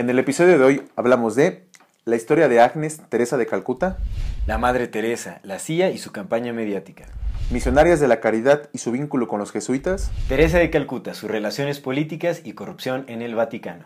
En 0.00 0.08
el 0.08 0.18
episodio 0.18 0.58
de 0.58 0.64
hoy 0.64 0.82
hablamos 0.96 1.34
de 1.34 1.66
la 2.06 2.16
historia 2.16 2.48
de 2.48 2.58
Agnes 2.58 3.02
Teresa 3.10 3.36
de 3.36 3.44
Calcuta, 3.44 3.98
La 4.46 4.56
Madre 4.56 4.88
Teresa, 4.88 5.40
la 5.42 5.58
CIA 5.58 5.90
y 5.90 5.98
su 5.98 6.10
campaña 6.10 6.54
mediática. 6.54 7.04
misionarias 7.50 8.00
de 8.00 8.08
la 8.08 8.18
caridad 8.18 8.70
y 8.72 8.78
su 8.78 8.92
vínculo 8.92 9.28
con 9.28 9.40
los 9.40 9.52
jesuitas, 9.52 10.10
Teresa 10.26 10.56
de 10.56 10.70
Calcuta, 10.70 11.12
sus 11.12 11.30
relaciones 11.30 11.80
políticas 11.80 12.40
y 12.44 12.54
corrupción 12.54 13.04
en 13.08 13.20
el 13.20 13.34
Vaticano. 13.34 13.84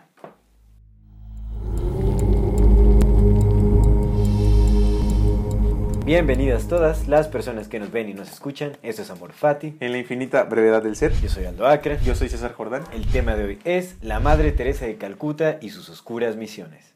Bienvenidas 6.05 6.67
todas 6.67 7.07
las 7.07 7.27
personas 7.27 7.67
que 7.67 7.79
nos 7.79 7.91
ven 7.91 8.07
y 8.07 8.13
nos 8.13 8.31
escuchan. 8.31 8.77
Esto 8.83 9.01
es 9.01 9.09
Amor 9.09 9.33
Fati. 9.33 9.77
en 9.79 9.91
la 9.91 9.97
infinita 9.97 10.43
brevedad 10.43 10.83
del 10.83 10.95
ser. 10.95 11.11
Yo 11.19 11.29
soy 11.29 11.45
Aldo 11.45 11.65
Acre. 11.65 11.97
Yo 12.05 12.13
soy 12.13 12.29
César 12.29 12.53
Jordán. 12.53 12.83
El 12.93 13.07
tema 13.07 13.35
de 13.35 13.43
hoy 13.43 13.59
es 13.63 13.95
la 14.03 14.19
Madre 14.19 14.51
Teresa 14.51 14.85
de 14.85 14.97
Calcuta 14.97 15.57
y 15.61 15.71
sus 15.71 15.89
oscuras 15.89 16.35
misiones. 16.35 16.93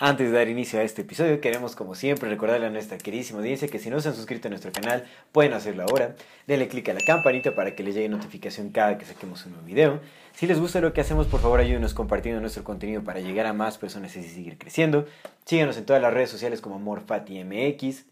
Antes 0.00 0.32
de 0.32 0.36
dar 0.36 0.48
inicio 0.48 0.80
a 0.80 0.82
este 0.82 1.02
episodio, 1.02 1.40
queremos 1.40 1.76
como 1.76 1.94
siempre 1.94 2.28
recordarle 2.28 2.66
a 2.66 2.70
nuestra 2.70 2.98
queridísima 2.98 3.38
audiencia 3.38 3.68
que 3.68 3.78
si 3.78 3.88
no 3.88 4.00
se 4.00 4.08
han 4.08 4.16
suscrito 4.16 4.48
a 4.48 4.50
nuestro 4.50 4.72
canal, 4.72 5.04
pueden 5.30 5.52
hacerlo 5.52 5.84
ahora. 5.84 6.16
Denle 6.48 6.66
click 6.66 6.88
a 6.88 6.94
la 6.94 7.00
campanita 7.00 7.54
para 7.54 7.76
que 7.76 7.84
les 7.84 7.94
llegue 7.94 8.08
notificación 8.08 8.70
cada 8.70 8.98
que 8.98 9.04
saquemos 9.04 9.46
un 9.46 9.52
nuevo 9.52 9.66
video. 9.66 10.00
Si 10.34 10.46
les 10.46 10.60
gusta 10.60 10.80
lo 10.80 10.92
que 10.92 11.00
hacemos, 11.00 11.26
por 11.26 11.40
favor 11.40 11.60
ayúdenos 11.60 11.94
compartiendo 11.94 12.40
nuestro 12.40 12.64
contenido 12.64 13.02
para 13.02 13.20
llegar 13.20 13.46
a 13.46 13.52
más 13.52 13.78
personas 13.78 14.14
y 14.16 14.22
seguir 14.22 14.56
creciendo. 14.58 15.06
Síganos 15.44 15.76
en 15.76 15.84
todas 15.84 16.00
las 16.00 16.14
redes 16.14 16.30
sociales 16.30 16.60
como 16.60 16.76
AmorFatiMX. 16.76 18.04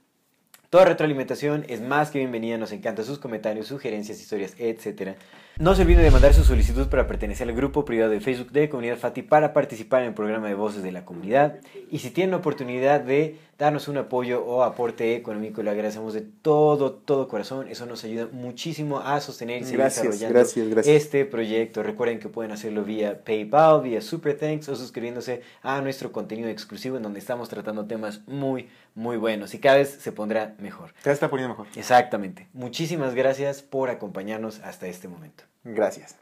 Toda 0.70 0.84
retroalimentación 0.84 1.64
es 1.68 1.80
más 1.80 2.10
que 2.10 2.18
bienvenida, 2.18 2.58
nos 2.58 2.72
encantan 2.72 3.04
sus 3.04 3.18
comentarios, 3.18 3.68
sugerencias, 3.68 4.20
historias, 4.20 4.54
etc. 4.58 5.16
No 5.58 5.74
se 5.74 5.82
olviden 5.82 6.02
de 6.04 6.10
mandar 6.10 6.34
su 6.34 6.44
solicitud 6.44 6.86
para 6.88 7.06
pertenecer 7.06 7.48
al 7.48 7.54
grupo 7.56 7.86
privado 7.86 8.10
de 8.10 8.20
Facebook 8.20 8.52
de 8.52 8.68
Comunidad 8.68 8.98
Fati 8.98 9.22
para 9.22 9.54
participar 9.54 10.02
en 10.02 10.08
el 10.08 10.14
programa 10.14 10.48
de 10.48 10.54
Voces 10.54 10.82
de 10.82 10.92
la 10.92 11.06
Comunidad. 11.06 11.60
Y 11.90 12.00
si 12.00 12.10
tienen 12.10 12.32
la 12.32 12.36
oportunidad 12.36 13.00
de 13.00 13.38
darnos 13.56 13.88
un 13.88 13.96
apoyo 13.96 14.44
o 14.44 14.64
aporte 14.64 15.16
económico, 15.16 15.62
le 15.62 15.70
agradecemos 15.70 16.12
de 16.12 16.20
todo, 16.20 16.92
todo 16.92 17.26
corazón. 17.26 17.68
Eso 17.68 17.86
nos 17.86 18.04
ayuda 18.04 18.28
muchísimo 18.30 19.00
a 19.00 19.18
sostener 19.22 19.62
y 19.62 19.64
seguir 19.64 19.78
Gracias, 19.78 20.02
desarrollando 20.02 20.38
gracias, 20.38 20.68
gracias. 20.68 20.94
este 20.94 21.24
proyecto. 21.24 21.82
Recuerden 21.82 22.18
que 22.18 22.28
pueden 22.28 22.52
hacerlo 22.52 22.84
vía 22.84 23.24
PayPal, 23.24 23.80
vía 23.80 24.02
Super 24.02 24.36
Thanks 24.36 24.68
o 24.68 24.76
suscribiéndose 24.76 25.40
a 25.62 25.80
nuestro 25.80 26.12
contenido 26.12 26.50
exclusivo 26.50 26.98
en 26.98 27.02
donde 27.02 27.18
estamos 27.18 27.48
tratando 27.48 27.86
temas 27.86 28.20
muy, 28.26 28.68
muy 28.94 29.16
buenos 29.16 29.54
y 29.54 29.58
cada 29.58 29.78
vez 29.78 29.88
se 29.88 30.12
pondrá 30.12 30.54
mejor. 30.58 30.92
Ya 31.02 31.12
está 31.12 31.30
poniendo 31.30 31.54
mejor. 31.54 31.66
Exactamente. 31.76 32.46
Muchísimas 32.52 33.14
gracias 33.14 33.62
por 33.62 33.88
acompañarnos 33.88 34.60
hasta 34.60 34.86
este 34.86 35.08
momento. 35.08 35.45
Gracias. 35.74 36.16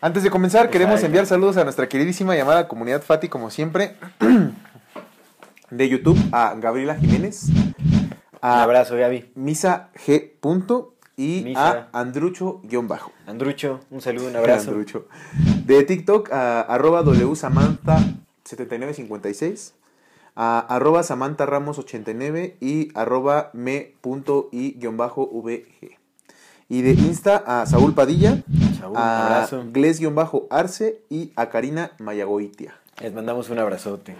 Antes 0.00 0.22
de 0.24 0.30
comenzar, 0.30 0.68
queremos 0.68 0.94
Exacto. 0.94 1.06
enviar 1.06 1.26
saludos 1.26 1.56
a 1.56 1.64
nuestra 1.64 1.88
queridísima 1.88 2.34
llamada 2.36 2.68
comunidad 2.68 3.02
Fati, 3.02 3.28
como 3.28 3.50
siempre, 3.50 3.96
de 5.70 5.88
YouTube, 5.88 6.18
a 6.32 6.54
Gabriela 6.56 6.96
Jiménez, 6.96 7.48
Un 7.48 7.74
a 8.40 8.62
abrazo, 8.64 8.96
Gaby. 8.96 9.30
Misa 9.36 9.90
G. 9.94 10.32
Punto, 10.40 10.94
y 11.16 11.42
Misa. 11.44 11.88
a 11.92 12.00
Andrucho-Bajo. 12.00 13.12
Andrucho, 13.26 13.80
un 13.90 14.00
saludo, 14.00 14.28
un 14.28 14.36
abrazo. 14.36 14.70
Andrucho. 14.70 15.06
De 15.64 15.82
TikTok 15.84 16.32
a 16.32 16.60
arroba 16.62 17.02
wsamantha7956, 17.04 19.72
a 20.34 20.58
arroba 20.58 21.02
Samantha 21.02 21.44
Ramos 21.46 21.78
89 21.78 22.56
y 22.60 22.88
arroba 22.98 23.50
me.i-vg. 23.52 23.98
Y 26.72 26.80
de 26.80 26.92
Insta 26.92 27.44
a 27.46 27.66
Saúl 27.66 27.92
Padilla, 27.92 28.38
Saúl, 28.80 28.92
un 28.92 28.96
a. 28.96 29.46
Gles-Arce 29.74 31.02
y 31.10 31.30
a 31.36 31.50
Karina 31.50 31.90
Mayagoitia. 31.98 32.72
Les 33.02 33.12
mandamos 33.12 33.50
un 33.50 33.58
abrazote. 33.58 34.16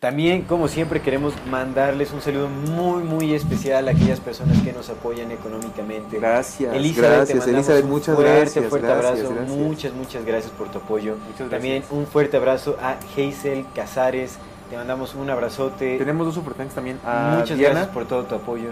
También, 0.00 0.42
como 0.42 0.66
siempre, 0.66 1.00
queremos 1.00 1.32
mandarles 1.48 2.10
un 2.10 2.22
saludo 2.22 2.48
muy, 2.48 3.04
muy 3.04 3.34
especial 3.34 3.86
a 3.86 3.92
aquellas 3.92 4.18
personas 4.18 4.60
que 4.62 4.72
nos 4.72 4.90
apoyan 4.90 5.30
económicamente. 5.30 6.18
Gracias, 6.18 6.74
Elizabeth, 6.74 7.08
te 7.08 7.16
gracias, 7.16 7.38
mandamos 7.38 7.68
Elizabeth, 7.68 7.84
un 7.84 7.90
muchas 7.90 8.14
fuerte, 8.16 8.36
gracias. 8.40 8.64
fuerte 8.66 8.86
gracias, 8.88 9.06
abrazo. 9.20 9.34
gracias. 9.36 9.56
Muchas, 9.56 9.92
muchas 9.92 10.24
gracias 10.24 10.52
por 10.54 10.72
tu 10.72 10.78
apoyo. 10.78 11.18
Muchas 11.30 11.50
También 11.50 11.82
gracias. 11.82 11.96
un 12.00 12.06
fuerte 12.08 12.36
abrazo 12.36 12.78
a 12.82 12.96
Hazel 13.16 13.64
Casares. 13.76 14.38
Te 14.70 14.76
mandamos 14.76 15.14
un 15.14 15.30
abrazote. 15.30 15.98
Tenemos 15.98 16.26
dos 16.26 16.34
super 16.34 16.54
thanks 16.54 16.74
también. 16.74 16.98
A 17.06 17.36
Muchas 17.38 17.56
Diana. 17.56 17.74
gracias 17.74 17.94
por 17.94 18.06
todo 18.08 18.24
tu 18.24 18.34
apoyo. 18.34 18.70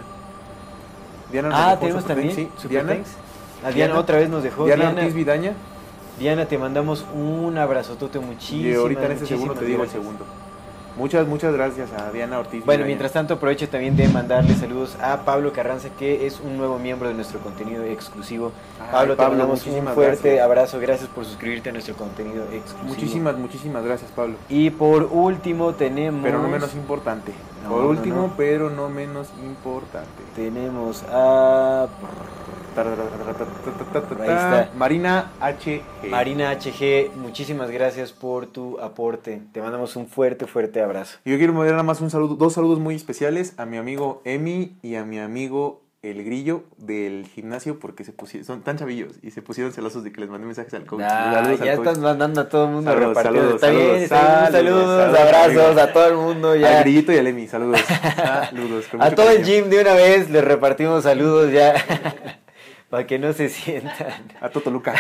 Diana 1.33 1.49
nos 1.49 1.59
Ah, 1.59 1.69
dejó 1.71 1.81
tenemos 1.81 2.05
también 2.07 2.35
thanks, 2.35 2.53
sí. 2.63 2.69
Diana. 2.69 2.93
A 2.93 2.95
Diana, 2.95 3.73
Diana. 3.75 3.99
otra 3.99 4.17
vez 4.19 4.29
nos 4.29 4.43
dejó. 4.43 4.65
Diana 4.67 4.85
Diana, 4.85 5.01
Ortiz 5.01 5.15
Vidaña. 5.15 5.53
Diana, 6.19 6.47
te 6.47 6.59
mandamos 6.59 7.05
un 7.15 7.57
abrazotote 7.59 8.19
Y 8.19 8.23
muchísimas, 8.23 8.77
ahorita 8.79 9.07
en 9.07 9.13
este 9.13 9.27
segundo 9.27 9.55
te 9.55 9.65
digo 9.65 9.83
el 9.83 9.89
gracias. 9.89 10.03
segundo. 10.03 10.25
Muchas, 10.99 11.29
muchas 11.29 11.53
gracias 11.55 11.93
a 11.93 12.11
Diana 12.11 12.41
Ortiz. 12.41 12.65
Bueno, 12.65 12.85
mientras 12.85 13.13
tanto 13.13 13.35
aprovecho 13.35 13.69
también 13.69 13.97
de 13.97 14.09
mandarle 14.09 14.53
saludos 14.57 14.97
a 15.01 15.25
Pablo 15.25 15.53
Carranza, 15.53 15.91
que 15.97 16.27
es 16.27 16.41
un 16.41 16.57
nuevo 16.57 16.77
miembro 16.81 17.07
de 17.07 17.15
nuestro 17.15 17.39
contenido 17.39 17.85
exclusivo. 17.85 18.51
Ay, 18.81 18.89
Pablo, 18.91 19.13
te 19.13 19.17
Pablo, 19.19 19.31
mandamos 19.39 19.61
un 19.61 19.67
muchísimas 19.69 19.95
fuerte 19.95 20.29
gracias. 20.31 20.45
abrazo, 20.45 20.81
gracias 20.81 21.09
por 21.11 21.25
suscribirte 21.25 21.69
a 21.71 21.73
nuestro 21.73 21.95
contenido 21.95 22.43
exclusivo. 22.53 22.89
Muchísimas, 22.89 23.39
muchísimas 23.39 23.85
gracias, 23.85 24.11
Pablo. 24.11 24.35
Y 24.49 24.71
por 24.71 25.05
último 25.05 25.73
tenemos... 25.75 26.21
Pero 26.25 26.43
no 26.43 26.49
menos 26.49 26.75
importante. 26.75 27.33
No, 27.63 27.71
Por 27.71 27.83
no, 27.85 27.89
último, 27.91 28.17
no. 28.23 28.33
pero 28.37 28.69
no 28.69 28.89
menos 28.89 29.29
importante. 29.45 30.09
Tenemos 30.35 31.05
a 31.13 31.87
Ahí 32.79 34.29
está. 34.29 34.71
Marina 34.77 35.33
H. 35.41 35.83
Marina 36.11 36.53
HG, 36.53 37.11
muchísimas 37.17 37.71
gracias 37.71 38.13
por 38.13 38.47
tu 38.47 38.79
aporte. 38.81 39.43
Te 39.53 39.61
mandamos 39.61 39.97
un 39.97 40.07
fuerte, 40.07 40.47
fuerte 40.47 40.81
abrazo. 40.83 41.19
Yo 41.25 41.37
quiero 41.39 41.53
mandar 41.53 41.73
nada 41.73 41.83
más 41.83 42.01
un 42.01 42.11
saludo, 42.11 42.35
dos 42.37 42.53
saludos 42.55 42.79
muy 42.79 42.95
especiales 42.95 43.55
a 43.57 43.67
mi 43.67 43.77
amigo 43.77 44.23
Emi 44.25 44.77
y 44.83 44.95
a 44.97 45.05
mi 45.05 45.19
amigo 45.19 45.83
El 46.03 46.25
Grillo 46.25 46.63
del 46.77 47.27
gimnasio 47.27 47.79
porque 47.81 48.05
se 48.05 48.13
pusieron, 48.13 48.47
son 48.47 48.63
tan 48.63 48.77
chavillos 48.79 49.15
y 49.23 49.31
se 49.33 49.43
pusieron 49.43 49.73
celosos 49.73 50.05
de 50.05 50.13
que 50.13 50.21
les 50.21 50.31
mandé 50.31 50.47
mensajes 50.47 50.73
al 50.75 50.85
coach. 50.87 51.01
Ah, 51.05 51.33
Saludos 51.35 51.61
al 51.61 51.67
ya 51.67 51.73
estás 51.75 51.99
mandando 51.99 52.41
a 52.41 52.49
todo 52.49 52.65
el 52.67 52.71
mundo 52.73 52.91
Saludos, 52.93 53.09
repartiendo. 53.17 53.59
saludos, 53.59 53.63
Está 53.63 53.71
bien, 53.71 54.09
saludos, 54.09 54.51
bien. 54.51 54.53
saludos, 54.53 54.53
Saludos, 54.53 55.15
saludos, 55.15 55.21
abrazos 55.21 55.79
a 55.83 55.93
todo 55.93 56.07
el 56.07 56.15
mundo 56.15 56.51
Al 56.53 56.61
ya. 56.61 56.81
Grillito 56.81 57.13
y 57.13 57.19
al 57.19 57.27
Emi, 57.27 57.49
saludos. 57.49 57.81
saludos 58.17 58.85
A 59.01 59.15
todo 59.15 59.31
el 59.31 59.39
cariño. 59.43 59.63
gym 59.63 59.71
de 59.71 59.81
una 59.81 59.95
vez 59.95 60.31
le 60.31 60.41
repartimos 60.41 61.03
saludos 61.05 61.53
ya. 61.53 61.75
Para 62.91 63.07
que 63.07 63.19
no 63.19 63.33
se 63.33 63.49
sientan. 63.49 64.29
A 64.41 64.49
Totoluca. 64.49 64.95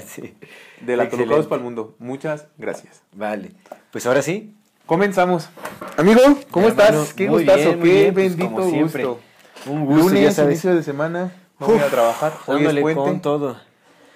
sí. 0.06 0.34
De 0.80 0.96
la 0.96 1.04
Excelente. 1.04 1.16
Tolucados 1.16 1.46
para 1.46 1.58
el 1.58 1.64
Mundo. 1.64 1.96
Muchas 1.98 2.46
gracias. 2.58 3.02
Vale. 3.12 3.50
Pues 3.90 4.06
ahora 4.06 4.22
sí. 4.22 4.54
Comenzamos. 4.86 5.48
Amigo, 5.96 6.20
¿cómo 6.50 6.66
Mi 6.66 6.70
estás? 6.72 6.90
hermano, 6.90 7.06
Qué 7.16 7.28
gustazo, 7.28 7.58
bien, 7.76 7.80
qué 7.82 8.12
pues, 8.12 8.36
bendito 8.36 8.68
siempre. 8.68 9.04
gusto. 9.04 9.20
Un 9.66 9.86
gusto, 9.86 10.08
ya 10.08 10.14
Lunes, 10.14 10.34
sabes. 10.34 10.52
inicio 10.54 10.74
de 10.74 10.82
semana. 10.82 11.32
No 11.60 11.66
voy 11.68 11.78
a 11.78 11.84
Uf, 11.86 11.90
trabajar. 11.90 12.32
Hoy 12.46 12.64
es 12.66 12.80
puente. 12.80 13.00
con 13.00 13.20
todo. 13.20 13.56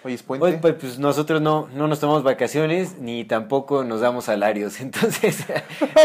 Hoy 0.02 0.14
es 0.14 0.22
puente. 0.24 0.44
Hoy, 0.44 0.56
pues, 0.60 0.74
pues, 0.74 0.98
nosotros 0.98 1.40
no, 1.40 1.68
no 1.72 1.86
nos 1.86 2.00
tomamos 2.00 2.24
vacaciones 2.24 2.98
ni 2.98 3.24
tampoco 3.24 3.84
nos 3.84 4.00
damos 4.00 4.24
salarios. 4.24 4.80
Entonces, 4.80 5.44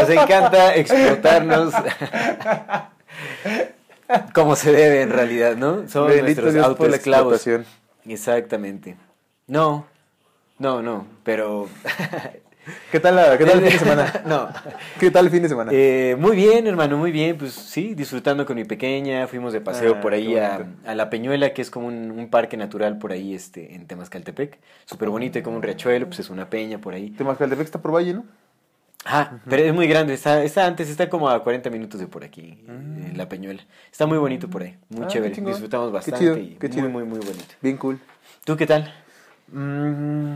nos 0.00 0.08
encanta 0.10 0.76
explotarnos 0.76 1.74
como 4.34 4.56
se 4.56 4.72
debe 4.72 5.02
en 5.02 5.10
realidad, 5.10 5.56
¿no? 5.56 5.88
Somos 5.88 6.10
Bendito 6.10 6.42
nuestros 6.42 6.64
autoesclavos. 6.64 7.46
Exactamente. 8.06 8.96
No, 9.46 9.86
no, 10.58 10.82
no, 10.82 11.06
pero... 11.24 11.68
¿Qué 12.92 13.00
tal, 13.00 13.16
la- 13.16 13.36
qué 13.36 13.44
tal 13.44 13.58
el 13.58 13.64
fin 13.64 13.72
de 13.72 13.78
semana? 13.78 14.22
no. 14.26 14.48
¿Qué 15.00 15.10
tal 15.10 15.24
el 15.24 15.32
fin 15.32 15.42
de 15.42 15.48
semana? 15.48 15.72
Eh, 15.74 16.14
muy 16.16 16.36
bien, 16.36 16.64
hermano, 16.68 16.96
muy 16.96 17.10
bien. 17.10 17.36
Pues 17.36 17.52
sí, 17.54 17.94
disfrutando 17.94 18.46
con 18.46 18.54
mi 18.54 18.64
pequeña. 18.64 19.26
Fuimos 19.26 19.52
de 19.52 19.60
paseo 19.60 19.96
Ah, 19.96 20.00
por 20.00 20.12
ahí 20.12 20.36
a 20.36 20.64
La 20.94 21.10
Peñuela, 21.10 21.52
que 21.54 21.62
es 21.62 21.70
como 21.70 21.88
un, 21.88 22.12
un 22.12 22.30
parque 22.30 22.56
natural 22.56 22.98
por 22.98 23.10
ahí 23.10 23.34
este, 23.34 23.74
en 23.74 23.88
Temascaltepec. 23.88 24.60
Súper 24.84 25.08
bonito, 25.08 25.40
y 25.40 25.42
como 25.42 25.56
un 25.56 25.62
riachuelo, 25.62 26.06
pues 26.06 26.20
es 26.20 26.30
una 26.30 26.48
peña 26.50 26.78
por 26.78 26.94
ahí. 26.94 27.10
Temascaltepec 27.10 27.64
está 27.64 27.80
por 27.82 27.92
Valle, 27.92 28.14
¿no? 28.14 28.24
Ah, 29.04 29.32
pero 29.48 29.62
es 29.64 29.74
muy 29.74 29.86
grande. 29.88 30.14
Está, 30.14 30.42
está 30.44 30.64
antes, 30.66 30.88
está 30.88 31.08
como 31.10 31.28
a 31.28 31.42
40 31.42 31.68
minutos 31.70 31.98
de 32.00 32.06
por 32.06 32.22
aquí, 32.24 32.62
en 32.68 33.14
La 33.16 33.28
Peñuela. 33.28 33.62
Está 33.90 34.06
muy 34.06 34.18
bonito 34.18 34.48
por 34.48 34.62
ahí, 34.62 34.76
muy 34.88 35.04
Ah, 35.04 35.08
chévere. 35.08 35.34
Disfrutamos 35.34 35.88
Qué 35.88 35.92
bastante 35.92 36.18
chido, 36.20 36.36
y 36.38 36.54
qué 36.56 36.68
muy, 36.68 36.76
chido. 36.76 36.88
muy, 36.88 37.04
muy 37.04 37.18
bonito. 37.18 37.54
Bien 37.60 37.76
cool. 37.78 37.98
¿Tú 38.44 38.56
qué 38.56 38.66
tal? 38.66 38.92
Mm, 39.48 40.34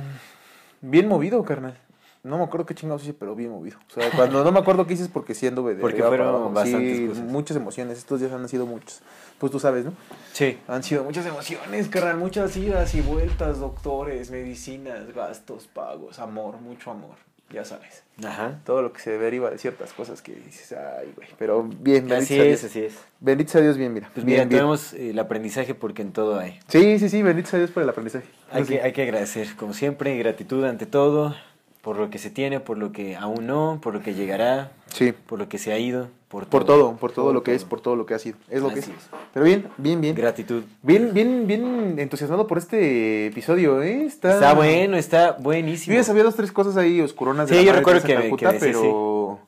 Bien 0.83 1.09
movido, 1.09 1.43
carnal. 1.45 1.79
No 2.23 2.39
me 2.39 2.45
acuerdo 2.45 2.67
qué 2.67 2.75
chingados 2.75 3.03
hice, 3.05 3.15
pero 3.15 3.37
bien 3.37 3.51
movido. 3.51 3.79
O 3.89 3.95
sea, 4.01 4.11
cuando 4.11 4.43
no 4.43 4.51
me 4.51 4.59
acuerdo 4.59 4.85
qué 4.85 4.95
hice 4.95 5.05
es 5.05 5.09
porque 5.09 5.33
sí 5.33 5.47
anduve 5.47 5.77
de 5.77 5.81
Porque 5.81 6.03
fueron 6.03 6.53
bastantes 6.53 6.97
Sí, 6.99 7.07
cosas. 7.07 7.25
muchas 7.25 7.57
emociones. 7.57 7.99
Estos 7.99 8.19
días 8.21 8.33
han 8.33 8.49
sido 8.49 8.67
muchos. 8.67 9.01
Pues 9.39 9.53
tú 9.53 9.61
sabes, 9.61 9.85
¿no? 9.85 9.93
Sí. 10.33 10.59
Han 10.67 10.83
sido 10.83 11.05
muchas 11.05 11.25
emociones, 11.25 11.89
carnal. 11.89 12.17
Muchas 12.17 12.57
idas 12.57 12.95
y 12.97 13.01
vueltas, 13.01 13.61
doctores, 13.61 14.33
medicinas, 14.33 15.15
gastos, 15.15 15.69
pagos, 15.69 16.19
amor, 16.19 16.61
mucho 16.61 16.91
amor. 16.91 17.15
Ya 17.53 17.65
sabes. 17.65 18.03
Ajá. 18.25 18.59
Todo 18.65 18.83
lo 18.83 18.93
que 18.93 19.01
se 19.01 19.17
deriva 19.19 19.51
de 19.51 19.59
ciertas 19.59 19.93
cosas 19.93 20.21
que 20.21 20.35
dices, 20.35 20.73
ay, 20.73 21.13
güey. 21.15 21.29
Pero 21.39 21.63
bien, 21.63 22.09
bendito 22.09 22.15
Así 22.17 22.35
sea 22.35 22.45
es, 22.45 22.61
Dios. 22.63 22.65
así 22.71 22.81
es. 22.83 22.95
Bendito 23.21 23.53
sea 23.53 23.61
Dios, 23.61 23.77
bien, 23.77 23.93
mira. 23.95 24.11
Pues 24.13 24.27
bien, 24.27 24.39
mira, 24.39 24.45
bien. 24.47 24.49
tenemos 24.59 24.93
eh, 24.95 25.11
el 25.11 25.19
aprendizaje 25.19 25.75
porque 25.75 26.03
en 26.03 26.13
todo 26.13 26.39
hay. 26.41 26.59
Sí, 26.69 26.99
sí, 26.99 27.09
sí, 27.09 27.23
bendito 27.23 27.49
sea 27.51 27.59
Dios 27.61 27.71
por 27.71 27.83
el 27.85 27.89
aprendizaje. 27.89 28.27
Hay 28.51 28.65
que, 28.65 28.81
hay 28.83 28.93
que 28.93 29.03
agradecer, 29.03 29.55
como 29.57 29.75
siempre, 29.75 30.17
gratitud 30.19 30.65
ante 30.65 30.87
todo, 30.87 31.37
por 31.83 31.97
lo 31.99 32.11
que 32.11 32.19
se 32.19 32.31
tiene, 32.31 32.59
por 32.59 32.79
lo 32.79 32.91
que 32.91 33.15
aún 33.17 33.47
no, 33.47 33.79
por 33.81 33.95
lo 33.95 34.01
que 34.03 34.15
llegará, 34.15 34.73
Sí. 34.93 35.13
por 35.13 35.39
lo 35.39 35.49
que 35.49 35.59
se 35.59 35.73
ha 35.73 35.79
ido, 35.79 36.09
por 36.29 36.45
todo. 36.45 36.51
Por 36.51 36.65
todo, 36.65 36.97
por 36.97 37.13
todo 37.13 37.33
lo 37.33 37.43
que 37.43 37.55
es, 37.55 37.65
por 37.65 37.81
todo 37.81 37.95
lo 37.95 38.05
que 38.05 38.15
ha 38.15 38.19
sido. 38.19 38.37
Es 38.51 38.61
lo 38.61 38.71
que 38.71 38.81
es. 38.81 38.91
Pero 39.33 39.45
bien, 39.45 39.69
bien, 39.77 40.01
bien. 40.01 40.15
Gratitud. 40.15 40.65
Bien, 40.83 41.15
bien, 41.15 41.47
bien 41.47 41.99
entusiasmado 41.99 42.47
por 42.47 42.59
este 42.59 43.27
episodio, 43.27 43.81
¿eh? 43.83 44.05
Está, 44.05 44.35
Está 44.35 44.55
bueno, 44.55 44.97
está 44.97 45.37
Yo 45.37 45.43
buenísimo. 45.45 45.95
ya 45.95 46.03
sabía 46.03 46.25
dos, 46.25 46.35
tres 46.35 46.51
cosas 46.51 46.77
ahí 46.77 47.01
oscuronas 47.01 47.49
de 47.49 47.57
Sí, 47.59 47.65
la 47.65 47.73
yo 47.73 47.79
recuerdo 47.79 48.03
que 48.03 48.17
decía, 48.17 48.57
pero... 48.59 49.39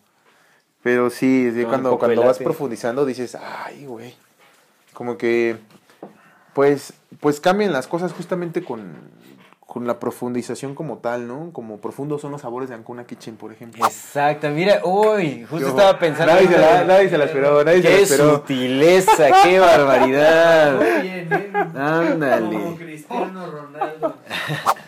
Pero 0.80 1.10
sí, 1.10 1.50
sí, 1.52 1.64
cuando, 1.64 1.98
cuando 1.98 2.22
vas 2.22 2.38
profundizando 2.38 3.04
dices, 3.04 3.34
ay, 3.34 3.84
güey. 3.84 4.14
Como 4.92 5.18
que, 5.18 5.56
pues, 6.54 6.92
pues 7.20 7.40
cambian 7.40 7.72
las 7.72 7.88
cosas 7.88 8.12
justamente 8.12 8.62
con, 8.62 8.94
con 9.68 9.86
la 9.86 9.98
profundización 10.00 10.74
como 10.74 10.96
tal, 10.96 11.28
¿no? 11.28 11.50
Como 11.52 11.76
profundos 11.76 12.22
son 12.22 12.32
los 12.32 12.40
sabores 12.40 12.70
de 12.70 12.74
Ancuna 12.74 13.04
Kitchen, 13.04 13.36
por 13.36 13.52
ejemplo. 13.52 13.84
Exacto, 13.84 14.48
mira, 14.48 14.80
uy, 14.82 15.42
justo 15.42 15.58
Yo- 15.66 15.68
estaba 15.68 15.98
pensando. 15.98 16.32
Nadie 16.32 16.48
se 16.48 16.58
la, 16.58 16.84
nadie 16.84 17.08
se 17.10 17.18
la 17.18 17.24
esperó, 17.26 17.62
nadie 17.62 17.82
se 17.82 17.90
la 17.90 17.96
Qué 17.96 18.02
esperó. 18.02 18.30
sutileza, 18.36 19.26
qué 19.44 19.60
barbaridad. 19.60 20.76
Muy 20.76 21.02
bien, 21.02 21.28
¿eh? 21.32 21.52
Ándale. 21.76 22.56
Como 22.58 22.76
Cristiano 22.76 23.46
Ronaldo. 23.46 24.14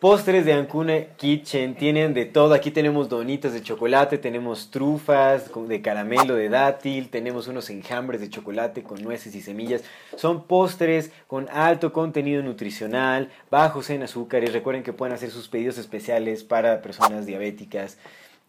Postres 0.00 0.44
de 0.44 0.52
Ancuna 0.52 1.16
Kitchen 1.16 1.74
tienen 1.74 2.14
de 2.14 2.24
todo. 2.24 2.54
Aquí 2.54 2.70
tenemos 2.70 3.08
donitas 3.08 3.52
de 3.52 3.62
chocolate, 3.62 4.16
tenemos 4.16 4.70
trufas 4.70 5.50
de 5.66 5.82
caramelo, 5.82 6.36
de 6.36 6.48
dátil, 6.48 7.08
tenemos 7.08 7.48
unos 7.48 7.68
enjambres 7.68 8.20
de 8.20 8.30
chocolate 8.30 8.84
con 8.84 9.02
nueces 9.02 9.34
y 9.34 9.40
semillas. 9.40 9.82
Son 10.14 10.44
postres 10.44 11.10
con 11.26 11.48
alto 11.50 11.92
contenido 11.92 12.44
nutricional, 12.44 13.32
bajos 13.50 13.90
en 13.90 14.04
azúcares. 14.04 14.52
Recuerden 14.52 14.84
que 14.84 14.92
pueden 14.92 15.16
hacer 15.16 15.32
sus 15.32 15.48
pedidos 15.48 15.78
especiales 15.78 16.44
para 16.44 16.80
personas 16.80 17.26
diabéticas. 17.26 17.98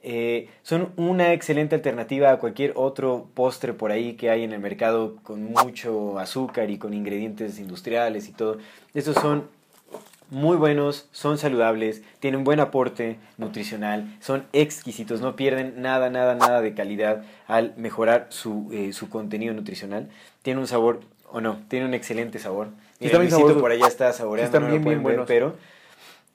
Eh, 0.04 0.50
son 0.62 0.94
una 0.98 1.34
excelente 1.34 1.74
alternativa 1.74 2.32
a 2.32 2.38
cualquier 2.38 2.74
otro 2.76 3.28
postre 3.34 3.74
por 3.74 3.92
ahí 3.92 4.14
que 4.14 4.30
hay 4.30 4.44
en 4.44 4.54
el 4.54 4.60
mercado 4.60 5.16
con 5.24 5.46
mucho 5.46 6.20
azúcar 6.20 6.70
y 6.70 6.78
con 6.78 6.94
ingredientes 6.94 7.58
industriales 7.58 8.30
y 8.30 8.34
todo. 8.34 8.60
Estos 8.94 9.16
son 9.16 9.58
muy 10.30 10.58
buenos, 10.58 11.08
son 11.12 11.38
saludables, 11.38 12.04
tienen 12.20 12.44
buen 12.44 12.60
aporte 12.60 13.18
nutricional, 13.38 14.16
son 14.20 14.46
exquisitos, 14.54 15.22
no 15.22 15.36
pierden 15.36 15.82
nada, 15.82 16.10
nada, 16.10 16.36
nada 16.36 16.62
de 16.62 16.74
calidad 16.74 17.24
al 17.48 17.74
mejorar 17.78 18.28
su, 18.30 18.70
eh, 18.72 18.94
su 18.94 19.10
contenido 19.10 19.54
nutricional. 19.54 20.10
Tiene 20.42 20.60
un 20.60 20.68
sabor, 20.68 21.02
o 21.32 21.42
no, 21.42 21.60
tiene 21.68 21.86
un 21.86 21.94
excelente 21.94 22.40
sabor. 22.40 22.68
Mira, 23.00 23.18
bien 23.20 23.32
Luisito 23.32 23.40
sabrosos. 23.40 23.62
por 23.62 23.72
allá 23.72 23.88
está 23.88 24.14
saboreando, 24.14 24.60
no 24.60 24.68
lo 24.68 24.72
bien, 24.74 24.84
pueden 24.84 25.00
bien 25.00 25.08
ver, 25.08 25.26
buenos. 25.26 25.28
pero 25.28 25.56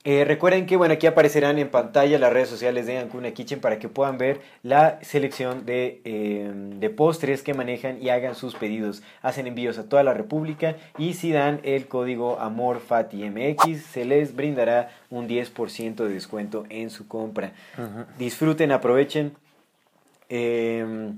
eh, 0.05 0.23
recuerden 0.23 0.67
que 0.67 0.77
bueno, 0.77 0.93
aquí 0.93 1.07
aparecerán 1.07 1.57
en 1.57 1.69
pantalla 1.69 2.19
las 2.19 2.31
redes 2.31 2.47
sociales 2.47 2.85
de 2.85 2.99
Ancuna 2.99 3.31
Kitchen 3.31 3.59
para 3.59 3.79
que 3.79 3.89
puedan 3.89 4.19
ver 4.19 4.39
la 4.61 4.99
selección 5.01 5.65
de, 5.65 5.99
eh, 6.05 6.51
de 6.53 6.89
postres 6.91 7.41
que 7.41 7.55
manejan 7.55 8.01
y 8.01 8.09
hagan 8.09 8.35
sus 8.35 8.53
pedidos. 8.53 9.01
Hacen 9.23 9.47
envíos 9.47 9.79
a 9.79 9.89
toda 9.89 10.03
la 10.03 10.13
República 10.13 10.75
y 10.99 11.15
si 11.15 11.31
dan 11.31 11.59
el 11.63 11.87
código 11.87 12.39
AMORFATIMX 12.39 13.81
se 13.83 14.05
les 14.05 14.35
brindará 14.35 14.91
un 15.09 15.27
10% 15.27 15.95
de 15.95 16.09
descuento 16.09 16.65
en 16.69 16.91
su 16.91 17.07
compra. 17.07 17.53
Disfruten, 18.19 18.71
aprovechen. 18.71 19.33
Eh, 20.29 21.13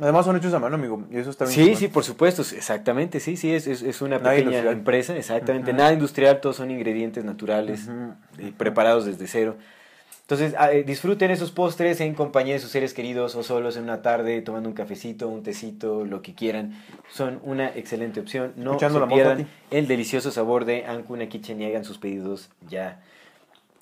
Además 0.00 0.26
son 0.26 0.36
hechos 0.36 0.52
a 0.52 0.58
mano, 0.58 0.74
amigo, 0.74 1.04
y 1.10 1.16
eso 1.16 1.30
está 1.30 1.46
bien. 1.46 1.54
Sí, 1.54 1.74
sí, 1.76 1.88
por 1.88 2.04
supuesto, 2.04 2.42
exactamente, 2.42 3.18
sí, 3.18 3.36
sí, 3.36 3.54
es, 3.54 3.66
es, 3.66 3.82
es 3.82 4.02
una 4.02 4.18
Nada 4.18 4.30
pequeña 4.30 4.48
industrial. 4.50 4.74
empresa, 4.74 5.16
exactamente, 5.16 5.72
nada 5.72 5.92
industrial, 5.92 6.40
todos 6.40 6.56
son 6.56 6.70
ingredientes 6.70 7.24
naturales, 7.24 7.88
eh, 8.38 8.52
preparados 8.56 9.06
desde 9.06 9.26
cero. 9.26 9.56
Entonces, 10.22 10.54
ah, 10.58 10.72
eh, 10.72 10.82
disfruten 10.82 11.30
esos 11.30 11.52
postres 11.52 12.00
en 12.00 12.12
compañía 12.14 12.54
de 12.54 12.58
sus 12.60 12.72
seres 12.72 12.92
queridos 12.92 13.36
o 13.36 13.44
solos 13.44 13.76
en 13.76 13.84
una 13.84 14.02
tarde, 14.02 14.42
tomando 14.42 14.68
un 14.68 14.74
cafecito, 14.74 15.28
un 15.28 15.44
tecito, 15.44 16.04
lo 16.04 16.20
que 16.20 16.34
quieran. 16.34 16.74
Son 17.12 17.38
una 17.44 17.68
excelente 17.68 18.18
opción. 18.18 18.52
No 18.56 18.72
Escuchando 18.72 19.00
se 19.00 19.14
pierdan 19.14 19.46
el 19.70 19.86
delicioso 19.86 20.32
sabor 20.32 20.64
de 20.64 20.84
Ancuna 20.84 21.28
Kitchen 21.28 21.60
y 21.60 21.66
hagan 21.66 21.84
sus 21.84 21.98
pedidos 21.98 22.50
ya. 22.68 23.00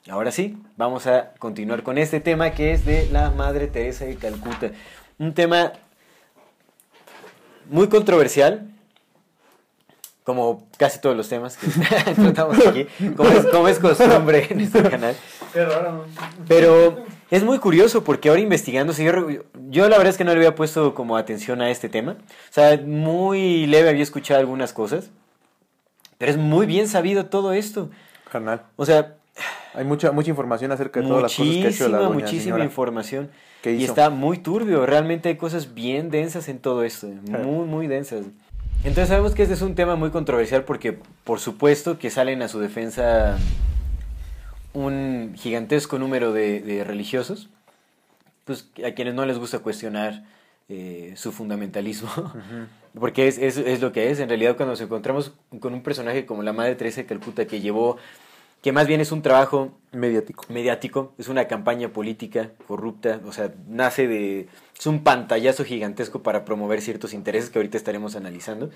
Ahora 0.06 0.30
sí, 0.32 0.58
vamos 0.76 1.06
a 1.06 1.32
continuar 1.38 1.82
con 1.82 1.96
este 1.96 2.20
tema 2.20 2.50
que 2.50 2.72
es 2.72 2.84
de 2.84 3.08
la 3.10 3.30
Madre 3.30 3.66
Teresa 3.66 4.04
de 4.04 4.16
Calcuta. 4.16 4.70
Un 5.18 5.32
tema 5.32 5.72
muy 7.70 7.88
controversial, 7.88 8.68
como 10.24 10.66
casi 10.78 11.00
todos 11.00 11.16
los 11.16 11.28
temas 11.28 11.56
que 11.56 11.66
tratamos 12.14 12.58
aquí, 12.66 12.86
como 13.16 13.28
es, 13.28 13.46
como 13.46 13.68
es 13.68 13.78
costumbre 13.78 14.46
en 14.50 14.60
este 14.60 14.82
canal. 14.82 15.14
Qué 15.52 15.64
raro. 15.64 16.06
Pero 16.48 17.04
es 17.30 17.44
muy 17.44 17.58
curioso 17.58 18.04
porque 18.04 18.30
ahora 18.30 18.40
investigando, 18.40 18.92
si 18.92 19.04
yo, 19.04 19.12
yo 19.68 19.88
la 19.88 19.98
verdad 19.98 20.08
es 20.08 20.16
que 20.16 20.24
no 20.24 20.30
le 20.30 20.38
había 20.38 20.54
puesto 20.54 20.94
como 20.94 21.16
atención 21.18 21.60
a 21.60 21.70
este 21.70 21.88
tema. 21.90 22.12
O 22.12 22.52
sea, 22.52 22.78
muy 22.78 23.66
leve 23.66 23.90
había 23.90 24.02
escuchado 24.02 24.40
algunas 24.40 24.72
cosas, 24.72 25.10
pero 26.16 26.30
es 26.32 26.38
muy 26.38 26.64
bien 26.64 26.88
sabido 26.88 27.26
todo 27.26 27.52
esto. 27.52 27.90
Carnal. 28.32 28.62
O 28.76 28.86
sea, 28.86 29.16
Hay 29.74 29.84
mucha, 29.84 30.12
mucha 30.12 30.30
información 30.30 30.70
acerca 30.72 31.00
de 31.00 31.06
todas 31.08 31.22
las 31.24 31.34
cosas 31.34 31.52
que 31.52 31.66
ha 31.66 31.68
hecho 31.68 31.88
la 31.88 31.98
muchísima, 31.98 31.98
doña 31.98 32.14
muchísima 32.14 32.42
señora. 32.44 32.64
información. 32.64 33.30
¿Qué 33.64 33.72
Y 33.72 33.84
hizo? 33.84 33.92
está 33.92 34.10
muy 34.10 34.36
turbio, 34.36 34.84
realmente 34.84 35.30
hay 35.30 35.36
cosas 35.36 35.72
bien 35.72 36.10
densas 36.10 36.50
en 36.50 36.58
todo 36.58 36.84
esto, 36.84 37.06
muy, 37.06 37.66
muy 37.66 37.86
densas. 37.86 38.26
Entonces 38.80 39.08
sabemos 39.08 39.34
que 39.34 39.40
este 39.40 39.54
es 39.54 39.62
un 39.62 39.74
tema 39.74 39.96
muy 39.96 40.10
controversial 40.10 40.64
porque, 40.64 40.98
por 41.24 41.40
supuesto, 41.40 41.98
que 41.98 42.10
salen 42.10 42.42
a 42.42 42.48
su 42.48 42.60
defensa 42.60 43.38
un 44.74 45.32
gigantesco 45.34 45.98
número 45.98 46.34
de, 46.34 46.60
de 46.60 46.84
religiosos, 46.84 47.48
pues 48.44 48.68
a 48.86 48.90
quienes 48.90 49.14
no 49.14 49.24
les 49.24 49.38
gusta 49.38 49.60
cuestionar 49.60 50.24
eh, 50.68 51.14
su 51.16 51.32
fundamentalismo, 51.32 52.10
porque 53.00 53.28
es, 53.28 53.38
es, 53.38 53.56
es 53.56 53.80
lo 53.80 53.92
que 53.92 54.10
es. 54.10 54.20
En 54.20 54.28
realidad, 54.28 54.56
cuando 54.58 54.72
nos 54.72 54.80
encontramos 54.82 55.32
con 55.60 55.72
un 55.72 55.82
personaje 55.82 56.26
como 56.26 56.42
la 56.42 56.52
Madre 56.52 56.74
Teresa 56.74 57.00
de 57.00 57.06
Calcuta, 57.06 57.46
que 57.46 57.60
llevó, 57.62 57.96
que 58.64 58.72
más 58.72 58.86
bien 58.86 59.02
es 59.02 59.12
un 59.12 59.20
trabajo 59.20 59.72
Mediático. 59.92 60.42
mediático, 60.48 61.12
es 61.18 61.28
una 61.28 61.46
campaña 61.48 61.90
política 61.90 62.52
corrupta, 62.66 63.20
o 63.26 63.30
sea, 63.30 63.52
nace 63.68 64.08
de... 64.08 64.48
es 64.78 64.86
un 64.86 65.04
pantallazo 65.04 65.66
gigantesco 65.66 66.22
para 66.22 66.46
promover 66.46 66.80
ciertos 66.80 67.12
intereses 67.12 67.50
que 67.50 67.58
ahorita 67.58 67.76
estaremos 67.76 68.16
analizando. 68.16 68.70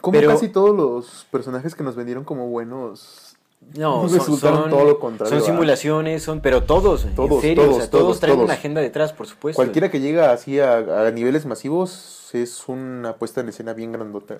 Como 0.00 0.16
Pero- 0.16 0.30
casi 0.30 0.48
todos 0.48 0.76
los 0.76 1.26
personajes 1.32 1.74
que 1.74 1.82
nos 1.82 1.96
vendieron 1.96 2.22
como 2.22 2.46
buenos. 2.46 3.34
No, 3.76 4.08
son, 4.38 4.38
todo 4.70 4.84
lo 4.84 5.00
contrario, 5.00 5.38
son 5.40 5.44
simulaciones, 5.44 6.22
son, 6.22 6.38
pero 6.40 6.62
todos, 6.62 7.04
en 7.04 7.16
Todos, 7.16 7.40
serio, 7.40 7.64
o 7.64 7.66
todos, 7.66 7.76
sea, 7.78 7.90
todos, 7.90 8.04
todos, 8.04 8.20
traen 8.20 8.36
todos. 8.36 8.44
una 8.44 8.54
agenda 8.54 8.80
detrás, 8.80 9.12
por 9.12 9.26
supuesto. 9.26 9.56
Cualquiera 9.56 9.90
que 9.90 9.98
llega 9.98 10.30
así 10.32 10.60
a, 10.60 11.06
a 11.06 11.10
niveles 11.10 11.46
masivos 11.46 12.30
es 12.32 12.68
una 12.68 13.16
puesta 13.16 13.40
en 13.40 13.48
escena 13.48 13.72
bien 13.72 13.90
grandota. 13.90 14.38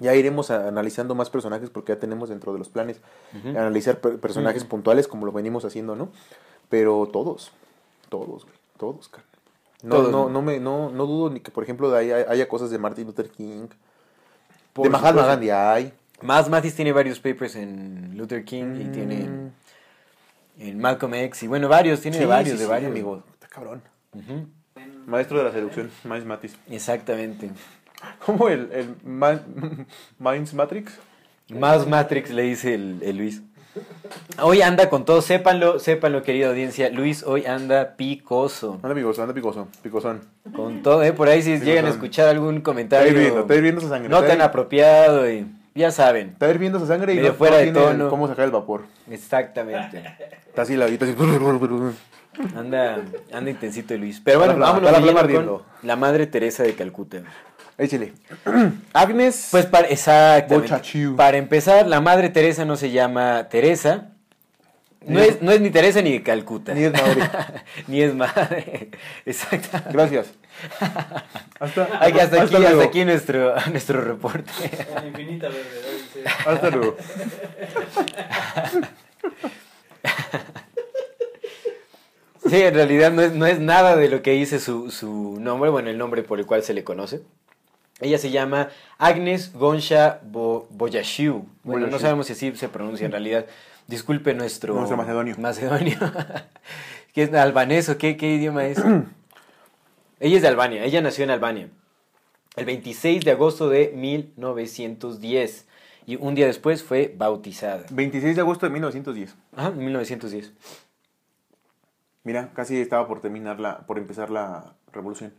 Ya 0.00 0.14
iremos 0.14 0.50
a- 0.50 0.66
analizando 0.68 1.14
más 1.14 1.30
personajes 1.30 1.70
porque 1.70 1.92
ya 1.92 1.98
tenemos 2.00 2.28
dentro 2.30 2.52
de 2.52 2.58
los 2.58 2.68
planes 2.68 3.00
analizar 3.44 4.00
per- 4.00 4.18
personajes 4.18 4.64
puntuales 4.64 5.06
como 5.06 5.26
lo 5.26 5.32
venimos 5.32 5.64
haciendo, 5.64 5.94
¿no? 5.94 6.08
Pero 6.68 7.08
todos, 7.12 7.52
todos, 8.08 8.44
güey, 8.44 8.56
todos, 8.78 9.08
cara. 9.08 9.24
No, 9.82 9.96
Todos, 9.96 10.10
no, 10.12 10.24
¿no? 10.24 10.30
no, 10.30 10.42
me, 10.42 10.60
no, 10.60 10.90
no 10.90 11.06
dudo 11.06 11.30
ni 11.30 11.40
que, 11.40 11.50
por 11.50 11.64
ejemplo, 11.64 11.90
de 11.90 11.98
ahí 11.98 12.12
haya, 12.12 12.30
haya 12.30 12.48
cosas 12.48 12.70
de 12.70 12.78
Martin 12.78 13.06
Luther 13.06 13.30
King, 13.30 13.68
Por 14.74 14.84
de 14.84 14.90
Mahatma. 14.90 15.24
Gandhi 15.26 15.50
hay. 15.50 15.92
Más 16.22 16.50
Mathis 16.50 16.74
tiene 16.74 16.92
varios 16.92 17.18
papers 17.18 17.56
en 17.56 18.16
Luther 18.16 18.44
King 18.44 18.74
y 18.78 18.84
tiene 18.92 19.14
Mm. 19.16 19.18
en, 19.18 19.52
en 20.68 20.78
Malcolm 20.78 21.14
X 21.14 21.42
y 21.44 21.46
bueno, 21.46 21.66
varios, 21.68 22.00
tiene 22.02 22.18
Sí, 22.18 22.20
de 22.20 22.26
varios, 22.26 22.52
sí, 22.52 22.58
de 22.58 22.64
sí, 22.64 22.70
varios. 22.70 22.90
amigo. 22.90 23.22
Está 23.32 23.48
cabrón. 23.48 23.82
Maestro 25.06 25.38
de 25.38 25.44
la 25.44 25.52
seducción, 25.52 25.90
Miles 26.04 26.24
Matis. 26.26 26.56
Exactamente. 26.68 27.50
¿Cómo 28.26 28.48
el, 28.48 28.70
el 28.72 28.94
Minds 30.18 30.54
Matrix? 30.54 30.98
Más 31.50 31.86
Matrix 31.86 32.30
le 32.30 32.42
dice 32.42 32.74
el, 32.74 33.02
el 33.02 33.16
Luis. 33.16 33.42
Hoy 34.42 34.62
anda 34.62 34.88
con 34.90 35.04
todo, 35.04 35.22
sépanlo, 35.22 35.78
sépanlo 35.78 36.22
querida 36.22 36.48
audiencia. 36.48 36.90
Luis 36.90 37.22
hoy 37.22 37.46
anda 37.46 37.96
picoso. 37.96 38.80
Anda 38.82 38.94
picoso, 38.94 39.22
anda 39.22 39.34
picoso, 39.34 39.68
picosón. 39.82 40.20
Con 40.54 40.82
todo, 40.82 41.02
¿eh? 41.02 41.12
Por 41.12 41.28
ahí 41.28 41.42
si 41.42 41.58
llegan 41.60 41.86
a 41.86 41.90
escuchar 41.90 42.28
algún 42.28 42.56
Está 42.56 42.64
comentario 42.64 43.12
hirviendo, 43.12 43.40
está 43.40 43.54
hirviendo 43.54 43.80
esa 43.80 43.90
sangre. 43.90 44.08
no 44.08 44.22
tan 44.22 44.40
apropiado 44.40 45.30
y 45.30 45.46
Ya 45.74 45.90
saben. 45.92 46.30
Está 46.30 46.50
hirviendo 46.50 46.78
esa 46.78 46.88
sangre 46.88 47.14
y 47.14 47.20
no, 47.20 47.32
fuera 47.34 47.58
de 47.58 47.70
tono. 47.70 48.08
cómo 48.08 48.26
sacar 48.26 48.44
el 48.46 48.50
vapor. 48.50 48.82
Exactamente. 49.08 50.02
Está 50.48 50.62
así 50.62 50.76
la 50.76 50.86
vida, 50.86 51.06
así. 51.06 51.14
Anda, 52.56 53.02
anda 53.32 53.50
intensito 53.50 53.96
Luis. 53.96 54.20
Pero 54.24 54.38
bueno, 54.38 54.56
la 54.56 54.66
vámonos 54.66 54.92
la 54.92 55.00
flama 55.00 55.28
con 55.28 55.62
la 55.82 55.96
madre 55.96 56.26
Teresa 56.26 56.62
de 56.62 56.74
Calcuta. 56.74 57.22
Échale. 57.80 58.12
Agnes. 58.92 59.48
Pues 59.50 59.64
para, 59.66 59.88
exactamente. 59.88 60.78
Para 61.16 61.38
empezar, 61.38 61.86
la 61.86 62.00
madre 62.02 62.28
Teresa 62.28 62.64
no 62.66 62.76
se 62.76 62.90
llama 62.90 63.48
Teresa. 63.48 64.10
No 65.06 65.18
Ni- 65.20 65.26
es, 65.26 65.40
no 65.40 65.50
es 65.50 65.62
ni 65.62 65.70
Teresa 65.70 66.02
ni 66.02 66.12
de 66.12 66.22
Calcuta. 66.22 66.74
Ni 66.74 66.84
es 66.84 66.92
madre. 66.92 67.22
ni 67.86 68.02
es 68.02 68.14
madre. 68.14 68.90
Exacto. 69.24 69.78
Gracias. 69.90 70.26
Hasta, 71.58 71.88
Aquí, 72.04 72.18
hasta, 72.20 72.42
aquí, 72.42 72.52
luego. 72.56 72.66
hasta 72.80 72.84
aquí 72.84 73.04
nuestro, 73.06 73.54
nuestro 73.70 74.02
reporte. 74.02 74.52
La 74.94 75.06
infinita 75.06 75.48
verdad. 75.48 76.34
Hasta 76.46 76.68
luego. 76.70 76.96
Sí, 82.48 82.56
en 82.62 82.74
realidad 82.74 83.12
no 83.12 83.22
es, 83.22 83.32
no 83.32 83.46
es 83.46 83.60
nada 83.60 83.96
de 83.96 84.08
lo 84.08 84.22
que 84.22 84.32
dice 84.32 84.58
su, 84.60 84.90
su 84.90 85.36
nombre, 85.40 85.70
bueno, 85.70 85.90
el 85.90 85.98
nombre 85.98 86.22
por 86.22 86.38
el 86.40 86.46
cual 86.46 86.62
se 86.62 86.72
le 86.74 86.84
conoce. 86.84 87.20
Ella 88.00 88.18
se 88.18 88.30
llama 88.30 88.68
Agnes 88.98 89.52
Gonsha 89.52 90.20
Bo 90.24 90.66
Boyashiu. 90.70 91.46
Bueno, 91.62 91.86
no 91.86 91.98
sabemos 91.98 92.26
si 92.26 92.32
así 92.32 92.54
se 92.56 92.68
pronuncia 92.68 93.04
en 93.04 93.12
realidad. 93.12 93.46
Disculpe 93.86 94.34
nuestro... 94.34 94.74
Nuestro 94.74 94.96
macedonio. 94.96 95.34
Macedonio. 95.38 95.98
¿Qué 97.14 97.24
es 97.24 97.34
albanés 97.34 97.88
o 97.88 97.98
qué, 97.98 98.16
qué 98.16 98.34
idioma 98.34 98.64
es? 98.66 98.78
ella 100.20 100.36
es 100.36 100.42
de 100.42 100.48
Albania, 100.48 100.84
ella 100.84 101.00
nació 101.02 101.24
en 101.24 101.30
Albania. 101.30 101.68
El 102.56 102.64
26 102.64 103.24
de 103.24 103.30
agosto 103.30 103.68
de 103.68 103.92
1910. 103.94 105.66
Y 106.06 106.16
un 106.16 106.34
día 106.34 106.46
después 106.46 106.82
fue 106.82 107.14
bautizada. 107.16 107.84
26 107.90 108.34
de 108.34 108.40
agosto 108.40 108.66
de 108.66 108.72
1910. 108.72 109.36
Ajá, 109.56 109.70
1910. 109.70 110.52
Mira, 112.24 112.50
casi 112.54 112.80
estaba 112.80 113.06
por 113.06 113.20
terminar 113.20 113.60
la, 113.60 113.86
por 113.86 113.98
empezar 113.98 114.30
la 114.30 114.74
revolución. 114.92 115.32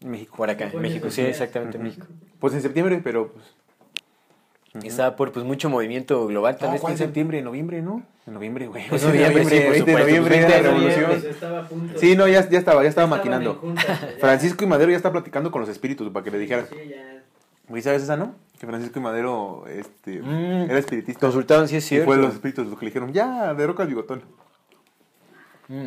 En 0.00 0.10
México. 0.10 0.36
Por 0.36 0.48
acá, 0.50 0.66
en 0.68 0.76
en 0.76 0.80
México, 0.82 1.10
sí, 1.10 1.20
exactamente 1.22 1.76
en 1.76 1.84
México. 1.84 2.06
Pues 2.38 2.54
en 2.54 2.62
septiembre, 2.62 3.00
pero 3.02 3.32
pues. 3.32 3.44
Estaba 4.84 5.16
por 5.16 5.32
pues 5.32 5.44
mucho 5.44 5.68
movimiento 5.68 6.26
global, 6.28 6.56
tal 6.56 6.68
No, 6.68 6.72
vez. 6.74 6.80
¿cuál 6.80 6.92
quién 6.92 6.98
sabe. 6.98 7.08
septiembre? 7.08 7.38
¿En 7.40 7.44
noviembre, 7.44 7.82
no? 7.82 8.02
En 8.26 8.34
noviembre, 8.34 8.68
güey. 8.68 8.88
Pues 8.88 9.02
noviembre, 9.04 9.44
sí, 9.44 9.60
por 9.60 9.70
20 9.72 9.90
de 9.90 9.98
noviembre, 9.98 10.30
pues, 10.38 10.44
era 10.44 10.48
20 10.48 10.48
la 10.48 10.56
de 10.56 10.62
noviembre. 10.62 10.96
revolución. 10.96 11.30
Estaba 11.32 11.58
a 11.58 11.68
punto. 11.68 11.98
Sí, 11.98 12.16
no, 12.16 12.28
ya, 12.28 12.48
ya 12.48 12.58
estaba, 12.58 12.82
ya 12.84 12.88
estaba 12.88 13.06
maquinando. 13.08 13.60
en. 13.64 13.76
Francisco 14.20 14.62
y 14.64 14.68
Madero 14.68 14.90
ya 14.92 14.96
está 14.96 15.10
platicando 15.10 15.50
con 15.50 15.60
los 15.62 15.68
espíritus 15.70 16.08
para 16.10 16.22
que 16.24 16.30
le 16.30 16.38
dijeran. 16.38 16.66
Sí, 16.70 16.76
ya. 16.88 17.22
Güey, 17.68 17.82
¿sabes 17.82 18.02
esa, 18.02 18.16
no? 18.16 18.36
Que 18.60 18.66
Francisco 18.66 18.98
y 19.00 19.02
Madero 19.02 19.64
este, 19.68 20.22
Mm. 20.22 20.70
era 20.70 20.78
espiritista. 20.78 21.20
Consultaron 21.20 21.66
si 21.66 21.76
es 21.76 21.84
Y 21.86 21.88
cierto. 21.88 22.06
fue 22.06 22.16
los 22.16 22.32
espíritus 22.34 22.66
los 22.68 22.78
que 22.78 22.84
le 22.84 22.90
dijeron, 22.90 23.12
ya, 23.12 23.52
derroca 23.54 23.82
el 23.82 23.88
bigotón. 23.88 24.22
Mm. 25.68 25.86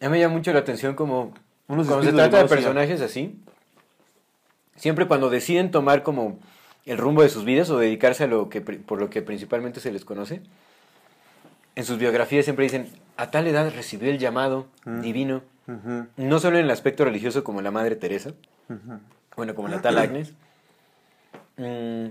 A 0.00 0.04
mí 0.06 0.08
me 0.10 0.18
llama 0.18 0.34
mucho 0.34 0.52
la 0.52 0.60
atención 0.60 0.94
como 0.94 1.34
Unos 1.68 1.86
cuando 1.86 2.04
se 2.04 2.12
trata 2.12 2.38
de 2.42 2.48
personajes 2.48 3.00
así, 3.00 3.38
siempre 4.76 5.06
cuando 5.06 5.30
deciden 5.30 5.70
tomar 5.70 6.02
como 6.02 6.38
el 6.84 6.98
rumbo 6.98 7.22
de 7.22 7.28
sus 7.30 7.44
vidas 7.44 7.70
o 7.70 7.78
dedicarse 7.78 8.24
a 8.24 8.26
lo 8.26 8.48
que 8.50 8.60
por 8.60 8.98
lo 9.00 9.08
que 9.08 9.22
principalmente 9.22 9.80
se 9.80 9.90
les 9.92 10.04
conoce, 10.04 10.42
en 11.76 11.84
sus 11.84 11.98
biografías 11.98 12.44
siempre 12.44 12.64
dicen, 12.64 12.88
a 13.16 13.30
tal 13.30 13.46
edad 13.46 13.72
recibió 13.74 14.10
el 14.10 14.18
llamado 14.18 14.66
Mm. 14.84 15.00
divino, 15.00 15.42
no 16.16 16.38
solo 16.38 16.58
en 16.58 16.66
el 16.66 16.70
aspecto 16.70 17.04
religioso 17.04 17.42
como 17.42 17.62
la 17.62 17.70
Madre 17.70 17.96
Teresa, 17.96 18.32
bueno, 19.36 19.54
como 19.54 19.68
la 19.68 19.80
tal 19.80 19.98
Agnes, 19.98 20.34
mm, 21.56 22.06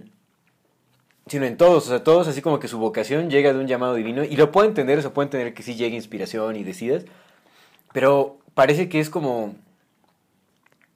sino 1.28 1.46
en 1.46 1.56
todos, 1.58 1.86
o 1.86 1.90
sea, 1.90 2.04
todos 2.04 2.28
así 2.28 2.42
como 2.42 2.60
que 2.60 2.68
su 2.68 2.80
vocación 2.80 3.30
llega 3.30 3.54
de 3.54 3.60
un 3.60 3.68
llamado 3.68 3.94
divino, 3.94 4.24
y 4.24 4.36
lo 4.36 4.52
puedo 4.52 4.68
entender, 4.68 4.98
o 4.98 5.02
sea, 5.02 5.14
puedo 5.14 5.28
entender 5.28 5.54
que 5.54 5.62
sí 5.64 5.76
llegue 5.76 5.96
inspiración 5.96 6.56
y 6.56 6.64
decidas, 6.64 7.06
pero 7.94 8.38
parece 8.54 8.90
que 8.90 9.00
es 9.00 9.10
como, 9.10 9.56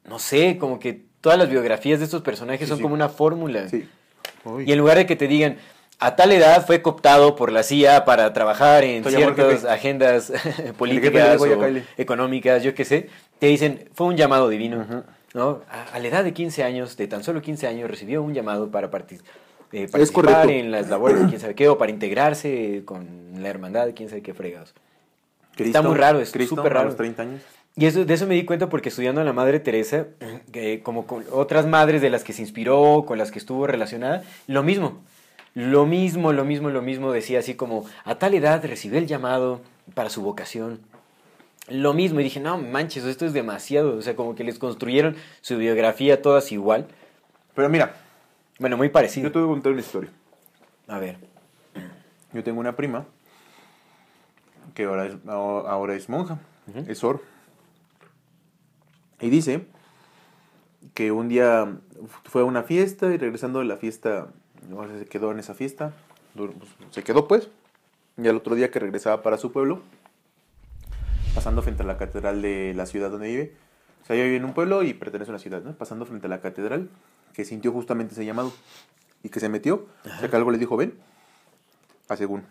no 0.06 0.20
sé, 0.20 0.58
como 0.58 0.80
que 0.80 1.06
todas 1.22 1.38
las 1.38 1.50
biografías 1.50 2.00
de 2.00 2.06
estos 2.06 2.22
personajes 2.22 2.62
Sí, 2.68 2.70
son 2.70 2.78
sí. 2.78 2.84
como 2.84 2.94
una 2.96 3.10
fórmula. 3.10 3.68
Sí. 3.70 3.88
Y 4.66 4.72
en 4.72 4.78
lugar 4.80 4.98
de 4.98 5.06
que 5.06 5.16
te 5.16 5.28
digan, 5.28 5.58
a 6.00 6.16
tal 6.16 6.32
edad 6.32 6.66
fue 6.66 6.82
cooptado 6.82 7.36
por 7.36 7.52
la 7.52 7.64
CIA 7.64 8.06
para 8.06 8.32
trabajar 8.34 8.84
en 8.84 9.04
ciertas 9.04 9.66
agendas 9.66 10.32
políticas 10.78 11.14
le 11.14 11.32
dijo, 11.34 11.48
"Ya 11.48 11.58
o 11.58 11.60
cáele". 11.60 11.84
económicas, 11.98 12.64
yo 12.64 12.74
qué 12.74 12.86
sé, 12.86 13.10
te 13.40 13.48
dicen, 13.48 13.90
fue 13.94 14.08
un 14.08 14.16
llamado 14.16 14.48
divino. 14.48 14.86
¿no? 15.34 15.62
A, 15.70 15.84
a 15.96 16.00
la 16.00 16.08
edad 16.08 16.24
de 16.24 16.34
15 16.34 16.64
años, 16.64 16.96
de 16.98 17.08
tan 17.08 17.24
solo 17.24 17.42
15 17.42 17.68
años, 17.68 17.90
recibió 17.90 18.24
un 18.24 18.34
llamado 18.34 18.72
para 18.72 18.90
partic- 18.90 19.22
eh, 19.74 19.88
participar 19.92 20.50
en 20.50 20.72
las 20.72 20.88
labores 20.90 21.20
de 21.22 21.28
quién 21.28 21.40
sabe 21.42 21.54
qué, 21.56 21.68
o 21.68 21.78
para 21.78 21.92
integrarse 21.92 22.84
con 22.86 23.06
la 23.42 23.50
hermandad 23.50 23.86
de 23.86 23.94
quién 23.94 24.08
sabe 24.08 24.22
qué 24.22 24.34
fregados. 24.34 24.74
Cristo, 25.58 25.78
está 25.80 25.82
muy 25.90 25.98
raro, 25.98 26.20
es 26.22 26.30
súper 26.30 26.68
A 26.68 26.76
raro. 26.76 26.86
los 26.88 26.96
30 26.96 27.22
años. 27.22 27.42
Y 27.76 27.86
eso, 27.86 28.06
de 28.06 28.14
eso 28.14 28.26
me 28.26 28.34
di 28.36 28.46
cuenta 28.46 28.70
porque 28.70 28.90
estudiando 28.90 29.22
a 29.22 29.24
la 29.24 29.34
Madre 29.34 29.60
Teresa, 29.60 30.08
que 30.52 30.82
como 30.82 31.06
con 31.06 31.24
otras 31.32 31.68
madres 31.68 32.02
de 32.02 32.10
las 32.10 32.24
que 32.24 32.34
se 32.34 32.42
inspiró, 32.42 33.04
con 33.06 33.18
las 33.18 33.30
que 33.32 33.38
estuvo 33.40 33.68
relacionada, 33.68 34.24
lo 34.48 34.64
mismo. 34.64 35.02
Lo 35.54 35.86
mismo, 35.86 36.34
lo 36.34 36.46
mismo, 36.46 36.70
lo 36.70 36.82
mismo 36.82 37.12
decía 37.12 37.40
así 37.40 37.56
como, 37.56 37.86
a 38.04 38.16
tal 38.16 38.34
edad 38.34 38.64
recibió 38.66 38.98
el 39.00 39.08
llamado 39.08 39.62
para 39.94 40.10
su 40.10 40.22
vocación. 40.22 40.80
Lo 41.68 41.94
mismo, 41.94 42.20
y 42.20 42.24
dije, 42.24 42.40
no 42.40 42.58
manches, 42.58 43.04
esto 43.06 43.26
es 43.26 43.34
demasiado. 43.34 43.98
O 43.98 44.02
sea, 44.02 44.16
como 44.16 44.36
que 44.36 44.44
les 44.44 44.58
construyeron 44.58 45.16
su 45.42 45.58
biografía 45.58 46.22
todas 46.22 46.52
igual. 46.52 46.88
Pero 47.54 47.70
mira, 47.70 47.96
Bueno, 48.60 48.78
muy 48.78 48.90
parecido. 48.90 49.28
yo 49.28 49.32
te 49.34 49.40
voy 49.40 49.48
a 49.50 49.52
contar 49.52 49.72
una 49.74 49.82
historia. 49.82 50.10
A 50.88 50.98
ver. 51.00 51.18
Yo 52.34 52.44
tengo 52.44 52.60
una 52.60 52.76
prima 52.76 53.06
que 54.78 54.84
ahora 54.84 55.08
es, 55.08 55.16
ahora 55.26 55.96
es 55.96 56.08
monja, 56.08 56.38
es 56.88 57.00
Sor. 57.00 57.24
Y 59.20 59.32
dice 59.32 59.66
que 60.94 61.12
un 61.12 61.30
día 61.30 61.80
fue 62.26 62.44
a 62.44 62.46
una 62.46 62.62
fiesta 62.62 63.12
y 63.12 63.18
regresando 63.18 63.58
de 63.58 63.66
la 63.66 63.78
fiesta, 63.78 64.28
se 65.00 65.06
quedó 65.08 65.32
en 65.32 65.40
esa 65.40 65.56
fiesta, 65.56 65.94
pues, 66.36 66.52
se 66.92 67.04
quedó 67.04 67.28
pues, 67.28 67.50
y 68.18 68.28
al 68.28 68.36
otro 68.36 68.54
día 68.54 68.70
que 68.70 68.78
regresaba 68.78 69.24
para 69.24 69.40
su 69.40 69.52
pueblo, 69.52 69.82
pasando 71.34 71.64
frente 71.64 71.82
a 71.82 71.86
la 71.88 71.98
catedral 71.98 72.44
de 72.44 72.76
la 72.76 72.86
ciudad 72.86 73.10
donde 73.10 73.30
vive, 73.30 73.56
o 74.04 74.06
sea, 74.06 74.16
ella 74.16 74.26
vive 74.26 74.38
en 74.38 74.46
un 74.46 74.54
pueblo 74.54 74.84
y 74.84 74.94
pertenece 74.94 75.32
a 75.32 75.34
una 75.34 75.40
ciudad, 75.40 75.64
¿no? 75.64 75.74
Pasando 75.74 76.06
frente 76.06 76.28
a 76.28 76.30
la 76.30 76.40
catedral, 76.40 76.88
que 77.34 77.46
sintió 77.46 77.72
justamente 77.72 78.14
ese 78.14 78.26
llamado 78.26 78.54
y 79.24 79.30
que 79.30 79.40
se 79.40 79.50
metió, 79.50 79.88
o 80.06 80.20
sea, 80.20 80.30
que 80.30 80.36
algo 80.36 80.52
le 80.52 80.60
dijo, 80.60 80.78
ven, 80.78 80.94
a 82.10 82.16
según. 82.16 82.44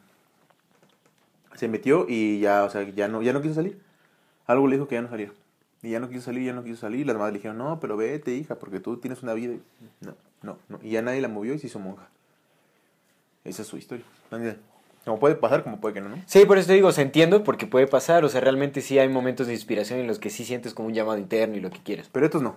Se 1.56 1.68
metió 1.68 2.06
y 2.08 2.40
ya, 2.40 2.64
o 2.64 2.70
sea, 2.70 2.82
ya 2.82 3.08
no, 3.08 3.22
ya 3.22 3.32
no 3.32 3.42
quiso 3.42 3.54
salir. 3.54 3.78
Algo 4.46 4.66
le 4.68 4.76
dijo 4.76 4.86
que 4.88 4.94
ya 4.94 5.02
no 5.02 5.08
saliera. 5.08 5.32
Y 5.82 5.90
ya 5.90 6.00
no 6.00 6.08
quiso 6.08 6.22
salir, 6.22 6.44
ya 6.44 6.52
no 6.52 6.64
quiso 6.64 6.76
salir. 6.80 7.06
Las 7.06 7.16
madres 7.16 7.34
le 7.34 7.38
dijeron, 7.38 7.58
no, 7.58 7.78
pero 7.80 7.96
vete, 7.96 8.34
hija, 8.34 8.56
porque 8.56 8.80
tú 8.80 8.96
tienes 8.98 9.22
una 9.22 9.34
vida. 9.34 9.54
No, 10.00 10.14
no, 10.42 10.58
no. 10.68 10.78
Y 10.82 10.90
ya 10.90 11.02
nadie 11.02 11.20
la 11.20 11.28
movió 11.28 11.54
y 11.54 11.58
se 11.58 11.66
hizo 11.66 11.78
monja. 11.78 12.08
Esa 13.44 13.62
es 13.62 13.68
su 13.68 13.76
historia. 13.76 14.04
Como 15.04 15.20
puede 15.20 15.36
pasar, 15.36 15.62
como 15.62 15.80
puede 15.80 15.94
que 15.94 16.00
no, 16.00 16.08
¿no? 16.08 16.16
Sí, 16.26 16.44
por 16.46 16.58
eso 16.58 16.66
te 16.66 16.72
digo, 16.72 16.90
se 16.90 17.02
entiendo 17.02 17.44
porque 17.44 17.66
puede 17.66 17.86
pasar. 17.86 18.24
O 18.24 18.28
sea, 18.28 18.40
realmente 18.40 18.80
sí 18.80 18.98
hay 18.98 19.08
momentos 19.08 19.46
de 19.46 19.52
inspiración 19.52 20.00
en 20.00 20.08
los 20.08 20.18
que 20.18 20.30
sí 20.30 20.44
sientes 20.44 20.74
como 20.74 20.88
un 20.88 20.94
llamado 20.94 21.18
interno 21.18 21.56
y 21.56 21.60
lo 21.60 21.70
que 21.70 21.78
quieras. 21.78 22.08
Pero 22.10 22.26
estos 22.26 22.42
no. 22.42 22.56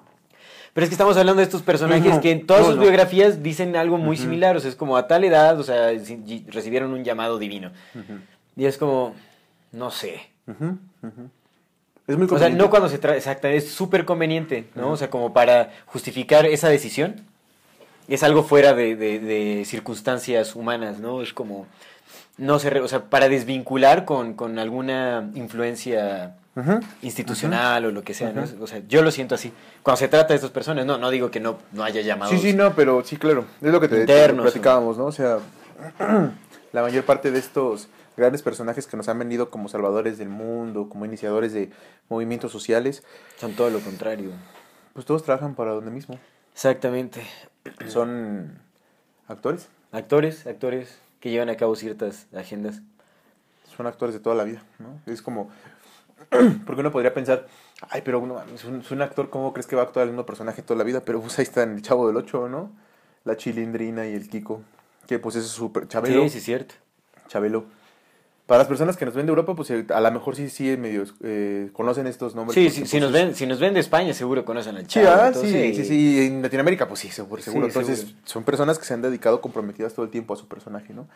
Pero 0.73 0.83
es 0.83 0.89
que 0.89 0.93
estamos 0.95 1.15
hablando 1.17 1.37
de 1.39 1.43
estos 1.43 1.61
personajes 1.61 2.15
No, 2.15 2.21
que 2.21 2.31
en 2.31 2.45
todas 2.47 2.63
no, 2.63 2.71
sus 2.71 2.79
biografías 2.79 3.43
dicen 3.43 3.75
algo 3.75 3.97
muy 3.97 4.17
similar. 4.17 4.55
O 4.55 4.59
sea, 4.59 4.69
es 4.69 4.75
como 4.75 4.97
a 4.97 5.07
tal 5.07 5.23
edad, 5.23 5.59
o 5.59 5.63
sea, 5.63 5.93
y- 5.93 6.45
recibieron 6.49 6.91
un 6.93 7.03
llamado 7.03 7.37
divino. 7.37 7.71
Y 8.59 8.65
es 8.65 8.77
como, 8.77 9.15
no 9.71 9.89
sé. 9.89 10.29
Es 12.07 12.17
muy 12.17 12.25
O 12.25 12.27
sea, 12.27 12.27
conveniente. 12.27 12.57
no 12.63 12.69
cuando 12.69 12.89
se 12.89 12.97
trata, 12.97 13.15
exacto, 13.17 13.47
es 13.47 13.69
súper 13.69 14.03
conveniente, 14.03 14.65
¿no? 14.75 14.91
O 14.91 14.97
sea, 14.97 15.09
como 15.09 15.31
para 15.33 15.71
justificar 15.85 16.45
esa 16.45 16.67
decisión. 16.69 17.15
Es 18.07 18.23
algo 18.23 18.43
fuera 18.43 18.73
de, 18.73 18.95
de- 18.95 19.19
de 19.19 19.63
circunstancias 19.65 20.55
humanas, 20.55 20.99
¿no? 20.99 21.21
Es 21.21 21.31
como, 21.31 21.67
no 22.37 22.57
sé, 22.59 22.79
o 22.79 22.87
sea, 22.87 23.03
para 23.05 23.29
desvincular 23.29 24.03
con, 24.05 24.33
con 24.33 24.57
alguna 24.59 25.29
influencia 25.35 26.35
institucional 27.03 27.85
o 27.85 27.91
lo 27.91 28.01
que 28.03 28.13
sea, 28.13 28.33
¿no? 28.33 28.43
O 28.59 28.67
sea, 28.67 28.81
yo 28.89 29.01
lo 29.03 29.11
siento 29.11 29.35
así. 29.35 29.53
Cuando 29.83 29.97
se 29.99 30.07
trata 30.09 30.29
de 30.29 30.35
estas 30.35 30.49
personas, 30.51 30.85
no, 30.85 30.97
no 30.97 31.09
digo 31.11 31.29
que 31.31 31.39
no, 31.39 31.59
no 31.71 31.83
haya 31.83 32.01
llamados. 32.01 32.33
Sí, 32.33 32.39
sí, 32.51 32.53
no, 32.57 32.73
pero 32.73 33.03
sí, 33.05 33.15
claro. 33.17 33.45
Es 33.61 33.71
lo 33.71 33.79
que 33.79 33.87
te, 33.87 33.95
te 33.95 34.01
Internos, 34.01 34.43
platicábamos, 34.43 34.97
¿no? 34.97 35.05
O 35.05 35.11
sea, 35.11 35.37
la 36.73 36.81
mayor 36.81 37.03
parte 37.05 37.31
de 37.31 37.39
estos 37.39 37.87
grandes 38.19 38.41
personajes 38.41 38.85
que 38.87 38.97
nos 38.97 39.09
han 39.09 39.17
venido 39.19 39.49
como 39.49 39.69
salvadores 39.69 40.17
del 40.17 40.29
mundo, 40.29 40.89
como 40.89 41.05
iniciadores 41.05 41.53
de 41.53 41.71
movimientos 42.09 42.51
sociales, 42.51 43.03
Son 43.37 43.53
todo 43.53 43.69
lo 43.69 43.79
contrario. 43.79 44.31
pues 44.93 45.05
todos 45.05 45.23
trabajan 45.23 45.55
para 45.55 45.71
donde 45.71 45.91
mismo. 45.91 46.19
Exactamente. 46.53 47.23
Son 47.87 48.59
actores, 49.27 49.69
Actores, 49.91 50.45
actores 50.45 50.99
que 51.19 51.31
llevan 51.31 51.49
a 51.49 51.55
cabo 51.57 51.75
ciertas 51.75 52.27
agendas. 52.35 52.81
son 53.75 53.87
actores 53.87 54.13
de 54.13 54.19
toda 54.19 54.35
la 54.35 54.43
vida, 54.43 54.61
¿no? 54.77 54.99
Es 55.11 55.21
como, 55.21 55.49
porque 56.65 56.81
uno 56.81 56.91
podría 56.91 57.13
pensar, 57.13 57.47
ay, 57.89 58.01
pero 58.03 58.19
uno, 58.19 58.41
es 58.53 58.63
un, 58.65 58.81
es 58.81 58.91
un 58.91 59.01
actor, 59.01 59.29
¿cómo 59.29 59.53
crees 59.53 59.67
que 59.67 59.75
va 59.75 59.83
a 59.83 59.85
actuar 59.85 60.03
el 60.03 60.11
mismo 60.11 60.25
personaje 60.25 60.61
toda 60.61 60.77
la 60.77 60.83
vida? 60.83 61.01
Pero 61.05 61.21
pues 61.21 61.39
ahí 61.39 61.43
está 61.43 61.63
en 61.63 61.73
el 61.75 61.81
Chavo 61.81 62.07
del 62.07 62.17
Ocho, 62.17 62.47
¿no? 62.49 62.71
la 63.25 63.35
Chilindrina 63.37 64.07
y 64.07 64.13
el 64.13 64.29
Kiko. 64.29 64.61
Que 65.07 65.19
pues 65.19 65.35
es 65.35 65.45
súper. 65.47 65.87
Chabelo. 65.87 66.23
Sí, 66.23 66.29
sí, 66.29 66.41
cierto. 66.41 66.75
Chabelo. 67.27 67.65
Para 68.49 68.57
las 68.59 68.67
personas 68.67 68.97
que 68.97 69.05
nos 69.05 69.13
ven 69.13 69.27
de 69.27 69.29
Europa, 69.29 69.55
pues 69.55 69.69
eh, 69.69 69.85
a 69.93 70.01
lo 70.01 70.11
mejor 70.11 70.35
sí, 70.35 70.49
sí, 70.49 70.75
medio 70.75 71.03
eh, 71.23 71.69
conocen 71.71 72.07
estos 72.07 72.33
nombres. 72.33 72.55
Sí, 72.55 72.71
sí, 72.71 72.87
si 72.87 72.99
nos 72.99 73.11
ven, 73.11 73.35
si 73.35 73.45
nos 73.45 73.59
ven 73.59 73.75
de 73.75 73.79
España, 73.79 74.11
seguro 74.15 74.43
conocen 74.43 74.75
al 74.75 74.81
Sí, 74.89 74.99
Chavo. 75.01 75.07
ah, 75.21 75.27
entonces, 75.27 75.51
sí, 75.51 75.75
sí, 75.75 75.85
sí, 75.85 76.17
y 76.17 76.25
en 76.25 76.41
Latinoamérica, 76.41 76.87
pues 76.87 76.99
sí, 76.99 77.09
seguro, 77.11 77.43
seguro. 77.43 77.67
Sí, 77.67 77.77
Entonces, 77.77 77.99
seguro. 77.99 78.17
son 78.25 78.43
personas 78.43 78.79
que 78.79 78.85
se 78.85 78.95
han 78.95 79.03
dedicado 79.03 79.39
comprometidas 79.39 79.93
todo 79.93 80.03
el 80.03 80.09
tiempo 80.11 80.33
a 80.33 80.37
su 80.37 80.47
personaje, 80.47 80.95
¿no? 80.95 81.07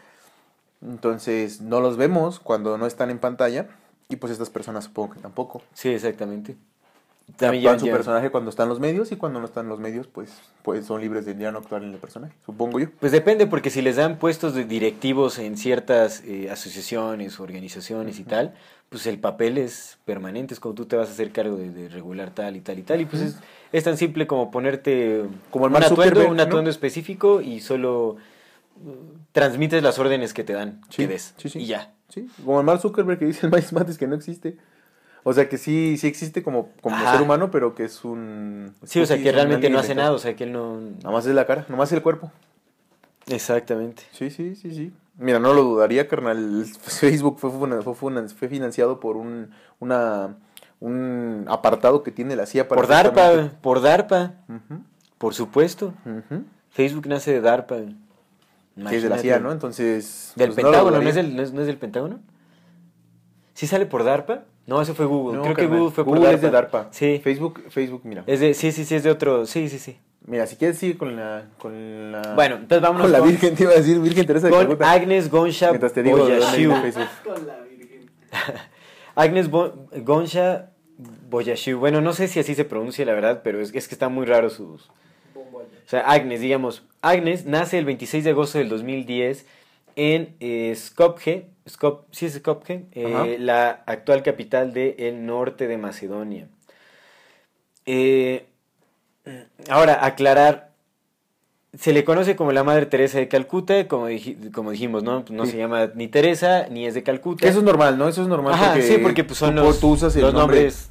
Entonces, 0.84 1.60
no 1.60 1.82
los 1.82 1.98
vemos 1.98 2.40
cuando 2.40 2.78
no 2.78 2.86
están 2.86 3.10
en 3.10 3.18
pantalla, 3.18 3.68
y 4.10 4.18
pues 4.18 4.32
estas 4.32 4.52
personas 4.52 4.84
supongo 4.84 5.16
que 5.16 5.20
tampoco. 5.20 5.64
Sí, 5.74 5.90
exactamente. 5.90 6.56
También 7.38 7.80
su 7.80 7.86
ya- 7.88 7.92
personaje 7.94 8.30
cuando 8.30 8.50
están 8.50 8.70
los 8.70 8.80
medios, 8.80 9.12
y 9.12 9.16
cuando 9.16 9.40
no 9.40 9.46
están 9.46 9.68
los 9.68 9.80
medios, 9.80 10.08
pues, 10.08 10.30
pues 10.62 10.86
son 10.86 11.02
libres 11.02 11.26
de 11.26 11.36
ya 11.36 11.52
no 11.52 11.60
actuar 11.60 11.82
en 11.84 11.92
el 11.94 11.98
personaje, 11.98 12.34
supongo 12.46 12.80
yo. 12.80 12.88
Pues 13.00 13.12
depende, 13.12 13.48
porque 13.48 13.70
si 13.70 13.82
les 13.82 13.96
dan 13.96 14.18
puestos 14.20 14.54
de 14.54 14.66
directivos 14.66 15.40
en 15.40 15.58
ciertas 15.58 16.22
eh, 16.26 16.50
asociaciones, 16.52 17.40
organizaciones 17.40 18.20
y 18.20 18.24
tal, 18.24 18.54
pues 18.90 19.08
el 19.08 19.18
papel 19.20 19.58
es 19.58 19.98
permanente, 20.06 20.54
es 20.54 20.60
como 20.60 20.76
tú 20.76 20.86
te 20.86 20.96
vas 20.96 21.10
a 21.10 21.12
hacer 21.14 21.32
cargo 21.32 21.56
de, 21.56 21.72
de 21.72 21.90
regular 21.90 22.30
tal 22.32 22.56
y 22.56 22.62
tal 22.62 22.78
y 22.78 22.84
tal, 22.84 23.02
y 23.02 23.06
pues 23.06 23.22
es, 23.24 23.38
es 23.72 23.84
tan 23.84 23.98
simple 23.98 24.28
como 24.28 24.52
ponerte 24.52 25.24
Como 25.50 25.66
el 25.66 25.74
un 25.74 25.82
atuendo, 25.84 26.30
un 26.30 26.38
¿no? 26.38 26.44
atuendo 26.44 26.70
específico 26.70 27.42
y 27.42 27.62
solo 27.62 28.18
uh, 28.86 28.92
transmites 29.32 29.82
las 29.82 29.98
órdenes 29.98 30.34
que 30.34 30.44
te 30.44 30.54
dan, 30.54 30.82
que 30.96 31.08
des, 31.08 31.34
sí, 31.38 31.50
sí. 31.50 31.60
y 31.60 31.66
ya. 31.66 31.94
Sí, 32.10 32.30
como 32.46 32.60
el 32.60 32.66
Mark 32.66 32.82
Zuckerberg 32.82 33.18
que 33.18 33.26
dice 33.26 33.48
el 33.48 33.52
Mates 33.72 33.98
que 33.98 34.06
no 34.08 34.16
existe. 34.16 34.58
O 35.24 35.34
sea, 35.34 35.48
que 35.48 35.58
sí, 35.58 35.98
sí 35.98 36.08
existe 36.08 36.44
como, 36.44 36.70
como 36.82 36.96
Ajá. 36.98 37.14
ser 37.14 37.22
humano, 37.22 37.50
pero 37.50 37.76
que 37.76 37.86
es 37.86 38.04
un... 38.04 38.74
Sí, 38.84 39.00
o 39.00 39.06
sea, 39.06 39.18
que 39.18 39.32
realmente 39.32 39.70
no 39.70 39.80
hace 39.80 39.96
nada, 39.96 40.12
o 40.12 40.18
sea, 40.18 40.36
que 40.36 40.44
él 40.44 40.52
no... 40.52 40.80
Nada 40.80 41.12
más 41.12 41.26
es 41.26 41.34
la 41.34 41.46
cara, 41.46 41.62
nada 41.64 41.78
más 41.78 41.90
es 41.90 41.94
el 41.94 42.02
cuerpo. 42.02 42.32
Exactamente. 43.28 44.04
Sí, 44.12 44.30
sí, 44.30 44.56
sí, 44.56 44.76
sí. 44.76 44.92
Mira, 45.18 45.40
no 45.40 45.54
lo 45.54 45.64
dudaría, 45.64 46.08
carnal. 46.08 46.66
Facebook 46.66 47.40
fue, 47.40 47.52
fue, 47.94 48.50
financiado 48.50 49.00
por 49.00 49.16
un, 49.16 49.52
una, 49.80 50.36
un 50.82 51.46
apartado 51.48 52.04
que 52.04 52.12
tiene 52.12 52.36
la 52.36 52.46
CIA 52.46 52.68
para... 52.68 52.82
Por 52.82 52.90
DARPA, 52.90 53.52
por 53.62 53.82
DARPA, 53.82 54.34
por 55.18 55.34
supuesto. 55.34 55.94
Facebook 56.70 57.08
nace 57.08 57.32
de 57.32 57.42
DARPA. 57.42 57.78
Que 58.90 58.98
es 58.98 59.04
de 59.04 59.10
la 59.10 59.20
CIA, 59.20 59.40
¿no? 59.40 59.52
Entonces... 59.54 60.34
Del 60.36 60.50
pues, 60.50 60.64
Pentágono, 60.64 61.00
¿no, 61.00 61.08
es 61.08 61.16
del, 61.16 61.36
no, 61.36 61.44
es, 61.44 61.54
no 61.54 61.62
es 61.62 61.68
del 61.68 61.78
Pentágono? 61.78 62.20
¿Sí 63.54 63.68
sale 63.68 63.86
por 63.86 64.04
DARPA? 64.04 64.46
No, 64.66 64.82
eso 64.82 64.94
fue 64.96 65.06
Google. 65.06 65.38
No, 65.38 65.44
Creo 65.44 65.56
que. 65.56 65.68
Google 65.68 65.92
fue 65.92 66.06
por 66.06 66.18
Google 66.18 66.24
DARPA. 66.32 66.36
es 66.36 66.42
de 66.42 66.50
DARPA. 66.52 66.88
Sí. 66.92 67.20
Facebook, 67.24 67.64
Facebook, 67.70 68.02
mira. 68.06 68.24
Es 68.28 68.40
de, 68.40 68.54
sí, 68.54 68.72
sí, 68.72 68.86
sí, 68.86 68.96
es 68.96 69.04
de 69.04 69.10
otro. 69.12 69.46
Sí, 69.46 69.68
sí, 69.70 69.78
sí. 69.80 69.98
Mira, 70.26 70.48
si 70.48 70.56
quieres 70.56 70.78
sigue 70.78 70.98
con 70.98 71.18
la... 71.18 71.48
Con 71.58 72.14
la 72.14 72.34
Bueno, 72.34 72.56
entonces 72.56 72.82
vámonos 72.82 73.04
Con 73.08 73.12
la 73.12 73.20
con- 73.20 73.28
Virgen, 73.28 73.56
te 73.56 73.64
iba 73.64 73.74
a 73.74 73.76
decir, 73.76 74.00
Virgen 74.00 74.26
Teresa 74.26 74.48
de 74.48 74.54
Calcuta. 74.54 74.90
Agnes 74.90 75.30
Gonsha 75.30 75.70
Mientras 75.72 75.92
te 75.92 76.02
digo 76.02 76.18
Boyashiu. 76.18 76.72
Con 76.72 77.46
la 77.46 77.60
Virgen. 77.70 78.10
Agnes 79.16 79.50
Bo- 79.50 79.88
Gonsha 79.98 80.70
Boyashiu. 81.30 81.78
Bueno, 81.78 82.00
no 82.00 82.14
sé 82.14 82.30
si 82.30 82.40
así 82.40 82.56
se 82.56 82.64
pronuncia, 82.64 83.04
la 83.06 83.14
verdad, 83.14 83.42
pero 83.44 83.60
es, 83.60 83.76
es 83.76 83.88
que 83.90 83.96
está 83.96 84.08
muy 84.08 84.26
raro 84.26 84.50
sus... 84.50 84.90
O 85.36 85.90
sea, 85.90 86.00
Agnes, 86.10 86.40
digamos. 86.40 86.84
Agnes 87.02 87.46
nace 87.46 87.78
el 87.78 87.84
26 87.84 88.24
de 88.24 88.30
agosto 88.30 88.58
del 88.60 88.70
2010 88.70 89.46
en 89.98 90.36
eh, 90.40 90.74
Skopje, 90.76 91.48
Skop, 91.68 92.08
sí 92.12 92.26
es 92.26 92.34
Skopje, 92.34 92.86
eh, 92.92 93.38
la 93.40 93.84
actual 93.86 94.22
capital 94.22 94.74
del 94.74 95.26
norte 95.26 95.68
de 95.68 95.78
Macedonia. 95.78 96.48
Eh, 97.86 98.46
ahora, 99.70 100.06
aclarar, 100.06 100.73
se 101.76 101.92
le 101.92 102.04
conoce 102.04 102.36
como 102.36 102.52
la 102.52 102.64
Madre 102.64 102.86
Teresa 102.86 103.18
de 103.18 103.28
Calcuta, 103.28 103.88
como, 103.88 104.08
dij- 104.08 104.52
como 104.52 104.70
dijimos, 104.70 105.02
¿no? 105.02 105.24
No 105.32 105.46
Sí. 105.46 105.54
se 105.54 105.58
llama 105.58 105.90
ni 105.96 106.08
Teresa 106.08 106.68
ni 106.70 106.86
es 106.86 106.94
de 106.94 107.02
Calcuta. 107.02 107.48
Eso 107.48 107.60
es 107.60 107.64
normal, 107.66 107.98
¿no? 107.98 108.08
Eso 108.08 108.22
es 108.22 108.28
normal 108.28 108.54
Ajá, 108.54 108.74
porque... 108.74 108.82
sí, 108.88 108.98
porque, 109.00 109.24
pues, 109.24 109.40
son 109.40 109.56
los- 109.56 109.80
tú 109.80 109.90
usas 109.90 110.16
el 110.16 110.22
los 110.22 110.34
nombre- 110.36 110.70
nombres- 110.70 110.90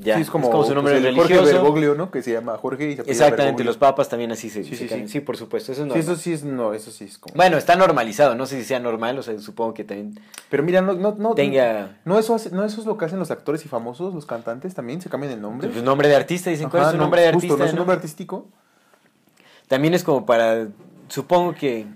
ya, 0.00 0.14
Sí, 0.14 0.22
es 0.22 0.30
como, 0.30 0.44
es 0.46 0.50
como 0.52 0.64
su 0.64 0.72
nombre 0.74 0.94
pues, 0.94 1.04
el 1.04 1.14
Jorge 1.16 1.34
religioso. 1.34 1.62
Bergoglio, 1.62 1.94
¿no? 1.96 2.12
Que 2.12 2.22
se 2.22 2.30
llama 2.32 2.56
Jorge 2.58 2.90
y 2.92 2.94
se 2.96 3.02
Exactamente, 3.02 3.42
Bergoglio. 3.44 3.64
los 3.66 3.76
papas 3.76 4.08
también 4.08 4.30
así 4.30 4.50
se, 4.50 4.62
Sí, 4.62 4.76
se 4.76 4.88
sí, 4.88 4.94
sí. 4.94 5.08
sí, 5.08 5.20
por 5.20 5.36
supuesto, 5.36 5.72
eso 5.72 5.82
es 5.82 5.86
Sí, 5.86 5.88
normal. 5.88 6.04
eso 6.04 6.16
sí 6.16 6.32
es... 6.32 6.44
No, 6.44 6.74
eso 6.74 6.92
sí 6.92 7.04
es 7.06 7.18
como... 7.18 7.34
Bueno, 7.34 7.56
está 7.56 7.74
normalizado, 7.74 8.36
no 8.36 8.46
sé 8.46 8.58
si 8.58 8.64
sea 8.64 8.78
normal, 8.78 9.18
o 9.18 9.22
sea, 9.24 9.36
supongo 9.40 9.74
que 9.74 9.82
también 9.82 10.20
Pero 10.48 10.62
mira, 10.62 10.80
no... 10.80 10.92
no, 10.92 11.16
no 11.18 11.34
tenga 11.34 11.96
No 12.04 12.20
eso, 12.20 12.36
hace- 12.36 12.50
no 12.50 12.64
eso 12.64 12.80
es 12.80 12.86
lo 12.86 12.96
que 12.96 13.04
hacen 13.04 13.18
los 13.18 13.32
actores 13.32 13.64
y 13.64 13.68
famosos, 13.68 14.14
los 14.14 14.26
cantantes 14.26 14.74
también, 14.74 15.00
se 15.02 15.08
cambian 15.10 15.32
el 15.32 15.40
nombre. 15.42 15.68
pues, 15.70 15.82
nombre 15.82 16.06
de 16.08 16.14
artista, 16.14 16.50
dicen, 16.50 16.70
¿cuál 16.70 16.82
Ajá, 16.82 16.90
es 16.90 16.92
su 16.92 16.98
no, 16.98 17.02
nombre 17.04 17.22
de 17.22 17.32
justo, 17.32 17.38
artista? 17.54 17.58
¿no 17.58 17.64
es 17.64 17.70
un 17.72 17.76
no? 17.76 17.80
nombre 17.80 17.96
artístico? 17.96 18.46
También 19.68 19.94
es 19.94 20.04
como 20.04 20.26
para, 20.26 20.68
supongo 21.08 21.54
que, 21.54 21.86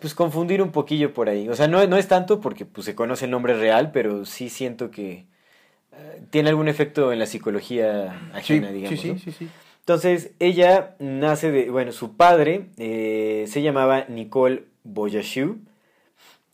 pues 0.00 0.14
confundir 0.14 0.62
un 0.62 0.70
poquillo 0.72 1.12
por 1.12 1.28
ahí. 1.28 1.48
O 1.48 1.54
sea, 1.54 1.68
no, 1.68 1.84
no 1.86 1.96
es 1.96 2.08
tanto 2.08 2.40
porque 2.40 2.64
pues, 2.64 2.84
se 2.84 2.94
conoce 2.94 3.24
el 3.26 3.30
nombre 3.30 3.54
real, 3.54 3.90
pero 3.92 4.24
sí 4.24 4.48
siento 4.48 4.90
que 4.90 5.26
eh, 5.92 6.22
tiene 6.30 6.48
algún 6.50 6.68
efecto 6.68 7.12
en 7.12 7.18
la 7.18 7.26
psicología 7.26 8.12
Sí, 8.32 8.36
ajena, 8.38 8.68
sí, 8.68 8.74
digamos. 8.74 9.00
sí, 9.00 9.08
¿no? 9.08 9.18
sí, 9.18 9.32
sí. 9.32 9.48
Entonces, 9.80 10.32
ella 10.38 10.94
nace 11.00 11.50
de, 11.50 11.68
bueno, 11.70 11.90
su 11.92 12.16
padre 12.16 12.66
eh, 12.76 13.46
se 13.48 13.62
llamaba 13.62 14.04
Nicole 14.08 14.64
Boyashiu 14.84 15.58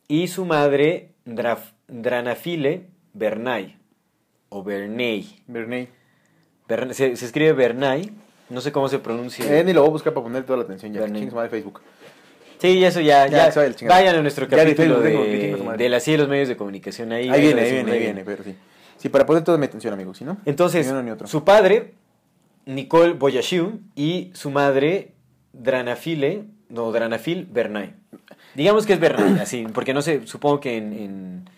y 0.09 0.29
su 0.29 0.47
madre 0.47 1.11
Draf- 1.27 1.75
Dranafile 1.89 2.87
Bernay, 3.13 3.77
o 4.49 4.63
Bernay. 4.63 5.43
Bernay. 5.47 5.89
Bern- 6.69 6.93
se, 6.95 7.17
se 7.17 7.27
escribe 7.27 7.53
Bernay, 7.53 8.11
no 8.51 8.61
sé 8.61 8.73
cómo 8.73 8.89
se 8.89 8.99
pronuncia. 8.99 9.45
Eh, 9.61 9.65
ni 9.65 9.73
lo 9.73 9.81
voy 9.83 9.89
a 9.89 9.93
buscar 9.93 10.13
para 10.15 10.25
poner 10.25 10.45
toda 10.45 10.59
la 10.59 10.65
atención 10.65 10.93
ya. 10.93 11.07
Su 11.07 11.35
madre 11.37 11.49
Facebook. 11.51 11.81
Sí, 12.59 12.83
eso 12.85 13.01
ya, 13.01 13.27
Ya, 13.27 13.53
vayan 13.87 14.17
a 14.17 14.23
nuestro 14.23 14.49
capítulo 14.49 15.01
de, 15.01 15.57
madre. 15.63 15.85
de 15.85 15.89
la 15.91 16.01
CIA 16.01 16.15
y 16.15 16.17
los 16.17 16.29
medios 16.29 16.49
de 16.49 16.57
comunicación. 16.57 17.13
Ahí, 17.13 17.29
Ahí 17.29 17.41
viene, 17.43 17.61
ahí 17.63 17.73
viene, 17.73 17.93
ahí 17.93 17.99
viene, 17.99 18.25
pero 18.25 18.43
sí. 18.45 18.55
Sí, 18.97 19.11
para 19.11 19.27
poner 19.27 19.45
toda 19.45 19.59
mi 19.59 19.67
atención, 19.67 19.93
amigos, 19.93 20.17
¿sí 20.17 20.25
no? 20.25 20.39
Entonces, 20.47 20.87
Ni 20.87 20.93
uno 20.93 21.03
ni 21.03 21.11
otro. 21.11 21.27
su 21.27 21.45
padre, 21.45 21.93
Nicole 22.65 23.13
Boyashiu, 23.13 23.81
y 23.95 24.31
su 24.35 24.51
madre, 24.51 25.13
Dranafile, 25.53 26.45
no, 26.71 26.91
Dranafil 26.93 27.47
Bernay. 27.51 27.93
Digamos 28.55 28.87
que 28.87 28.95
es 28.95 29.01
Bernay, 29.01 29.39
así, 29.43 29.67
porque 29.75 29.93
no 29.93 30.01
sé, 30.01 30.27
supongo 30.27 30.61
que 30.61 30.79
en... 30.79 30.93
en- 30.95 31.51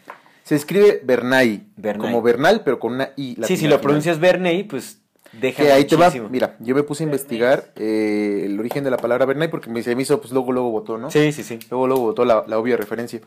Se 0.42 0.56
escribe 0.56 1.00
Bernay, 1.04 1.62
Bernay. 1.76 2.10
como 2.10 2.22
Bernal, 2.22 2.62
pero 2.64 2.80
con 2.80 2.94
una 2.94 3.10
I. 3.16 3.36
Sí, 3.44 3.56
si 3.56 3.68
lo 3.68 3.80
pronuncias 3.80 4.18
Bernay, 4.18 4.64
pues 4.64 5.00
deja 5.32 5.62
Que 5.62 5.72
ahí 5.72 5.84
te 5.84 5.96
va, 5.96 6.10
mira, 6.30 6.56
yo 6.60 6.74
me 6.74 6.82
puse 6.82 7.04
a 7.04 7.06
investigar 7.06 7.72
eh, 7.76 8.42
el 8.46 8.58
origen 8.58 8.84
de 8.84 8.90
la 8.90 8.96
palabra 8.96 9.26
Bernay 9.26 9.48
porque 9.48 9.70
me, 9.70 9.82
se 9.82 9.94
me 9.94 10.02
hizo, 10.02 10.20
pues 10.20 10.32
luego, 10.32 10.52
luego 10.52 10.70
votó, 10.70 10.98
¿no? 10.98 11.10
Sí, 11.10 11.32
sí, 11.32 11.42
sí. 11.42 11.58
Luego, 11.70 11.86
luego 11.86 12.02
votó 12.02 12.24
la, 12.24 12.44
la 12.46 12.58
obvia 12.58 12.76
referencia. 12.76 13.20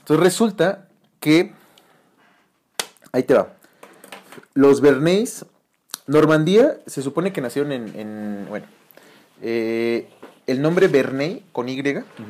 Entonces 0.00 0.22
resulta 0.22 0.88
que, 1.20 1.52
ahí 3.12 3.22
te 3.22 3.34
va, 3.34 3.54
los 4.54 4.80
Bernays, 4.80 5.46
Normandía, 6.06 6.78
se 6.86 7.02
supone 7.02 7.32
que 7.32 7.40
nacieron 7.40 7.72
en, 7.72 7.98
en 7.98 8.46
bueno, 8.48 8.66
eh, 9.42 10.08
el 10.46 10.60
nombre 10.60 10.88
Bernay 10.88 11.42
con 11.52 11.68
Y, 11.68 11.80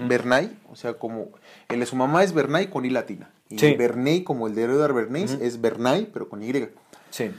Bernay, 0.09 0.57
o 0.71 0.77
sea, 0.77 0.95
como, 0.95 1.31
el 1.69 1.81
de 1.81 1.87
su 1.87 1.97
mamá 1.97 2.23
es 2.23 2.33
Bernay 2.33 2.69
con 2.69 2.85
I 2.85 2.91
latina. 2.91 3.31
Y 3.49 3.59
Sí. 3.59 3.75
Bernay, 3.75 4.23
como 4.23 4.47
el 4.47 4.55
de 4.55 4.65
Edward 4.65 4.95
Bernays, 4.95 5.33
es 5.41 5.61
Bernay, 5.61 6.09
pero 6.13 6.29
con 6.29 6.43
Y. 6.43 6.53
Sí. 7.11 7.31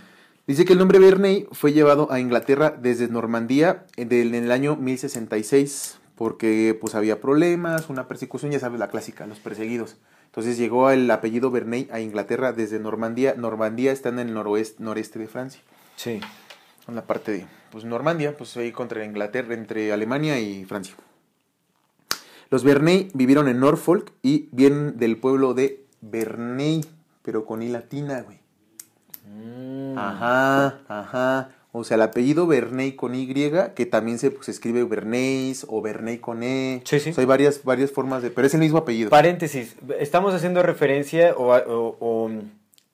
Dice 0.47 0.65
que 0.65 0.73
el 0.73 0.79
nombre 0.79 0.99
Bernay 0.99 1.47
fue 1.51 1.73
llevado 1.73 2.11
a 2.11 2.19
Inglaterra 2.19 2.75
desde 2.79 3.07
Normandía 3.07 3.85
en 3.95 4.11
el, 4.11 4.35
en 4.35 4.43
el 4.43 4.51
año 4.51 4.75
1066 4.75 5.97
porque 6.15 6.77
pues 6.79 6.95
había 6.95 7.19
problemas, 7.19 7.89
una 7.89 8.07
persecución, 8.07 8.51
ya 8.51 8.59
sabes 8.59 8.79
la 8.79 8.89
clásica, 8.89 9.25
los 9.27 9.39
perseguidos. 9.39 9.97
Entonces 10.27 10.57
llegó 10.57 10.89
el 10.89 11.09
apellido 11.11 11.51
Bernay 11.51 11.89
a 11.91 11.99
Inglaterra 11.99 12.53
desde 12.53 12.79
Normandía. 12.79 13.35
Normandía 13.35 13.91
está 13.91 14.09
en 14.09 14.19
el 14.19 14.33
noroeste, 14.33 14.81
noreste 14.83 15.19
de 15.19 15.27
Francia, 15.27 15.61
Sí. 15.95 16.21
en 16.87 16.95
la 16.95 17.05
parte 17.05 17.31
de 17.31 17.47
pues 17.71 17.83
Normandía, 17.83 18.37
pues 18.37 18.55
ahí 18.55 18.71
contra 18.71 19.03
Inglaterra, 19.03 19.53
entre 19.53 19.91
Alemania 19.91 20.39
y 20.39 20.63
Francia. 20.65 20.95
Los 22.49 22.63
Bernay 22.63 23.09
vivieron 23.13 23.47
en 23.47 23.59
Norfolk 23.59 24.11
y 24.21 24.47
vienen 24.51 24.97
del 24.97 25.17
pueblo 25.17 25.53
de 25.53 25.83
Bernay, 26.01 26.85
pero 27.23 27.45
con 27.45 27.61
I 27.63 27.69
latina, 27.69 28.21
güey. 28.21 28.39
Mm. 29.35 29.97
Ajá, 29.97 30.79
ajá. 30.87 31.49
O 31.71 31.83
sea, 31.83 31.95
el 31.95 32.03
apellido 32.03 32.47
Bernay 32.47 32.93
con 32.93 33.15
Y, 33.15 33.27
que 33.75 33.85
también 33.85 34.17
se, 34.17 34.31
pues, 34.31 34.47
escribe 34.47 34.85
Bernays 34.85 35.65
o 35.67 35.81
Bernay 35.81 36.19
con 36.19 36.41
E. 36.41 36.81
Sí, 36.85 37.01
sí. 37.01 37.09
O 37.09 37.13
sea, 37.13 37.21
hay 37.21 37.25
varias, 37.25 37.63
varias 37.65 37.91
formas 37.91 38.23
de... 38.23 38.29
Pero 38.29 38.47
es 38.47 38.53
el 38.53 38.61
mismo 38.61 38.77
apellido. 38.77 39.09
Paréntesis, 39.09 39.75
estamos 39.99 40.33
haciendo 40.33 40.63
referencia 40.63 41.33
o, 41.35 41.53
o- 41.53 41.97
o, 41.99 42.31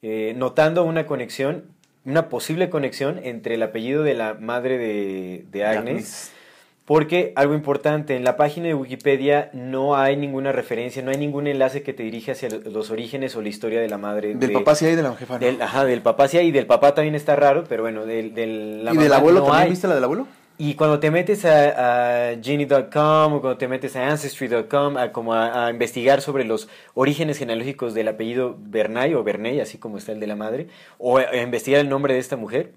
eh, 0.01 0.33
notando 0.35 0.83
una 0.83 1.05
conexión, 1.05 1.65
una 2.05 2.27
posible 2.27 2.71
conexión 2.71 3.19
entre 3.23 3.53
el 3.53 3.61
apellido 3.61 4.01
de 4.01 4.15
la 4.15 4.33
madre 4.33 4.79
de, 4.79 5.45
de 5.51 5.63
Agnes, 5.65 6.31
porque 6.93 7.31
algo 7.37 7.53
importante, 7.53 8.17
en 8.17 8.25
la 8.25 8.35
página 8.35 8.67
de 8.67 8.73
Wikipedia 8.73 9.49
no 9.53 9.95
hay 9.95 10.17
ninguna 10.17 10.51
referencia, 10.51 11.01
no 11.01 11.09
hay 11.11 11.15
ningún 11.15 11.47
enlace 11.47 11.83
que 11.83 11.93
te 11.93 12.03
dirige 12.03 12.33
hacia 12.33 12.49
lo- 12.49 12.59
los 12.69 12.91
orígenes 12.91 13.33
o 13.37 13.41
la 13.41 13.47
historia 13.47 13.79
de 13.79 13.87
la 13.87 13.97
madre. 13.97 14.35
Del 14.35 14.49
de- 14.49 14.53
papá 14.53 14.75
sí 14.75 14.85
hay, 14.87 14.95
de 14.97 15.01
la 15.03 15.15
jefa 15.15 15.35
no. 15.35 15.39
del, 15.39 15.61
ajá, 15.61 15.85
del 15.85 16.01
papá 16.01 16.27
sí 16.27 16.37
hay, 16.37 16.47
y 16.47 16.51
del 16.51 16.65
papá 16.65 16.93
también 16.93 17.15
está 17.15 17.37
raro, 17.37 17.63
pero 17.69 17.83
bueno, 17.83 18.05
del, 18.05 18.33
del- 18.33 18.83
la 18.83 18.93
¿Y 18.93 18.97
del 18.97 19.13
abuelo 19.13 19.39
no 19.39 19.45
también 19.45 19.63
hay. 19.63 19.69
viste 19.69 19.87
la 19.87 19.95
del 19.95 20.03
abuelo? 20.03 20.27
Y 20.57 20.73
cuando 20.75 20.99
te 20.99 21.11
metes 21.11 21.45
a, 21.45 22.31
a 22.31 22.35
Genie.com 22.43 23.33
o 23.35 23.39
cuando 23.39 23.57
te 23.57 23.69
metes 23.69 23.95
a 23.95 24.09
Ancestry.com 24.09 24.97
a, 24.97 25.13
como 25.13 25.33
a, 25.33 25.67
a 25.67 25.69
investigar 25.71 26.19
sobre 26.19 26.43
los 26.43 26.67
orígenes 26.93 27.37
genealógicos 27.37 27.93
del 27.93 28.09
apellido 28.09 28.57
Bernay 28.59 29.13
o 29.13 29.23
Bernay, 29.23 29.61
así 29.61 29.77
como 29.77 29.97
está 29.97 30.11
el 30.11 30.19
de 30.19 30.27
la 30.27 30.35
madre, 30.35 30.67
o 30.97 31.19
a, 31.19 31.37
investigar 31.37 31.79
el 31.79 31.87
nombre 31.87 32.13
de 32.13 32.19
esta 32.19 32.35
mujer, 32.35 32.71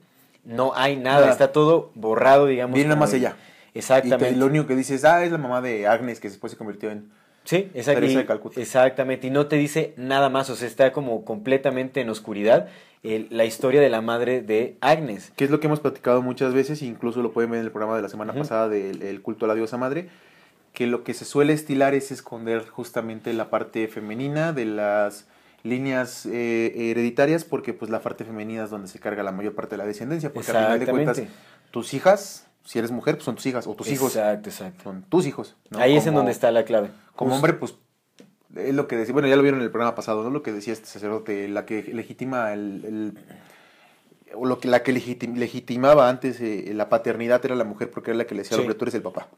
no 0.44 0.70
hay 0.77 0.94
nada, 0.94 1.22
Nada. 1.22 1.33
está 1.33 1.50
todo 1.50 1.90
borrado, 1.96 2.46
digamos. 2.46 2.74
Viene 2.74 2.90
nada 2.90 3.00
más 3.00 3.12
ella. 3.12 3.35
Exactamente. 3.75 4.29
Y 4.31 4.33
te- 4.35 4.37
lo 4.39 4.47
único 4.47 4.67
que 4.67 4.77
dices, 4.77 5.05
ah, 5.05 5.25
es 5.25 5.33
la 5.33 5.39
mamá 5.39 5.61
de 5.61 5.87
Agnes, 5.87 6.21
que 6.21 6.29
después 6.29 6.53
se 6.53 6.57
convirtió 6.57 6.91
en... 6.91 7.11
Sí, 7.45 7.71
exact- 7.75 7.95
Teresa 7.97 8.13
y- 8.13 8.17
de 8.17 8.27
Calcuta. 8.27 8.61
exactamente. 8.61 9.27
Y 9.27 9.31
no 9.31 9.47
te 9.49 9.57
dice 9.57 9.93
nada 9.99 10.31
más, 10.31 10.49
o 10.49 10.57
sea, 10.57 10.67
está 10.67 10.93
como 10.93 11.25
completamente 11.27 12.01
en 12.01 12.09
oscuridad 12.09 12.69
el- 13.03 13.27
la 13.31 13.45
historia 13.45 13.83
de 13.83 13.91
la 13.91 14.01
madre 14.01 14.41
de 14.41 14.77
Agnes. 14.81 15.31
Que 15.37 15.45
es 15.45 15.51
lo 15.51 15.61
que 15.61 15.67
hemos 15.67 15.81
platicado 15.81 16.23
muchas 16.23 16.55
veces, 16.55 16.81
incluso 16.81 17.21
lo 17.21 17.33
pueden 17.33 17.51
ver 17.51 17.61
en 17.61 17.67
el 17.67 17.71
programa 17.73 17.97
de 17.97 18.03
la 18.03 18.09
semana 18.09 18.33
pasada 18.33 18.69
del 18.71 19.03
el 19.03 19.21
culto 19.21 19.45
a 19.45 19.49
la 19.49 19.55
diosa 19.55 19.77
madre, 19.77 20.09
que 20.73 20.87
lo 20.87 21.05
que 21.05 21.13
se 21.13 21.25
suele 21.27 21.53
estilar 21.53 21.93
es 21.95 22.11
esconder 22.11 22.67
justamente 22.67 23.33
la 23.35 23.51
parte 23.51 23.89
femenina 23.89 24.53
de 24.55 24.65
las 24.65 25.27
líneas 25.65 26.25
eh, 26.27 26.73
hereditarias, 26.91 27.45
porque 27.45 27.75
pues 27.75 27.91
la 27.91 28.01
parte 28.01 28.25
femenina 28.25 28.65
es 28.65 28.71
donde 28.71 28.89
se 28.89 28.99
carga 29.01 29.23
la 29.23 29.33
mayor 29.33 29.55
parte 29.55 29.73
de 29.75 29.79
la 29.79 29.87
descendencia, 29.87 30.33
porque 30.33 30.51
al 30.51 30.57
final 30.65 30.81
de 30.81 30.87
cuentas 30.87 31.19
Exactamente. 31.19 31.71
tus 31.71 31.93
hijas, 31.95 32.47
si 32.64 32.79
eres 32.79 32.90
mujer, 32.90 33.16
pues 33.16 33.24
son 33.24 33.35
tus 33.37 33.46
hijas, 33.46 33.66
o 33.66 33.74
tus 33.74 33.88
hijos 33.88 34.16
Exacto, 34.16 34.48
exacto. 34.48 34.83
son 34.85 35.03
tus 35.03 35.27
hijos. 35.27 35.57
¿no? 35.70 35.79
Ahí 35.79 35.96
es 35.96 36.07
en 36.07 36.14
donde 36.14 36.33
está 36.33 36.50
la 36.50 36.64
clave. 36.64 36.90
Como 37.14 37.31
Justo. 37.33 37.35
hombre, 37.46 37.53
pues 37.55 37.74
es 38.57 38.74
lo 38.74 38.87
que 38.88 38.96
decía, 38.96 39.12
bueno, 39.12 39.29
ya 39.29 39.37
lo 39.37 39.42
vieron 39.42 39.61
en 39.61 39.64
el 39.64 39.70
programa 39.70 39.94
pasado, 39.94 40.22
¿no? 40.22 40.31
Lo 40.31 40.42
que 40.42 40.53
decía 40.53 40.72
este 40.72 40.87
sacerdote, 40.87 41.48
la 41.48 41.66
que 41.66 41.83
legitima 41.83 42.53
el, 42.53 42.85
el- 42.85 43.18
o 44.37 44.46
lo 44.46 44.59
que 44.59 44.66
la 44.68 44.83
que 44.83 44.92
legitim- 44.92 45.37
legitimaba 45.37 46.09
antes 46.09 46.40
eh, 46.40 46.72
la 46.74 46.88
paternidad 46.88 47.44
era 47.44 47.55
la 47.55 47.64
mujer 47.64 47.90
porque 47.90 48.11
era 48.11 48.18
la 48.18 48.24
que 48.27 48.35
le 48.35 48.42
decía 48.42 48.57
al 48.57 48.61
Sí. 48.61 48.62
hombre, 48.62 48.74
tú 48.79 48.85
eres 48.85 48.94
el 48.94 49.03
papá. 49.03 49.29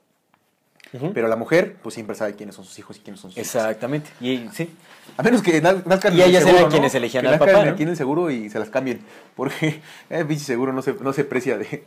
Pero 1.12 1.28
la 1.28 1.36
mujer, 1.36 1.76
pues 1.82 1.94
siempre 1.94 2.16
sabe 2.16 2.34
quiénes 2.36 2.54
son 2.54 2.64
sus 2.64 2.78
hijos 2.78 2.96
y 2.96 3.00
quiénes 3.00 3.20
son 3.20 3.30
sus 3.30 3.36
hijas. 3.38 3.54
Exactamente. 3.54 4.08
Y 4.20 4.48
sí. 4.54 4.70
A 5.18 5.22
menos 5.22 5.42
que 5.42 5.60
naz- 5.62 5.84
nazcan 5.84 6.16
Y 6.16 6.22
ellas 6.22 6.46
eran 6.46 6.62
¿no? 6.62 6.68
quienes 6.70 6.94
elegían 6.94 7.22
Que 7.24 7.28
al 7.28 7.38
papá, 7.38 7.64
¿no? 7.64 7.72
aquí 7.72 7.82
en 7.82 7.90
el 7.90 7.96
seguro 7.98 8.30
y 8.30 8.48
se 8.48 8.58
las 8.58 8.70
cambien. 8.70 9.00
Porque 9.34 9.82
el 10.10 10.26
pinche 10.26 10.44
seguro 10.44 10.72
no 10.72 10.80
se, 10.80 10.94
no 10.94 11.12
se 11.12 11.24
precia 11.24 11.58
de, 11.58 11.84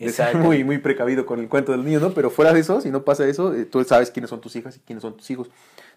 Exacto. 0.08 0.38
muy, 0.38 0.64
muy 0.64 0.78
precavido 0.78 1.26
con 1.26 1.40
el 1.40 1.48
cuento 1.48 1.72
del 1.72 1.84
niño, 1.84 2.00
¿no? 2.00 2.10
Pero 2.12 2.30
fuera 2.30 2.52
de 2.52 2.60
eso, 2.60 2.80
si 2.80 2.90
no 2.90 3.02
pasa 3.04 3.26
eso, 3.26 3.54
eh, 3.54 3.64
tú 3.64 3.82
sabes 3.84 4.10
quiénes 4.10 4.30
son 4.30 4.40
tus 4.40 4.56
hijas 4.56 4.76
y 4.76 4.80
quiénes 4.80 5.02
son 5.02 5.16
tus 5.16 5.30
hijos. 5.30 5.48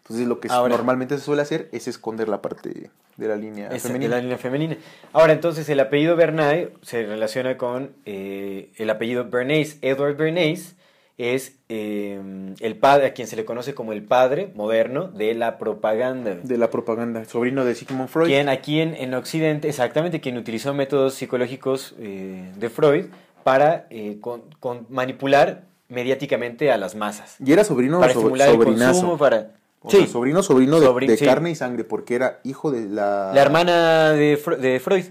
Entonces 0.01 0.27
lo 0.27 0.39
que 0.41 0.49
Ahora- 0.51 0.75
normalmente 0.75 1.17
se 1.17 1.23
suele 1.23 1.41
hacer 1.41 1.69
es 1.71 1.87
esconder 1.87 2.27
la 2.27 2.41
parte 2.41 2.89
de 3.15 3.27
la 3.27 3.37
línea 3.37 3.69
Esa- 3.69 3.87
femenina. 3.87 4.09
de 4.09 4.15
la 4.17 4.21
línea 4.21 4.37
femenina. 4.37 4.77
Ahora, 5.13 5.31
entonces, 5.31 5.69
el 5.69 5.79
apellido 5.79 6.15
Bernay 6.17 6.69
se 6.81 7.05
relaciona 7.05 7.57
con 7.57 7.91
eh, 8.05 8.69
el 8.75 8.89
apellido 8.89 9.29
Bernays. 9.29 9.77
Edward 9.81 10.17
Bernays 10.17 10.75
es 11.17 11.55
eh, 11.69 12.19
el 12.59 12.75
padre, 12.75 13.05
a 13.05 13.13
quien 13.13 13.27
se 13.27 13.35
le 13.37 13.45
conoce 13.45 13.73
como 13.75 13.93
el 13.93 14.03
padre 14.03 14.51
moderno 14.55 15.07
de 15.07 15.35
la 15.35 15.57
propaganda. 15.57 16.35
De 16.43 16.57
la 16.57 16.69
propaganda. 16.69 17.23
Sobrino 17.25 17.63
de 17.63 17.75
Sigmund 17.75 18.09
Freud. 18.09 18.27
Quien 18.27 18.49
aquí 18.49 18.81
en, 18.81 18.95
en 18.95 19.13
Occidente, 19.13 19.69
exactamente, 19.69 20.19
quien 20.19 20.37
utilizó 20.37 20.73
métodos 20.73 21.13
psicológicos 21.13 21.95
eh, 21.99 22.51
de 22.57 22.69
Freud 22.69 23.05
para 23.43 23.87
eh, 23.89 24.17
con- 24.21 24.43
con 24.59 24.85
manipular 24.89 25.63
mediáticamente 25.89 26.71
a 26.71 26.77
las 26.77 26.95
masas. 26.95 27.35
Y 27.43 27.51
era 27.53 27.63
sobrino 27.63 27.99
para 27.99 28.13
so- 28.13 28.19
estimular 28.19 28.49
el 28.49 28.55
sobrinazo. 28.55 28.91
consumo, 28.93 29.17
para... 29.17 29.51
O 29.81 29.91
Sí, 29.91 29.97
sea, 29.97 30.07
sobrino, 30.07 30.41
sobrino 30.43 30.79
de, 30.79 30.87
Sobrin- 30.87 31.07
de 31.07 31.17
sí. 31.17 31.25
carne 31.25 31.51
y 31.51 31.55
sangre, 31.55 31.83
porque 31.83 32.15
era 32.15 32.39
hijo 32.43 32.71
de 32.71 32.87
la... 32.87 33.31
La 33.33 33.41
hermana 33.41 34.11
de, 34.11 34.37
Freud. 34.79 35.03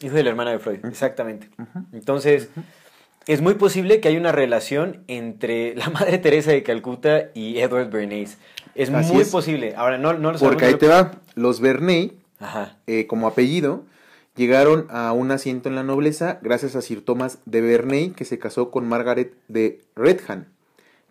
Hijo 0.00 0.14
de 0.14 0.22
la 0.22 0.30
hermana 0.30 0.52
de 0.52 0.58
Freud, 0.60 0.78
exactamente. 0.84 1.50
Entonces, 1.92 2.48
es 3.26 3.40
muy 3.42 3.54
posible 3.54 4.00
que 4.00 4.06
haya 4.08 4.18
una 4.20 4.30
relación 4.30 5.02
entre 5.08 5.74
la 5.76 5.90
Madre 5.90 6.18
Teresa 6.18 6.52
de 6.52 6.62
Calcuta 6.62 7.24
y 7.34 7.58
Edward 7.58 7.90
Bernays. 7.90 8.38
Es 8.76 8.90
Así 8.90 9.12
muy 9.12 9.22
es. 9.22 9.28
posible. 9.30 9.74
Ahora, 9.76 9.98
no, 9.98 10.12
no 10.12 10.30
lo 10.32 10.38
Porque 10.38 10.66
ahí 10.66 10.74
te 10.74 10.86
va. 10.86 11.12
Los 11.34 11.60
Ajá. 12.38 12.76
eh, 12.86 13.06
como 13.08 13.26
apellido, 13.26 13.82
llegaron 14.36 14.86
a 14.90 15.12
un 15.12 15.30
asiento 15.30 15.68
en 15.68 15.74
la 15.74 15.82
nobleza 15.82 16.38
gracias 16.42 16.76
a 16.76 16.82
Sir 16.82 17.04
Thomas 17.04 17.38
de 17.46 17.60
Verney, 17.60 18.10
que 18.10 18.24
se 18.24 18.38
casó 18.38 18.70
con 18.70 18.88
Margaret 18.88 19.32
de 19.48 19.80
Redhan, 19.94 20.46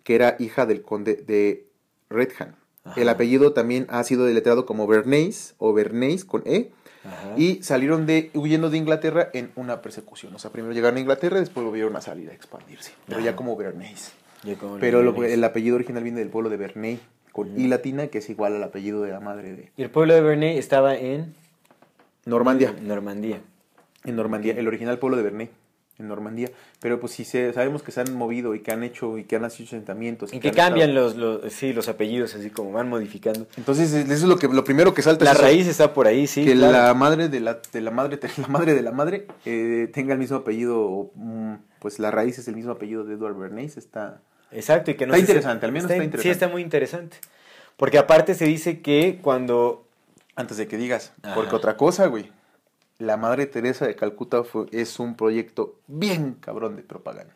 que 0.04 0.14
era 0.14 0.36
hija 0.38 0.66
del 0.66 0.82
conde 0.82 1.14
de 1.16 1.66
Redhan. 2.10 2.54
Ajá. 2.84 3.00
El 3.00 3.08
apellido 3.08 3.52
también 3.52 3.86
ha 3.90 4.02
sido 4.04 4.24
deletrado 4.24 4.64
como 4.66 4.86
Bernays 4.86 5.54
o 5.58 5.72
Bernays 5.72 6.24
con 6.24 6.42
E. 6.46 6.70
Ajá. 7.04 7.34
Y 7.36 7.62
salieron 7.62 8.06
de, 8.06 8.30
huyendo 8.34 8.70
de 8.70 8.78
Inglaterra 8.78 9.28
en 9.32 9.50
una 9.56 9.80
persecución. 9.82 10.34
O 10.34 10.38
sea, 10.38 10.50
primero 10.50 10.72
llegaron 10.72 10.96
a 10.96 11.00
Inglaterra 11.00 11.36
y 11.36 11.40
después 11.40 11.64
volvieron 11.66 11.94
a 11.96 12.00
salir 12.00 12.30
a 12.30 12.32
expandirse. 12.32 12.92
Pero 13.06 13.20
ya 13.20 13.34
como 13.36 13.56
Bernays. 13.56 14.12
Ya 14.44 14.54
como 14.56 14.78
Pero 14.78 15.02
lo- 15.02 15.24
el 15.24 15.42
apellido 15.44 15.76
original 15.76 16.02
viene 16.02 16.18
del 16.20 16.28
pueblo 16.28 16.50
de 16.50 16.56
Bernay, 16.56 17.00
con 17.32 17.58
I 17.60 17.66
latina, 17.68 18.06
que 18.08 18.18
es 18.18 18.30
igual 18.30 18.54
al 18.56 18.62
apellido 18.62 19.02
de 19.02 19.10
la 19.10 19.20
madre 19.20 19.52
de 19.54 19.70
Y 19.76 19.82
el 19.82 19.90
pueblo 19.90 20.14
de 20.14 20.20
Bernay 20.20 20.56
estaba 20.58 20.96
en 20.96 21.34
Normandía. 22.26 22.74
Normandía. 22.82 23.40
En 24.04 24.16
Normandía, 24.16 24.54
el 24.56 24.68
original 24.68 24.98
pueblo 24.98 25.16
de 25.16 25.22
Bernay, 25.24 25.50
en 25.98 26.08
Normandía. 26.08 26.48
Pero 26.80 27.00
pues 27.00 27.12
si 27.12 27.24
se, 27.24 27.52
sabemos 27.52 27.82
que 27.82 27.90
se 27.90 28.00
han 28.02 28.14
movido 28.14 28.54
y 28.54 28.60
que 28.60 28.70
han 28.70 28.82
hecho 28.84 29.16
y 29.18 29.24
que 29.24 29.36
han 29.36 29.44
hecho 29.44 29.64
asentamientos. 29.64 30.32
Y 30.32 30.38
que 30.38 30.52
cambian 30.52 30.94
los, 30.94 31.16
los, 31.16 31.52
sí, 31.52 31.72
los 31.72 31.88
apellidos, 31.88 32.34
así 32.34 32.50
como 32.50 32.72
van 32.72 32.88
modificando. 32.88 33.46
Entonces, 33.56 33.92
eso 33.94 34.12
es 34.12 34.22
lo 34.24 34.38
que 34.38 34.46
lo 34.48 34.62
primero 34.62 34.92
que 34.94 35.02
salta. 35.02 35.24
La 35.24 35.32
es 35.32 35.36
eso, 35.38 35.46
raíz 35.46 35.66
está 35.66 35.94
por 35.94 36.06
ahí, 36.06 36.26
sí. 36.26 36.44
que 36.44 36.52
claro. 36.52 36.72
la 36.72 36.94
madre 36.94 37.28
de 37.28 37.40
la, 37.40 37.60
de 37.72 37.80
la 37.80 37.90
madre 37.90 38.20
la 38.36 38.48
madre 38.48 38.74
de 38.74 38.82
la 38.82 38.92
madre 38.92 39.26
eh, 39.44 39.88
tenga 39.92 40.12
el 40.12 40.18
mismo 40.18 40.36
apellido, 40.36 41.10
mm, 41.14 41.54
pues 41.80 41.98
la 41.98 42.10
raíz 42.10 42.38
es 42.38 42.46
el 42.48 42.54
mismo 42.56 42.72
apellido 42.72 43.04
de 43.04 43.14
Edward 43.14 43.36
Bernays, 43.36 43.76
está 43.76 44.20
Exacto, 44.52 44.90
y 44.90 44.94
que 44.94 45.06
no 45.06 45.14
Está 45.14 45.26
se- 45.26 45.32
interesante, 45.32 45.66
al 45.66 45.72
menos 45.72 45.90
está 45.90 46.02
interesante. 46.02 46.22
Sí, 46.22 46.28
está 46.30 46.48
muy 46.48 46.62
interesante. 46.62 47.16
Porque 47.76 47.98
aparte 47.98 48.34
se 48.34 48.46
dice 48.46 48.80
que 48.80 49.18
cuando 49.20 49.85
Antes 50.36 50.56
de 50.58 50.68
que 50.68 50.76
digas, 50.76 51.12
Ajá. 51.22 51.34
porque 51.34 51.54
otra 51.56 51.76
cosa, 51.76 52.06
güey. 52.06 52.30
La 52.98 53.16
Madre 53.16 53.46
Teresa 53.46 53.86
de 53.86 53.94
Calcuta 53.96 54.44
fue, 54.44 54.66
es 54.72 54.98
un 54.98 55.16
proyecto 55.16 55.74
bien 55.86 56.34
cabrón 56.40 56.76
de 56.76 56.82
propaganda. 56.82 57.34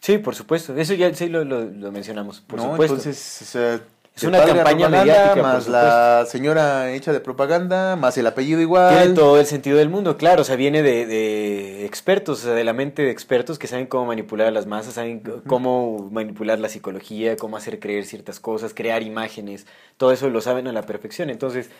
Sí, 0.00 0.18
por 0.18 0.34
supuesto. 0.34 0.74
Eso 0.76 0.94
ya 0.94 1.12
sí 1.14 1.28
lo, 1.28 1.44
lo- 1.44 1.64
lo 1.64 1.92
mencionamos, 1.92 2.40
por 2.40 2.58
¿no? 2.58 2.70
supuesto. 2.70 2.94
Entonces, 2.96 3.38
o 3.42 3.44
sea, 3.44 3.80
Es 4.16 4.24
una 4.24 4.44
campaña 4.44 4.88
mediática, 4.88 5.40
Más 5.42 5.68
la 5.68 6.24
señora 6.28 6.90
hecha 6.92 7.12
de 7.12 7.20
propaganda, 7.20 7.94
más 7.94 8.18
el 8.18 8.26
apellido 8.26 8.60
igual. 8.60 8.96
Tiene 8.96 9.14
todo 9.14 9.38
el 9.38 9.46
sentido 9.46 9.78
del 9.78 9.88
mundo, 9.88 10.16
claro. 10.16 10.42
O 10.42 10.44
sea, 10.44 10.56
viene 10.56 10.82
de, 10.82 11.06
de 11.06 11.84
expertos, 11.86 12.40
o 12.40 12.42
sea, 12.46 12.54
de 12.54 12.64
la 12.64 12.72
mente 12.72 13.02
de 13.02 13.10
expertos 13.12 13.58
que 13.60 13.68
saben 13.68 13.86
cómo 13.86 14.06
manipular 14.06 14.48
a 14.48 14.50
las 14.50 14.66
masas, 14.66 14.94
saben 14.94 15.22
cómo 15.46 16.08
manipular 16.10 16.58
la 16.58 16.68
psicología, 16.68 17.36
cómo 17.36 17.56
hacer 17.56 17.78
creer 17.78 18.04
ciertas 18.06 18.40
cosas, 18.40 18.74
crear 18.74 19.02
imágenes. 19.04 19.66
Todo 19.96 20.10
eso 20.10 20.28
lo 20.30 20.40
saben 20.40 20.66
a 20.66 20.72
la 20.72 20.82
perfección. 20.82 21.30
Entonces, 21.30 21.70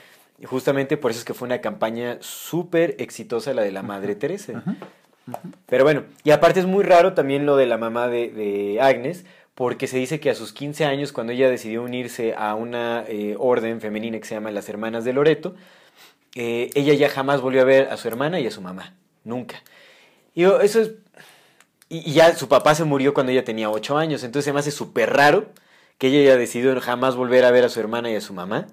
justamente 0.44 0.96
por 0.96 1.10
eso 1.10 1.20
es 1.20 1.24
que 1.24 1.34
fue 1.34 1.46
una 1.46 1.60
campaña 1.60 2.18
súper 2.20 2.96
exitosa 2.98 3.54
la 3.54 3.62
de 3.62 3.72
la 3.72 3.82
Madre 3.82 4.14
Teresa. 4.14 4.62
Pero 5.66 5.84
bueno, 5.84 6.04
y 6.24 6.30
aparte 6.30 6.60
es 6.60 6.66
muy 6.66 6.84
raro 6.84 7.14
también 7.14 7.44
lo 7.44 7.56
de 7.56 7.66
la 7.66 7.76
mamá 7.76 8.08
de, 8.08 8.30
de 8.30 8.80
Agnes, 8.80 9.24
porque 9.54 9.86
se 9.86 9.98
dice 9.98 10.20
que 10.20 10.30
a 10.30 10.34
sus 10.34 10.52
15 10.52 10.84
años, 10.84 11.12
cuando 11.12 11.32
ella 11.32 11.50
decidió 11.50 11.82
unirse 11.82 12.34
a 12.36 12.54
una 12.54 13.04
eh, 13.08 13.34
orden 13.38 13.80
femenina 13.80 14.18
que 14.18 14.24
se 14.24 14.34
llama 14.34 14.50
las 14.52 14.68
Hermanas 14.68 15.04
de 15.04 15.12
Loreto, 15.12 15.56
eh, 16.34 16.70
ella 16.74 16.94
ya 16.94 17.08
jamás 17.08 17.40
volvió 17.40 17.62
a 17.62 17.64
ver 17.64 17.88
a 17.90 17.96
su 17.96 18.06
hermana 18.06 18.38
y 18.38 18.46
a 18.46 18.50
su 18.50 18.60
mamá, 18.60 18.94
nunca. 19.24 19.62
Y 20.34 20.44
eso 20.44 20.80
es... 20.80 20.92
Y, 21.88 22.10
y 22.10 22.12
ya 22.12 22.34
su 22.36 22.48
papá 22.48 22.74
se 22.74 22.84
murió 22.84 23.14
cuando 23.14 23.32
ella 23.32 23.44
tenía 23.44 23.70
8 23.70 23.98
años, 23.98 24.22
entonces 24.22 24.44
se 24.44 24.52
me 24.52 24.60
hace 24.60 24.70
súper 24.70 25.12
raro 25.12 25.48
que 25.98 26.06
ella 26.06 26.20
haya 26.20 26.36
decidido 26.36 26.80
jamás 26.80 27.16
volver 27.16 27.44
a 27.44 27.50
ver 27.50 27.64
a 27.64 27.68
su 27.68 27.80
hermana 27.80 28.10
y 28.10 28.14
a 28.14 28.20
su 28.20 28.32
mamá. 28.32 28.68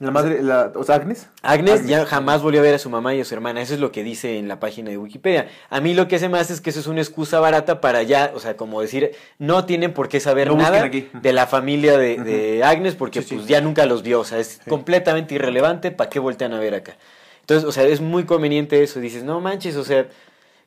La 0.00 0.10
madre, 0.10 0.42
la, 0.42 0.72
o 0.74 0.82
sea, 0.82 0.96
Agnes. 0.96 1.28
Agnes, 1.42 1.86
ya 1.86 2.04
jamás 2.04 2.42
volvió 2.42 2.60
a 2.60 2.62
ver 2.64 2.74
a 2.74 2.78
su 2.78 2.90
mamá 2.90 3.14
y 3.14 3.20
a 3.20 3.24
su 3.24 3.32
hermana. 3.32 3.62
Eso 3.62 3.74
es 3.74 3.80
lo 3.80 3.92
que 3.92 4.02
dice 4.02 4.38
en 4.38 4.48
la 4.48 4.58
página 4.58 4.90
de 4.90 4.98
Wikipedia. 4.98 5.48
A 5.70 5.80
mí 5.80 5.94
lo 5.94 6.08
que 6.08 6.18
se 6.18 6.28
me 6.28 6.38
hace 6.38 6.52
es 6.52 6.60
que 6.60 6.70
eso 6.70 6.80
es 6.80 6.88
una 6.88 7.00
excusa 7.00 7.38
barata 7.38 7.80
para 7.80 8.02
ya, 8.02 8.32
o 8.34 8.40
sea, 8.40 8.56
como 8.56 8.80
decir, 8.80 9.12
no 9.38 9.64
tienen 9.66 9.94
por 9.94 10.08
qué 10.08 10.18
saber 10.18 10.48
No 10.48 10.56
nada 10.56 10.82
aquí. 10.82 11.08
de 11.12 11.32
la 11.32 11.46
familia 11.46 11.96
de, 11.96 12.16
de 12.18 12.64
Agnes 12.64 12.96
porque 12.96 13.22
Sí, 13.22 13.28
sí. 13.28 13.34
pues 13.36 13.46
ya 13.46 13.60
nunca 13.60 13.86
los 13.86 14.02
vio. 14.02 14.20
O 14.20 14.24
sea, 14.24 14.40
es 14.40 14.60
completamente 14.68 15.36
irrelevante. 15.36 15.92
¿Para 15.92 16.10
qué 16.10 16.18
voltean 16.18 16.52
a 16.54 16.58
ver 16.58 16.74
acá? 16.74 16.96
Entonces, 17.40 17.66
o 17.68 17.72
sea, 17.72 17.84
es 17.84 18.00
muy 18.00 18.24
conveniente 18.24 18.82
eso. 18.82 18.98
Dices, 19.00 19.22
no 19.22 19.40
manches, 19.40 19.76
o 19.76 19.84
sea, 19.84 20.06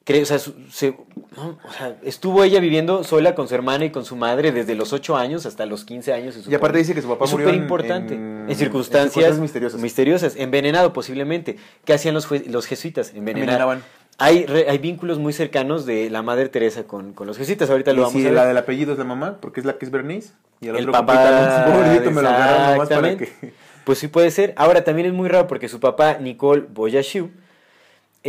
cree- 0.08 0.24
o 0.24 0.26
sea, 0.26 0.39
su- 0.39 0.56
se- 0.72 0.96
no, 1.36 1.58
o 1.67 1.74
sea, 1.78 1.98
estuvo 2.04 2.43
ella 2.43 2.60
viviendo 2.60 3.04
sola 3.04 3.36
con 3.36 3.48
su 3.48 3.54
hermana 3.56 3.86
y 3.86 3.89
con 3.91 4.06
su 4.06 4.15
madre 4.15 4.52
desde 4.52 4.74
los 4.74 4.93
8 4.93 5.17
años 5.17 5.46
hasta 5.46 5.65
los 5.65 5.84
15 5.86 6.13
años. 6.13 6.34
se 6.36 6.50
Y 6.50 6.56
aparte 6.56 6.78
dice 6.80 6.93
que 6.96 7.02
su 7.02 7.08
papá 7.10 7.26
es 7.26 7.32
murió 7.32 7.54
importante. 7.54 8.15
en- 8.15 8.22
En, 8.48 8.50
en 8.50 8.56
circunstancias, 8.56 9.12
circunstancias 9.13 9.39
misteriosas. 9.39 9.82
misteriosas, 9.82 10.36
envenenado 10.38 10.93
posiblemente. 10.93 11.58
¿Qué 11.86 11.93
hacían 11.93 12.13
los, 12.15 12.26
jesuitas? 12.28 13.10
Envenenar. 13.10 13.41
Envenenaban. 13.62 13.84
Hay, 14.20 14.46
re- 14.48 14.67
hay 14.67 14.78
vínculos 14.80 15.20
muy 15.20 15.32
cercanos 15.34 15.86
de 15.86 16.10
la 16.10 16.24
Madre 16.24 16.50
Teresa 16.50 16.86
con, 16.86 17.13
con 17.13 17.28
los 17.28 17.38
jesuitas. 17.38 17.70
Ahorita 17.70 17.91
lo 17.93 17.98
Y 17.98 18.04
vamos 18.06 18.13
si 18.13 18.22
a 18.22 18.24
ver. 18.26 18.34
la 18.34 18.46
del 18.48 18.58
apellido 18.58 18.93
es 18.93 18.98
la 18.98 19.04
mamá, 19.04 19.38
porque 19.41 19.60
es 19.60 19.65
la 19.67 19.78
que 19.78 19.86
es 19.86 19.91
Bernice. 19.91 20.32
Y 20.62 20.70
el, 20.70 20.76
el 20.78 20.89
otro 20.89 20.93
papá. 20.93 21.65
Pobrecito, 21.72 22.10
me 22.12 22.22
lo 22.24 22.30
agarraron 22.30 22.72
nomás 22.72 22.89
para 22.89 23.15
que... 23.17 23.54
Pues 23.84 24.00
sí 24.00 24.08
puede 24.08 24.32
ser. 24.32 24.54
Ahora 24.58 24.84
también 24.84 25.08
es 25.08 25.13
muy 25.13 25.30
raro 25.30 25.46
porque 25.48 25.70
su 25.70 25.80
papá, 25.80 26.17
Nicole 26.20 26.63
Boyashiu, 26.74 27.30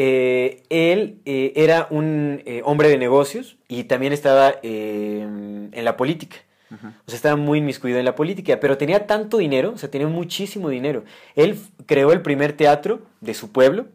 eh, 0.00 0.62
él 0.68 1.18
eh, 1.24 1.52
era 1.56 1.88
un 1.90 2.40
eh, 2.46 2.62
hombre 2.64 2.88
de 2.88 2.98
negocios 2.98 3.56
y 3.66 3.82
también 3.82 4.12
estaba 4.12 4.54
en 4.62 5.72
la 5.74 5.96
política. 5.96 6.36
O 6.70 7.10
sea, 7.10 7.16
estaba 7.16 7.34
muy 7.34 7.58
inmiscuido 7.58 7.98
en 7.98 8.04
la 8.04 8.14
política, 8.14 8.60
pero 8.60 8.78
tenía 8.78 9.08
tanto 9.08 9.38
dinero, 9.38 9.72
o 9.74 9.76
sea, 9.76 9.90
tenía 9.90 10.06
muchísimo 10.06 10.68
dinero. 10.68 11.02
Él 11.34 11.58
creó 11.86 12.12
el 12.12 12.22
primer 12.22 12.52
teatro 12.52 13.00
de 13.20 13.34
su 13.34 13.50
pueblo, 13.50 13.86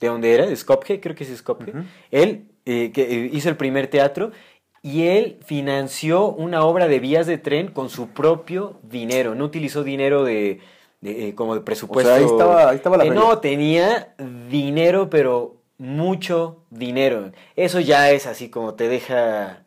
de 0.00 0.08
donde 0.08 0.34
era, 0.34 0.46
de 0.46 0.56
Skopje, 0.56 0.98
creo 0.98 1.14
que 1.14 1.22
es 1.22 1.36
Skopje. 1.36 1.74
Él 2.10 2.46
que, 2.64 3.30
hizo 3.32 3.50
el 3.50 3.56
primer 3.56 3.86
teatro 3.86 4.32
y 4.82 5.02
él 5.04 5.38
financió 5.44 6.26
una 6.26 6.64
obra 6.64 6.88
de 6.88 6.98
vías 6.98 7.28
de 7.28 7.38
tren 7.38 7.68
con 7.68 7.88
su 7.88 8.08
propio 8.08 8.80
dinero. 8.82 9.36
No 9.36 9.44
utilizó 9.44 9.84
dinero 9.84 10.24
de, 10.24 10.58
de, 11.00 11.28
eh, 11.28 11.34
como 11.34 11.54
de 11.54 11.60
presupuesto. 11.62 12.12
ahí 12.12 12.24
estaba- 12.24 12.70
ahí 12.70 12.76
estaba 12.76 12.96
la 12.98 13.04
Eh, 13.04 13.10
no, 13.10 13.38
tenía 13.38 14.14
dinero, 14.50 15.08
pero 15.10 15.56
mucho 15.78 16.58
dinero. 16.70 17.32
Eso 17.56 17.80
ya 17.80 18.10
es 18.10 18.26
así 18.26 18.48
como 18.50 18.74
te 18.74 18.88
deja... 18.88 19.62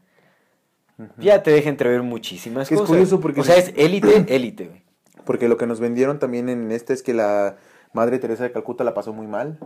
Ya 1.17 1.41
te 1.41 1.51
deja 1.51 1.69
entrever 1.69 2.03
muchísimas 2.03 2.71
es 2.71 2.77
cosas. 2.77 2.87
curioso 2.89 3.19
porque 3.19 3.41
O 3.41 3.43
sea, 3.43 3.55
es- 3.57 3.73
élite, 3.75 4.25
élite, 4.35 4.67
güey. 4.67 4.83
Porque 5.25 5.47
lo 5.47 5.57
que 5.57 5.65
nos 5.65 5.79
vendieron 5.79 6.19
también 6.19 6.49
en 6.49 6.71
este 6.71 6.93
es 6.93 7.01
que 7.01 7.13
la 7.13 7.55
Madre 7.93 8.19
Teresa 8.19 8.43
de 8.43 8.51
Calcuta 8.51 8.83
la 8.83 8.93
pasó 8.93 9.11
muy 9.13 9.25
mal. 9.25 9.57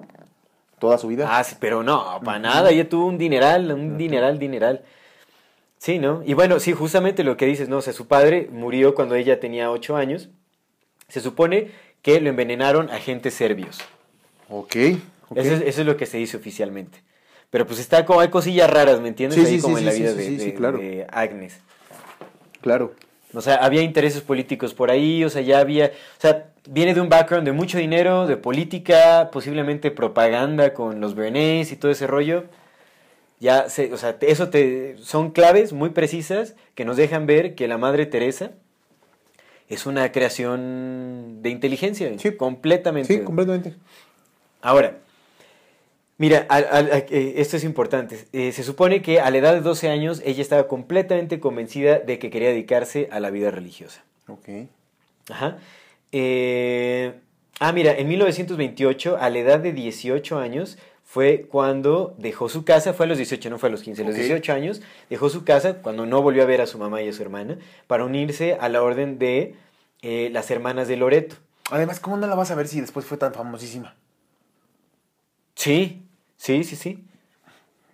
Toda 0.79 0.97
su 0.99 1.07
vida. 1.07 1.27
Ah, 1.29 1.43
sí, 1.43 1.55
pero 1.59 1.81
no, 1.83 2.19
para 2.23 2.37
nada, 2.39 2.69
ella 2.69 2.87
tuvo 2.87 3.07
un 3.07 3.17
dineral, 3.17 3.71
un 3.71 3.97
dineral, 3.97 4.37
dineral. 4.37 4.83
Sí, 5.79 5.97
¿no? 5.99 6.21
Y 6.23 6.33
bueno, 6.35 6.59
sí, 6.59 6.71
justamente 6.73 7.23
lo 7.23 7.35
que 7.37 7.45
dices, 7.47 7.67
¿no? 7.67 7.77
O 7.77 7.81
sea, 7.81 7.93
su 7.93 8.07
padre 8.07 8.47
murió 8.51 8.93
cuando 8.95 9.15
ella 9.15 9.39
tenía 9.39 9.71
ocho 9.71 9.95
años. 9.95 10.29
Se 11.07 11.21
supone 11.21 11.71
que 12.01 12.19
lo 12.21 12.29
envenenaron 12.29 12.89
agentes 12.89 13.33
serbios. 13.33 13.79
Ok. 14.49 14.75
ok. 15.29 15.37
Eso, 15.37 15.53
es, 15.53 15.61
eso 15.61 15.81
es 15.81 15.87
lo 15.87 15.97
que 15.97 16.05
se 16.05 16.17
dice 16.17 16.37
oficialmente. 16.37 16.99
Pero 17.49 17.65
pues 17.65 17.79
está 17.79 18.05
como, 18.05 18.19
hay 18.19 18.29
cosillas 18.29 18.69
raras, 18.69 18.99
¿me 18.99 19.07
entiendes? 19.07 19.39
Sí, 19.39 19.45
Ahí 19.45 19.55
sí, 19.57 19.61
como 19.61 19.77
sí, 19.77 19.83
en 19.83 19.85
la 19.85 19.93
vida 19.93 20.11
sí, 20.13 20.37
de, 20.37 20.53
claro. 20.53 20.77
de 20.77 21.07
Agnes. 21.09 21.59
Claro. 22.61 22.93
O 23.33 23.41
sea, 23.41 23.55
había 23.55 23.81
intereses 23.81 24.21
políticos 24.21 24.73
por 24.73 24.89
ahí, 24.89 25.23
o 25.23 25.29
sea, 25.29 25.41
ya 25.41 25.59
había, 25.59 25.87
o 25.87 26.21
sea, 26.21 26.49
viene 26.69 26.93
de 26.93 27.01
un 27.01 27.09
background 27.09 27.45
de 27.45 27.51
mucho 27.51 27.77
dinero, 27.77 28.25
de 28.25 28.37
política, 28.37 29.29
posiblemente 29.31 29.91
propaganda 29.91 30.73
con 30.73 31.01
los 31.01 31.15
Bernays 31.15 31.71
y 31.71 31.75
todo 31.75 31.91
ese 31.91 32.07
rollo. 32.07 32.45
Ya, 33.39 33.69
se, 33.69 33.93
o 33.93 33.97
sea, 33.97 34.17
eso 34.21 34.49
te, 34.49 34.97
son 34.99 35.31
claves 35.31 35.71
muy 35.71 35.89
precisas 35.89 36.55
que 36.73 36.85
nos 36.85 36.97
dejan 36.97 37.27
ver 37.27 37.55
que 37.55 37.67
la 37.67 37.77
Madre 37.77 38.05
Teresa 38.05 38.51
es 39.69 39.85
una 39.85 40.11
creación 40.11 41.39
de 41.41 41.49
inteligencia, 41.49 42.11
Sí. 42.17 42.31
completamente. 42.35 43.13
Sí, 43.17 43.23
completamente. 43.23 43.73
Ahora, 44.61 44.97
mira, 46.17 46.45
a- 46.49 46.59
eh, 46.59 47.33
esto 47.37 47.57
es 47.57 47.63
importante. 47.63 48.25
Eh, 48.33 48.51
se 48.51 48.63
supone 48.63 49.01
que 49.01 49.19
a 49.19 49.29
la 49.29 49.37
edad 49.37 49.53
de 49.53 49.61
12 49.61 49.89
años 49.89 50.21
ella 50.25 50.41
estaba 50.41 50.67
completamente 50.67 51.39
convencida 51.39 51.99
de 51.99 52.17
que 52.19 52.29
quería 52.29 52.49
dedicarse 52.49 53.07
a 53.11 53.19
la 53.19 53.29
vida 53.29 53.51
religiosa. 53.51 54.03
Ok. 54.27 54.49
Ajá. 55.29 55.57
Eh, 56.11 57.13
ah, 57.59 57.71
mira, 57.73 57.91
en 57.97 58.07
1928, 58.07 59.17
a 59.19 59.29
la 59.29 59.39
edad 59.39 59.59
de 59.59 59.73
18 59.73 60.39
años, 60.39 60.77
fue 61.09 61.47
cuando 61.49 62.13
dejó 62.17 62.49
su 62.49 62.65
casa, 62.65 62.91
fue 62.93 63.05
a 63.05 63.09
los 63.09 63.17
18, 63.17 63.49
no 63.49 63.57
fue 63.57 63.69
a 63.69 63.71
los 63.71 63.81
15, 63.81 64.01
a 64.01 64.05
los 64.05 64.13
Ok. 64.13 64.19
18 64.19 64.51
años, 64.53 64.81
dejó 65.09 65.29
su 65.29 65.45
casa 65.45 65.75
cuando 65.75 66.05
no 66.05 66.21
volvió 66.21 66.43
a 66.43 66.45
ver 66.45 66.59
a 66.59 66.67
su 66.67 66.77
mamá 66.77 67.01
y 67.01 67.07
a 67.07 67.13
su 67.13 67.21
hermana, 67.23 67.57
para 67.87 68.03
unirse 68.03 68.57
a 68.59 68.67
la 68.67 68.83
orden 68.83 69.17
de 69.17 69.55
eh, 70.01 70.29
las 70.33 70.51
hermanas 70.51 70.89
de 70.89 70.97
Loreto. 70.97 71.37
Además, 71.71 72.01
¿cómo 72.01 72.17
no 72.17 72.27
la 72.27 72.35
vas 72.35 72.51
a 72.51 72.55
ver 72.55 72.67
si 72.67 72.81
después 72.81 73.05
fue 73.05 73.17
tan 73.17 73.33
famosísima? 73.33 73.95
Sí, 75.55 76.03
sí, 76.35 76.63
sí, 76.65 76.75
sí. 76.75 77.03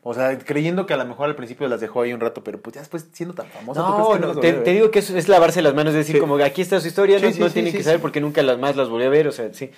O 0.02 0.14
sea, 0.14 0.38
creyendo 0.40 0.86
que 0.86 0.94
a 0.94 0.98
lo 0.98 1.06
mejor 1.06 1.30
al 1.30 1.36
principio 1.36 1.68
las 1.68 1.80
dejó 1.80 2.02
ahí 2.02 2.14
un 2.14 2.20
rato, 2.20 2.44
pero 2.44 2.60
pues 2.60 2.74
ya 2.74 2.82
después 2.82 3.08
siendo 3.14 3.36
tan 3.36 3.46
famosa. 3.48 3.86
¿tú 3.86 3.94
crees 3.94 4.08
No, 4.22 4.42
que 4.42 4.52
no, 4.54 4.64
te, 4.64 4.72
digo 4.74 4.92
que 4.92 5.00
eso 5.00 5.16
es 5.16 5.30
lavarse 5.30 5.62
las 5.62 5.74
manos, 5.74 5.92
es 5.94 6.00
decir, 6.00 6.16
Sí. 6.16 6.20
como 6.20 6.36
aquí 6.38 6.62
está 6.62 6.82
su 6.82 6.88
historia, 6.88 7.20
Sí, 7.20 7.26
no, 7.26 7.32
sí, 7.32 7.40
no 7.40 7.50
tienen 7.52 7.72
que 7.74 7.84
saber 7.84 8.02
porque 8.02 8.20
nunca 8.20 8.42
las 8.44 8.58
más 8.60 8.76
las 8.76 8.90
volvió 8.90 9.08
a 9.08 9.12
ver, 9.12 9.28
o 9.28 9.32
sea, 9.32 9.54
sí. 9.54 9.70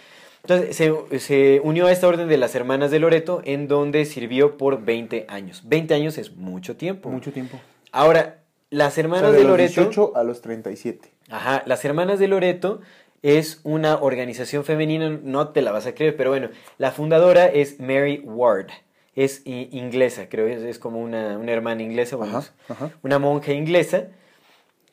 Entonces 0.47 0.75
se, 0.75 1.19
se 1.19 1.59
unió 1.63 1.87
a 1.87 1.91
esta 1.91 2.07
orden 2.07 2.27
de 2.27 2.37
las 2.37 2.53
hermanas 2.53 2.91
de 2.91 2.99
Loreto, 2.99 3.41
en 3.45 3.67
donde 3.67 4.05
sirvió 4.05 4.57
por 4.57 4.83
20 4.83 5.25
años. 5.27 5.63
20 5.65 5.93
años 5.95 6.17
es 6.19 6.35
mucho 6.35 6.75
tiempo. 6.75 7.09
Mucho 7.09 7.31
tiempo. 7.31 7.59
Ahora, 7.91 8.41
las 8.69 8.93
O 8.93 8.95
sea, 8.95 9.03
hermanas 9.05 9.31
de 9.31 9.37
de 9.37 9.43
los 9.43 9.51
Loreto. 9.51 9.81
18 9.81 10.15
a 10.15 10.23
los 10.23 10.41
37. 10.41 11.11
Ajá, 11.31 11.63
las 11.65 11.83
hermanas 11.83 12.19
de 12.19 12.27
Loreto 12.27 12.81
es 13.23 13.59
una 13.63 13.97
organización 13.97 14.63
femenina, 14.65 15.09
no 15.09 15.49
te 15.49 15.63
la 15.63 15.71
vas 15.71 15.87
a 15.87 15.95
creer, 15.95 16.15
pero 16.15 16.29
bueno, 16.29 16.49
la 16.77 16.91
fundadora 16.91 17.47
es 17.47 17.79
Mary 17.79 18.21
Ward. 18.23 18.67
Es 19.15 19.41
inglesa, 19.45 20.29
creo, 20.29 20.45
es, 20.45 20.61
es 20.61 20.77
como 20.77 20.99
una, 21.01 21.39
una 21.39 21.51
hermana 21.51 21.81
inglesa, 21.81 22.17
bueno, 22.17 22.43
ajá. 22.69 22.91
una 23.01 23.17
monja 23.17 23.51
inglesa, 23.53 24.09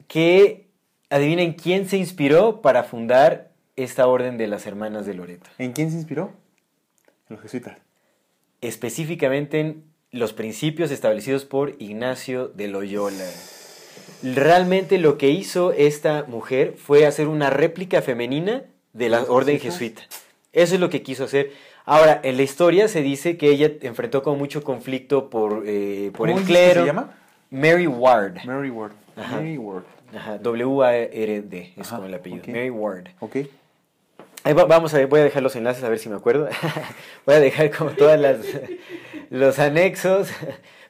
que 0.08 0.68
adivinen 1.10 1.52
quién 1.52 1.88
se 1.88 1.98
inspiró 1.98 2.62
para 2.62 2.84
fundar 2.84 3.51
esta 3.76 4.06
orden 4.06 4.38
de 4.38 4.46
las 4.46 4.66
hermanas 4.66 5.06
de 5.06 5.14
Loreto. 5.14 5.48
¿En 5.58 5.72
quién 5.72 5.90
se 5.90 5.96
inspiró? 5.96 6.32
En 7.28 7.36
los 7.36 7.40
jesuitas. 7.42 7.76
Específicamente 8.60 9.60
en 9.60 9.84
los 10.10 10.32
principios 10.32 10.90
establecidos 10.90 11.44
por 11.44 11.74
Ignacio 11.78 12.48
de 12.48 12.68
Loyola. 12.68 13.24
Realmente 14.22 14.98
lo 14.98 15.18
que 15.18 15.30
hizo 15.30 15.72
esta 15.72 16.24
mujer 16.28 16.74
fue 16.76 17.06
hacer 17.06 17.28
una 17.28 17.50
réplica 17.50 18.02
femenina 18.02 18.64
de 18.92 19.08
la 19.08 19.20
¿Los 19.20 19.28
orden 19.30 19.58
jesuita. 19.58 20.02
Eso 20.52 20.74
es 20.74 20.80
lo 20.80 20.90
que 20.90 21.02
quiso 21.02 21.24
hacer. 21.24 21.50
Ahora, 21.84 22.20
en 22.22 22.36
la 22.36 22.42
historia 22.42 22.86
se 22.88 23.02
dice 23.02 23.36
que 23.36 23.48
ella 23.50 23.72
enfrentó 23.80 24.22
con 24.22 24.38
mucho 24.38 24.62
conflicto 24.62 25.30
por, 25.30 25.64
eh, 25.66 26.12
por 26.14 26.28
¿Cómo 26.28 26.38
el 26.38 26.44
clero. 26.44 26.82
se 26.82 26.86
llama? 26.86 27.14
Mary 27.50 27.86
Ward. 27.86 28.44
Mary 28.44 28.70
Ward. 28.70 28.92
Ajá. 29.16 29.36
Mary 29.36 29.58
Ward. 29.58 29.84
W-A-R-D 30.42 31.72
es 31.76 31.86
Ajá, 31.86 31.96
como 31.96 32.08
el 32.08 32.14
apellido. 32.14 32.44
Mary 32.48 32.70
Ward. 32.70 33.08
Ok. 33.20 33.36
Ahí 34.44 34.54
va- 34.54 34.64
vamos 34.64 34.92
a 34.94 34.98
ver, 34.98 35.06
voy 35.06 35.20
a 35.20 35.24
dejar 35.24 35.42
los 35.42 35.54
enlaces 35.56 35.84
a 35.84 35.88
ver 35.88 35.98
si 35.98 36.08
me 36.08 36.16
acuerdo. 36.16 36.48
voy 37.26 37.34
a 37.36 37.40
dejar 37.40 37.70
como 37.70 37.90
todas 37.90 38.18
las 38.18 38.38
los 39.30 39.58
anexos. 39.58 40.28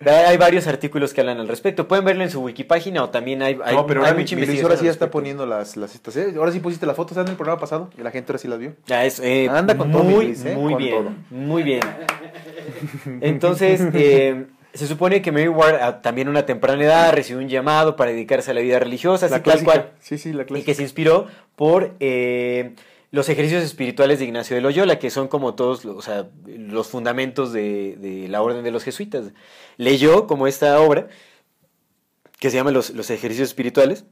Hay 0.04 0.36
varios 0.36 0.66
artículos 0.66 1.14
que 1.14 1.20
hablan 1.20 1.38
al 1.38 1.46
respecto. 1.46 1.86
Pueden 1.86 2.04
verlo 2.04 2.24
en 2.24 2.30
su 2.30 2.40
wikipágina 2.42 3.04
o 3.04 3.10
también 3.10 3.40
hay, 3.40 3.56
hay, 3.64 3.76
no, 3.76 3.86
pero 3.86 4.00
hay 4.00 4.08
ahora, 4.08 4.18
mucha 4.18 4.34
mi- 4.34 4.40
mi 4.40 4.46
Luis 4.46 4.58
investigación 4.58 4.64
ahora 4.64 4.72
al 4.74 4.78
sí 4.80 4.84
ya 4.86 4.90
está 4.90 5.10
poniendo 5.12 5.46
las, 5.46 5.76
las 5.76 5.94
estas. 5.94 6.16
¿eh? 6.16 6.32
Ahora 6.36 6.50
sí 6.50 6.58
pusiste 6.58 6.86
las 6.86 6.96
fotos 6.96 7.16
en 7.18 7.28
el 7.28 7.36
programa 7.36 7.60
pasado 7.60 7.88
y 7.96 8.02
la 8.02 8.10
gente 8.10 8.32
ahora 8.32 8.38
sí 8.40 8.48
las 8.48 8.58
vio. 8.58 8.72
Ya 8.86 9.04
es, 9.04 9.20
eh, 9.20 9.48
Anda 9.48 9.76
con 9.76 9.92
todo, 9.92 10.02
mi 10.02 10.12
muy, 10.14 10.24
Luis, 10.26 10.44
¿eh? 10.44 10.56
muy 10.56 10.72
Con 10.72 10.82
bien, 10.82 10.96
todo. 10.96 11.12
muy 11.30 11.62
bien. 11.62 11.80
Entonces, 13.20 13.80
se 14.74 14.86
supone 14.86 15.22
que 15.22 15.30
Mary 15.32 15.48
Ward 15.48 15.76
a 15.76 16.02
también 16.02 16.28
a 16.28 16.30
una 16.30 16.46
temprana 16.46 16.82
edad 16.82 17.12
recibió 17.12 17.40
un 17.42 17.48
llamado 17.48 17.94
para 17.94 18.10
dedicarse 18.10 18.50
a 18.50 18.54
la 18.54 18.60
vida 18.60 18.78
religiosa, 18.78 19.26
así 19.26 19.32
La 19.34 19.42
tal 19.42 19.52
clásica. 19.60 19.70
cual. 19.72 19.90
Sí, 20.00 20.18
sí, 20.18 20.32
la 20.32 20.42
y 20.42 20.46
clásica. 20.46 20.66
que 20.66 20.74
se 20.74 20.82
inspiró 20.82 21.26
por 21.56 21.92
eh, 22.00 22.72
los 23.12 23.28
ejercicios 23.28 23.62
espirituales 23.62 24.18
de 24.18 24.24
Ignacio 24.24 24.56
de 24.56 24.62
Loyola, 24.62 24.98
que 24.98 25.10
son 25.10 25.28
como 25.28 25.54
todos 25.54 25.84
los, 25.84 25.96
o 25.96 26.02
sea, 26.02 26.28
los 26.46 26.88
fundamentos 26.88 27.52
de, 27.52 27.96
de 27.98 28.26
la 28.28 28.42
orden 28.42 28.64
de 28.64 28.70
los 28.72 28.82
jesuitas. 28.84 29.32
Leyó 29.76 30.26
como 30.26 30.46
esta 30.48 30.80
obra, 30.80 31.08
que 32.40 32.50
se 32.50 32.56
llama 32.56 32.72
Los, 32.72 32.90
los 32.90 33.10
ejercicios 33.10 33.50
espirituales, 33.50 34.06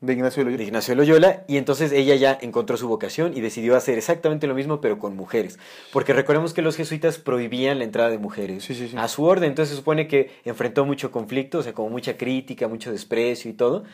De 0.00 0.12
Ignacio 0.14 0.44
de 0.44 0.52
de 0.52 0.56
Loyola. 0.56 0.64
Ignacio 0.68 0.92
de 0.92 0.96
Loyola, 0.96 1.44
y 1.48 1.56
entonces 1.58 1.92
ella 1.92 2.14
ya 2.16 2.38
encontró 2.40 2.76
su 2.76 2.88
vocación 2.88 3.36
y 3.36 3.40
decidió 3.40 3.76
hacer 3.76 3.98
exactamente 3.98 4.46
lo 4.46 4.54
mismo, 4.54 4.80
pero 4.80 4.98
con 4.98 5.16
mujeres. 5.16 5.58
Porque 5.90 6.12
recordemos 6.12 6.54
que 6.54 6.62
los 6.62 6.76
jesuitas 6.76 7.18
prohibían 7.18 7.78
la 7.78 7.84
entrada 7.84 8.10
de 8.10 8.18
mujeres 8.18 8.64
Sí, 8.64 8.74
sí, 8.74 8.88
sí. 8.88 8.96
a 8.96 9.08
su 9.08 9.24
orden, 9.24 9.50
entonces 9.50 9.70
se 9.70 9.76
supone 9.76 10.08
que 10.08 10.30
enfrentó 10.44 10.84
mucho 10.86 11.10
conflicto, 11.10 11.58
o 11.58 11.62
sea, 11.62 11.72
como 11.72 11.90
mucha 11.90 12.16
crítica, 12.16 12.68
mucho 12.68 12.90
desprecio 12.92 13.50
y 13.50 13.54
todo. 13.54 13.84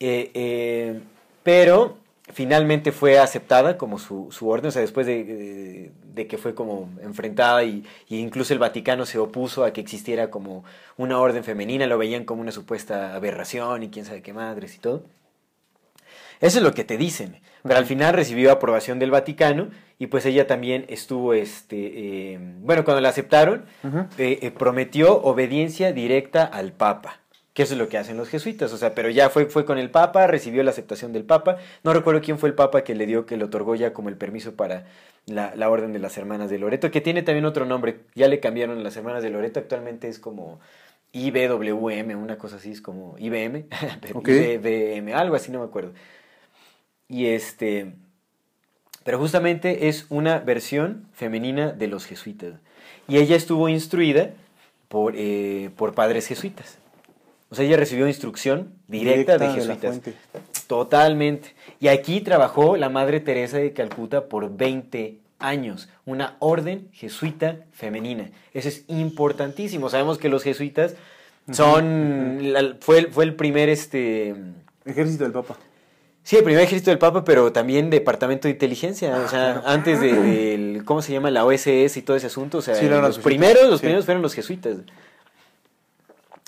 Eh, 0.00 0.30
eh, 0.34 1.00
pero 1.42 1.98
finalmente 2.32 2.92
fue 2.92 3.18
aceptada 3.18 3.76
como 3.78 3.98
su, 3.98 4.28
su 4.30 4.48
orden, 4.48 4.68
o 4.68 4.70
sea, 4.72 4.82
después 4.82 5.06
de, 5.06 5.24
de- 5.24 5.92
de 6.14 6.26
que 6.26 6.36
fue 6.36 6.54
como 6.54 6.90
enfrentada 7.02 7.64
y, 7.64 7.84
y 8.08 8.18
incluso 8.18 8.52
el 8.52 8.58
Vaticano 8.58 9.06
se 9.06 9.18
opuso 9.18 9.64
a 9.64 9.72
que 9.72 9.80
existiera 9.80 10.30
como 10.30 10.62
una 10.98 11.18
orden 11.18 11.42
femenina, 11.44 11.86
lo 11.86 11.96
veían 11.96 12.24
como 12.24 12.42
una 12.42 12.52
supuesta 12.52 13.14
aberración 13.14 13.82
y 13.82 13.88
quién 13.88 14.04
sabe 14.04 14.20
qué 14.22 14.32
madres 14.34 14.74
y 14.76 14.78
todo. 14.78 15.04
Eso 16.40 16.58
es 16.58 16.64
lo 16.64 16.74
que 16.74 16.84
te 16.84 16.96
dicen. 16.98 17.40
Pero 17.62 17.76
al 17.76 17.86
final 17.86 18.12
recibió 18.14 18.50
aprobación 18.50 18.98
del 18.98 19.12
Vaticano 19.12 19.70
y 19.98 20.08
pues 20.08 20.26
ella 20.26 20.46
también 20.48 20.84
estuvo, 20.88 21.32
este, 21.32 21.76
eh, 22.34 22.38
bueno, 22.60 22.84
cuando 22.84 23.00
la 23.00 23.08
aceptaron, 23.10 23.64
eh, 24.18 24.38
eh, 24.42 24.50
prometió 24.50 25.22
obediencia 25.22 25.92
directa 25.92 26.44
al 26.44 26.72
Papa. 26.72 27.20
Que 27.54 27.64
eso 27.64 27.74
es 27.74 27.78
lo 27.78 27.88
que 27.88 27.98
hacen 27.98 28.16
los 28.16 28.30
jesuitas, 28.30 28.72
o 28.72 28.78
sea, 28.78 28.94
pero 28.94 29.10
ya 29.10 29.28
fue, 29.28 29.44
fue 29.44 29.66
con 29.66 29.76
el 29.76 29.90
Papa, 29.90 30.26
recibió 30.26 30.62
la 30.62 30.70
aceptación 30.70 31.12
del 31.12 31.24
Papa. 31.24 31.58
No 31.84 31.92
recuerdo 31.92 32.22
quién 32.22 32.38
fue 32.38 32.48
el 32.48 32.54
Papa 32.54 32.82
que 32.82 32.94
le 32.94 33.04
dio, 33.04 33.26
que 33.26 33.36
le 33.36 33.44
otorgó 33.44 33.74
ya 33.74 33.92
como 33.92 34.08
el 34.08 34.16
permiso 34.16 34.54
para 34.54 34.86
la, 35.26 35.54
la 35.54 35.68
Orden 35.68 35.92
de 35.92 35.98
las 35.98 36.16
Hermanas 36.16 36.48
de 36.48 36.58
Loreto, 36.58 36.90
que 36.90 37.02
tiene 37.02 37.22
también 37.22 37.44
otro 37.44 37.66
nombre. 37.66 38.00
Ya 38.14 38.28
le 38.28 38.40
cambiaron 38.40 38.82
las 38.82 38.96
Hermanas 38.96 39.22
de 39.22 39.28
Loreto, 39.28 39.60
actualmente 39.60 40.08
es 40.08 40.18
como 40.18 40.60
IBWM, 41.12 42.16
una 42.16 42.38
cosa 42.38 42.56
así, 42.56 42.72
es 42.72 42.80
como 42.80 43.16
IBM, 43.18 43.66
pero 44.00 44.18
Ok. 44.18 44.28
IBBM, 44.28 45.14
algo 45.14 45.36
así, 45.36 45.52
no 45.52 45.60
me 45.60 45.66
acuerdo. 45.66 45.92
Y 47.08 47.26
este. 47.26 47.92
Pero 49.04 49.18
justamente 49.18 49.88
es 49.88 50.06
una 50.08 50.38
versión 50.38 51.06
femenina 51.12 51.72
de 51.72 51.88
los 51.88 52.06
jesuitas. 52.06 52.54
Y 53.08 53.18
ella 53.18 53.36
estuvo 53.36 53.68
instruida 53.68 54.30
por, 54.88 55.14
eh, 55.16 55.70
por 55.76 55.94
padres 55.94 56.26
jesuitas. 56.26 56.78
O 57.52 57.54
sea, 57.54 57.66
ella 57.66 57.76
recibió 57.76 58.08
instrucción 58.08 58.72
directa, 58.88 59.36
Directa 59.36 59.38
de 59.38 59.46
de 59.48 59.54
jesuitas. 59.54 60.00
Totalmente. 60.66 61.54
Y 61.80 61.88
aquí 61.88 62.22
trabajó 62.22 62.76
la 62.78 62.88
Madre 62.88 63.20
Teresa 63.20 63.58
de 63.58 63.72
Calcuta 63.74 64.24
por 64.24 64.56
20 64.56 65.18
años, 65.38 65.88
una 66.06 66.36
orden 66.38 66.88
jesuita 66.92 67.58
femenina. 67.72 68.30
Eso 68.54 68.68
es 68.68 68.84
importantísimo. 68.88 69.90
Sabemos 69.90 70.16
que 70.18 70.28
los 70.30 70.42
jesuitas 70.42 70.94
son, 71.50 72.52
la- 72.52 72.76
fue, 72.80 72.98
el- 73.00 73.08
fue 73.08 73.24
el 73.24 73.34
primer, 73.34 73.68
este, 73.68 74.34
Ejército 74.84 75.24
del 75.24 75.32
Papa. 75.32 75.56
sí, 76.22 76.36
el 76.36 76.44
primer 76.44 76.62
ejército 76.62 76.90
del 76.90 76.98
Papa, 76.98 77.24
pero 77.24 77.52
también 77.52 77.90
departamento 77.90 78.48
de 78.48 78.52
inteligencia. 78.52 79.16
O 79.18 79.28
sea, 79.28 79.62
antes 79.66 80.00
de, 80.00 80.12
del, 80.12 80.84
¿cómo 80.84 81.02
se 81.02 81.12
llama? 81.12 81.30
La 81.30 81.44
OSS 81.44 81.96
y 81.98 82.02
todo 82.02 82.16
ese 82.16 82.28
asunto. 82.28 82.58
O 82.58 82.62
sea, 82.62 82.76
Sí, 82.76 82.88
los 82.88 83.02
los 83.02 83.18
primeros, 83.18 83.64
los 83.68 83.80
sí. 83.80 83.84
primeros 83.86 84.04
fueron 84.04 84.22
los 84.22 84.32
jesuitas. 84.34 84.76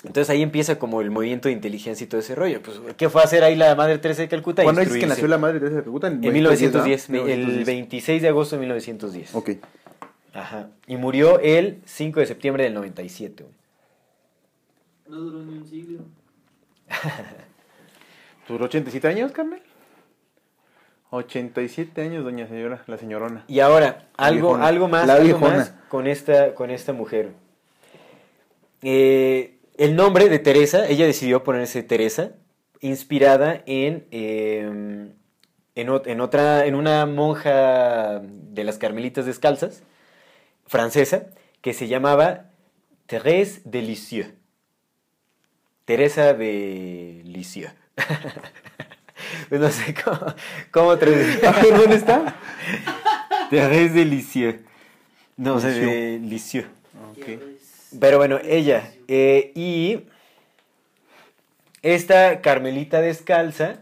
Entonces 0.05 0.29
ahí 0.29 0.41
empieza 0.41 0.77
como 0.77 1.01
el 1.01 1.11
movimiento 1.11 1.47
de 1.47 1.53
inteligencia 1.53 2.03
y 2.03 2.07
todo 2.07 2.21
ese 2.21 2.35
rollo. 2.35 2.61
Pues, 2.61 2.79
¿qué 2.97 3.09
fue 3.09 3.21
a 3.21 3.25
hacer 3.25 3.43
ahí 3.43 3.55
la 3.55 3.75
Madre 3.75 3.97
Teresa 3.97 4.21
de 4.21 4.27
Calcuta? 4.27 4.63
¿Cuándo 4.63 4.81
dices 4.81 4.97
que 4.97 5.07
nació 5.07 5.27
la 5.27 5.37
madre 5.37 5.59
Teresa 5.59 5.77
de 5.77 5.83
Calcuta? 5.83 6.07
En 6.07 6.19
1910, 6.19 7.09
¿no? 7.09 7.17
el 7.21 7.39
1910. 7.39 7.65
26 7.65 8.21
de 8.21 8.27
agosto 8.27 8.55
de 8.55 8.59
1910. 8.61 9.35
Ok. 9.35 9.49
Ajá. 10.33 10.69
Y 10.87 10.97
murió 10.97 11.39
el 11.39 11.81
5 11.85 12.19
de 12.19 12.25
septiembre 12.25 12.63
del 12.65 12.73
97. 12.73 13.43
güey. 13.43 13.55
No 15.07 15.17
duró 15.17 15.43
ni 15.43 15.57
un 15.57 15.65
siglo. 15.65 15.99
¿Duró 18.47 18.65
87 18.65 19.07
años, 19.07 19.31
Carmen? 19.31 19.61
87 21.11 22.01
años, 22.01 22.23
doña 22.23 22.47
señora, 22.47 22.83
la 22.87 22.97
señorona. 22.97 23.45
Y 23.47 23.59
ahora, 23.59 24.07
algo, 24.17 24.55
algo 24.55 24.87
más, 24.87 25.09
algo 25.09 25.39
más 25.39 25.73
con 25.89 26.07
esta, 26.07 26.53
con 26.53 26.69
esta 26.69 26.93
mujer. 26.93 27.31
Eh, 28.81 29.54
el 29.77 29.95
nombre 29.95 30.29
de 30.29 30.39
Teresa, 30.39 30.87
ella 30.87 31.05
decidió 31.05 31.43
ponerse 31.43 31.83
Teresa, 31.83 32.31
inspirada 32.81 33.61
en, 33.65 34.05
eh, 34.11 35.09
en, 35.75 35.87
ot- 35.87 36.07
en 36.07 36.21
otra, 36.21 36.65
en 36.65 36.75
una 36.75 37.05
monja 37.05 38.19
de 38.23 38.63
las 38.63 38.77
Carmelitas 38.77 39.25
Descalzas, 39.25 39.83
francesa, 40.67 41.27
que 41.61 41.73
se 41.73 41.87
llamaba 41.87 42.51
Thérèse 43.07 43.61
de 43.65 43.81
Lisieux. 43.81 44.33
Teresa 45.85 46.33
de 46.33 47.21
Lisieux. 47.25 47.71
Pues 49.49 49.61
no 49.61 49.69
sé 49.69 49.93
cómo, 50.03 50.19
cómo 50.71 50.97
traducir. 50.97 51.45
A 51.47 51.51
ver, 51.51 51.77
¿dónde 51.77 51.95
está? 51.95 52.35
Thérèse 53.49 53.93
de 53.93 54.05
Lisieux. 54.05 54.59
No, 55.37 55.55
o 55.55 55.59
sea, 55.59 55.69
de 55.69 56.19
Lisieux. 56.21 56.67
Ok. 57.11 57.25
Pero 57.99 58.17
bueno, 58.17 58.39
ella. 58.43 58.91
eh, 59.07 59.51
y 59.55 60.01
esta 61.81 62.41
Carmelita 62.41 63.01
descalza 63.01 63.75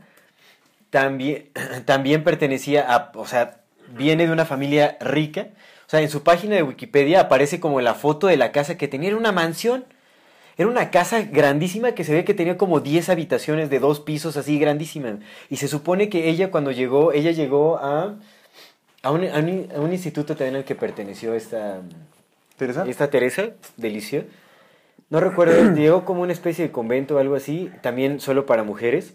también, 0.89 1.49
también 1.85 2.23
pertenecía 2.23 2.93
a, 2.93 3.11
o 3.15 3.25
sea, 3.25 3.59
viene 3.95 4.25
de 4.27 4.33
una 4.33 4.45
familia 4.45 4.97
rica. 5.01 5.47
O 5.87 5.89
sea, 5.89 6.01
en 6.01 6.09
su 6.09 6.23
página 6.23 6.55
de 6.55 6.63
Wikipedia 6.63 7.21
aparece 7.21 7.59
como 7.59 7.81
la 7.81 7.93
foto 7.93 8.27
de 8.27 8.37
la 8.37 8.51
casa 8.51 8.77
que 8.77 8.87
tenía, 8.87 9.09
era 9.09 9.17
una 9.17 9.31
mansión. 9.31 9.85
Era 10.57 10.69
una 10.69 10.91
casa 10.91 11.21
grandísima 11.23 11.93
que 11.93 12.03
se 12.03 12.13
ve 12.13 12.25
que 12.25 12.35
tenía 12.35 12.57
como 12.57 12.79
10 12.79 13.09
habitaciones 13.09 13.71
de 13.71 13.79
dos 13.79 13.99
pisos, 14.01 14.37
así 14.37 14.59
grandísima. 14.59 15.17
Y 15.49 15.57
se 15.57 15.67
supone 15.67 16.09
que 16.09 16.29
ella 16.29 16.51
cuando 16.51 16.71
llegó, 16.71 17.11
ella 17.11 17.31
llegó 17.31 17.77
a, 17.77 18.15
un- 19.11 19.69
a 19.75 19.79
un 19.79 19.91
instituto 19.93 20.35
también 20.35 20.57
al 20.57 20.63
que 20.63 20.75
perteneció 20.75 21.33
esta, 21.33 21.81
¿Teresa? 22.67 22.85
esta 22.89 23.09
Teresa 23.09 23.49
de 23.77 23.89
Lisieux. 23.89 24.25
No 25.09 25.19
recuerdo, 25.19 25.73
llegó 25.75 26.05
como 26.05 26.21
una 26.21 26.33
especie 26.33 26.65
de 26.65 26.71
convento 26.71 27.15
o 27.15 27.19
algo 27.19 27.35
así, 27.35 27.69
también 27.81 28.19
solo 28.19 28.45
para 28.45 28.63
mujeres, 28.63 29.13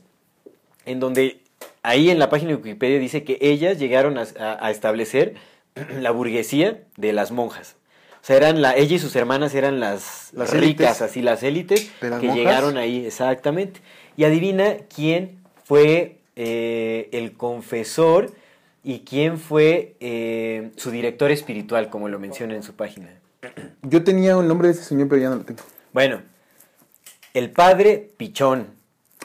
en 0.86 1.00
donde 1.00 1.40
ahí 1.82 2.10
en 2.10 2.18
la 2.18 2.30
página 2.30 2.50
de 2.50 2.56
Wikipedia 2.56 2.98
dice 2.98 3.24
que 3.24 3.38
ellas 3.40 3.78
llegaron 3.78 4.18
a, 4.18 4.26
a- 4.38 4.66
a 4.66 4.70
establecer 4.70 5.34
la 6.00 6.10
burguesía 6.10 6.82
de 6.96 7.12
las 7.12 7.30
monjas. 7.32 7.76
O 8.20 8.24
sea, 8.28 8.36
eran 8.36 8.60
la, 8.62 8.76
ella 8.76 8.96
y 8.96 8.98
sus 8.98 9.14
hermanas 9.16 9.54
eran 9.54 9.80
las, 9.80 10.30
Las 10.34 10.50
ricas, 10.52 10.62
élites. 10.62 11.02
así 11.02 11.22
las 11.22 11.42
élites, 11.42 11.90
¿De 12.00 12.10
las 12.10 12.20
que 12.20 12.26
monjas? 12.26 12.44
llegaron 12.44 12.76
ahí, 12.76 13.06
exactamente. 13.06 13.80
Y 14.16 14.24
adivina 14.24 14.76
quién 14.94 15.38
fue 15.64 16.16
eh, 16.36 17.08
el 17.12 17.32
confesor 17.32 18.32
y 18.84 19.00
quién 19.00 19.38
fue 19.38 19.94
eh, 20.00 20.70
su 20.76 20.90
director 20.90 21.30
espiritual, 21.30 21.90
como 21.90 22.08
lo 22.08 22.18
menciona 22.18 22.54
en 22.54 22.62
su 22.64 22.74
página. 22.74 23.08
Yo 23.82 24.02
tenía 24.04 24.36
un 24.36 24.48
nombre 24.48 24.68
de 24.68 24.74
ese 24.74 24.84
señor, 24.84 25.08
pero 25.08 25.20
ya 25.22 25.30
no 25.30 25.36
lo 25.36 25.44
tengo. 25.44 25.62
Bueno, 25.92 26.22
el 27.34 27.50
padre 27.50 28.10
Pichón. 28.16 28.68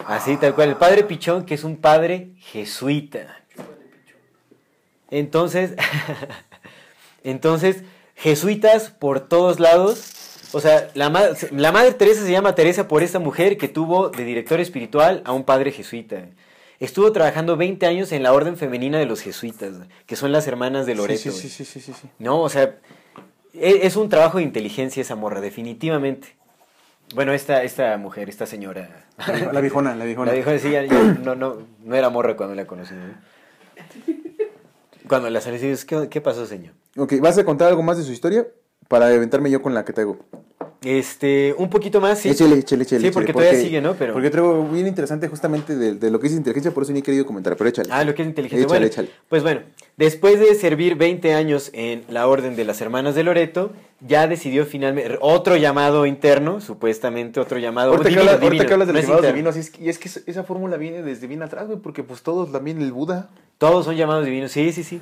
Así 0.08 0.38
tal 0.38 0.56
cual, 0.56 0.70
el 0.70 0.76
padre 0.76 1.04
Pichón, 1.04 1.46
que 1.46 1.54
es 1.56 1.64
un 1.64 1.78
padre 1.78 2.32
jesuita. 2.40 3.40
Entonces, 5.12 5.74
entonces, 7.24 7.84
jesuitas 8.16 8.90
por 8.90 9.20
todos 9.22 9.60
lados. 9.60 10.10
O 10.54 10.60
sea, 10.60 10.90
la, 10.94 11.10
ma- 11.10 11.30
la 11.52 11.72
madre 11.72 11.94
Teresa 11.94 12.24
se 12.24 12.32
llama 12.32 12.54
Teresa 12.56 12.88
por 12.88 13.02
esta 13.02 13.20
mujer 13.20 13.58
que 13.58 13.68
tuvo 13.68 14.10
de 14.10 14.24
director 14.24 14.60
espiritual 14.60 15.22
a 15.26 15.32
un 15.32 15.44
padre 15.44 15.72
jesuita. 15.72 16.26
Estuvo 16.80 17.12
trabajando 17.12 17.56
20 17.58 17.86
años 17.88 18.12
en 18.12 18.22
la 18.24 18.34
orden 18.34 18.58
femenina 18.58 19.00
de 19.00 19.06
los 19.06 19.22
jesuitas, 19.22 19.74
que 20.06 20.16
son 20.16 20.32
las 20.32 20.48
hermanas 20.48 20.86
de 20.86 20.96
Loreto. 20.96 21.32
Sí, 21.32 21.32
sí, 21.32 21.50
sí, 21.50 21.66
sí, 21.66 21.80
sí, 21.80 21.94
sí. 21.94 22.08
No, 22.20 22.42
o 22.42 22.50
sea, 22.50 22.76
es 23.54 23.96
un 23.96 24.10
trabajo 24.10 24.38
de 24.40 24.44
inteligencia 24.44 25.02
esa 25.02 25.16
morra, 25.16 25.40
definitivamente. 25.42 26.36
Bueno, 27.14 27.34
esta, 27.34 27.64
esta 27.64 27.96
mujer, 27.98 28.30
esta 28.30 28.46
señora. 28.46 29.06
La 29.52 29.62
viejona, 29.62 29.96
la 29.96 30.06
viejona. 30.06 30.32
La 30.32 30.38
dijo 30.38 30.50
sí, 30.58 30.72
ya- 30.72 30.84
ya 30.84 31.04
no, 31.24 31.36
no, 31.36 31.58
no 31.84 31.96
era 31.96 32.10
morra 32.10 32.36
cuando 32.36 32.56
la 32.56 32.66
conocí. 32.66 32.94
¿no? 32.96 33.14
Cuando 35.08 35.30
la 35.30 35.42
salí, 35.42 35.60
¿qué, 35.86 36.08
¿qué 36.10 36.22
pasó, 36.22 36.46
señor? 36.46 36.74
Ok, 36.98 37.14
¿vas 37.22 37.38
a 37.38 37.44
contar 37.44 37.68
algo 37.68 37.84
más 37.84 37.98
de 37.98 38.04
su 38.04 38.12
historia? 38.12 38.48
Para 38.88 39.08
aventarme 39.08 39.52
yo 39.52 39.62
con 39.62 39.74
la 39.74 39.84
que 39.86 39.94
traigo. 39.94 40.18
Este, 40.84 41.56
un 41.58 41.70
poquito 41.70 42.02
más, 42.02 42.20
sí. 42.20 42.30
Échale, 42.30 42.58
échale, 42.58 42.84
échale. 42.84 43.02
Sí, 43.08 43.12
porque 43.12 43.32
todavía 43.32 43.60
sigue, 43.60 43.80
¿no? 43.82 43.94
Pero... 43.94 44.14
Porque 44.14 44.30
traigo 44.30 44.68
bien 44.68 44.86
interesante 44.88 45.28
justamente 45.30 45.76
de, 45.78 45.94
de 45.96 46.12
lo 46.12 46.20
que 46.20 46.28
es 46.28 46.34
inteligencia, 46.34 46.72
por 46.72 46.84
eso 46.84 46.92
ni 46.92 47.00
he 47.00 47.04
querido 47.04 47.26
comentar, 47.26 47.56
pero 47.56 47.70
échale. 47.70 47.90
Ah, 47.92 48.04
lo 48.04 48.14
que 48.14 48.22
es 48.22 48.28
inteligencia. 48.28 48.66
Échale, 48.66 48.80
bueno, 48.80 48.86
échale. 48.88 49.10
Pues 49.30 49.44
bueno, 49.44 49.62
después 49.98 50.40
de 50.40 50.54
servir 50.56 50.96
20 50.96 51.34
años 51.34 51.70
en 51.74 52.04
la 52.10 52.28
Orden 52.28 52.56
de 52.56 52.66
las 52.66 52.82
Hermanas 52.82 53.16
de 53.16 53.24
Loreto, 53.24 53.72
ya 54.06 54.28
decidió 54.28 54.66
finalmente 54.66 55.18
otro 55.22 55.56
llamado 55.56 56.06
interno, 56.06 56.60
supuestamente 56.60 57.40
otro 57.40 57.60
llamado 57.60 57.92
Ahorita, 57.92 58.10
que, 58.10 58.16
divino, 58.16 58.22
hablas, 58.32 58.44
ahorita 58.44 58.50
divino, 58.52 58.68
que 58.68 58.74
hablas 58.74 58.88
de 58.88 58.94
no 58.94 59.00
los 59.00 59.08
llamados 59.08 59.28
divinos, 59.28 59.56
y 59.56 59.60
es 59.60 59.70
que, 59.70 59.84
y 59.84 59.90
es 59.90 59.98
que 60.00 60.08
esa- 60.10 60.22
esa 60.26 60.44
fórmula 60.44 60.76
viene 60.76 61.02
desde 61.02 61.28
bien 61.28 61.42
atrás, 61.44 61.68
güey, 61.68 61.80
porque 61.80 62.04
pues 62.04 62.22
todos 62.24 62.52
también 62.52 62.82
el 62.82 62.92
Buda. 62.92 63.30
Todos 63.58 63.86
son 63.86 63.96
llamados 63.96 64.26
divinos, 64.26 64.52
sí, 64.52 64.74
sí, 64.74 64.84
sí. 64.84 65.00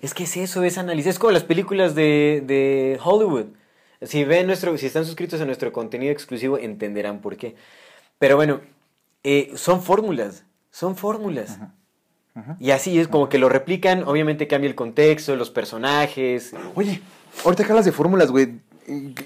Es 0.00 0.14
que 0.14 0.24
es 0.24 0.36
eso, 0.36 0.62
es 0.62 0.78
analizar. 0.78 1.10
Es 1.10 1.18
como 1.18 1.32
las 1.32 1.42
películas 1.42 1.94
de, 1.96 2.44
de 2.46 2.98
Hollywood. 3.02 3.46
Si 4.02 4.24
ven 4.24 4.46
nuestro, 4.46 4.76
si 4.78 4.86
están 4.86 5.04
suscritos 5.04 5.40
a 5.40 5.44
nuestro 5.46 5.72
contenido 5.72 6.12
exclusivo, 6.12 6.58
entenderán 6.58 7.20
por 7.20 7.36
qué. 7.36 7.54
Pero 8.18 8.36
bueno, 8.36 8.60
eh, 9.24 9.52
son 9.56 9.82
fórmulas, 9.82 10.44
son 10.70 10.96
fórmulas. 10.96 11.58
Y 12.60 12.70
así 12.72 12.98
es 13.00 13.08
como 13.08 13.30
que 13.30 13.38
lo 13.38 13.48
replican, 13.48 14.02
obviamente 14.06 14.46
cambia 14.46 14.68
el 14.68 14.74
contexto, 14.74 15.34
los 15.36 15.48
personajes. 15.50 16.52
Oye, 16.74 17.00
ahorita 17.44 17.64
que 17.64 17.72
hablas 17.72 17.86
de 17.86 17.92
fórmulas, 17.92 18.30
güey, 18.30 18.60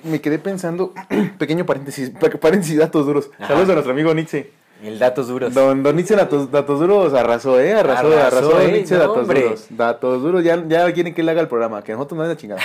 me 0.05 0.21
quedé 0.21 0.39
pensando, 0.39 0.95
pequeño 1.39 1.67
paréntesis, 1.67 2.11
pa- 2.11 2.31
paréntesis 2.31 2.79
datos 2.79 3.05
duros. 3.07 3.31
Saludos 3.49 3.69
a 3.71 3.73
nuestro 3.73 3.93
amigo 3.93 4.15
Nietzsche. 4.15 4.53
El 4.83 4.99
datos 4.99 5.29
duros. 5.29 5.53
Don, 5.53 5.83
don 5.83 5.95
Nietzsche 5.95 6.17
datos, 6.17 6.51
datos 6.51 6.81
duros 6.81 7.13
arrasó, 7.13 7.61
¿eh? 7.61 7.75
Arrasó, 7.75 8.07
Arrasó, 8.09 8.27
arrasó, 8.39 8.61
¿eh? 8.63 8.73
Nietzsche 8.73 8.95
No, 8.95 9.01
datos 9.01 9.17
hombre. 9.19 9.43
duros. 9.43 9.67
Datos 9.71 10.23
duros, 10.23 10.43
ya, 10.45 10.65
ya 10.67 10.91
quieren 10.93 11.13
que 11.15 11.21
él 11.21 11.29
haga 11.29 11.41
el 11.43 11.49
programa, 11.49 11.83
que 11.83 11.93
nosotros 11.93 12.17
no 12.17 12.23
den 12.23 12.31
la 12.33 12.37
chingada. 12.37 12.61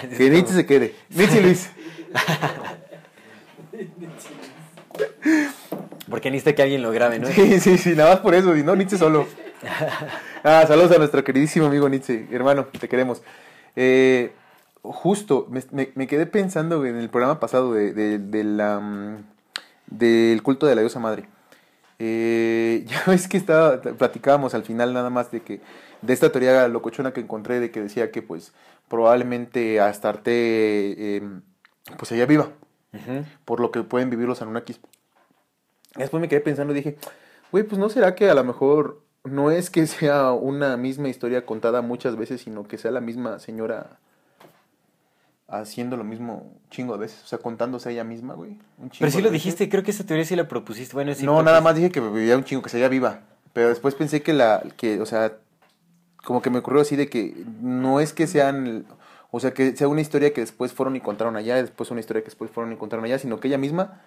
que 0.16 0.30
Nietzsche 0.30 0.52
se 0.54 0.66
quede. 0.66 0.94
Nietzsche 1.10 1.40
Luis. 1.40 1.70
Porque 6.08 6.30
necesita 6.30 6.54
que 6.54 6.62
alguien 6.62 6.82
lo 6.82 6.90
grabe, 6.90 7.18
¿no? 7.18 7.28
Sí, 7.28 7.60
sí, 7.60 7.78
sí, 7.78 7.94
nada 7.94 8.10
más 8.14 8.20
por 8.20 8.34
eso, 8.34 8.56
y 8.56 8.62
no 8.64 8.74
Nietzsche 8.74 8.98
solo. 8.98 9.26
Ah, 10.42 10.64
saludos 10.66 10.90
a 10.92 10.98
nuestro 10.98 11.22
queridísimo 11.22 11.66
amigo 11.66 11.88
Nietzsche, 11.88 12.26
hermano, 12.32 12.66
te 12.78 12.88
queremos. 12.88 13.22
Eh, 13.76 14.32
justo, 14.82 15.46
me, 15.50 15.62
me- 15.70 15.90
me 15.94 16.06
quedé 16.08 16.26
pensando 16.26 16.84
en 16.84 16.96
el 16.96 17.10
programa 17.10 17.38
pasado 17.38 17.72
de, 17.74 17.92
de- 17.92 18.18
de 18.18 18.42
la, 18.44 18.80
mm, 18.80 19.16
del 19.86 20.42
culto 20.42 20.66
de 20.66 20.74
la 20.74 20.80
diosa 20.80 20.98
madre. 20.98 21.26
Eh, 22.02 22.84
ya 22.88 23.04
ves 23.06 23.28
que 23.28 23.36
estaba, 23.36 23.80
platicábamos 23.80 24.54
al 24.54 24.64
final 24.64 24.92
nada 24.94 25.10
más 25.10 25.30
de 25.30 25.42
que 25.42 25.60
de 26.00 26.12
esta 26.14 26.32
teoría 26.32 26.66
locochona 26.66 27.12
que 27.12 27.20
encontré 27.20 27.60
de 27.60 27.70
que 27.70 27.82
decía 27.82 28.10
que 28.10 28.22
pues 28.22 28.52
probablemente 28.88 29.80
Astarte 29.80 30.32
eh, 30.32 31.22
pues 31.98 32.08
seguía 32.08 32.26
viva 32.26 32.50
por 33.44 33.60
lo 33.60 33.70
que 33.70 33.82
pueden 33.84 34.10
vivir 34.10 34.26
los 34.26 34.42
Anunnakis. 34.42 34.80
Después 35.94 36.20
me 36.20 36.28
quedé 36.28 36.40
pensando 36.40 36.72
y 36.72 36.76
dije, 36.76 36.96
güey, 37.52 37.64
pues 37.64 37.78
no 37.78 37.88
será 37.88 38.14
que 38.14 38.30
a 38.30 38.34
lo 38.34 38.42
mejor 38.42 39.02
no 39.22 39.50
es 39.50 39.70
que 39.70 39.86
sea 39.86 40.32
una 40.32 40.76
misma 40.76 41.08
historia 41.08 41.44
contada 41.44 41.82
muchas 41.82 42.16
veces, 42.16 42.40
sino 42.40 42.64
que 42.64 42.78
sea 42.78 42.90
la 42.90 43.00
misma 43.00 43.38
señora 43.38 44.00
haciendo 45.50 45.96
lo 45.96 46.04
mismo 46.04 46.52
chingo 46.70 46.94
de 46.94 47.00
veces, 47.00 47.22
o 47.24 47.26
sea, 47.26 47.38
contándose 47.38 47.88
a 47.88 47.92
ella 47.92 48.04
misma, 48.04 48.34
güey. 48.34 48.52
un 48.78 48.90
chingo 48.90 49.00
Pero 49.00 49.10
sí 49.10 49.18
lo 49.18 49.30
veces. 49.30 49.32
dijiste, 49.32 49.68
creo 49.68 49.82
que 49.82 49.90
esa 49.90 50.04
teoría 50.04 50.24
sí 50.24 50.36
la 50.36 50.48
propusiste. 50.48 50.94
Bueno, 50.94 51.12
sí, 51.14 51.24
no, 51.26 51.42
nada 51.42 51.60
más 51.60 51.74
dije 51.74 51.90
que 51.90 52.00
vivía 52.00 52.36
un 52.36 52.44
chingo, 52.44 52.62
que 52.62 52.68
seguía 52.68 52.88
viva. 52.88 53.20
Pero 53.52 53.68
después 53.68 53.94
pensé 53.94 54.22
que 54.22 54.32
la, 54.32 54.62
que, 54.76 55.00
o 55.00 55.06
sea, 55.06 55.32
como 56.24 56.40
que 56.40 56.50
me 56.50 56.58
ocurrió 56.58 56.82
así 56.82 56.96
de 56.96 57.08
que 57.08 57.34
no 57.60 58.00
es 58.00 58.12
que 58.12 58.26
sean, 58.26 58.86
o 59.30 59.40
sea, 59.40 59.52
que 59.52 59.76
sea 59.76 59.88
una 59.88 60.00
historia 60.00 60.32
que 60.32 60.40
después 60.40 60.72
fueron 60.72 60.94
y 60.94 61.00
contaron 61.00 61.36
allá, 61.36 61.56
después 61.56 61.90
una 61.90 62.00
historia 62.00 62.22
que 62.22 62.26
después 62.26 62.50
fueron 62.50 62.72
y 62.72 62.76
contaron 62.76 63.04
allá, 63.04 63.18
sino 63.18 63.40
que 63.40 63.48
ella 63.48 63.58
misma 63.58 64.00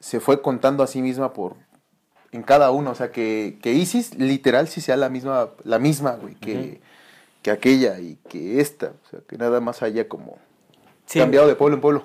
se 0.00 0.20
fue 0.20 0.40
contando 0.40 0.82
a 0.82 0.86
sí 0.86 1.02
misma 1.02 1.32
por, 1.32 1.56
en 2.32 2.42
cada 2.42 2.70
uno. 2.70 2.90
O 2.90 2.94
sea, 2.94 3.12
que, 3.12 3.58
que 3.62 3.72
Isis 3.72 4.18
literal 4.18 4.68
sí 4.68 4.80
sea 4.80 4.96
la 4.96 5.10
misma, 5.10 5.50
la 5.64 5.78
misma, 5.78 6.12
güey, 6.12 6.34
que, 6.34 6.80
que 7.42 7.50
aquella 7.50 8.00
y 8.00 8.16
que 8.28 8.60
esta. 8.60 8.92
O 9.04 9.10
sea, 9.10 9.20
que 9.28 9.36
nada 9.36 9.60
más 9.60 9.82
haya 9.82 10.08
como 10.08 10.38
Sí. 11.12 11.18
cambiado 11.18 11.46
de 11.46 11.54
pueblo 11.54 11.76
en 11.76 11.80
pueblo. 11.80 12.04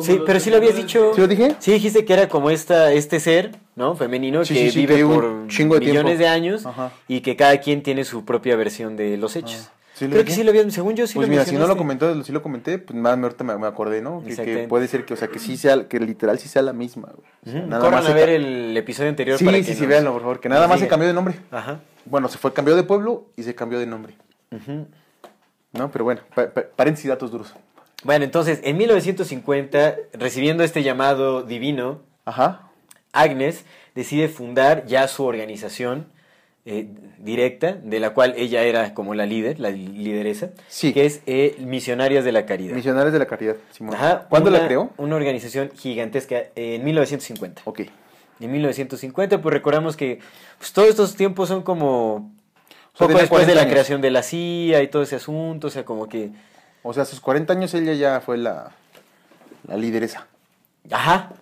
Sí, 0.00 0.20
pero 0.26 0.40
sí 0.40 0.50
lo 0.50 0.56
habías 0.56 0.74
dicho. 0.74 1.12
¿Sí 1.14 1.20
lo 1.20 1.28
dije? 1.28 1.54
Sí, 1.60 1.70
dijiste 1.72 2.04
que 2.04 2.12
era 2.14 2.28
como 2.28 2.50
esta, 2.50 2.90
este 2.92 3.20
ser, 3.20 3.52
¿no? 3.76 3.94
Femenino 3.94 4.44
Sí, 4.44 4.54
que 4.54 4.60
sí, 4.66 4.70
sí, 4.72 4.78
vive 4.80 4.96
que 4.96 5.04
un 5.04 5.14
por 5.14 5.46
chingo 5.48 5.74
de 5.74 5.80
millones 5.80 6.16
tiempo. 6.18 6.22
de 6.22 6.28
años 6.28 6.66
Ajá. 6.66 6.90
y 7.06 7.20
que 7.20 7.36
cada 7.36 7.58
quien 7.58 7.82
tiene 7.84 8.04
su 8.04 8.24
propia 8.24 8.56
versión 8.56 8.96
de 8.96 9.16
los 9.16 9.36
hechos. 9.36 9.68
Ah, 9.70 9.72
¿sí 9.94 10.06
lo 10.06 10.10
Creo 10.10 10.24
que 10.24 10.32
sí 10.32 10.42
lo 10.42 10.50
habías, 10.50 10.72
según 10.74 10.96
yo 10.96 11.06
sí 11.06 11.14
pues 11.14 11.28
lo 11.28 11.30
mira, 11.30 11.44
si 11.44 11.54
no 11.54 11.68
lo 11.68 11.76
comentó, 11.76 12.24
si 12.24 12.32
lo 12.32 12.42
comenté, 12.42 12.78
pues 12.78 12.98
más 12.98 13.16
me- 13.16 13.22
ahorita 13.26 13.44
me, 13.44 13.56
me 13.56 13.68
acordé, 13.68 14.02
¿no? 14.02 14.20
Que- 14.24 14.66
puede 14.68 14.88
ser 14.88 15.04
que, 15.04 15.14
o 15.14 15.16
sea, 15.16 15.28
que 15.28 15.38
sí 15.38 15.56
sea, 15.56 15.86
que 15.86 16.00
literal 16.00 16.40
sí 16.40 16.48
sea 16.48 16.62
la 16.62 16.72
misma, 16.72 17.12
güey. 17.14 17.28
O 17.46 17.50
sea, 17.50 17.60
Ujú, 17.60 17.68
nada 17.70 17.82
Corran 17.84 18.02
más 18.02 18.10
a 18.10 18.14
ver 18.14 18.30
el 18.30 18.76
episodio 18.76 19.10
anterior 19.10 19.38
Sí, 19.38 19.44
para 19.44 19.58
sí, 19.58 19.64
que 19.64 19.74
sí, 19.74 19.80
nos- 19.82 19.88
véanlo, 19.90 20.12
por 20.12 20.22
favor. 20.22 20.40
Que 20.40 20.48
nada 20.48 20.62
nos 20.62 20.70
más 20.70 20.80
se 20.80 20.88
cambió 20.88 21.06
de 21.06 21.14
nombre. 21.14 21.36
Ajá. 21.52 21.78
Bueno, 22.04 22.26
se 22.28 22.38
fue, 22.38 22.52
cambió 22.52 22.74
de 22.74 22.82
pueblo 22.82 23.26
y 23.36 23.44
se 23.44 23.54
cambió 23.54 23.78
de 23.78 23.86
nombre. 23.86 24.14
Ujú. 24.50 24.88
¿No? 25.72 25.90
Pero 25.92 26.04
bueno, 26.04 26.22
pa- 26.34 26.48
pa- 26.50 26.64
paréntesis 26.74 27.08
datos 27.08 27.30
duros. 27.30 27.54
Bueno, 28.04 28.24
entonces, 28.24 28.60
en 28.64 28.76
1950, 28.76 29.96
recibiendo 30.12 30.62
este 30.62 30.82
llamado 30.82 31.42
divino, 31.42 32.00
Ajá. 32.24 32.68
Agnes 33.12 33.64
decide 33.94 34.28
fundar 34.28 34.86
ya 34.86 35.08
su 35.08 35.24
organización 35.24 36.06
eh, 36.66 36.88
directa, 37.18 37.72
de 37.82 38.00
la 38.00 38.10
cual 38.14 38.34
ella 38.38 38.62
era 38.62 38.94
como 38.94 39.14
la 39.14 39.26
líder, 39.26 39.60
la 39.60 39.70
lideresa, 39.70 40.50
Sí. 40.68 40.92
que 40.94 41.04
es 41.06 41.20
eh, 41.26 41.56
Misionarias 41.58 42.24
de 42.24 42.32
la 42.32 42.46
Caridad. 42.46 42.74
Misionarios 42.74 43.12
de 43.12 43.18
la 43.18 43.26
Caridad, 43.26 43.56
Simón. 43.70 43.94
Ajá, 43.94 44.26
¿Cuándo 44.30 44.50
la 44.50 44.64
creó? 44.66 44.90
Una 44.96 45.16
organización 45.16 45.70
gigantesca 45.74 46.36
eh, 46.36 46.76
en 46.76 46.84
1950. 46.84 47.62
Ok. 47.66 47.80
En 48.40 48.50
1950, 48.50 49.40
pues 49.42 49.52
recordamos 49.52 49.96
que 49.96 50.20
pues, 50.58 50.72
todos 50.72 50.88
estos 50.88 51.14
tiempos 51.16 51.48
son 51.48 51.62
como 51.62 52.32
O 52.94 52.98
sea, 52.98 53.06
poco 53.08 53.18
después 53.18 53.46
de 53.46 53.52
40 53.52 53.54
la 53.54 53.60
años. 53.62 53.72
creación 53.72 54.00
de 54.00 54.10
la 54.10 54.22
CIA 54.22 54.82
y 54.82 54.88
todo 54.88 55.02
ese 55.02 55.16
asunto, 55.16 55.66
o 55.68 55.70
sea, 55.70 55.84
como 55.84 56.08
que... 56.08 56.30
O 56.84 56.92
sea, 56.94 57.02
a 57.02 57.06
sus 57.06 57.18
40 57.20 57.52
años 57.52 57.74
ella 57.74 57.94
ya 57.94 58.20
fue 58.20 58.36
la, 58.38 58.70
la 59.66 59.76
lideresa. 59.76 60.26
Ajá, 60.90 61.32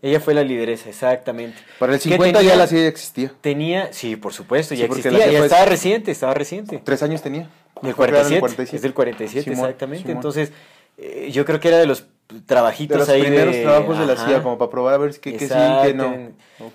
ella 0.00 0.20
fue 0.20 0.34
la 0.34 0.42
lideresa, 0.44 0.88
exactamente. 0.88 1.58
Para 1.78 1.94
el 1.94 1.98
¿Qué 1.98 2.10
50 2.10 2.38
tenía? 2.38 2.52
ya 2.54 2.58
la 2.58 2.66
CIA 2.66 2.86
existía. 2.86 3.32
Tenía, 3.40 3.92
sí, 3.92 4.16
por 4.16 4.32
supuesto, 4.32 4.74
ya 4.74 4.86
existía, 4.86 5.30
ya 5.30 5.44
estaba 5.44 5.64
reciente, 5.64 6.12
estestaba 6.12 6.32
reciente. 6.34 6.80
Tres 6.84 7.02
años 7.02 7.20
tenía. 7.22 7.48
Del 7.82 7.94
Fue 7.94 8.06
creada 8.06 8.28
en 8.28 8.38
47, 8.38 8.76
es 8.76 8.82
del 8.82 8.94
47, 8.94 9.44
Simón, 9.50 9.66
exactamente. 9.66 10.02
Simón. 10.04 10.16
Entonces, 10.16 10.52
eh, 10.96 11.28
yo 11.32 11.44
creo 11.44 11.58
que 11.58 11.68
era 11.68 11.78
de 11.78 11.86
los 11.86 12.06
trabajitos 12.46 12.94
de 12.94 12.98
los 13.00 13.08
ahí 13.08 13.22
primeros 13.22 13.54
de- 13.54 13.62
trabajos 13.62 13.98
de 13.98 14.06
la. 14.06 14.16
CIA, 14.16 14.42
como 14.42 14.56
para 14.58 14.70
probar 14.70 14.94
a 14.94 14.98
ver 14.98 15.18
qué, 15.20 15.36
qué 15.36 15.48
sí, 15.48 15.54
qué 15.82 15.92
no. 15.94 16.14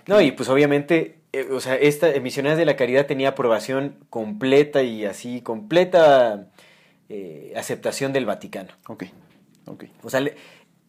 No, 0.07 0.19
y 0.21 0.31
pues 0.33 0.49
obviamente, 0.49 1.15
eh, 1.31 1.47
o 1.51 1.61
sea, 1.61 1.75
esta 1.75 2.09
eh, 2.09 2.19
Misioneras 2.19 2.57
de 2.57 2.65
la 2.65 2.75
Caridad 2.75 3.05
tenía 3.05 3.29
aprobación 3.29 3.95
completa 4.09 4.83
y 4.83 5.05
así, 5.05 5.39
completa 5.41 6.47
eh, 7.09 7.53
aceptación 7.55 8.13
del 8.13 8.25
Vaticano. 8.25 8.69
Ok, 8.87 9.05
ok. 9.65 9.85
O 10.03 10.09
sea, 10.09 10.23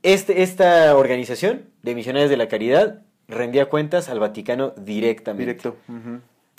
este, 0.03 0.43
esta 0.43 0.97
organización 0.97 1.67
de 1.83 1.95
Misioneras 1.95 2.31
de 2.31 2.37
la 2.37 2.49
Caridad 2.49 3.03
rendía 3.29 3.67
cuentas 3.67 4.09
al 4.09 4.19
Vaticano 4.21 4.73
directamente. 4.77 5.45
Directo. 5.55 5.77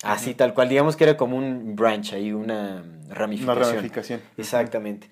Así 0.04 0.34
tal 0.34 0.54
cual, 0.56 0.70
digamos 0.70 0.96
que 0.96 1.04
era 1.04 1.16
como 1.18 1.38
un 1.38 1.76
branch 1.76 2.14
ahí, 2.14 2.32
una 2.34 2.84
Una 2.84 3.16
ramificación. 3.16 3.76
ramificación. 3.76 4.22
Exactamente. 4.38 5.10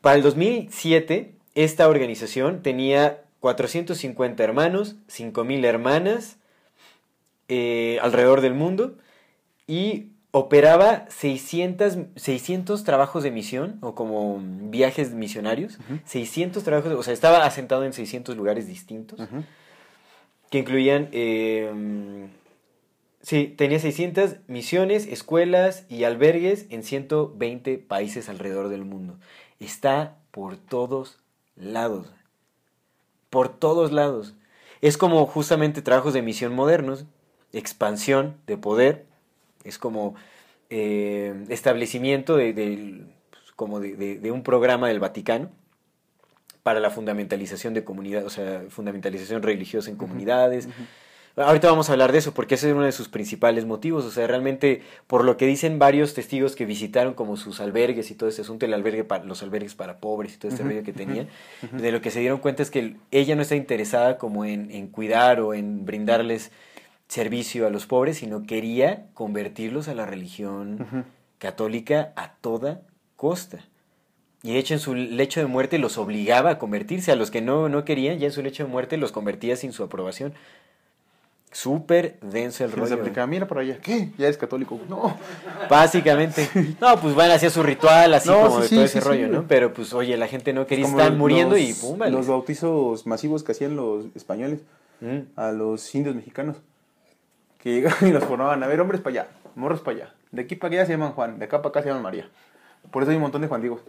Para 0.00 0.16
el 0.16 0.22
2007, 0.22 1.34
esta 1.54 1.88
organización 1.88 2.62
tenía 2.62 3.22
450 3.40 4.42
hermanos, 4.42 4.96
5.000 5.08 5.64
hermanas 5.64 6.38
eh, 7.48 7.98
alrededor 8.02 8.40
del 8.40 8.54
mundo 8.54 8.96
y 9.66 10.08
operaba 10.36 11.06
600, 11.10 11.96
600 12.16 12.82
trabajos 12.82 13.22
de 13.22 13.30
misión 13.30 13.78
o 13.80 13.94
como 13.94 14.40
viajes 14.42 15.12
misionarios. 15.12 15.78
600 16.06 16.64
trabajos, 16.64 16.92
o 16.92 17.02
sea, 17.04 17.14
estaba 17.14 17.46
asentado 17.46 17.84
en 17.84 17.92
600 17.92 18.36
lugares 18.36 18.66
distintos 18.66 19.20
que 20.54 20.58
incluían, 20.60 21.08
eh, 21.10 22.28
sí, 23.22 23.52
tenía 23.56 23.80
600 23.80 24.36
misiones, 24.46 25.06
escuelas 25.06 25.84
y 25.88 26.04
albergues 26.04 26.66
en 26.70 26.84
120 26.84 27.78
países 27.78 28.28
alrededor 28.28 28.68
del 28.68 28.84
mundo. 28.84 29.18
Está 29.58 30.16
por 30.30 30.56
todos 30.56 31.18
lados. 31.56 32.06
Por 33.30 33.48
todos 33.48 33.90
lados. 33.90 34.34
Es 34.80 34.96
como 34.96 35.26
justamente 35.26 35.82
trabajos 35.82 36.14
de 36.14 36.22
misión 36.22 36.54
modernos, 36.54 37.04
expansión 37.52 38.36
de 38.46 38.56
poder, 38.56 39.06
es 39.64 39.78
como 39.78 40.14
eh, 40.70 41.34
establecimiento 41.48 42.36
de, 42.36 42.52
pues, 43.30 43.52
como 43.56 43.80
de, 43.80 43.96
de- 43.96 44.18
de 44.18 44.30
un 44.30 44.42
programa 44.42 44.88
del 44.88 45.00
Vaticano 45.00 45.50
para 46.62 46.80
la 46.80 46.90
fundamentalización 46.90 47.74
de 47.74 47.84
comunidades, 47.84 48.26
o 48.26 48.30
sea, 48.30 48.62
fundamentalización 48.70 49.42
religiosa 49.42 49.90
en 49.90 49.96
comunidades. 49.96 50.68
Ahorita 51.36 51.68
vamos 51.68 51.88
a 51.90 51.92
hablar 51.92 52.12
de 52.12 52.18
eso 52.18 52.32
porque 52.32 52.54
ese 52.54 52.68
es 52.68 52.74
uno 52.76 52.84
de 52.84 52.92
sus 52.92 53.08
principales 53.08 53.64
motivos, 53.66 54.04
o 54.04 54.10
sea, 54.12 54.24
realmente 54.28 54.82
por 55.08 55.24
lo 55.24 55.36
que 55.36 55.46
dicen 55.46 55.80
varios 55.80 56.14
testigos 56.14 56.54
que 56.54 56.64
visitaron 56.64 57.12
como 57.14 57.36
sus 57.36 57.60
albergues 57.60 58.10
y 58.12 58.14
todo 58.14 58.28
ese 58.28 58.42
asunto, 58.42 58.66
el 58.66 58.72
albergue 58.72 59.02
para, 59.02 59.24
los 59.24 59.42
albergues 59.42 59.74
para 59.74 59.98
pobres 59.98 60.34
y 60.34 60.38
todo 60.38 60.52
este 60.52 60.62
rollo 60.62 60.84
que 60.84 60.92
tenía, 60.92 61.26
de 61.72 61.90
lo 61.90 62.00
que 62.00 62.12
se 62.12 62.20
dieron 62.20 62.38
cuenta 62.38 62.62
es 62.62 62.70
que 62.70 62.94
ella 63.10 63.34
no 63.34 63.42
está 63.42 63.56
interesada 63.56 64.16
como 64.16 64.44
en, 64.44 64.70
en 64.70 64.86
cuidar 64.86 65.40
o 65.40 65.54
en 65.54 65.84
brindarles 65.84 66.52
servicio 67.08 67.66
a 67.66 67.70
los 67.70 67.86
pobres, 67.86 68.18
sino 68.18 68.46
quería 68.46 69.06
convertirlos 69.14 69.88
a 69.88 69.94
la 69.94 70.06
religión 70.06 71.04
católica 71.38 72.12
a 72.16 72.32
toda 72.40 72.80
costa. 73.16 73.58
Y 74.42 74.52
de 74.52 74.58
hecho 74.58 74.74
en 74.74 74.80
su 74.80 74.94
lecho 74.94 75.40
de 75.40 75.46
muerte 75.46 75.78
los 75.78 75.96
obligaba 75.96 76.50
a 76.50 76.58
convertirse. 76.58 77.12
A 77.12 77.16
los 77.16 77.30
que 77.30 77.40
no, 77.40 77.68
no 77.68 77.84
querían, 77.84 78.18
ya 78.18 78.26
en 78.26 78.32
su 78.32 78.42
lecho 78.42 78.64
de 78.64 78.70
muerte 78.70 78.96
los 78.98 79.10
convertía 79.12 79.56
sin 79.56 79.72
su 79.72 79.82
aprobación. 79.82 80.34
Súper 81.52 82.18
denso 82.20 82.64
el 82.64 82.72
rollo. 82.72 82.96
aplicaba, 82.96 83.28
mira 83.28 83.46
por 83.46 83.58
allá, 83.60 83.78
¿qué? 83.80 84.10
¿Ya 84.18 84.26
eres 84.26 84.36
católico? 84.36 84.80
No. 84.88 85.16
Básicamente. 85.70 86.48
No, 86.80 87.00
pues 87.00 87.14
van 87.14 87.30
hacia 87.30 87.48
su 87.48 87.62
ritual, 87.62 88.12
así 88.12 88.28
No, 88.28 88.40
como 88.48 88.56
sí, 88.56 88.62
de 88.62 88.68
todo 88.70 88.78
sí, 88.80 88.84
ese 88.84 89.00
sí, 89.00 89.06
rollo, 89.08 89.28
¿no? 89.28 89.44
Pero 89.46 89.72
pues, 89.72 89.92
oye, 89.94 90.16
la 90.16 90.26
gente 90.26 90.52
no 90.52 90.66
quería, 90.66 90.88
los- 90.88 91.16
muriendo 91.16 91.56
y 91.56 91.72
pum, 91.72 91.96
vale. 91.98 92.10
Los 92.10 92.26
bautizos 92.26 93.06
masivos 93.06 93.44
que 93.44 93.52
hacían 93.52 93.76
los 93.76 94.06
españoles 94.16 94.60
Mm. 95.00 95.18
a 95.36 95.52
los 95.52 95.94
indios 95.94 96.14
mexicanos. 96.16 96.56
Que 97.64 97.72
llegaban 97.72 97.98
y 98.08 98.12
los 98.12 98.22
formaban, 98.22 98.62
a 98.62 98.66
ver, 98.68 98.80
hombres 98.80 99.00
para 99.00 99.22
allá, 99.22 99.28
morros 99.56 99.80
para 99.80 99.96
allá. 99.96 100.14
De 100.30 100.42
aquí 100.42 100.54
para 100.54 100.74
allá 100.74 100.86
se 100.86 100.92
llaman 100.92 101.12
Juan, 101.12 101.38
de 101.40 101.46
acá 101.46 101.58
para 101.62 101.70
acá 101.70 101.82
se 101.82 101.88
llaman 101.88 102.02
María. 102.04 102.28
Por 102.92 103.02
eso 103.02 103.10
hay 103.10 103.16
un 103.16 103.22
montón 103.22 103.40
de 103.42 103.48
Juan 103.48 103.60
Diegos. 103.62 103.80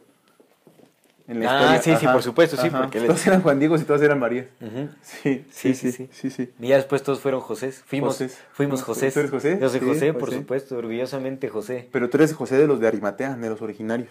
En 1.28 1.44
Ah, 1.48 1.80
sí, 1.82 1.96
sí, 2.00 2.06
por 2.06 2.22
supuesto, 2.22 2.56
sí, 2.56 2.70
porque 2.70 3.00
les- 3.00 3.08
Todos 3.08 3.26
eran 3.26 3.42
Juan 3.42 3.58
Diegos 3.58 3.82
y 3.82 3.86
todos 3.86 4.00
eran 4.04 4.20
Marías. 4.20 4.46
Ujú. 4.62 4.90
Sí, 5.02 5.44
Sí, 5.50 5.74
sí, 5.74 5.92
sí, 5.92 5.92
sí, 5.92 5.92
sí. 5.92 6.10
sí, 6.12 6.30
sí. 6.30 6.54
Y 6.60 6.68
ya 6.68 6.76
después 6.76 7.02
todos 7.02 7.20
fueron 7.20 7.42
Josés. 7.42 7.82
Fuimos, 7.84 8.10
Josés. 8.14 8.40
fuimos 8.54 8.80
¿Tú- 8.82 8.86
Josés. 8.86 9.12
tú 9.12 9.20
eres 9.22 9.32
José? 9.32 9.58
Yo 9.60 9.68
soy 9.70 9.80
Sí, 9.80 9.86
José, 9.88 10.14
por 10.14 10.26
José. 10.26 10.36
supuesto, 10.38 10.78
orgullosamente 10.78 11.50
José. 11.50 11.90
Pero 11.92 12.12
tú 12.12 12.18
eres 12.18 12.32
José 12.36 12.58
de 12.58 12.68
los 12.68 12.80
de 12.80 12.88
Arimatea, 12.88 13.36
de 13.38 13.50
los 13.50 13.60
originarios. 13.64 14.10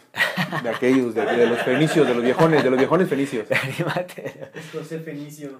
De 0.64 0.68
aquellos, 0.70 1.14
de, 1.14 1.24
de 1.24 1.46
los 1.46 1.60
fenicios, 1.62 2.04
de 2.04 2.14
los 2.14 2.22
viejones, 2.24 2.64
de 2.64 2.70
los 2.70 2.78
viejones 2.80 3.08
fenicios. 3.08 3.46
Anímate. 3.50 4.50
Es 4.52 4.70
José 4.72 4.98
Fenicio. 4.98 5.50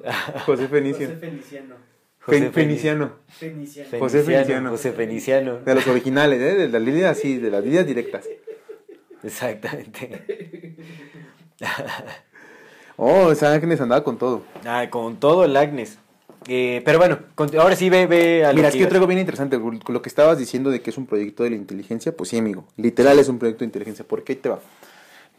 José 0.45 0.67
Fenicio. 0.67 1.07
José 1.07 1.21
Feliciano. 1.21 1.94
José 2.25 2.39
Fen- 2.41 2.53
Feniciano. 2.53 3.13
Feniciano. 3.29 3.99
José 3.99 4.23
Feliciano. 4.23 4.71
José 4.71 4.93
Feliciano. 4.93 5.59
De 5.59 5.75
los 5.75 5.87
originales, 5.87 6.41
¿eh? 6.41 6.55
De 6.55 6.69
las 6.69 6.81
líneas, 6.83 7.19
sí, 7.19 7.37
de 7.39 7.51
las 7.51 7.63
líneas 7.65 7.87
directas. 7.87 8.25
Exactamente. 9.23 10.77
Oh, 12.97 13.33
esa 13.33 13.53
Agnes 13.53 13.81
andaba 13.81 14.05
con 14.05 14.19
todo. 14.19 14.43
Ah, 14.65 14.87
con 14.89 15.17
todo 15.17 15.45
el 15.45 15.57
Agnes. 15.57 15.99
Eh, 16.47 16.81
pero 16.85 16.99
bueno, 16.99 17.19
ahora 17.59 17.75
sí 17.75 17.91
ve, 17.91 18.07
ve 18.07 18.45
a 18.45 18.53
Mira, 18.53 18.69
es 18.69 18.75
que 18.75 18.81
yo 18.81 18.89
traigo 18.89 19.09
bien 19.09 19.19
interesante. 19.19 19.59
Lo 19.89 20.01
que 20.01 20.09
estabas 20.09 20.39
diciendo 20.39 20.71
de 20.71 20.81
que 20.81 20.91
es 20.91 20.97
un 20.99 21.07
proyecto 21.07 21.43
de 21.43 21.51
la 21.51 21.57
inteligencia, 21.57 22.17
pues 22.17 22.31
sí, 22.31 22.39
amigo. 22.39 22.67
Literal 22.77 23.19
es 23.19 23.29
un 23.29 23.41
proyecto 23.41 23.61
de 23.61 23.65
inteligencia. 23.67 24.05
¿Por 24.07 24.23
qué 24.23 24.35
ahí 24.35 24.39
te 24.39 24.49
va? 24.49 24.61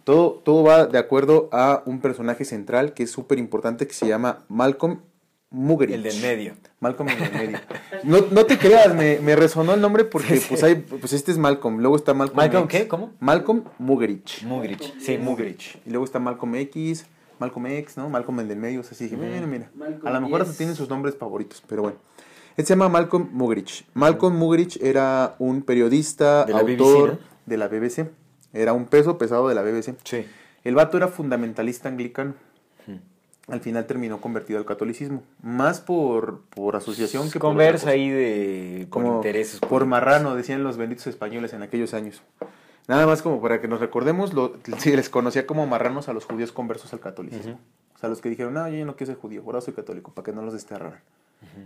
Todo, 0.04 0.42
todo 0.44 0.64
va 0.64 0.86
de 0.86 0.98
acuerdo 0.98 1.48
a 1.54 1.82
un 1.86 2.02
personaje 2.02 2.44
central 2.44 2.94
que 2.94 3.04
es 3.04 3.12
súper 3.12 3.40
importante 3.40 3.88
que 3.88 3.94
se 3.94 4.06
llama 4.08 4.44
Malcolm 4.50 5.00
Mugerich. 5.56 5.96
El 5.96 6.04
del 6.04 6.22
medio. 6.22 6.54
Malcolm 6.80 7.10
el 7.10 7.18
del 7.20 7.32
medio. 7.34 7.60
No, 8.04 8.18
no 8.30 8.46
te 8.46 8.58
creas, 8.60 8.94
me, 8.94 9.20
me 9.20 9.36
resonó 9.36 9.74
el 9.74 9.82
nombre 9.82 10.04
porque 10.04 10.40
pues 10.48 10.62
hay, 10.64 10.76
pues 10.76 11.14
este 11.14 11.32
es 11.32 11.38
Malcolm, 11.38 11.80
luego 11.80 11.96
está 11.96 12.14
Malcolm 12.14 12.38
¿Malcolm 12.38 12.66
X. 12.66 12.80
qué? 12.82 12.88
¿Cómo? 12.88 13.14
Malcolm 13.20 13.64
Mugerich. 13.80 14.44
Mugrich. 14.44 14.94
Sí, 15.00 15.18
Mugrich. 15.18 15.78
Y 15.86 15.90
luego 15.90 16.06
está 16.06 16.20
Malcolm 16.20 16.54
X, 16.56 17.06
Malcolm 17.40 17.66
X, 17.68 17.98
¿no? 17.98 18.10
Malcolm 18.10 18.40
el 18.42 18.48
del 18.48 18.58
medio, 18.60 18.82
o 18.82 18.84
sea, 18.84 18.92
así 18.92 19.06
dije, 19.06 19.18
mira, 19.18 19.48
mira. 19.48 19.72
Malcolm 19.76 20.08
A 20.08 20.12
lo 20.12 20.22
mejor 20.22 20.42
hasta 20.42 20.56
tienen 20.56 20.76
sus 20.76 20.90
nombres 20.90 21.16
favoritos, 21.16 21.64
pero 21.68 21.82
bueno. 21.84 21.98
Este 22.58 22.68
se 22.68 22.74
llama 22.74 22.90
Malcolm 22.90 23.30
Mugerich. 23.32 23.86
Malcolm 23.94 24.36
Mugerich 24.38 24.78
era 24.82 25.36
un 25.40 25.62
periodista, 25.62 26.46
De 26.46 26.54
la 26.54 26.60
autor 26.60 27.12
BBC, 27.14 27.20
de 27.46 27.58
la 27.58 27.68
BBC. 27.68 28.10
Era 28.54 28.74
un 28.74 28.86
peso 28.86 29.18
pesado 29.18 29.50
de 29.50 29.56
la 29.56 29.62
BBC. 29.64 29.96
Sí. 30.04 30.26
El 30.64 30.76
vato 30.76 30.98
era 30.98 31.08
fundamentalista 31.08 31.90
anglicano. 31.90 32.34
Al 33.48 33.62
final 33.62 33.86
terminó 33.86 34.20
convertido 34.20 34.58
al 34.60 34.66
catolicismo. 34.66 35.22
Más 35.44 35.80
por, 35.80 36.42
por 36.50 36.76
asociación 36.76 37.30
que 37.30 37.40
por 37.40 37.50
Conversa 37.50 37.86
cosa. 37.86 37.92
ahí 37.92 38.10
de 38.10 38.88
por 38.90 39.02
Como 39.04 39.16
intereses. 39.18 39.60
por 39.60 39.70
políticos. 39.70 39.88
marrano, 39.88 40.36
decían 40.36 40.64
los 40.64 40.78
benditos 40.78 41.06
españoles 41.08 41.54
en 41.54 41.62
aquellos 41.62 41.94
años. 41.94 42.22
Nada 42.88 43.06
más 43.06 43.22
como 43.22 43.42
para 43.42 43.62
que 43.62 43.68
nos 43.68 43.80
recordemos, 43.80 44.34
lo, 44.34 44.54
se 44.78 44.96
les 44.96 45.10
conocía 45.10 45.46
como 45.46 45.66
marranos 45.68 46.08
a 46.10 46.14
los 46.14 46.26
judíos 46.26 46.52
conversos 46.52 46.92
al 46.94 47.00
catolicismo. 47.00 47.60
O 47.96 47.98
sea, 48.00 48.10
los 48.10 48.20
que 48.22 48.30
dijeron, 48.30 48.54
no, 48.56 48.68
yo 48.68 48.78
ya 48.78 48.86
no 48.86 48.96
quiero 48.96 49.14
ser 49.14 49.22
judío, 49.22 49.42
ahora 49.46 49.62
soy 49.62 49.74
católico, 49.74 50.12
para 50.12 50.26
que 50.26 50.32
no 50.34 50.42
los 50.42 50.54
desterraran. 50.54 51.00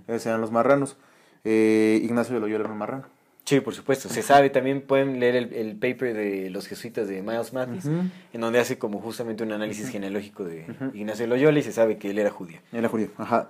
Esos 0.07 0.25
eran 0.27 0.41
los 0.41 0.51
marranos. 0.51 0.97
Eh, 1.45 1.99
Ignacio 2.03 2.36
de 2.36 2.41
Loyola 2.41 2.65
era 2.65 2.73
un 2.73 2.77
marrano. 2.80 3.05
Sí, 3.50 3.62
por 3.62 3.74
supuesto. 3.74 4.10
Se 4.10 4.22
sabe, 4.22 4.52
también 4.52 4.82
pueden 4.82 5.20
leer 5.20 5.36
el, 5.36 5.54
el 5.54 5.76
paper 5.76 6.14
de 6.16 6.50
los 6.52 6.68
jesuitas 6.68 7.08
de 7.08 7.24
Miles 7.24 7.52
Mathis, 7.52 7.86
en 7.86 8.41
donde 8.41 8.60
hace 8.60 8.78
como 8.78 9.00
justamente 9.02 9.43
un 9.43 9.52
análisis 9.52 9.89
genealógico 9.89 10.43
de 10.43 10.68
Ignacio 10.93 11.26
Loyola 11.26 11.58
y 11.58 11.64
se 11.64 11.72
sabe 11.72 11.97
que 11.97 12.12
él 12.12 12.20
era 12.20 12.30
judío. 12.30 12.60
Era 12.72 12.88
judío, 12.89 13.10
ajá. 13.18 13.50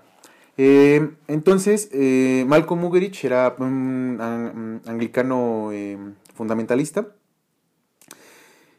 Eh, 0.58 1.10
entonces, 1.28 1.90
eh, 1.92 2.46
Malcolm 2.48 2.80
Mugerich 2.80 3.26
era 3.26 3.54
un 3.60 4.18
an- 4.22 4.82
anglicano 4.86 5.72
eh, 5.74 5.98
fundamentalista. 6.34 7.08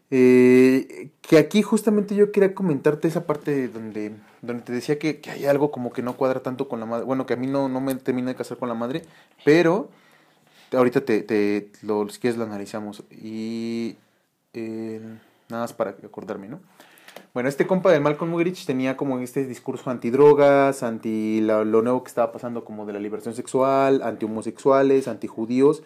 Que 0.09 1.39
aquí 1.39 1.61
justamente 1.63 2.15
yo 2.15 2.33
quería 2.33 2.55
comentarte 2.55 3.09
esa 3.09 3.27
parte 3.27 3.69
donde, 3.69 4.13
donde 4.43 4.63
te 4.63 4.73
decía 4.73 4.99
que, 4.99 5.21
que 5.21 5.31
hay 5.31 5.45
algo 5.45 5.71
como 5.71 5.93
que 5.93 6.03
no 6.03 6.17
cuadra 6.17 6.41
tanto 6.43 6.67
con 6.67 6.81
la 6.81 6.87
madre. 6.87 7.05
Bueno, 7.05 7.27
que 7.27 7.35
a 7.35 7.37
mí 7.37 7.47
no, 7.47 7.69
no 7.69 7.81
me 7.83 7.95
termina 7.95 8.29
de 8.29 8.35
casar 8.37 8.57
con 8.57 8.69
la 8.71 8.75
madre, 8.75 9.03
pero 9.45 9.91
ahorita 10.73 11.01
te, 11.05 11.23
te 11.23 11.71
lo, 11.83 12.09
si 12.09 12.21
quieres 12.21 12.39
lo 12.39 12.45
analizamos. 12.45 13.03
Y 13.11 13.97
eh, 14.55 15.01
nada 15.49 15.63
más 15.65 15.73
para 15.73 15.91
acordarme, 15.91 16.49
¿no? 16.49 16.61
Bueno, 17.35 17.49
este 17.49 17.67
compa 17.67 17.93
del 17.93 18.01
Malcolm 18.01 18.31
Mugerich 18.31 18.67
tenía 18.67 18.97
como 18.97 19.19
este 19.21 19.47
discurso 19.47 19.91
antidrogas, 19.91 20.83
anti 20.83 21.41
la- 21.41 21.65
lo 21.65 21.83
nuevo 21.83 22.03
que 22.03 22.09
estaba 22.09 22.33
pasando 22.33 22.65
como 22.65 22.87
de 22.87 22.93
la 22.93 22.99
liberación 22.99 23.35
sexual, 23.35 24.03
anti 24.03 24.25
homosexuales, 24.27 25.07
anti 25.09 25.27
judíos, 25.29 25.83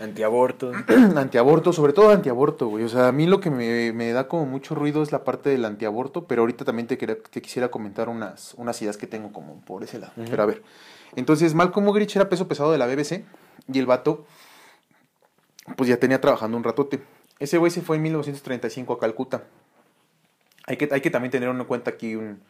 Antiaborto. 0.00 0.70
antiaborto, 1.16 1.72
sobre 1.72 1.92
todo 1.92 2.10
antiaborto, 2.10 2.68
güey. 2.68 2.84
O 2.84 2.88
sea, 2.88 3.08
a 3.08 3.12
mí 3.12 3.26
lo 3.26 3.40
que 3.40 3.50
me, 3.50 3.92
me 3.92 4.12
da 4.12 4.28
como 4.28 4.46
mucho 4.46 4.76
ruido 4.76 5.02
es 5.02 5.10
la 5.10 5.24
parte 5.24 5.50
del 5.50 5.64
antiaborto, 5.64 6.24
pero 6.26 6.42
ahorita 6.42 6.64
también 6.64 6.86
te, 6.86 6.96
quería- 6.98 7.18
te 7.20 7.42
quisiera 7.42 7.68
comentar 7.68 8.08
unas, 8.08 8.54
unas 8.56 8.80
ideas 8.80 8.96
que 8.96 9.08
tengo 9.08 9.32
como 9.32 9.60
por 9.62 9.82
ese 9.82 9.98
lado. 9.98 10.12
Pero 10.16 10.40
a 10.42 10.46
ver, 10.46 10.62
entonces 11.16 11.52
Malcolm 11.54 11.84
Mugerich 11.86 12.14
era 12.14 12.28
peso 12.28 12.46
pesado 12.46 12.70
de 12.70 12.78
la 12.78 12.86
BBC 12.86 13.24
y 13.72 13.78
el 13.78 13.86
vato 13.86 14.26
pues 15.76 15.88
ya 15.88 15.98
tenía 15.98 16.20
trabajando 16.20 16.56
un 16.56 16.64
ratote. 16.64 17.02
Ese 17.38 17.58
güey 17.58 17.70
se 17.70 17.82
fue 17.82 17.96
en 17.96 18.02
1935 18.02 18.92
a 18.94 18.98
Calcuta. 18.98 19.44
Hay 20.66 20.76
que, 20.76 20.88
hay 20.92 21.00
que 21.00 21.10
también 21.10 21.30
tener 21.30 21.48
en 21.48 21.64
cuenta 21.64 21.90
aquí 21.90 22.14
un... 22.16 22.40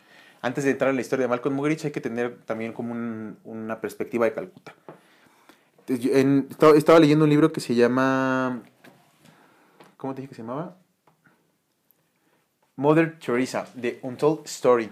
Antes 0.40 0.64
de 0.64 0.70
entrar 0.70 0.90
en 0.90 0.96
la 0.96 1.02
historia 1.02 1.24
de 1.24 1.28
Malcolm 1.28 1.54
Mugerich 1.56 1.84
hay 1.84 1.90
que 1.90 2.00
tener 2.00 2.38
también 2.44 2.72
como 2.72 2.92
un- 2.92 3.38
una 3.44 3.80
perspectiva 3.80 4.24
de 4.24 4.32
Calcuta. 4.34 4.74
En- 5.88 6.46
estaba, 6.50 6.76
estaba 6.76 7.00
leyendo 7.00 7.24
un 7.24 7.30
libro 7.30 7.52
que 7.52 7.60
se 7.60 7.74
llama... 7.74 8.62
¿Cómo 9.96 10.14
te 10.14 10.20
dije 10.22 10.28
que 10.30 10.36
se 10.36 10.42
llamaba? 10.42 10.76
Mother 12.76 13.18
Teresa, 13.18 13.68
de 13.74 13.98
Untold 14.02 14.40
Story. 14.46 14.90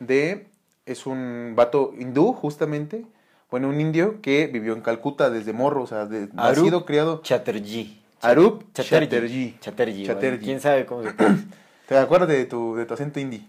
De... 0.00 0.48
Es 0.84 1.06
un 1.06 1.52
vato 1.54 1.92
hindú, 1.98 2.32
justamente. 2.32 3.04
Bueno, 3.50 3.68
un 3.68 3.80
indio 3.80 4.20
que 4.20 4.46
vivió 4.46 4.74
en 4.74 4.82
Calcuta 4.82 5.30
desde 5.30 5.52
morro, 5.52 5.82
o 5.82 5.86
sea, 5.86 6.04
de, 6.04 6.28
nacido, 6.34 6.84
criado... 6.84 7.22
Chatterjee. 7.22 7.98
Arup 8.20 8.64
Chatterjee. 8.74 9.56
Chatterjee. 9.58 9.58
Chatterjee. 9.60 10.04
bueno, 10.04 10.14
Chatterjee. 10.14 10.44
¿Quién 10.44 10.60
sabe 10.60 10.86
cómo 10.86 11.02
se? 11.04 11.12
¿Te 11.88 11.96
acuerdas 11.96 12.28
de 12.28 12.44
tu, 12.44 12.74
de 12.74 12.84
tu 12.84 12.94
acento 12.94 13.20
indie? 13.20 13.46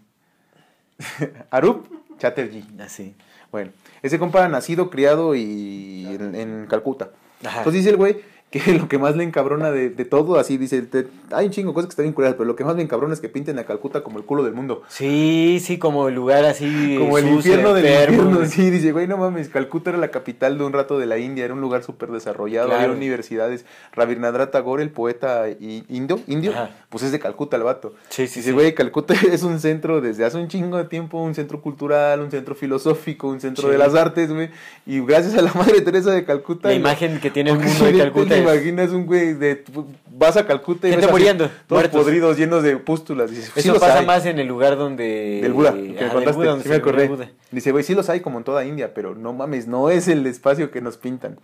Arup 1.49 1.87
Chatterjee. 2.17 2.63
Así. 2.79 3.15
Bueno, 3.51 3.71
ese 4.01 4.19
compa 4.19 4.47
nacido, 4.47 4.89
criado 4.89 5.35
y 5.35 6.05
en, 6.05 6.35
en 6.35 6.67
Calcuta. 6.67 7.09
Ajá. 7.43 7.59
Entonces 7.59 7.81
dice 7.81 7.89
el 7.89 7.97
güey 7.97 8.21
que 8.65 8.73
lo 8.73 8.87
que 8.87 8.97
más 8.97 9.15
le 9.15 9.23
encabrona 9.23 9.69
de, 9.71 9.89
de 9.91 10.05
todo, 10.05 10.39
así 10.39 10.57
dice, 10.57 10.81
te- 10.81 11.07
hay 11.31 11.45
un 11.45 11.51
chingo 11.51 11.69
de 11.69 11.75
cosas 11.75 11.87
que 11.87 11.91
están 11.91 12.05
bien 12.05 12.13
curadas, 12.13 12.35
pero 12.35 12.45
lo 12.47 12.55
que 12.55 12.63
más 12.63 12.75
le 12.75 12.81
encabrona 12.81 13.13
es 13.13 13.19
que 13.19 13.29
pinten 13.29 13.59
a 13.59 13.63
Calcuta 13.63 14.01
como 14.01 14.17
el 14.17 14.25
culo 14.25 14.43
del 14.43 14.53
mundo. 14.53 14.81
Sí, 14.87 15.61
sí, 15.63 15.77
como 15.77 16.07
el 16.07 16.15
lugar 16.15 16.45
así. 16.45 16.95
Como 16.97 17.17
el 17.19 17.27
infierno 17.27 17.73
del 17.75 17.85
enfermo. 17.85 18.23
infierno. 18.23 18.45
Sí, 18.49 18.69
dice, 18.71 18.91
güey, 18.91 19.07
no 19.07 19.17
mames, 19.17 19.49
Calcuta 19.49 19.91
era 19.91 19.99
la 19.99 20.09
capital 20.09 20.57
de 20.57 20.63
un 20.63 20.73
rato 20.73 20.97
de 20.97 21.05
la 21.05 21.19
India, 21.19 21.45
era 21.45 21.53
un 21.53 21.61
lugar 21.61 21.83
súper 21.83 22.09
desarrollado, 22.09 22.69
Claro. 22.69 22.83
había 22.83 22.95
universidades. 22.95 23.65
Rabindranath 23.93 24.49
Tagore, 24.51 24.81
el 24.81 24.89
poeta 24.91 25.45
indio, 25.59 26.19
indio 26.27 26.51
Ajá. 26.51 26.69
pues 26.89 27.03
es 27.03 27.11
de 27.11 27.19
Calcuta 27.19 27.57
el 27.57 27.63
vato. 27.63 27.93
Sí, 28.09 28.27
sí, 28.27 28.39
Dice, 28.39 28.49
sí. 28.49 28.51
güey, 28.51 28.73
Calcuta 28.73 29.13
es 29.31 29.43
un 29.43 29.59
centro 29.59 30.01
desde 30.01 30.25
hace 30.25 30.37
un 30.37 30.47
chingo 30.47 30.77
de 30.77 30.85
tiempo, 30.85 31.21
un 31.21 31.35
centro 31.35 31.61
cultural, 31.61 32.21
un 32.21 32.31
centro 32.31 32.55
filosófico, 32.55 33.27
un 33.27 33.39
centro 33.39 33.65
Sí. 33.67 33.71
de 33.73 33.77
las 33.77 33.93
artes, 33.93 34.31
güey. 34.33 34.49
Y 34.85 34.99
gracias 35.01 35.35
a 35.35 35.41
la 35.41 35.53
Madre 35.53 35.81
Teresa 35.81 36.11
de 36.11 36.25
Calcuta. 36.25 36.69
La 36.69 36.73
imagen 36.75 37.19
que 37.19 37.29
tiene 37.29 37.51
el 37.51 37.59
mundo 37.59 37.85
de 37.85 37.97
Calcuta 37.97 38.38
Te 38.45 38.51
imaginas 38.53 38.89
un 38.91 39.05
güey 39.05 39.33
de. 39.33 39.63
Vas 40.11 40.35
a 40.37 40.45
Calcuta 40.45 40.87
y 40.87 40.91
Gente 40.91 41.05
ves 41.05 41.13
así, 41.13 41.19
muriendo, 41.21 41.45
Todos 41.67 41.81
muertos. 41.81 42.01
podridos, 42.03 42.37
llenos 42.37 42.63
de 42.63 42.77
pústulas. 42.77 43.29
Dices, 43.29 43.51
sí 43.53 43.59
Eso 43.61 43.73
los 43.73 43.79
pasa 43.79 43.99
hay. 43.99 44.05
más 44.05 44.25
en 44.25 44.39
el 44.39 44.47
lugar 44.47 44.77
donde. 44.77 45.39
Del 45.41 45.53
Buda, 45.53 45.73
que 45.73 45.79
me 45.81 45.93
del 45.93 46.09
contaste, 46.09 46.37
Buda, 46.37 46.49
donde 46.49 46.63
sí 46.63 46.69
me 46.69 46.75
acordé. 46.75 47.07
Buda. 47.07 47.29
Dice, 47.51 47.71
güey, 47.71 47.83
sí 47.83 47.95
los 47.95 48.09
hay 48.09 48.19
como 48.19 48.37
en 48.37 48.43
toda 48.43 48.65
India, 48.65 48.93
pero 48.93 49.15
no 49.15 49.33
mames, 49.33 49.67
no 49.67 49.89
es 49.89 50.07
el 50.07 50.25
espacio 50.27 50.71
que 50.71 50.81
nos 50.81 50.97
pintan. 50.97 51.39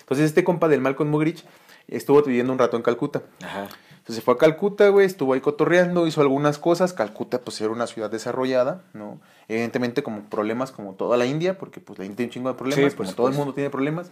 Entonces 0.00 0.26
este 0.26 0.44
compa 0.44 0.68
del 0.68 0.80
Malcolm 0.80 1.10
Mugrich 1.10 1.44
estuvo 1.86 2.22
viviendo 2.22 2.52
un 2.52 2.58
rato 2.58 2.76
en 2.76 2.82
Calcuta. 2.82 3.22
Ajá. 3.44 3.68
Entonces 3.98 4.16
se 4.16 4.20
fue 4.22 4.34
a 4.34 4.38
Calcuta, 4.38 4.88
güey, 4.88 5.04
estuvo 5.04 5.34
ahí 5.34 5.40
cotorreando, 5.40 6.06
hizo 6.06 6.22
algunas 6.22 6.56
cosas. 6.58 6.94
Calcuta, 6.94 7.40
pues 7.42 7.60
era 7.60 7.70
una 7.70 7.86
ciudad 7.86 8.10
desarrollada, 8.10 8.82
¿no? 8.94 9.20
Evidentemente 9.48 10.02
como 10.02 10.22
problemas 10.22 10.72
como 10.72 10.94
toda 10.94 11.18
la 11.18 11.26
India, 11.26 11.58
porque 11.58 11.80
pues 11.80 11.98
la 11.98 12.06
India 12.06 12.16
tiene 12.16 12.28
un 12.28 12.32
chingo 12.32 12.48
de 12.48 12.54
problemas, 12.54 12.92
Sí, 12.92 12.96
como 12.96 13.12
todo 13.12 13.28
el 13.28 13.34
mundo 13.34 13.52
tiene 13.52 13.68
problemas. 13.68 14.10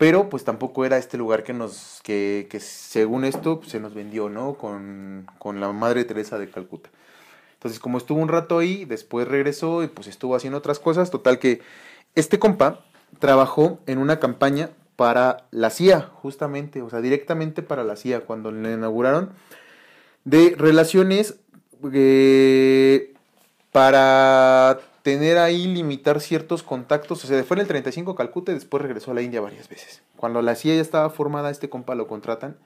Pero 0.00 0.30
pues 0.30 0.44
tampoco 0.44 0.86
era 0.86 0.96
este 0.96 1.18
lugar 1.18 1.42
que 1.42 1.52
nos, 1.52 2.00
que, 2.02 2.48
que 2.50 2.58
según 2.58 3.26
esto 3.26 3.60
se 3.66 3.80
nos 3.80 3.92
vendió, 3.92 4.30
¿no? 4.30 4.54
Con, 4.54 5.26
con 5.38 5.60
la 5.60 5.72
Madre 5.72 6.06
Teresa 6.06 6.38
de 6.38 6.48
Calcuta. 6.48 6.88
Entonces 7.52 7.78
como 7.78 7.98
estuvo 7.98 8.18
un 8.18 8.28
rato 8.28 8.58
ahí, 8.58 8.86
después 8.86 9.28
regresó 9.28 9.82
y 9.82 9.88
pues 9.88 10.06
estuvo 10.06 10.34
haciendo 10.34 10.56
otras 10.56 10.78
cosas. 10.78 11.10
Total 11.10 11.38
que 11.38 11.60
este 12.14 12.38
compa 12.38 12.80
trabajó 13.18 13.80
en 13.86 13.98
una 13.98 14.18
campaña 14.20 14.70
para 14.96 15.46
la 15.50 15.68
CIA, 15.68 16.00
justamente, 16.00 16.80
o 16.80 16.88
sea, 16.88 17.02
directamente 17.02 17.60
para 17.60 17.84
la 17.84 17.94
CIA, 17.94 18.20
cuando 18.20 18.52
le 18.52 18.72
inauguraron, 18.72 19.34
de 20.24 20.54
relaciones 20.56 21.40
eh, 21.92 23.12
para 23.70 24.80
tener 25.02 25.38
ahí, 25.38 25.66
limitar 25.66 26.20
ciertos 26.20 26.62
contactos. 26.62 27.24
O 27.24 27.26
sea, 27.26 27.42
fue 27.44 27.56
en 27.56 27.62
el 27.62 27.66
35 27.66 28.12
a 28.12 28.16
Calcuta 28.16 28.52
y 28.52 28.54
después 28.54 28.82
regresó 28.82 29.12
a 29.12 29.14
la 29.14 29.22
India 29.22 29.40
varias 29.40 29.68
veces. 29.68 30.02
Cuando 30.16 30.42
la 30.42 30.54
CIA 30.54 30.76
ya 30.76 30.80
estaba 30.80 31.10
formada, 31.10 31.50
este 31.50 31.68
compa 31.68 31.94
lo 31.94 32.06
contratan 32.06 32.56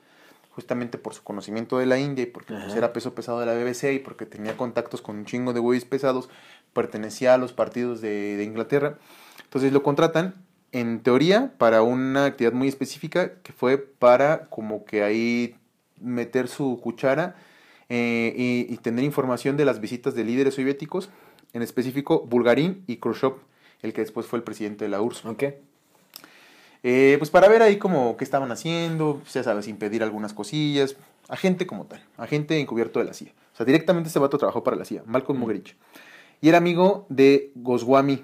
justamente 0.55 0.99
por 0.99 1.15
su 1.15 1.23
conocimiento 1.25 1.79
de 1.79 1.87
la 1.87 1.99
India 1.99 2.23
y 2.23 2.27
porque 2.27 2.55
pues, 2.55 2.77
era 2.77 2.93
peso 2.93 3.15
pesado 3.15 3.41
de 3.41 3.47
la 3.47 3.55
BBC 3.55 3.95
y 3.95 3.99
porque 3.99 4.25
tenía 4.25 4.57
contactos 4.57 5.03
con 5.03 5.17
un 5.17 5.25
chingo 5.25 5.53
de 5.53 5.59
güeyes 5.59 5.85
pesados, 5.85 6.29
pertenecía 6.73 7.35
a 7.35 7.39
los 7.39 7.53
partidos 7.53 8.01
de, 8.01 8.37
de 8.37 8.45
Inglaterra. 8.45 8.99
Entonces 9.43 9.73
lo 9.73 9.83
contratan, 9.83 10.35
en 10.71 11.03
teoría, 11.03 11.55
para 11.59 11.83
una 11.83 12.27
actividad 12.27 12.53
muy 12.53 12.69
específica 12.69 13.33
que 13.43 13.53
fue 13.53 13.79
para 13.79 14.47
como 14.47 14.85
que 14.85 15.03
ahí 15.03 15.57
meter 16.01 16.47
su 16.47 16.81
cuchara 16.81 17.35
eh, 17.89 18.33
y, 18.37 18.73
y 18.73 18.77
tener 18.77 19.05
información 19.05 19.57
de 19.57 19.65
las 19.65 19.81
visitas 19.81 20.15
de 20.15 20.23
líderes 20.23 20.55
soviéticos, 20.55 21.11
en 21.55 21.63
específico 21.63 22.27
Bulgarín 22.29 22.85
y 22.87 22.97
Khrushchev, 22.97 23.35
el 23.81 23.95
que 23.95 24.03
después 24.03 24.27
fue 24.27 24.39
el 24.39 24.43
presidente 24.43 24.85
de 24.85 24.91
la 24.91 25.01
URSS. 25.01 25.25
Ok. 25.25 25.45
Eh, 26.83 27.17
pues 27.19 27.31
para 27.31 27.49
ver 27.49 27.63
ahí 27.63 27.79
como 27.79 28.19
qué 28.19 28.25
estaban 28.25 28.53
haciendo, 28.53 29.21
pues, 29.23 29.33
ya 29.33 29.43
sabes, 29.43 29.69
impedir 29.69 30.03
algunas 30.03 30.35
cosillas, 30.35 30.97
agente 31.29 31.67
como 31.67 31.87
tal, 31.87 32.05
agente 32.19 32.61
encubierto 32.61 32.99
de 32.99 33.07
la 33.07 33.15
CIA. 33.15 33.33
O 33.55 33.57
sea, 33.57 33.65
directamente 33.65 34.09
este 34.09 34.19
vato 34.19 34.37
trabajó 34.37 34.63
para 34.63 34.77
la 34.77 34.85
CIA, 34.85 35.03
Malcolm 35.07 35.39
Mugerich. 35.39 35.77
Y 36.43 36.51
era 36.51 36.59
amigo 36.59 37.07
de 37.09 37.53
Goswami. 37.55 38.23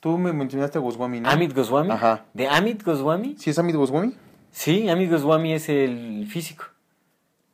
Tú 0.00 0.16
me 0.16 0.32
mencionaste 0.32 0.78
a 0.78 0.80
Goswami, 0.80 1.20
¿no? 1.20 1.28
Amit 1.28 1.52
Goswami. 1.52 1.90
Ajá. 1.90 2.24
¿De 2.32 2.48
Amit 2.48 2.82
Goswami? 2.82 3.34
¿Sí 3.38 3.50
es 3.50 3.58
Amit 3.58 3.76
Goswami? 3.76 4.14
Sí, 4.50 4.88
Amit 4.88 5.10
Goswami 5.10 5.52
es 5.52 5.68
el 5.68 6.26
físico. 6.30 6.64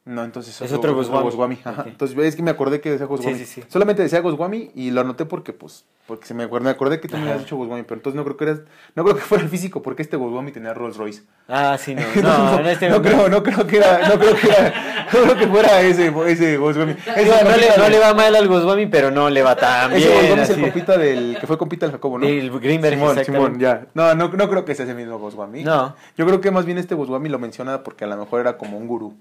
No, 0.05 0.25
entonces 0.25 0.61
Es 0.61 0.73
otro 0.73 0.95
Goswami. 0.97 1.59
Ajá. 1.63 1.83
Ok. 1.83 1.87
Entonces 1.87 2.19
es 2.19 2.35
que 2.35 2.43
me 2.43 2.51
acordé 2.51 2.81
que 2.81 2.91
decía 2.91 3.07
Goswami. 3.07 3.39
Sí, 3.39 3.45
sí, 3.45 3.61
sí. 3.61 3.69
Solamente 3.69 4.03
decía 4.03 4.19
Goswami 4.19 4.73
y 4.75 4.91
lo 4.91 5.01
anoté 5.01 5.27
porque 5.27 5.53
pues 5.53 5.85
Porque 6.09 6.27
se 6.27 6.35
me 6.35 6.43
acordé, 6.43 6.65
me 6.65 6.71
acordé 6.71 6.99
que 6.99 7.07
tú 7.07 7.17
me 7.17 7.23
habías 7.23 7.39
dicho 7.41 7.57
Goswami, 7.57 7.85
pero 7.85 7.97
entonces 8.01 8.17
no 8.17 8.25
creo 8.25 8.37
que 8.37 8.45
eras, 8.45 8.61
no 8.97 9.05
creo 9.05 9.15
que 9.15 9.23
fuera 9.23 9.45
el 9.45 9.51
físico, 9.51 9.81
porque 9.81 10.03
este 10.03 10.17
Goswami 10.17 10.51
tenía 10.51 10.75
Rolls 10.75 10.97
Royce. 10.97 11.23
Ah, 11.47 11.79
sí, 11.79 11.95
no. 11.95 12.03
No, 12.23 12.59
en 12.59 12.67
este 12.67 12.89
no 12.89 13.01
creo, 13.01 13.29
no 13.29 13.45
creo 13.45 13.65
que 13.65 13.77
era, 13.77 14.09
no 14.09 14.19
creo 14.19 14.35
que 14.35 14.49
era, 14.49 15.07
no 15.13 15.21
creo 15.23 15.37
que 15.37 15.47
fuera 15.47 15.81
ese, 15.83 16.13
ese 16.27 16.57
Goswami. 16.57 16.97
Ese 17.17 17.45
no, 17.45 17.57
le, 17.57 17.77
no 17.77 17.89
le 17.89 17.99
va 18.01 18.13
mal 18.13 18.35
al 18.35 18.49
Goswami, 18.49 18.87
pero 18.87 19.13
no 19.13 19.31
le 19.31 19.41
va 19.41 19.55
tan 19.55 19.93
Ese 19.93 20.09
bien. 20.09 20.21
Goswami 20.21 20.43
es 20.43 20.51
el 20.51 20.61
compita 20.63 20.99
del, 20.99 21.39
que 21.39 21.47
fue 21.47 21.57
compita 21.57 21.87
del 21.87 21.93
Jacobo, 21.93 22.19
¿no? 22.19 22.27
El 22.27 22.51
Greenberg, 22.59 22.95
Simón. 22.97 23.25
Simón, 23.25 23.59
ya. 23.61 23.87
No, 23.95 24.17
no, 24.17 24.29
no 24.31 24.49
creo 24.51 24.65
que 24.65 24.75
sea 24.75 24.85
ese 24.85 24.95
mismo 24.95 25.21
Goswami. 25.21 25.63
No. 25.63 25.95
Yo 26.19 26.27
creo 26.27 26.41
que 26.41 26.51
más 26.51 26.65
bien 26.65 26.79
este 26.79 26.97
Goswami 26.97 27.29
lo 27.29 27.39
menciona 27.39 27.85
porque 27.85 28.03
a 28.03 28.09
lo 28.09 28.17
mejor 28.17 28.41
era 28.41 28.59
como 28.59 28.77
un 28.77 28.89
gurú. 28.89 29.15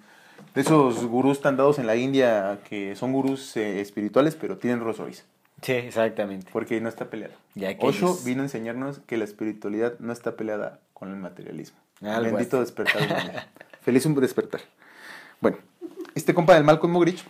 De 0.53 0.61
esos 0.61 1.05
gurús 1.05 1.41
tan 1.41 1.55
dados 1.55 1.79
en 1.79 1.87
la 1.87 1.95
India 1.95 2.59
que 2.67 2.95
son 2.95 3.13
gurús 3.13 3.55
eh, 3.55 3.79
espirituales, 3.79 4.35
pero 4.35 4.57
tienen 4.57 4.81
Rolls 4.81 4.97
Royce. 4.97 5.23
Sí, 5.61 5.73
exactamente. 5.73 6.49
Porque 6.51 6.81
no 6.81 6.89
está 6.89 7.09
peleado. 7.09 7.33
Ya 7.55 7.77
que 7.77 7.85
Osho 7.85 8.17
vino 8.25 8.41
a 8.41 8.45
enseñarnos 8.45 8.99
que 9.05 9.17
la 9.17 9.23
espiritualidad 9.23 9.97
no 9.99 10.11
está 10.11 10.35
peleada 10.35 10.79
con 10.93 11.09
el 11.09 11.17
materialismo. 11.17 11.77
Algo 12.01 12.35
Bendito 12.35 12.59
despertar. 12.59 13.47
Feliz 13.81 14.05
un 14.05 14.15
despertar. 14.15 14.61
Bueno, 15.39 15.57
este 16.15 16.33
compa 16.33 16.55
del 16.55 16.63
Malcolm 16.63 16.91
Muggeridge 16.91 17.23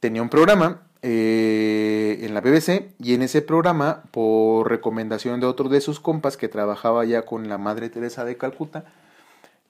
tenía 0.00 0.22
un 0.22 0.28
programa 0.28 0.82
eh, 1.02 2.18
en 2.22 2.34
la 2.34 2.40
BBC 2.40 2.90
y 2.98 3.14
en 3.14 3.22
ese 3.22 3.42
programa, 3.42 4.02
por 4.10 4.68
recomendación 4.68 5.40
de 5.40 5.46
otro 5.46 5.68
de 5.68 5.80
sus 5.80 6.00
compas 6.00 6.36
que 6.36 6.48
trabajaba 6.48 7.04
ya 7.04 7.22
con 7.22 7.48
la 7.48 7.58
Madre 7.58 7.88
Teresa 7.88 8.24
de 8.24 8.36
Calcuta, 8.36 8.84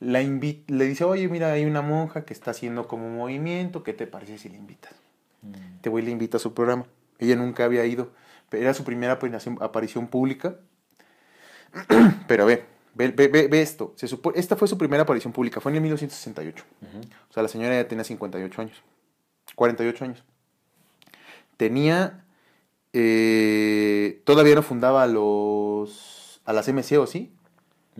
la 0.00 0.20
le 0.22 0.84
dice, 0.86 1.04
oye, 1.04 1.28
mira, 1.28 1.52
hay 1.52 1.64
una 1.66 1.82
monja 1.82 2.24
que 2.24 2.32
está 2.32 2.50
haciendo 2.52 2.88
como 2.88 3.06
un 3.06 3.16
movimiento, 3.16 3.82
¿qué 3.82 3.92
te 3.92 4.06
parece 4.06 4.38
si 4.38 4.48
la 4.48 4.56
invitas? 4.56 4.94
Te 5.82 5.88
voy 5.90 6.02
y 6.02 6.06
le 6.06 6.10
invita 6.10 6.38
a 6.38 6.40
su 6.40 6.52
programa. 6.54 6.86
Ella 7.18 7.36
nunca 7.36 7.64
había 7.64 7.84
ido, 7.84 8.10
pero 8.48 8.62
era 8.62 8.74
su 8.74 8.82
primera 8.84 9.18
aparición, 9.60 10.08
pública. 10.08 10.56
pero 12.26 12.46
ve, 12.46 12.64
ve, 12.94 13.10
ve, 13.12 13.62
esto. 13.62 13.92
Se 13.96 14.06
supo- 14.08 14.32
esta 14.34 14.56
fue 14.56 14.68
su 14.68 14.76
primera 14.78 15.02
aparición 15.02 15.32
pública, 15.32 15.60
fue 15.60 15.72
en 15.72 15.76
el 15.76 15.82
1968. 15.82 16.64
O 17.28 17.32
sea, 17.32 17.42
la 17.42 17.48
señora 17.48 17.74
ya 17.74 17.86
tenía 17.88 18.04
58 18.04 18.62
años, 18.62 18.82
48 19.54 20.04
años. 20.04 20.24
Tenía, 21.56 22.24
eh, 22.92 24.22
todavía 24.24 24.54
no 24.54 24.62
fundaba 24.62 25.02
a 25.02 25.06
los, 25.06 26.40
a 26.44 26.52
las 26.52 26.68
MC, 26.68 26.98
¿o 26.98 27.06
sí? 27.06 27.32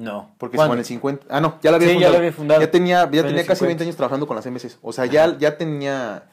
No. 0.01 0.31
Porque 0.39 0.57
¿Cuándo? 0.57 0.75
en 0.75 0.79
el 0.81 0.85
50. 0.87 1.27
Ah, 1.29 1.41
no, 1.41 1.59
ya 1.63 1.71
la 1.71 1.77
había 1.77 1.89
Sí, 1.89 1.95
ya 1.95 1.99
fundado. 1.99 2.13
la 2.13 2.19
había 2.19 2.33
fundado. 2.33 2.61
Ya 2.63 2.71
tenía, 2.71 2.97
ya 3.11 3.21
en 3.21 3.27
tenía 3.27 3.43
casi 3.47 3.59
50. 3.61 3.67
20 3.67 3.85
años 3.85 3.97
trabajando 3.97 4.27
con 4.27 4.35
las 4.37 4.47
MCs. 4.47 4.79
O 4.83 4.93
sea, 4.93 5.05
ya, 5.07 5.37
ya 5.39 5.57
tenía. 5.59 6.25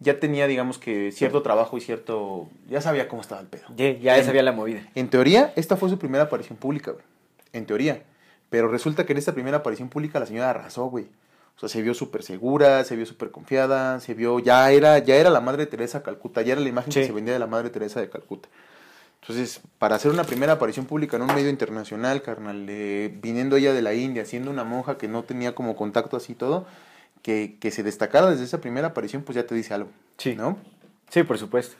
Ya 0.00 0.18
tenía, 0.18 0.46
digamos 0.46 0.78
que, 0.78 1.12
cierto 1.12 1.42
trabajo 1.42 1.76
y 1.76 1.80
cierto. 1.80 2.48
Ya 2.68 2.80
sabía 2.80 3.06
cómo 3.08 3.22
estaba 3.22 3.40
el 3.40 3.46
pedo. 3.46 3.64
Ya, 3.76 3.90
ya 3.92 4.18
En- 4.18 4.24
sabía 4.24 4.42
la 4.42 4.52
movida. 4.52 4.80
En 4.94 5.08
teoría, 5.08 5.52
esta 5.54 5.76
fue 5.76 5.88
su 5.90 5.98
primera 5.98 6.24
aparición 6.24 6.58
pública, 6.58 6.90
güey. 6.92 7.04
En 7.52 7.66
teoría. 7.66 8.02
Pero 8.50 8.68
resulta 8.68 9.04
que 9.06 9.12
en 9.12 9.18
esta 9.18 9.32
primera 9.32 9.58
aparición 9.58 9.88
pública 9.88 10.18
la 10.18 10.26
señora 10.26 10.50
arrasó, 10.50 10.86
güey. 10.86 11.06
O 11.56 11.60
sea, 11.60 11.68
se 11.68 11.82
vio 11.82 11.94
súper 11.94 12.22
segura, 12.24 12.82
se 12.84 12.96
vio 12.96 13.06
súper 13.06 13.30
confiada, 13.30 14.00
se 14.00 14.14
vio, 14.14 14.40
ya 14.40 14.70
era, 14.72 14.98
ya 14.98 15.14
era 15.16 15.30
la 15.30 15.40
Madre 15.40 15.66
Teresa 15.66 15.98
de 15.98 16.04
Calcuta, 16.04 16.42
ya 16.42 16.52
era 16.54 16.60
la 16.60 16.68
imagen 16.68 16.92
que 16.92 17.06
se 17.06 17.12
vendía 17.12 17.32
de 17.32 17.38
la 17.38 17.46
Madre 17.46 17.70
Teresa 17.70 18.00
de 18.00 18.08
Calcuta. 18.10 18.48
Entonces, 19.26 19.62
para 19.78 19.96
hacer 19.96 20.10
una 20.10 20.24
primera 20.24 20.52
aparición 20.52 20.84
pública 20.84 21.16
en 21.16 21.22
un 21.22 21.34
medio 21.34 21.48
internacional, 21.48 22.20
carnal, 22.20 22.66
eh, 22.68 23.10
viniendo 23.22 23.56
ella 23.56 23.72
de 23.72 23.80
la 23.80 23.94
India, 23.94 24.26
siendo 24.26 24.50
una 24.50 24.64
monja 24.64 24.98
que 24.98 25.08
no 25.08 25.22
tenía 25.22 25.54
como 25.54 25.76
contacto 25.76 26.18
así 26.18 26.34
todo, 26.34 26.66
que, 27.22 27.56
que 27.58 27.70
se 27.70 27.82
destacara 27.82 28.30
desde 28.30 28.44
esa 28.44 28.60
primera 28.60 28.88
aparición, 28.88 29.22
pues 29.22 29.36
ya 29.36 29.46
te 29.46 29.54
dice 29.54 29.72
algo. 29.72 29.88
Sí. 30.18 30.34
¿No? 30.34 30.58
Sí, 31.08 31.22
por 31.22 31.38
supuesto. 31.38 31.74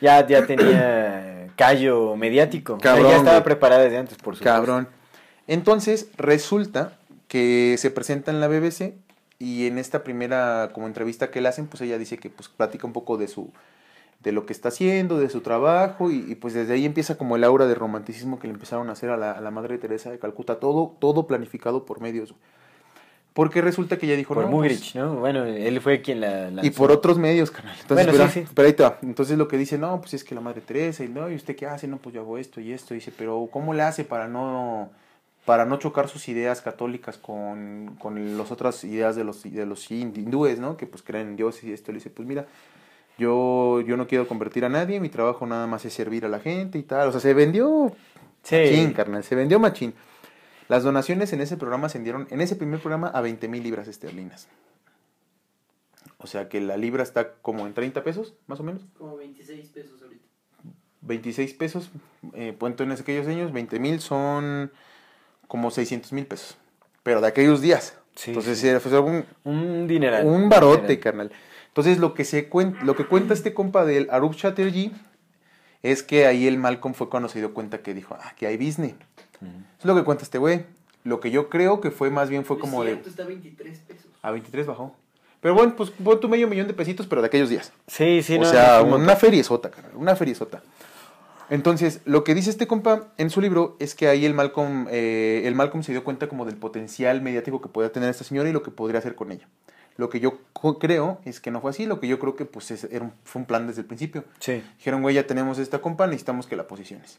Ya, 0.00 0.26
ya 0.26 0.46
tenía 0.46 1.48
callo 1.56 2.16
mediático. 2.16 2.74
O 2.76 2.80
sea, 2.80 2.92
Cabrón, 2.92 3.10
ya 3.10 3.16
estaba 3.18 3.44
preparada 3.44 3.82
desde 3.82 3.98
antes, 3.98 4.16
por 4.16 4.34
supuesto. 4.34 4.44
Cabrón. 4.44 4.88
Entonces, 5.46 6.08
resulta 6.16 6.96
que 7.28 7.76
se 7.76 7.90
presenta 7.90 8.30
en 8.30 8.40
la 8.40 8.48
BBC 8.48 8.94
y 9.38 9.66
en 9.66 9.76
esta 9.76 10.02
primera 10.02 10.70
como 10.72 10.86
entrevista 10.86 11.30
que 11.30 11.42
le 11.42 11.48
hacen, 11.48 11.66
pues 11.66 11.82
ella 11.82 11.98
dice 11.98 12.16
que 12.16 12.30
pues 12.30 12.48
platica 12.48 12.86
un 12.86 12.94
poco 12.94 13.18
de 13.18 13.28
su 13.28 13.52
de 14.26 14.32
lo 14.32 14.44
que 14.44 14.52
está 14.52 14.70
haciendo, 14.70 15.20
de 15.20 15.28
su 15.28 15.40
trabajo 15.40 16.10
y, 16.10 16.16
y, 16.26 16.34
pues 16.34 16.52
desde 16.52 16.72
ahí 16.72 16.84
empieza 16.84 17.16
como 17.16 17.36
el 17.36 17.44
aura 17.44 17.68
de 17.68 17.76
romanticismo 17.76 18.40
que 18.40 18.48
le 18.48 18.54
empezaron 18.54 18.88
a 18.88 18.92
hacer 18.92 19.08
a 19.10 19.16
la, 19.16 19.30
a 19.30 19.40
la 19.40 19.52
Madre 19.52 19.78
Teresa 19.78 20.10
de 20.10 20.18
Calcuta, 20.18 20.58
todo 20.58 20.96
todo 20.98 21.28
planificado 21.28 21.84
por 21.84 22.00
medios. 22.00 22.34
Porque 23.32 23.60
resulta 23.60 23.98
que 23.98 24.06
ella 24.06 24.16
dijo, 24.16 24.34
Por 24.34 24.42
no, 24.46 24.50
Muggeridge, 24.50 24.94
pues, 24.94 25.04
¿no? 25.04 25.14
Bueno, 25.20 25.44
él 25.44 25.80
fue 25.80 26.02
quien 26.02 26.20
la 26.20 26.50
lanzó. 26.50 26.66
y 26.66 26.70
por 26.70 26.90
otros 26.90 27.18
medios, 27.18 27.52
carnal. 27.52 27.76
Entonces, 27.80 28.06
Bueno, 28.08 28.28
sí, 28.28 28.40
sí. 28.40 28.46
pero 28.52 28.66
ahí 28.66 28.74
va. 28.74 28.98
Entonces 29.02 29.38
lo 29.38 29.46
que 29.46 29.58
dice, 29.58 29.78
no, 29.78 30.00
pues 30.00 30.14
es 30.14 30.24
que 30.24 30.34
la 30.34 30.40
Madre 30.40 30.60
Teresa, 30.60 31.04
y 31.04 31.08
no, 31.08 31.30
¿y 31.30 31.36
usted 31.36 31.54
qué 31.54 31.66
hace? 31.68 31.86
No, 31.86 31.98
pues 31.98 32.12
yo 32.12 32.22
hago 32.22 32.36
esto 32.36 32.60
y 32.60 32.72
esto. 32.72 32.94
Dice, 32.94 33.12
pero 33.16 33.48
¿cómo 33.52 33.74
le 33.74 33.82
hace 33.82 34.02
para 34.02 34.26
no 34.26 34.90
para 35.44 35.66
no 35.66 35.78
chocar 35.78 36.08
sus 36.08 36.28
ideas 36.28 36.62
católicas 36.62 37.16
con, 37.16 37.94
con 38.00 38.36
las 38.36 38.50
otras 38.50 38.82
ideas 38.82 39.14
de 39.14 39.22
los, 39.22 39.44
de 39.44 39.66
los 39.66 39.88
hindúes, 39.92 40.58
¿no? 40.58 40.76
Que 40.76 40.86
pues 40.86 41.04
creen 41.04 41.28
en 41.28 41.36
Dios 41.36 41.62
y 41.62 41.72
esto. 41.72 41.92
Le 41.92 41.98
dice, 41.98 42.10
pues 42.10 42.26
mira, 42.26 42.46
yo, 43.18 43.80
yo 43.80 43.96
no 43.96 44.06
quiero 44.06 44.26
convertir 44.28 44.64
a 44.64 44.68
nadie, 44.68 45.00
mi 45.00 45.08
trabajo 45.08 45.46
nada 45.46 45.66
más 45.66 45.84
es 45.84 45.94
servir 45.94 46.24
a 46.24 46.28
la 46.28 46.40
gente 46.40 46.78
y 46.78 46.82
tal. 46.82 47.08
O 47.08 47.12
sea, 47.12 47.20
se 47.20 47.34
vendió 47.34 47.92
Sí. 48.42 48.56
machín, 48.56 48.92
carnal, 48.92 49.24
se 49.24 49.34
vendió 49.34 49.58
machín. 49.58 49.94
Las 50.68 50.82
donaciones 50.82 51.32
en 51.32 51.40
ese 51.40 51.56
programa 51.56 51.86
ascendieron, 51.86 52.26
en 52.30 52.40
ese 52.40 52.56
primer 52.56 52.80
programa, 52.80 53.08
a 53.08 53.20
20 53.20 53.48
mil 53.48 53.62
libras 53.62 53.88
esterlinas. 53.88 54.48
O 56.18 56.26
sea 56.26 56.48
que 56.48 56.60
la 56.60 56.76
libra 56.76 57.02
está 57.02 57.34
como 57.42 57.66
en 57.66 57.74
30 57.74 58.02
pesos, 58.02 58.34
más 58.46 58.58
o 58.60 58.62
menos. 58.62 58.82
Como 58.98 59.16
26 59.16 59.68
pesos 59.68 60.02
ahorita. 60.02 60.24
26 61.02 61.54
pesos, 61.54 61.90
eh, 62.34 62.56
cuento 62.58 62.82
en 62.82 62.90
aquellos 62.92 63.26
años, 63.28 63.52
20 63.52 63.78
mil 63.78 64.00
son 64.00 64.72
como 65.46 65.70
600 65.70 66.12
mil 66.12 66.26
pesos. 66.26 66.56
Pero 67.02 67.20
de 67.20 67.28
aquellos 67.28 67.60
días. 67.60 67.96
Sí, 68.16 68.30
Entonces 68.30 68.58
sí. 68.58 68.66
era 68.66 68.80
fue 68.80 68.98
un, 68.98 69.24
Un 69.44 69.86
dineral. 69.86 70.26
un 70.26 70.48
barote, 70.48 70.82
dineral. 70.82 71.00
carnal. 71.00 71.32
Entonces 71.76 71.98
lo 71.98 72.14
que 72.14 72.24
se 72.24 72.48
cuenta, 72.48 72.82
lo 72.84 72.96
que 72.96 73.04
cuenta 73.04 73.34
este 73.34 73.52
compa 73.52 73.84
del 73.84 74.08
Arup 74.10 74.34
Chatterjee 74.34 74.92
es 75.82 76.02
que 76.02 76.24
ahí 76.24 76.46
el 76.46 76.56
Malcolm 76.56 76.94
fue 76.94 77.10
cuando 77.10 77.28
se 77.28 77.38
dio 77.38 77.52
cuenta 77.52 77.82
que 77.82 77.92
dijo, 77.92 78.16
ah, 78.18 78.32
que 78.34 78.46
hay 78.46 78.56
business. 78.56 78.94
Es 79.78 79.84
lo 79.84 79.94
que 79.94 80.02
cuenta 80.02 80.24
este 80.24 80.38
güey. 80.38 80.64
Lo 81.04 81.20
que 81.20 81.30
yo 81.30 81.50
creo 81.50 81.82
que 81.82 81.90
fue 81.90 82.08
más 82.08 82.30
bien 82.30 82.46
fue 82.46 82.58
como 82.58 82.82
de 82.82 82.92
está 82.92 83.24
a 83.24 83.26
23 83.26 83.78
pesos. 83.80 84.06
a 84.22 84.30
23 84.30 84.66
bajó. 84.66 84.96
Pero 85.42 85.52
bueno, 85.52 85.76
pues 85.76 85.90
pon 85.90 86.18
tu 86.18 86.30
medio 86.30 86.48
millón 86.48 86.66
de 86.66 86.72
pesitos, 86.72 87.06
pero 87.06 87.20
de 87.20 87.26
aquellos 87.26 87.50
días. 87.50 87.70
Sí, 87.88 88.22
sí, 88.22 88.36
o 88.36 88.40
no, 88.40 88.46
sea, 88.46 88.82
no, 88.82 88.96
una 88.96 89.14
feriezota, 89.14 89.70
carnal, 89.70 89.92
una 89.96 90.16
feriezota. 90.16 90.62
Entonces, 91.50 92.00
lo 92.06 92.24
que 92.24 92.34
dice 92.34 92.48
este 92.48 92.66
compa 92.66 93.08
en 93.18 93.28
su 93.28 93.42
libro 93.42 93.76
es 93.80 93.94
que 93.94 94.08
ahí 94.08 94.24
el 94.24 94.32
Malcolm, 94.32 94.88
eh, 94.90 95.42
el 95.44 95.54
Malcolm 95.54 95.82
se 95.84 95.92
dio 95.92 96.04
cuenta 96.04 96.26
como 96.26 96.46
del 96.46 96.56
potencial 96.56 97.20
mediático 97.20 97.60
que 97.60 97.68
podía 97.68 97.92
tener 97.92 98.08
esta 98.08 98.24
señora 98.24 98.48
y 98.48 98.52
lo 98.52 98.62
que 98.62 98.70
podría 98.70 98.98
hacer 98.98 99.14
con 99.14 99.30
ella. 99.30 99.46
Lo 99.96 100.08
que 100.10 100.20
yo 100.20 100.38
creo 100.80 101.20
es 101.24 101.40
que 101.40 101.50
no 101.50 101.60
fue 101.60 101.70
así, 101.70 101.86
lo 101.86 102.00
que 102.00 102.06
yo 102.08 102.18
creo 102.18 102.36
que 102.36 102.44
pues 102.44 102.70
es- 102.70 102.84
era 102.84 103.04
un- 103.04 103.12
fue 103.24 103.40
un 103.40 103.46
plan 103.46 103.66
desde 103.66 103.80
el 103.80 103.86
principio. 103.86 104.24
Sí, 104.40 104.62
Dijeron, 104.78 105.00
güey, 105.02 105.14
ya 105.14 105.26
tenemos 105.26 105.58
esta 105.58 105.78
compa, 105.80 106.06
necesitamos 106.06 106.46
que 106.46 106.56
la 106.56 106.66
posiciones. 106.66 107.18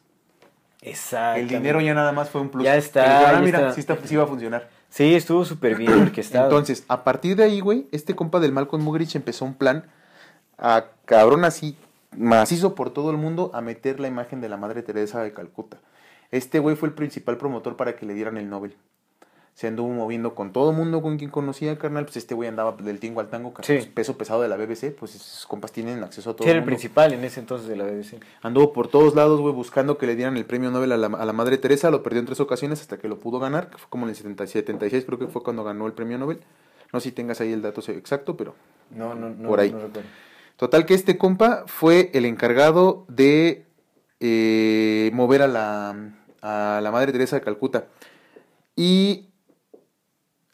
exacto. 0.82 1.39
El 1.41 1.47
dinero 1.47 1.82
ya 1.82 1.93
nada 1.93 2.11
más 2.11 2.30
fue 2.30 2.41
un 2.41 2.49
plus. 2.49 2.63
Ya 2.63 2.75
está, 2.75 3.01
dijeron, 3.03 3.25
ah, 3.30 3.34
ya 3.34 3.39
mira, 3.39 3.59
está. 3.59 3.73
Sí, 3.73 3.80
está, 3.82 3.97
sí 4.05 4.15
va 4.15 4.23
a 4.23 4.28
funcionar. 4.28 4.69
Sí, 4.89 5.15
estuvo 5.15 5.43
súper 5.43 5.75
bien 5.75 5.91
orquestado. 5.91 6.45
Entonces, 6.45 6.86
a 6.88 7.03
partir 7.03 7.36
de 7.36 7.43
ahí, 7.43 7.59
güey, 7.59 7.88
este 7.91 8.15
compa 8.15 8.39
del 8.39 8.51
Malcolm 8.53 8.84
Muggeridge 8.84 9.15
empezó 9.15 9.43
un 9.45 9.55
plan 9.55 9.86
a 10.57 10.86
cabrón 11.05 11.43
así, 11.45 11.75
macizo 12.15 12.73
por 12.75 12.91
todo 12.91 13.11
el 13.11 13.17
mundo, 13.17 13.51
a 13.53 13.61
meter 13.61 13.99
la 13.99 14.07
imagen 14.07 14.39
de 14.39 14.49
la 14.49 14.57
Madre 14.57 14.82
Teresa 14.84 15.21
de 15.21 15.34
Calcuta. 15.34 15.78
Este 16.32 16.59
güey 16.59 16.75
fue 16.75 16.89
el 16.89 16.95
principal 16.95 17.38
promotor 17.38 17.75
para 17.75 17.95
que 17.95 18.05
le 18.05 18.13
dieran 18.13 18.38
el 18.38 18.49
Nobel. 18.49 18.75
Se 19.57 19.65
anduvo 19.65 19.89
moviendo 19.89 20.35
con 20.35 20.53
todo 20.53 20.71
mundo, 20.71 21.01
con 21.01 21.17
quien 21.17 21.31
conocía, 21.31 21.79
carnal. 21.79 22.05
Pues 22.05 22.17
este 22.17 22.35
güey 22.35 22.47
andaba 22.47 22.73
del 22.73 22.99
tingo 22.99 23.21
al 23.21 23.27
tango, 23.29 23.55
carnal. 23.55 23.65
Sí. 23.65 23.73
Pues, 23.73 23.87
peso 23.87 24.15
pesado 24.15 24.43
de 24.43 24.47
la 24.47 24.55
BBC, 24.55 24.91
pues 24.95 25.15
esos 25.15 25.47
compas 25.47 25.71
tienen 25.71 26.03
acceso 26.03 26.29
a 26.29 26.35
todo 26.35 26.43
Sí, 26.43 26.49
era 26.51 26.59
el 26.59 26.61
mundo. 26.61 26.75
principal 26.75 27.11
en 27.11 27.23
ese 27.23 27.39
entonces 27.39 27.67
de 27.67 27.75
la 27.75 27.83
BBC. 27.85 28.19
Anduvo 28.43 28.71
por 28.71 28.87
todos 28.87 29.15
lados, 29.15 29.41
güey, 29.41 29.55
buscando 29.55 29.97
que 29.97 30.05
le 30.05 30.15
dieran 30.15 30.37
el 30.37 30.45
premio 30.45 30.69
Nobel 30.69 30.91
a 30.91 30.97
la, 30.97 31.07
a 31.07 31.25
la 31.25 31.33
Madre 31.33 31.57
Teresa. 31.57 31.89
Lo 31.89 32.03
perdió 32.03 32.19
en 32.19 32.27
tres 32.27 32.39
ocasiones 32.39 32.81
hasta 32.81 32.99
que 32.99 33.07
lo 33.07 33.17
pudo 33.19 33.39
ganar, 33.39 33.71
que 33.71 33.79
fue 33.79 33.89
como 33.89 34.05
en 34.05 34.11
el 34.11 34.15
70 34.15 34.45
76, 34.45 35.05
creo 35.05 35.17
que 35.17 35.25
fue 35.25 35.41
cuando 35.41 35.63
ganó 35.63 35.87
el 35.87 35.93
premio 35.93 36.19
Nobel. 36.19 36.39
No 36.93 36.99
sé 36.99 37.05
si 37.09 37.11
tengas 37.15 37.41
ahí 37.41 37.51
el 37.51 37.63
dato 37.63 37.81
exacto, 37.91 38.37
pero 38.37 38.53
No, 38.91 39.15
no, 39.15 39.31
no. 39.31 39.49
Por 39.49 39.59
ahí. 39.59 39.71
no 39.71 39.79
recuerdo. 39.79 40.07
Total 40.57 40.85
que 40.85 40.93
este 40.93 41.17
compa 41.17 41.63
fue 41.65 42.11
el 42.13 42.25
encargado 42.25 43.05
de 43.07 43.65
eh, 44.19 45.09
mover 45.15 45.41
a 45.41 45.47
la, 45.47 45.95
a 46.43 46.79
la 46.79 46.91
Madre 46.91 47.11
Teresa 47.11 47.37
de 47.37 47.41
Calcuta. 47.41 47.87
Y... 48.75 49.23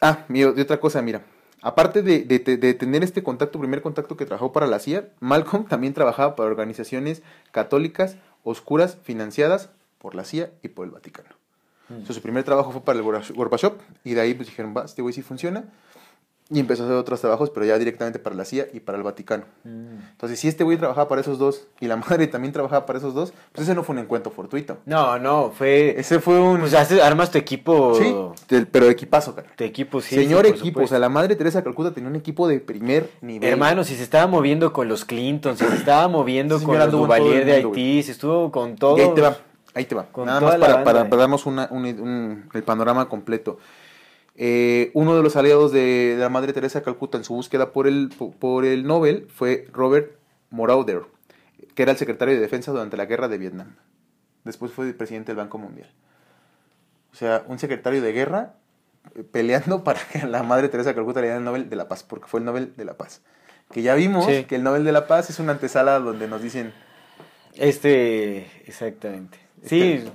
Ah, 0.06 0.24
mira, 0.28 0.52
de 0.52 0.60
otra 0.60 0.78
cosa, 0.80 1.00
mira. 1.00 1.22
Aparte 1.62 2.02
de, 2.02 2.24
de- 2.24 2.38
de- 2.40 2.58
de 2.58 2.74
tener 2.74 3.02
este 3.02 3.22
contacto, 3.22 3.58
primer 3.58 3.80
contacto 3.80 4.18
que 4.18 4.26
trabajó 4.26 4.52
para 4.52 4.66
la 4.66 4.78
CIA, 4.78 5.08
Malcolm 5.20 5.64
también 5.68 5.94
trabajaba 5.94 6.36
para 6.36 6.50
organizaciones 6.50 7.22
católicas 7.52 8.16
oscuras 8.42 8.98
financiadas 9.02 9.70
por 9.98 10.14
la 10.14 10.24
CIA 10.24 10.50
y 10.62 10.68
por 10.68 10.84
el 10.84 10.90
Vaticano. 10.90 11.30
Mm. 11.88 12.04
Sea, 12.04 12.14
su 12.14 12.20
primer 12.20 12.44
trabajo 12.44 12.70
fue 12.70 12.82
para 12.82 12.98
el 12.98 13.02
Gorbachev 13.04 13.72
y 14.04 14.12
de 14.12 14.20
ahí 14.20 14.34
pues 14.34 14.48
dijeron, 14.48 14.74
va, 14.76 14.84
este 14.84 15.00
güey 15.00 15.14
sí 15.14 15.22
funciona. 15.22 15.64
Y 16.50 16.60
empezó 16.60 16.82
a 16.82 16.86
hacer 16.86 16.98
otros 16.98 17.20
trabajos, 17.22 17.48
pero 17.50 17.64
ya 17.64 17.78
directamente 17.78 18.18
para 18.18 18.36
la 18.36 18.44
CIA 18.44 18.66
y 18.74 18.80
para 18.80 18.98
el 18.98 19.02
Vaticano. 19.04 19.44
Mm. 19.64 20.10
Entonces, 20.12 20.38
si 20.38 20.46
este 20.46 20.62
güey 20.62 20.76
trabajaba 20.76 21.08
para 21.08 21.22
esos 21.22 21.38
dos 21.38 21.66
y 21.80 21.86
la 21.86 21.96
madre 22.08 22.26
también 22.26 22.52
trabajaba 22.52 22.84
para 22.84 22.98
esos 22.98 23.14
dos, 23.14 23.32
pues 23.52 23.66
ese 23.66 23.74
no 23.74 23.82
fue 23.82 23.94
un 23.94 24.00
encuentro 24.02 24.30
fortuito. 24.30 24.76
No, 24.84 25.18
no, 25.18 25.50
fue... 25.56 25.98
Ese 25.98 26.20
fue 26.20 26.38
un... 26.38 26.60
Pues 26.60 26.74
armas 26.74 27.30
tu 27.30 27.38
equipo... 27.38 27.94
sí, 27.94 28.14
del- 28.48 28.66
pero 28.66 28.90
equipazo, 28.90 29.34
cara. 29.34 29.48
Tu 29.56 29.64
equipo, 29.64 30.02
sí. 30.02 30.14
Señor 30.16 30.44
sí, 30.44 30.50
equipo, 30.52 30.82
o 30.82 30.86
sea, 30.86 30.98
la 30.98 31.08
madre 31.08 31.34
Teresa 31.34 31.64
Calcuta 31.64 31.92
tenía 31.92 32.10
un 32.10 32.16
equipo 32.16 32.46
de 32.46 32.60
primer 32.60 33.08
nivel. 33.22 33.48
Hermano, 33.48 33.82
si 33.82 33.96
se 33.96 34.02
estaba 34.02 34.26
moviendo 34.26 34.72
con 34.72 34.86
los 34.86 35.06
Clinton, 35.06 35.56
si 35.56 35.64
se 35.64 35.76
estaba 35.76 36.08
moviendo 36.08 36.60
con 36.62 36.78
los 36.78 36.90
Duvalier 36.90 37.46
de 37.46 37.52
Haití, 37.54 38.02
se 38.02 38.12
estuvo 38.12 38.52
con 38.52 38.76
todo. 38.76 38.98
Y 38.98 39.00
ahí 39.00 39.14
te 39.14 39.20
va, 39.22 39.36
ahí 39.74 39.84
te 39.86 39.94
va. 39.94 40.04
con 40.12 40.26
Nada 40.26 40.40
más 40.42 40.56
para, 40.56 40.74
banda, 40.74 40.84
para, 40.84 41.08
para 41.08 41.20
darnos 41.22 41.46
una- 41.46 41.68
un- 41.70 41.86
un- 41.86 42.48
el 42.52 42.62
panorama 42.62 43.08
completo. 43.08 43.58
Eh, 44.36 44.90
uno 44.94 45.16
de 45.16 45.22
los 45.22 45.36
aliados 45.36 45.70
de, 45.72 46.14
de 46.14 46.18
la 46.18 46.28
Madre 46.28 46.52
Teresa 46.52 46.80
de 46.80 46.84
Calcuta 46.84 47.16
en 47.18 47.24
su 47.24 47.34
búsqueda 47.34 47.72
por 47.72 47.86
el, 47.86 48.08
po- 48.16 48.32
por 48.32 48.64
el 48.64 48.84
Nobel 48.86 49.28
fue 49.32 49.68
Robert 49.72 50.16
Morauder, 50.50 51.02
que 51.74 51.82
era 51.84 51.92
el 51.92 51.98
secretario 51.98 52.34
de 52.34 52.40
Defensa 52.40 52.72
durante 52.72 52.96
la 52.96 53.06
Guerra 53.06 53.28
de 53.28 53.38
Vietnam. 53.38 53.76
Después 54.44 54.72
fue 54.72 54.92
presidente 54.92 55.28
del 55.32 55.36
Banco 55.36 55.58
Mundial. 55.58 55.88
O 57.12 57.16
sea, 57.16 57.44
un 57.46 57.58
secretario 57.60 58.02
de 58.02 58.12
guerra 58.12 58.54
eh, 59.14 59.22
peleando 59.22 59.84
para 59.84 60.00
que 60.12 60.18
a 60.18 60.26
la 60.26 60.42
Madre 60.42 60.68
Teresa 60.68 60.90
de 60.90 60.96
Calcuta 60.96 61.20
le 61.20 61.26
dieran 61.28 61.42
el 61.42 61.44
Nobel 61.44 61.70
de 61.70 61.76
la 61.76 61.86
Paz, 61.88 62.02
porque 62.02 62.26
fue 62.26 62.40
el 62.40 62.46
Nobel 62.46 62.74
de 62.76 62.84
la 62.84 62.94
Paz. 62.96 63.22
Que 63.72 63.82
ya 63.82 63.94
vimos 63.94 64.26
Sí. 64.26 64.44
que 64.44 64.56
el 64.56 64.62
Nobel 64.64 64.84
de 64.84 64.92
la 64.92 65.06
Paz 65.06 65.30
es 65.30 65.38
una 65.38 65.52
antesala 65.52 65.98
donde 66.00 66.26
nos 66.28 66.42
dicen 66.42 66.72
Este, 67.54 68.46
exactamente. 68.66 69.38
Sí, 69.64 69.92
Este, 69.92 70.10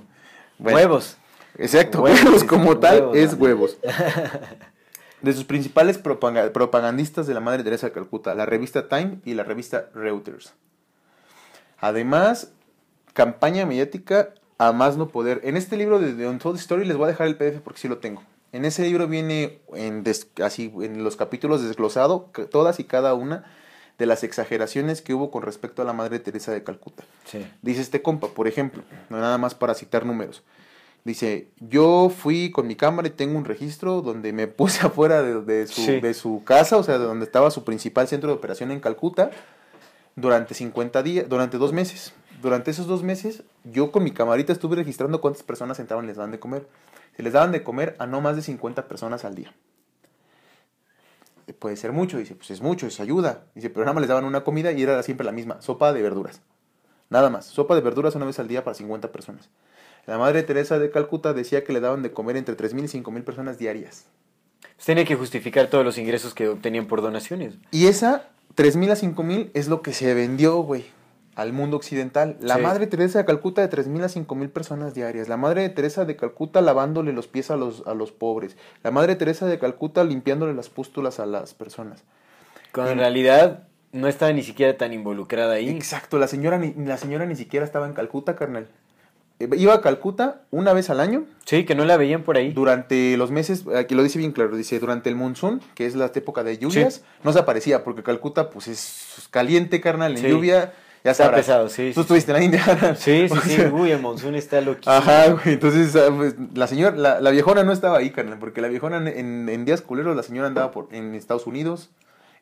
bueno. 0.58 0.76
huevos. 0.76 1.16
Exacto, 1.60 2.02
Huevos, 2.02 2.44
como 2.48 2.78
tal 2.78 3.10
es 3.14 3.34
huevos. 3.34 3.76
De 5.22 5.32
sus 5.34 5.44
principales 5.44 5.98
propagandistas 5.98 7.26
de 7.26 7.34
la 7.34 7.40
Madre 7.40 7.62
Teresa 7.62 7.86
de 7.88 7.92
Calcuta, 7.92 8.34
la 8.34 8.46
revista 8.46 8.88
Time 8.88 9.18
y 9.26 9.34
la 9.34 9.42
revista 9.44 9.90
Reuters. 9.94 10.54
Además, 11.78 12.52
campaña 13.12 13.66
mediática 13.66 14.30
a 14.56 14.72
más 14.72 14.96
no 14.96 15.08
poder. 15.08 15.42
En 15.44 15.58
este 15.58 15.76
libro 15.76 15.98
de 15.98 16.14
The 16.14 16.26
Untold 16.26 16.58
Story 16.58 16.86
les 16.86 16.96
voy 16.96 17.04
a 17.04 17.08
dejar 17.08 17.26
el 17.26 17.36
PDF 17.36 17.60
porque 17.60 17.80
sí 17.80 17.88
lo 17.88 17.98
tengo. 17.98 18.22
En 18.52 18.64
ese 18.64 18.82
libro 18.82 19.06
viene 19.08 19.60
en 19.74 20.02
des- 20.02 20.28
así 20.42 20.72
en 20.80 21.04
los 21.04 21.16
capítulos 21.16 21.62
desglosado 21.62 22.30
todas 22.50 22.80
y 22.80 22.84
cada 22.84 23.12
una 23.14 23.44
de 23.98 24.06
las 24.06 24.24
exageraciones 24.24 25.02
que 25.02 25.12
hubo 25.12 25.30
con 25.30 25.42
respecto 25.42 25.82
a 25.82 25.84
la 25.84 25.92
Madre 25.92 26.18
Teresa 26.18 26.50
de 26.52 26.62
Calcuta. 26.64 27.04
Sí. 27.26 27.46
Dice 27.60 27.82
este 27.82 28.00
compa, 28.00 28.28
por 28.28 28.48
ejemplo, 28.48 28.82
no 29.10 29.18
nada 29.20 29.36
más 29.36 29.54
para 29.54 29.74
citar 29.74 30.06
números. 30.06 30.42
Dice, 31.04 31.48
yo 31.60 32.10
fui 32.14 32.50
con 32.50 32.66
mi 32.66 32.76
cámara 32.76 33.08
y 33.08 33.12
tengo 33.12 33.38
un 33.38 33.44
registro 33.44 34.02
donde 34.02 34.32
me 34.32 34.46
puse 34.48 34.86
afuera 34.86 35.22
de, 35.22 35.40
de 35.42 35.66
su, 35.66 35.80
Sí. 35.82 36.00
de 36.00 36.12
su 36.14 36.42
casa, 36.44 36.76
o 36.76 36.82
sea, 36.82 36.98
de 36.98 37.04
donde 37.04 37.24
estaba 37.24 37.50
su 37.50 37.64
principal 37.64 38.06
centro 38.08 38.28
de 38.28 38.34
operación 38.36 38.70
en 38.70 38.80
Calcuta, 38.80 39.30
durante 40.16 40.54
50 40.54 41.02
días, 41.02 41.28
durante 41.28 41.56
dos 41.58 41.72
meses. 41.72 42.12
Durante 42.42 42.70
esos 42.70 42.86
dos 42.86 43.02
meses, 43.02 43.42
yo 43.64 43.92
con 43.92 44.02
mi 44.02 44.12
camarita 44.12 44.52
estuve 44.52 44.76
registrando 44.76 45.20
cuántas 45.20 45.42
personas 45.42 45.78
entraban 45.78 46.04
y 46.04 46.08
les 46.08 46.16
daban 46.16 46.30
de 46.30 46.38
comer. 46.40 46.66
Se 47.16 47.22
les 47.22 47.32
daban 47.34 47.52
de 47.52 47.62
comer 47.62 47.96
a 47.98 48.06
no 48.06 48.20
más 48.22 48.36
de 48.36 48.42
50 48.42 48.88
personas 48.88 49.24
al 49.26 49.34
día. 49.34 49.52
Eh, 51.46 51.52
Puede 51.52 51.76
ser 51.76 51.92
mucho, 51.92 52.16
dice, 52.18 52.34
pues 52.34 52.50
es 52.50 52.60
mucho, 52.62 52.86
es 52.86 53.00
ayuda. 53.00 53.44
Dice, 53.54 53.70
pero 53.70 53.84
nada 53.84 53.94
más 53.94 54.00
les 54.02 54.08
daban 54.08 54.24
una 54.24 54.42
comida 54.44 54.72
y 54.72 54.82
era 54.82 55.02
siempre 55.02 55.24
la 55.24 55.32
misma, 55.32 55.60
sopa 55.60 55.92
de 55.92 56.00
verduras. 56.02 56.40
Nada 57.10 57.28
más, 57.28 57.46
sopa 57.46 57.74
de 57.74 57.80
verduras 57.80 58.14
una 58.14 58.24
vez 58.24 58.38
al 58.38 58.48
día 58.48 58.64
para 58.64 58.74
50 58.74 59.10
personas. 59.12 59.48
La 60.06 60.18
Madre 60.18 60.42
Teresa 60.42 60.78
de 60.78 60.90
Calcuta 60.90 61.32
decía 61.32 61.64
que 61.64 61.72
le 61.72 61.80
daban 61.80 62.02
de 62.02 62.12
comer 62.12 62.36
entre 62.36 62.56
3.000 62.56 62.84
y 62.84 63.02
5.000 63.02 63.22
personas 63.24 63.58
diarias. 63.58 64.06
Pues 64.60 64.86
tiene 64.86 65.04
que 65.04 65.14
justificar 65.14 65.68
todos 65.68 65.84
los 65.84 65.98
ingresos 65.98 66.34
que 66.34 66.48
obtenían 66.48 66.86
por 66.86 67.02
donaciones. 67.02 67.54
Y 67.70 67.86
esa 67.86 68.28
3.000 68.56 68.90
a 68.90 68.96
5.000 68.96 69.50
es 69.54 69.68
lo 69.68 69.82
que 69.82 69.92
se 69.92 70.12
vendió, 70.14 70.56
güey, 70.62 70.86
al 71.34 71.52
mundo 71.52 71.76
occidental. 71.76 72.36
La 72.40 72.56
Sí. 72.56 72.62
Madre 72.62 72.86
Teresa 72.86 73.18
de 73.18 73.24
Calcuta 73.24 73.60
de 73.66 73.70
3.000 73.70 74.04
a 74.04 74.08
5.000 74.08 74.48
personas 74.50 74.94
diarias. 74.94 75.28
La 75.28 75.36
Madre 75.36 75.68
Teresa 75.68 76.04
de 76.04 76.16
Calcuta 76.16 76.60
lavándole 76.60 77.12
los 77.12 77.28
pies 77.28 77.50
a 77.50 77.56
los, 77.56 77.86
a 77.86 77.94
los 77.94 78.10
pobres. 78.10 78.56
La 78.82 78.90
Madre 78.90 79.16
Teresa 79.16 79.46
de 79.46 79.58
Calcuta 79.58 80.02
limpiándole 80.02 80.54
las 80.54 80.68
pústulas 80.70 81.20
a 81.20 81.26
las 81.26 81.54
personas. 81.54 82.02
Cuando 82.72 82.92
en 82.92 82.98
realidad 82.98 83.68
no 83.92 84.08
estaba 84.08 84.32
ni 84.32 84.42
siquiera 84.42 84.76
tan 84.76 84.92
involucrada 84.92 85.54
ahí. 85.54 85.68
Exacto, 85.68 86.18
la 86.18 86.28
señora, 86.28 86.58
ni, 86.58 86.72
la 86.74 86.96
señora 86.96 87.26
ni 87.26 87.36
siquiera 87.36 87.66
estaba 87.66 87.86
en 87.86 87.92
Calcuta, 87.92 88.36
carnal. 88.36 88.68
Iba 89.56 89.74
a 89.74 89.80
Calcuta 89.80 90.42
una 90.50 90.72
vez 90.74 90.90
al 90.90 91.00
año 91.00 91.24
Sí, 91.46 91.64
que 91.64 91.74
no 91.74 91.84
la 91.86 91.96
veían 91.96 92.22
por 92.22 92.36
ahí. 92.36 92.52
Durante 92.52 93.16
los 93.16 93.30
meses, 93.30 93.64
aquí 93.74 93.94
lo 93.94 94.02
dice 94.02 94.18
bien 94.18 94.32
claro, 94.32 94.54
dice 94.54 94.78
durante 94.78 95.08
el 95.08 95.16
monzón, 95.16 95.60
que 95.74 95.86
es 95.86 95.94
la 95.96 96.06
época 96.14 96.44
de 96.44 96.58
lluvias, 96.58 96.94
Sí. 96.96 97.02
no 97.24 97.32
se 97.32 97.38
aparecía 97.38 97.82
porque 97.82 98.02
Calcuta 98.02 98.50
pues 98.50 98.68
es 98.68 99.28
caliente, 99.30 99.80
carnal, 99.80 100.12
en 100.12 100.18
Sí. 100.18 100.28
lluvia, 100.28 100.74
ya 101.02 101.12
Está 101.12 101.24
sabrás. 101.24 101.40
pesado, 101.40 101.68
sí, 101.70 101.88
Tú 101.94 101.94
sí, 101.94 102.00
estuviste 102.02 102.32
en 102.32 102.36
la 102.36 102.44
India. 102.44 102.94
Sí, 102.96 103.26
sí, 103.28 103.34
O 103.38 103.40
sí. 103.40 103.62
Uy, 103.72 103.90
el 103.92 104.00
monzón 104.02 104.34
está 104.34 104.60
loquísimo. 104.60 104.94
Ajá, 104.94 105.28
güey, 105.30 105.54
entonces 105.54 105.96
ah, 105.96 106.12
pues, 106.14 106.34
la 106.54 106.66
señora, 106.66 106.94
la, 106.96 107.20
la 107.22 107.30
viejona 107.30 107.64
no 107.64 107.72
estaba 107.72 107.96
ahí, 107.98 108.10
carnal, 108.10 108.38
porque 108.38 108.60
la 108.60 108.68
viejona 108.68 108.98
en, 108.98 109.48
en- 109.48 109.64
días 109.64 109.80
culeros, 109.80 110.14
la 110.14 110.22
señora 110.22 110.48
andaba 110.48 110.70
por, 110.70 110.88
en 110.92 111.14
Estados 111.14 111.46
Unidos, 111.46 111.88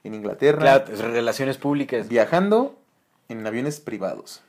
en 0.03 0.15
Inglaterra, 0.15 0.59
Claro, 0.59 0.85
pues, 0.87 0.99
relaciones 1.01 1.57
públicas. 1.59 2.09
viajando 2.09 2.77
en 3.29 3.47
aviones 3.47 3.79
privados. 3.79 4.43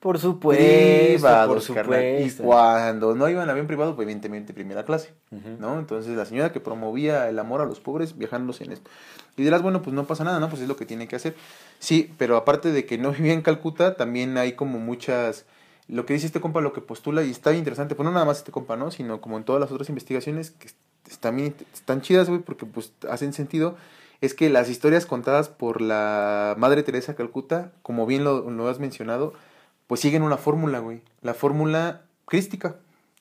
Por 0.00 0.18
supuesto, 0.18 0.64
por 0.64 1.12
privados, 1.12 1.70
carnal. 1.72 2.02
Y 2.22 2.30
supuesto. 2.30 2.42
cuando 2.44 3.14
no 3.14 3.28
iba 3.28 3.42
en 3.42 3.50
avión 3.50 3.66
privado, 3.66 3.94
pues 3.94 4.06
evidentemente 4.06 4.54
primera 4.54 4.82
clase. 4.84 5.12
¿no? 5.58 5.78
Entonces 5.78 6.16
la 6.16 6.24
señora 6.24 6.52
que 6.52 6.60
promovía 6.60 7.28
el 7.28 7.38
amor 7.38 7.60
a 7.60 7.66
los 7.66 7.80
pobres 7.80 8.16
viajándose 8.16 8.64
en 8.64 8.72
esto. 8.72 8.90
Y 9.36 9.42
dirás, 9.42 9.60
bueno, 9.60 9.82
pues 9.82 9.94
no 9.94 10.06
pasa 10.06 10.24
nada, 10.24 10.40
¿no? 10.40 10.48
Pues 10.48 10.62
es 10.62 10.68
lo 10.68 10.76
que 10.76 10.86
tiene 10.86 11.06
que 11.06 11.16
hacer. 11.16 11.36
Sí, 11.78 12.12
pero 12.16 12.38
aparte 12.38 12.72
de 12.72 12.86
que 12.86 12.96
no 12.96 13.12
vivía 13.12 13.34
en 13.34 13.42
Calcuta, 13.42 13.96
también 13.96 14.38
hay 14.38 14.54
como 14.54 14.78
muchas... 14.78 15.44
Lo 15.86 16.06
que 16.06 16.14
dice 16.14 16.26
este 16.26 16.40
compa, 16.40 16.60
lo 16.60 16.72
que 16.72 16.80
postula, 16.80 17.22
y 17.22 17.30
está 17.30 17.52
interesante, 17.52 17.94
pues 17.94 18.04
no 18.04 18.12
nada 18.12 18.24
más 18.24 18.38
este 18.38 18.52
compa, 18.52 18.76
¿no? 18.76 18.90
Sino 18.90 19.20
como 19.20 19.36
en 19.36 19.44
todas 19.44 19.60
las 19.60 19.72
otras 19.72 19.88
investigaciones 19.88 20.52
que 20.52 20.68
están, 21.10 21.38
están 21.38 22.00
chidas, 22.00 22.28
güey, 22.28 22.40
porque 22.40 22.64
pues 22.64 22.92
hacen 23.10 23.32
sentido, 23.32 23.76
es 24.20 24.32
que 24.32 24.50
las 24.50 24.70
historias 24.70 25.04
contadas 25.04 25.48
por 25.48 25.80
la 25.80 26.54
Madre 26.58 26.84
Teresa 26.84 27.16
Calcuta, 27.16 27.72
como 27.82 28.06
bien 28.06 28.22
lo, 28.22 28.48
lo 28.50 28.68
has 28.68 28.78
mencionado, 28.78 29.32
pues 29.90 30.00
siguen 30.02 30.22
una 30.22 30.36
fórmula, 30.36 30.78
güey. 30.78 31.02
La 31.20 31.34
fórmula 31.34 32.02
crística, 32.24 32.76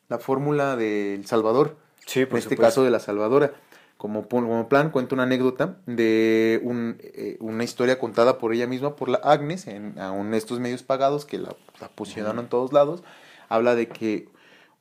la 0.08 0.20
fórmula 0.20 0.76
del 0.76 1.26
Salvador, 1.26 1.78
Sí, 2.06 2.20
en 2.20 2.30
por 2.30 2.38
este 2.38 2.52
supuesto. 2.52 2.62
caso 2.62 2.84
de 2.84 2.92
la 2.92 3.00
Salvadora. 3.00 3.54
Como, 3.98 4.28
plan, 4.70 4.92
cuento 4.92 5.16
una 5.16 5.24
anécdota 5.24 5.78
de 5.88 6.62
un, 6.62 6.98
eh, 7.00 7.38
una 7.40 7.64
historia 7.64 7.98
contada 7.98 8.38
por 8.38 8.54
ella 8.54 8.68
misma, 8.68 8.96
por 8.96 9.10
la 9.10 9.18
Agnes, 9.24 9.66
en 9.66 9.96
estos 10.36 10.60
medios 10.60 10.84
pagados 10.84 11.26
que 11.26 11.40
la, 11.40 11.56
la 11.82 11.88
posicionaron 11.90 12.38
en 12.38 12.50
todos 12.50 12.72
lados. 12.72 13.02
Habla 13.48 13.74
de 13.74 13.88
que 13.88 14.30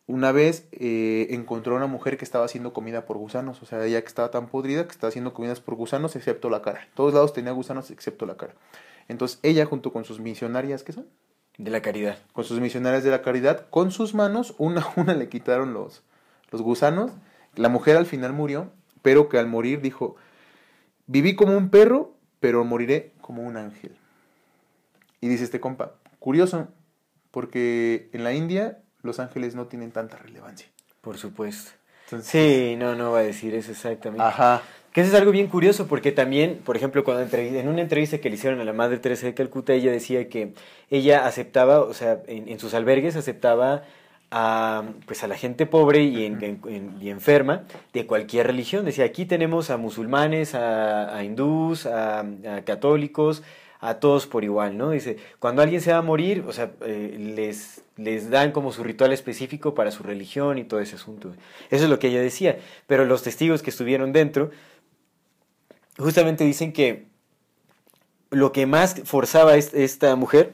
una 0.07 0.31
vez 0.31 0.69
eh, 0.73 1.29
encontró 1.31 1.73
a 1.73 1.79
una 1.79 1.87
mujer 1.87 2.19
que 2.19 2.25
estaba 2.27 2.45
haciendo 2.45 2.75
comida 2.75 3.07
por 3.07 3.17
gusanos. 3.17 3.63
O 3.63 3.65
sea, 3.65 3.83
ella 3.83 4.03
que 4.03 4.09
estaba 4.09 4.31
tan 4.31 4.49
podrida 4.49 4.85
que 4.87 4.93
estaba 4.93 5.09
haciendo 5.09 5.33
comidas 5.33 5.61
por 5.61 5.75
gusanos, 5.75 6.17
excepto 6.17 6.51
la 6.51 6.61
cara. 6.61 6.83
En 6.83 6.91
todos 6.95 7.15
lados 7.15 7.33
tenía 7.33 7.53
gusanos, 7.53 7.91
excepto 7.91 8.27
la 8.27 8.37
cara. 8.37 8.53
Entonces, 9.09 9.39
ella, 9.43 9.65
junto 9.65 9.91
con 9.91 10.05
sus 10.05 10.21
misionarias, 10.21 10.83
¿qué 10.83 10.93
son? 10.93 11.07
De 11.59 11.71
la 11.71 11.83
caridad. 11.83 12.19
con 12.33 12.45
sus 12.45 12.61
misionarias 12.61 13.03
de 13.05 13.11
la 13.11 13.21
caridad, 13.23 13.69
con 13.69 13.91
sus 13.91 14.15
manos, 14.15 14.55
una 14.59 14.81
a 14.83 14.93
una 14.97 15.15
le 15.15 15.29
quitaron 15.29 15.75
los, 15.75 16.03
los 16.51 16.63
gusanos. 16.63 17.11
La 17.57 17.69
mujer 17.69 17.97
al 17.97 18.07
final 18.07 18.33
murió, 18.33 18.71
pero 19.03 19.29
que 19.29 19.39
al 19.39 19.49
morir 19.49 19.81
dijo, 19.81 20.17
viví 21.07 21.35
como 21.35 21.57
un 21.57 21.69
perro, 21.71 22.15
pero 22.41 22.65
moriré 22.65 23.13
como 23.21 23.43
un 23.43 23.57
ángel. 23.57 23.97
Y 25.21 25.29
dice 25.29 25.45
este 25.45 25.59
compa, 25.59 25.95
curioso, 26.21 26.69
porque 27.33 28.09
en 28.13 28.23
la 28.23 28.33
India 28.33 28.79
los 29.03 29.19
ángeles 29.19 29.55
no 29.57 29.67
tienen 29.67 29.91
tanta 29.91 30.17
relevancia. 30.17 30.69
Por 31.01 31.19
supuesto. 31.19 31.73
Entonces, 32.05 32.31
Sí, 32.31 32.77
no, 32.77 32.95
no 32.95 33.11
va 33.13 33.19
a 33.19 33.23
decir 33.23 33.55
eso 33.55 33.73
exactamente. 33.73 34.23
Ajá. 34.23 34.63
Que 34.99 35.03
eso 35.03 35.13
es 35.15 35.21
algo 35.21 35.31
bien 35.31 35.47
curioso 35.47 35.87
porque 35.87 36.11
también, 36.11 36.59
por 36.65 36.77
ejemplo, 36.77 37.05
cuando 37.05 37.23
en 37.37 37.69
una 37.69 37.83
entrevista 37.83 38.19
que 38.19 38.31
le 38.31 38.35
hicieron 38.35 38.59
a 38.61 38.65
la 38.65 38.73
Madre 38.73 38.99
Teresa 38.99 39.27
de 39.27 39.35
Calcuta, 39.35 39.73
ella 39.73 39.93
decía 39.93 40.29
que 40.29 40.55
ella 40.91 41.25
aceptaba, 41.25 41.83
o 41.83 41.95
sea, 41.95 42.21
en, 42.27 42.49
en 42.49 42.59
sus 42.59 42.75
albergues 42.75 43.15
aceptaba 43.15 43.85
a, 44.33 44.83
pues 45.07 45.23
a 45.23 45.29
la 45.29 45.37
gente 45.37 45.67
pobre 45.67 46.03
y, 46.03 46.25
en- 46.25 46.43
en- 46.43 46.61
en- 46.67 46.97
y 47.01 47.11
enferma 47.11 47.63
de 47.93 48.07
cualquier 48.07 48.49
religión. 48.49 48.85
Decía, 48.85 49.05
aquí 49.05 49.25
tenemos 49.25 49.71
a 49.71 49.77
musulmanes, 49.77 50.57
a, 50.57 51.17
a 51.17 51.23
hindús, 51.23 51.87
a, 51.87 52.19
a 52.23 52.63
católicos, 52.65 53.45
a 53.79 54.01
todos 54.01 54.27
por 54.27 54.43
igual, 54.43 54.77
¿no? 54.77 54.91
Dice, 54.91 55.17
cuando 55.39 55.63
alguien 55.63 55.81
se 55.81 55.93
va 55.93 55.99
a 55.99 56.03
morir, 56.03 56.43
o 56.49 56.53
sea, 56.53 56.73
eh, 56.85 57.17
les, 57.37 57.85
les 57.97 58.31
dan 58.31 58.51
como 58.51 58.73
su 58.73 58.83
ritual 58.83 59.13
específico 59.13 59.75
para 59.75 59.93
su 59.93 60.03
religión 60.03 60.59
y 60.59 60.65
todo 60.65 60.81
ese 60.81 60.97
asunto. 60.97 61.35
Eso 61.71 61.85
es 61.85 61.89
lo 61.89 62.01
que 62.01 62.09
ella 62.09 62.21
decía. 62.21 62.59
Pero 62.89 63.05
los 63.05 63.23
testigos 63.23 63.63
que 63.63 63.71
estuvieron 63.71 64.13
dentro 64.13 64.51
justamente 65.99 66.45
dicen 66.45 66.73
que 66.73 67.07
lo 68.31 68.53
que 68.53 68.67
más 68.67 68.97
forzaba 69.05 69.57
es- 69.57 69.75
esta 69.75 70.15
mujer 70.17 70.53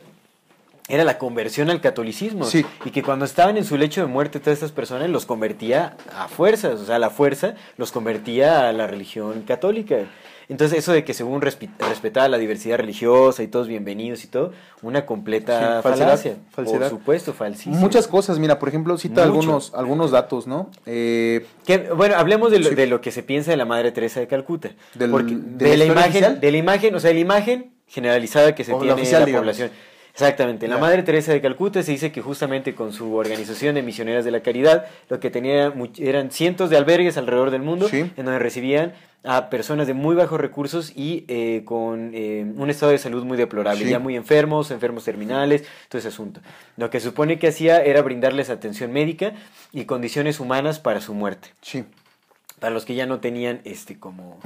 era 0.89 1.03
la 1.05 1.19
conversión 1.19 1.71
al 1.71 1.81
catolicismo. 1.81 2.45
Sí. 2.45 2.65
Y 2.85 2.91
que 2.91 3.03
cuando 3.03 3.25
estaban 3.25 3.57
en 3.57 3.65
su 3.65 3.77
lecho 3.77 4.03
de 4.03 4.07
muerte, 4.07 4.39
todas 4.39 4.55
estas 4.59 4.73
personas 4.73 5.09
los 5.09 5.25
convertía 5.27 5.97
a 6.15 6.29
fuerzas, 6.29 6.81
o 6.81 6.85
sea, 6.87 6.99
la 6.99 7.11
fuerza 7.11 7.55
los 7.79 7.91
convertía 7.91 8.69
a 8.69 8.73
la 8.73 8.87
religión 8.87 9.43
católica. 9.43 10.01
Entonces, 10.49 10.79
eso 10.79 10.93
de 10.93 11.05
que 11.05 11.15
según 11.15 11.41
respetaba 11.41 12.29
la 12.29 12.39
diversidad 12.39 12.77
religiosa 12.79 13.43
y 13.43 13.49
todos 13.49 13.67
bienvenidos 13.69 14.25
y 14.25 14.27
todo, 14.29 14.53
una 14.83 15.07
completa 15.07 15.79
Sí, 15.79 15.83
falsedad, 15.83 16.07
falacia. 16.09 16.37
falsedad. 16.51 16.81
Por 16.81 16.99
supuesto, 16.99 17.33
falsísimo. 17.33 17.77
Muchas 17.77 18.07
cosas, 18.07 18.39
mira, 18.39 18.59
por 18.59 18.69
ejemplo, 18.69 18.97
cita 18.99 19.23
Mucho. 19.23 19.25
algunos, 19.41 19.73
algunos 19.75 20.11
datos, 20.11 20.47
¿no? 20.47 20.71
Eh, 20.87 21.47
Que, 21.67 21.79
bueno, 21.95 22.17
hablemos 22.17 22.51
de 22.51 22.59
lo, 22.61 22.69
Sí. 22.69 22.75
de 22.75 22.87
lo 22.87 23.01
que 23.01 23.11
se 23.11 23.23
piensa 23.23 23.51
de 23.53 23.57
la 23.57 23.65
Madre 23.65 23.91
Teresa 23.93 24.21
de 24.21 24.27
Calcuta. 24.27 24.71
Del- 24.95 25.11
Porque 25.11 25.35
de 25.35 25.41
de, 25.71 25.77
la 25.77 25.85
la 25.85 25.85
imagen, 25.93 26.11
oficial. 26.11 26.41
de 26.41 26.51
la 26.53 26.59
imagen, 26.59 26.95
o 26.95 27.01
sea, 27.01 27.09
de 27.09 27.15
la 27.15 27.21
imagen 27.21 27.71
generalizada 27.87 28.55
que 28.55 28.65
se 28.65 28.73
O 28.73 28.77
la 28.77 28.81
tiene 28.81 28.93
oficial, 28.95 29.23
en 29.29 29.35
la 29.35 29.41
digamos. 29.53 29.71
Exactamente. 30.15 30.69
La. 30.69 30.79
Madre 30.79 31.03
Teresa 31.03 31.33
de 31.33 31.41
Calcuta 31.41 31.83
se 31.83 31.91
dice 31.91 32.13
que 32.13 32.23
justamente 32.23 32.75
con 32.75 32.93
su 32.93 33.15
organización 33.17 33.75
de 33.75 33.83
misioneras 33.83 34.25
de 34.25 34.31
la 34.31 34.41
caridad, 34.41 34.87
lo 35.09 35.19
que 35.19 35.29
tenía 35.29 35.73
eran 35.99 36.31
cientos 36.31 36.71
de 36.71 36.77
albergues 36.77 37.17
alrededor 37.17 37.51
del 37.51 37.63
mundo, 37.63 37.89
Sí. 37.89 37.99
en 38.17 38.25
donde 38.25 38.39
recibían 38.39 38.93
a 39.25 39.49
personas 39.51 39.87
de 39.89 39.95
muy 39.95 40.15
bajos 40.15 40.39
recursos 40.41 40.93
y 40.95 41.25
eh, 41.29 41.63
con 41.65 42.13
eh, 42.15 42.45
un 42.57 42.71
estado 42.71 42.93
de 42.93 42.99
salud 42.99 43.25
muy 43.25 43.37
deplorable, 43.37 43.83
Sí. 43.85 43.91
ya 43.91 43.99
muy 43.99 44.15
enfermos, 44.17 44.71
enfermos 44.71 45.05
terminales, 45.05 45.65
todo 45.89 45.99
ese 45.99 46.09
asunto. 46.09 46.41
Lo 46.77 46.91
que 46.91 47.01
supone 47.01 47.39
que 47.39 47.49
hacía 47.49 47.83
era 47.83 48.01
brindarles 48.03 48.51
atención 48.51 48.93
médica 48.93 49.33
y 49.73 49.87
condiciones 49.87 50.39
humanas 50.41 50.79
para 50.79 51.01
su 51.01 51.13
muerte 51.15 51.49
sí. 51.63 51.85
Para 52.65 52.73
los 52.73 52.87
que 52.87 52.95
ya 52.95 53.05
no 53.05 53.21
tenían 53.21 53.61
este 53.65 53.99
como 53.99 54.41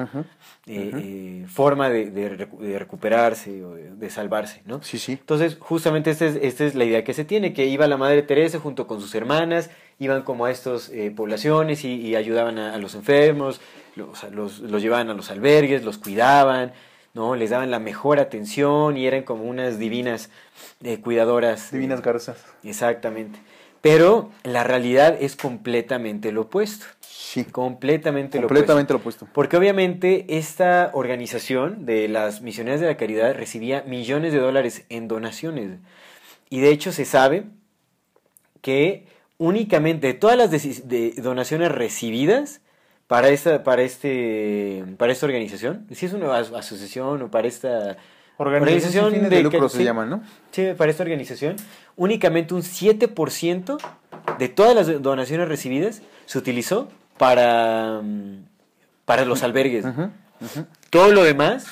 eh, 0.66 0.90
eh, 0.92 1.46
forma 1.48 1.88
de, 1.88 2.10
de 2.10 2.36
recu- 2.36 2.58
de 2.58 2.76
recuperarse 2.76 3.64
o 3.64 3.76
de, 3.76 3.94
de 3.94 4.10
salvarse, 4.10 4.60
¿no? 4.66 4.82
Sí, 4.82 4.98
sí. 4.98 5.12
Entonces, 5.12 5.56
justamente 5.60 6.10
esta 6.10 6.26
es, 6.26 6.34
esta 6.42 6.64
es 6.64 6.74
la 6.74 6.84
idea 6.84 7.04
que 7.04 7.14
se 7.14 7.24
tiene, 7.24 7.52
que 7.52 7.66
iba 7.66 7.86
la 7.86 7.96
Madre 7.96 8.22
Teresa 8.22 8.58
junto 8.58 8.88
con 8.88 9.00
sus 9.00 9.14
hermanas, 9.14 9.70
iban 10.00 10.24
como 10.24 10.46
a 10.46 10.50
estas 10.50 10.88
eh, 10.88 11.12
poblaciones 11.14 11.84
y, 11.84 11.94
y 11.94 12.16
ayudaban 12.16 12.58
a, 12.58 12.74
a 12.74 12.78
los 12.78 12.96
enfermos, 12.96 13.60
los, 13.94 14.24
los, 14.32 14.58
los 14.58 14.82
llevaban 14.82 15.10
a 15.10 15.14
los 15.14 15.30
albergues, 15.30 15.84
los 15.84 15.98
cuidaban, 15.98 16.72
¿no? 17.14 17.36
Les 17.36 17.50
daban 17.50 17.70
la 17.70 17.78
mejor 17.78 18.18
atención 18.18 18.96
y 18.96 19.06
eran 19.06 19.22
como 19.22 19.44
unas 19.44 19.78
divinas 19.78 20.28
cuidadoras. 21.04 21.70
Divinas 21.70 22.02
garzas. 22.02 22.44
Exactamente. 22.64 23.38
Pero 23.80 24.32
la 24.42 24.64
realidad 24.64 25.16
es 25.20 25.36
completamente 25.36 26.32
lo 26.32 26.40
opuesto. 26.42 26.86
Sí. 27.28 27.44
Completamente, 27.44 28.38
Completamente 28.38 28.94
lo 28.94 28.98
lo 28.98 29.00
opuesto. 29.00 29.28
Porque 29.34 29.58
obviamente 29.58 30.24
esta 30.38 30.90
organización 30.94 31.84
de 31.84 32.08
las 32.08 32.40
misioneras 32.40 32.80
de 32.80 32.86
la 32.86 32.96
caridad 32.96 33.34
recibía 33.34 33.82
millones 33.82 34.32
de 34.32 34.38
dólares 34.38 34.86
en 34.88 35.08
donaciones. 35.08 35.78
Y 36.48 36.60
de 36.60 36.70
hecho 36.70 36.90
se 36.90 37.04
sabe 37.04 37.44
que 38.62 39.06
únicamente 39.36 40.06
de 40.06 40.14
todas 40.14 40.38
las 40.38 40.50
de 40.50 41.12
donaciones 41.18 41.70
recibidas 41.70 42.62
para 43.06 43.28
esta, 43.28 43.62
para 43.62 43.82
este, 43.82 44.84
para 44.96 45.12
esta 45.12 45.26
organización, 45.26 45.86
si 45.92 46.06
es 46.06 46.14
una 46.14 46.34
as- 46.34 46.52
asociación 46.52 47.20
o 47.20 47.30
para 47.30 47.46
esta 47.46 47.98
Organización 48.38 49.12
fines 49.12 49.30
de 49.30 49.42
lucro 49.42 49.68
se 49.68 49.78
sí, 49.78 49.84
llaman, 49.84 50.08
¿no? 50.08 50.22
Sí, 50.52 50.68
para 50.76 50.90
esta 50.90 51.02
organización, 51.02 51.56
únicamente 51.96 52.54
un 52.54 52.62
7% 52.62 53.76
de 54.38 54.48
todas 54.48 54.74
las 54.76 55.02
donaciones 55.02 55.48
recibidas 55.48 56.02
se 56.24 56.38
utilizó 56.38 56.88
para, 57.18 58.00
mm, 58.02 58.44
para 59.04 59.24
los 59.24 59.42
albergues. 59.42 59.84
Todo 60.90 61.12
lo 61.12 61.24
demás, 61.24 61.66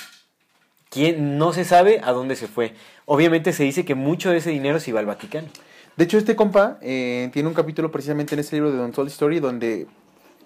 ¿quién, 0.91 1.39
no 1.39 1.53
se 1.53 1.65
sabe 1.65 2.01
a 2.05 2.13
dónde 2.13 2.37
se 2.37 2.49
fue. 2.49 2.75
Obviamente 3.05 3.53
se 3.53 3.63
dice 3.63 3.85
que 3.85 3.95
mucho 3.95 4.31
de 4.31 4.39
ese 4.39 4.51
dinero 4.51 4.81
se 4.81 4.91
iba 4.91 5.01
al 5.01 5.07
Vaticano. 5.07 5.49
De 5.97 6.05
hecho, 6.05 6.19
este 6.19 6.37
compa 6.37 6.79
eh, 6.83 7.31
tiene 7.33 7.49
un 7.49 7.55
capítulo 7.55 7.91
precisamente 7.91 8.35
en 8.35 8.41
este 8.41 8.57
libro 8.57 8.71
de 8.71 8.77
Don 8.77 8.93
Told 8.93 9.09
Story 9.09 9.41
donde 9.41 9.87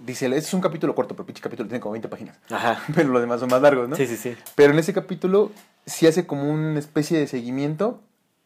dice, 0.05 0.27
este 0.27 0.39
es 0.39 0.55
un 0.55 0.61
capítulo 0.61 0.95
corto, 0.95 1.15
pero 1.15 1.27
pinche 1.27 1.43
capítulo 1.43 1.69
tiene 1.69 1.81
como 1.81 1.93
20 1.93 2.09
páginas. 2.09 2.37
Ajá. 2.51 2.83
Pero 2.95 3.09
los 3.09 3.21
demás 3.21 3.41
son 3.41 3.51
más 3.51 3.61
largos, 3.61 3.89
¿no? 3.89 3.97
Sí, 3.97 4.07
sí, 4.07 4.17
sí. 4.17 4.37
Pero 4.55 4.73
en 4.73 4.79
ese 4.79 4.93
capítulo 4.93 5.51
sí 5.87 6.07
hace 6.07 6.27
como 6.27 6.51
una 6.51 6.79
especie 6.79 7.19
de 7.19 7.27
seguimiento, 7.27 8.01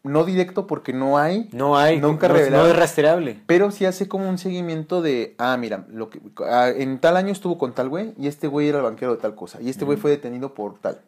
no 0.04 0.24
directo 0.24 0.66
porque 0.66 0.92
no 0.92 1.18
hay, 1.18 1.48
No 1.52 1.76
hay, 1.76 1.98
Nunca 1.98 2.28
no, 2.28 2.34
revelado. 2.34 2.64
no 2.64 2.70
es 2.70 2.76
rastreable. 2.76 3.40
pero 3.46 3.70
sí 3.72 3.84
hace 3.86 4.06
como 4.06 4.28
un 4.28 4.38
seguimiento 4.38 5.02
de, 5.02 5.34
ah, 5.38 5.56
mira, 5.56 5.84
lo 5.90 6.10
que 6.10 6.20
ah, 6.48 6.68
en 6.68 6.98
tal 7.00 7.16
año 7.16 7.32
estuvo 7.32 7.58
con 7.58 7.72
tal 7.72 7.88
güey 7.88 8.12
y 8.18 8.28
este 8.28 8.46
güey 8.46 8.68
era 8.68 8.78
el 8.78 8.84
banquero 8.84 9.16
de 9.16 9.20
tal 9.20 9.34
cosa 9.34 9.60
y 9.60 9.70
este 9.70 9.84
güey 9.84 9.98
fue 9.98 10.10
detenido 10.12 10.54
por 10.54 10.78
tal. 10.78 11.00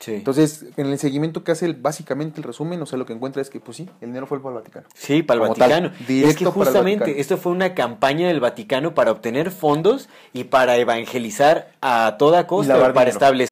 Sí. 0.00 0.14
Entonces, 0.14 0.64
en 0.76 0.86
el 0.86 0.98
seguimiento 0.98 1.44
que 1.44 1.52
hace 1.52 1.64
el- 1.64 1.74
básicamente 1.74 2.40
el 2.40 2.42
resumen, 2.42 2.82
o 2.82 2.86
sea, 2.86 2.98
lo 2.98 3.06
que 3.06 3.12
encuentra 3.12 3.40
es 3.40 3.48
que, 3.50 3.60
pues 3.60 3.76
sí, 3.76 3.88
el 4.00 4.08
dinero 4.08 4.26
fue 4.26 4.42
para 4.42 4.56
el 4.56 4.60
Vaticano. 4.60 4.86
Sí, 4.94 5.22
para 5.22 5.36
el 5.38 5.42
Como 5.46 5.54
tal, 5.54 5.70
Vaticano. 5.70 5.94
directo 6.08 6.28
es 6.30 6.36
que 6.38 6.44
justamente 6.46 7.20
esto 7.20 7.36
fue 7.38 7.52
una 7.52 7.72
campaña 7.74 8.26
del 8.26 8.40
Vaticano 8.40 8.94
para 8.96 9.12
obtener 9.12 9.52
fondos 9.52 10.08
y 10.32 10.42
para 10.44 10.76
evangelizar 10.76 11.70
a 11.80 12.16
toda 12.18 12.48
costa, 12.48 12.72
para 12.80 12.88
dinero. 12.92 13.10
establecer 13.10 13.51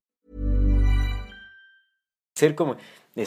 today. 2.33 2.55
como 2.55 2.75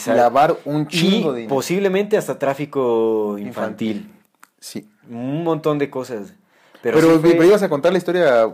Lavar 0.06 0.56
un 0.64 0.82
y 0.82 0.86
chingo 0.86 1.32
de 1.32 1.40
dinero. 1.42 1.54
posiblemente 1.54 2.16
hasta 2.16 2.38
tráfico 2.38 3.36
infantil. 3.38 4.10
Sí. 4.60 4.88
Un 5.10 5.44
montón 5.44 5.78
de 5.78 5.90
cosas. 5.90 6.32
Pero, 6.82 6.96
Pero, 6.98 7.14
sí, 7.14 7.18
fue- 7.20 7.30
pero 7.32 7.44
ibas 7.44 7.62
a 7.62 7.68
contar 7.68 7.92
la 7.92 7.98
historia 7.98 8.48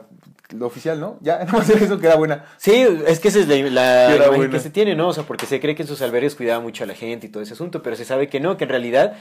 lo 0.50 0.66
oficial, 0.66 0.98
¿no? 0.98 1.16
Ya, 1.20 1.44
no 1.52 1.62
sé 1.62 1.84
eso 1.84 1.98
que 2.00 2.06
era 2.08 2.16
buena. 2.16 2.44
Sí, 2.56 2.72
es 3.06 3.20
que 3.20 3.28
esa 3.28 3.38
es 3.40 3.48
la, 3.48 3.56
la 4.16 4.26
imagen 4.26 4.50
que 4.50 4.58
se 4.58 4.70
tiene, 4.70 4.96
¿no? 4.96 5.08
O 5.08 5.12
sea, 5.12 5.22
porque 5.24 5.46
se 5.46 5.60
cree 5.60 5.74
que 5.76 5.82
en 5.82 5.88
sus 5.88 6.02
albergues 6.02 6.34
cuidaba 6.34 6.60
mucho 6.60 6.82
a 6.82 6.86
la 6.88 6.94
gente 6.94 7.28
y 7.28 7.30
todo 7.30 7.42
ese 7.42 7.52
asunto, 7.52 7.82
pero 7.82 7.94
se 7.94 8.04
sabe 8.04 8.28
que 8.28 8.40
no, 8.40 8.56
que 8.56 8.64
en 8.64 8.70
realidad 8.70 9.14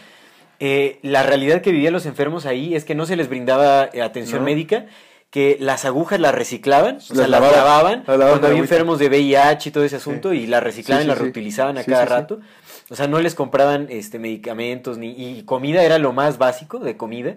eh, 0.59 0.99
la 1.03 1.21
realidad 1.23 1.61
que 1.61 1.71
vivían 1.71 1.93
los 1.93 2.05
enfermos 2.07 2.45
ahí 2.47 2.75
es 2.75 2.83
que 2.85 2.95
no 2.95 3.05
se 3.05 3.15
les 3.15 3.29
brindaba 3.29 3.89
eh, 3.93 4.01
atención 4.01 4.39
No. 4.39 4.45
médica, 4.45 4.87
que 5.29 5.57
las 5.59 5.85
agujas 5.85 6.19
las 6.19 6.33
reciclaban, 6.33 6.97
o 6.97 6.99
sea, 7.01 7.15
Las 7.17 7.29
las 7.29 7.41
lavaban. 7.41 8.03
lavaban 8.07 8.29
cuando 8.29 8.47
había 8.47 8.59
enfermos 8.59 8.97
de 8.99 9.07
VIH 9.09 9.69
y 9.69 9.71
todo 9.71 9.83
ese 9.83 9.97
asunto, 9.97 10.31
Sí. 10.31 10.37
y 10.39 10.47
las 10.47 10.63
reciclaban 10.63 11.03
Sí, 11.03 11.05
y 11.05 11.09
las 11.09 11.17
reutilizaban 11.19 11.77
a 11.77 11.83
cada 11.83 12.05
rato. 12.05 12.39
O 12.89 12.95
sea, 12.95 13.07
no 13.07 13.19
les 13.19 13.35
compraban 13.35 13.87
este, 13.91 14.17
medicamentos 14.17 14.97
ni 14.97 15.11
y 15.11 15.43
comida 15.43 15.83
era 15.83 15.99
lo 15.99 16.13
más 16.13 16.39
básico 16.39 16.79
de 16.79 16.97
comida. 16.97 17.35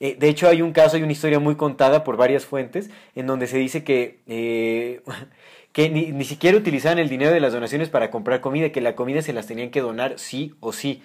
Eh, 0.00 0.16
de 0.18 0.28
hecho, 0.28 0.48
hay 0.48 0.62
un 0.62 0.72
caso, 0.72 0.96
hay 0.96 1.02
una 1.02 1.12
historia 1.12 1.40
muy 1.40 1.56
contada 1.56 2.04
por 2.04 2.16
varias 2.16 2.44
fuentes 2.46 2.90
en 3.16 3.26
donde 3.26 3.46
se 3.48 3.58
dice 3.58 3.82
que, 3.82 4.20
eh, 4.28 5.00
que 5.72 5.90
ni, 5.90 6.12
ni 6.12 6.24
siquiera 6.24 6.56
utilizaban 6.56 7.00
el 7.00 7.08
dinero 7.08 7.32
de 7.32 7.40
las 7.40 7.52
donaciones 7.52 7.88
para 7.88 8.10
comprar 8.12 8.40
comida, 8.40 8.70
que 8.70 8.80
la 8.80 8.94
comida 8.94 9.22
se 9.22 9.32
las 9.32 9.46
tenían 9.48 9.70
que 9.70 9.80
donar 9.80 10.18
sí 10.20 10.54
o 10.60 10.72
sí. 10.72 11.02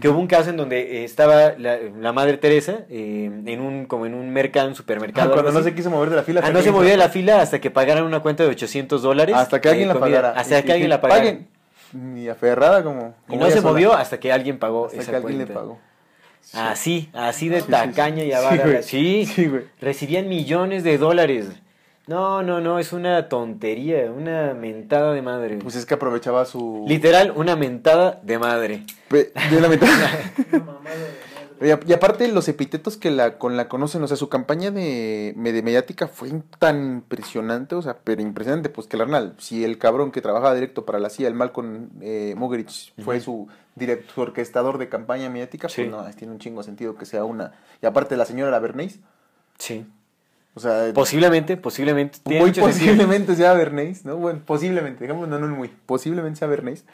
Que 0.00 0.08
hubo 0.08 0.18
un 0.18 0.26
caso 0.26 0.50
en 0.50 0.56
donde 0.56 1.00
eh, 1.00 1.04
estaba 1.04 1.52
la, 1.58 1.78
la 1.98 2.12
madre 2.12 2.36
Teresa 2.38 2.80
eh, 2.88 3.30
en 3.46 3.60
un 3.60 3.86
como 3.86 4.06
en 4.06 4.14
un 4.14 4.30
mercado, 4.30 4.68
un 4.68 4.74
supermercado. 4.74 5.28
Cuando 5.30 5.48
algo 5.48 5.52
no 5.52 5.58
así. 5.60 5.70
se 5.70 5.74
quiso 5.74 5.90
mover 5.90 6.10
de 6.10 6.16
la 6.16 6.22
fila. 6.22 6.40
Ah, 6.44 6.50
no 6.50 6.62
se 6.62 6.70
movía 6.72 6.90
de 6.92 6.96
la 6.96 7.08
fila 7.08 7.40
hasta 7.40 7.60
que 7.60 7.70
pagaran 7.70 8.04
una 8.04 8.20
cuenta 8.20 8.42
de 8.44 8.50
800 8.50 9.02
dólares. 9.02 9.34
Hasta 9.36 9.60
que 9.60 9.68
alguien 9.68 9.88
la 9.88 9.94
comida. 9.94 10.16
pagara. 10.22 10.40
Hasta 10.40 10.58
Y- 10.58 10.62
que 10.62 10.68
y 10.68 10.72
alguien 10.72 10.90
la 10.90 11.00
pagara. 11.00 11.20
paguen. 11.20 11.48
Ni 11.92 12.28
aferrada 12.28 12.84
como. 12.84 13.14
Y 13.26 13.30
como 13.30 13.40
no 13.40 13.46
ella 13.46 13.54
se 13.56 13.60
sola. 13.62 13.72
movió 13.72 13.92
hasta 13.94 14.20
que 14.20 14.32
alguien 14.32 14.58
pagó 14.58 14.86
Hasta 14.86 14.98
esa 15.00 15.10
que 15.10 15.16
alguien 15.16 15.38
le 15.38 15.44
cuenta. 15.46 15.60
pagó. 15.60 15.78
Así, 16.54 17.10
así 17.12 17.48
de 17.48 17.62
tacaña 17.62 18.24
y 18.24 18.32
avara. 18.32 18.82
Sí. 18.82 19.26
Sí, 19.26 19.32
Sí, 19.34 19.46
güey. 19.46 19.62
recibían 19.80 20.28
millones 20.28 20.84
de 20.84 20.98
dólares. 20.98 21.46
No, 22.10 22.42
no, 22.42 22.60
no, 22.60 22.80
es 22.80 22.92
una 22.92 23.28
tontería, 23.28 24.10
una 24.10 24.52
mentada 24.52 25.12
de 25.12 25.22
madre. 25.22 25.58
Pues 25.62 25.76
es 25.76 25.86
que 25.86 25.94
aprovechaba 25.94 26.44
su... 26.44 26.84
Literal, 26.88 27.32
una 27.36 27.54
mentada 27.54 28.18
de 28.24 28.36
madre. 28.36 28.82
Pe- 29.06 29.32
de 29.48 29.60
la 29.60 29.68
mitad. 29.68 29.86
Una 30.52 30.58
mamada 30.64 30.96
de 30.96 31.06
madre. 31.68 31.84
Y, 31.86 31.92
aparte 31.92 32.26
los 32.28 32.48
epítetos 32.48 32.96
que 32.96 33.10
la 33.12 33.38
con 33.38 33.56
la 33.56 33.68
conocen, 33.68 34.02
o 34.02 34.08
sea, 34.08 34.16
su 34.16 34.28
campaña 34.28 34.70
de, 34.72 35.34
de 35.36 35.62
mediática 35.62 36.08
fue 36.08 36.30
tan 36.58 36.80
impresionante, 36.94 37.76
o 37.76 37.82
sea, 37.82 37.98
pero 38.02 38.22
impresionante, 38.22 38.70
pues 38.70 38.86
que 38.88 38.96
la 38.96 39.04
Arnal, 39.04 39.34
si 39.38 39.62
el 39.62 39.78
cabrón 39.78 40.10
que 40.10 40.20
trabajaba 40.22 40.54
directo 40.54 40.84
para 40.86 40.98
la 40.98 41.10
CIA, 41.10 41.28
el 41.28 41.34
Malcolm 41.34 41.90
eh, 42.00 42.34
Mogherich, 42.36 42.92
fue 43.04 43.20
su 43.20 43.46
director, 43.76 44.28
orquestador 44.28 44.78
de 44.78 44.88
campaña 44.88 45.28
mediática, 45.30 45.68
Sí. 45.68 45.82
pues 45.84 45.90
no, 45.90 46.10
tiene 46.16 46.32
un 46.32 46.38
chingo 46.40 46.62
sentido 46.64 46.96
que 46.96 47.04
sea 47.04 47.24
una. 47.24 47.52
Y 47.82 47.86
aparte 47.86 48.16
la 48.16 48.24
señora 48.24 48.50
la 48.50 48.58
Bernays, 48.58 48.98
Sí. 49.58 49.86
O 50.54 50.60
sea, 50.60 50.90
Posiblemente, 50.94 51.56
posiblemente. 51.56 52.18
tiene 52.24 52.40
muy 52.40 52.54
sentido. 52.54 52.66
posiblemente 52.66 53.36
sea 53.36 53.52
Bernays, 53.54 54.04
¿no? 54.04 54.16
Bueno, 54.16 54.40
posiblemente, 54.44 55.04
digamos, 55.04 55.28
no, 55.28 55.38
no 55.38 55.46
muy, 55.48 55.68
posiblemente 55.86 56.38
sea 56.38 56.48
Bernays. 56.48 56.84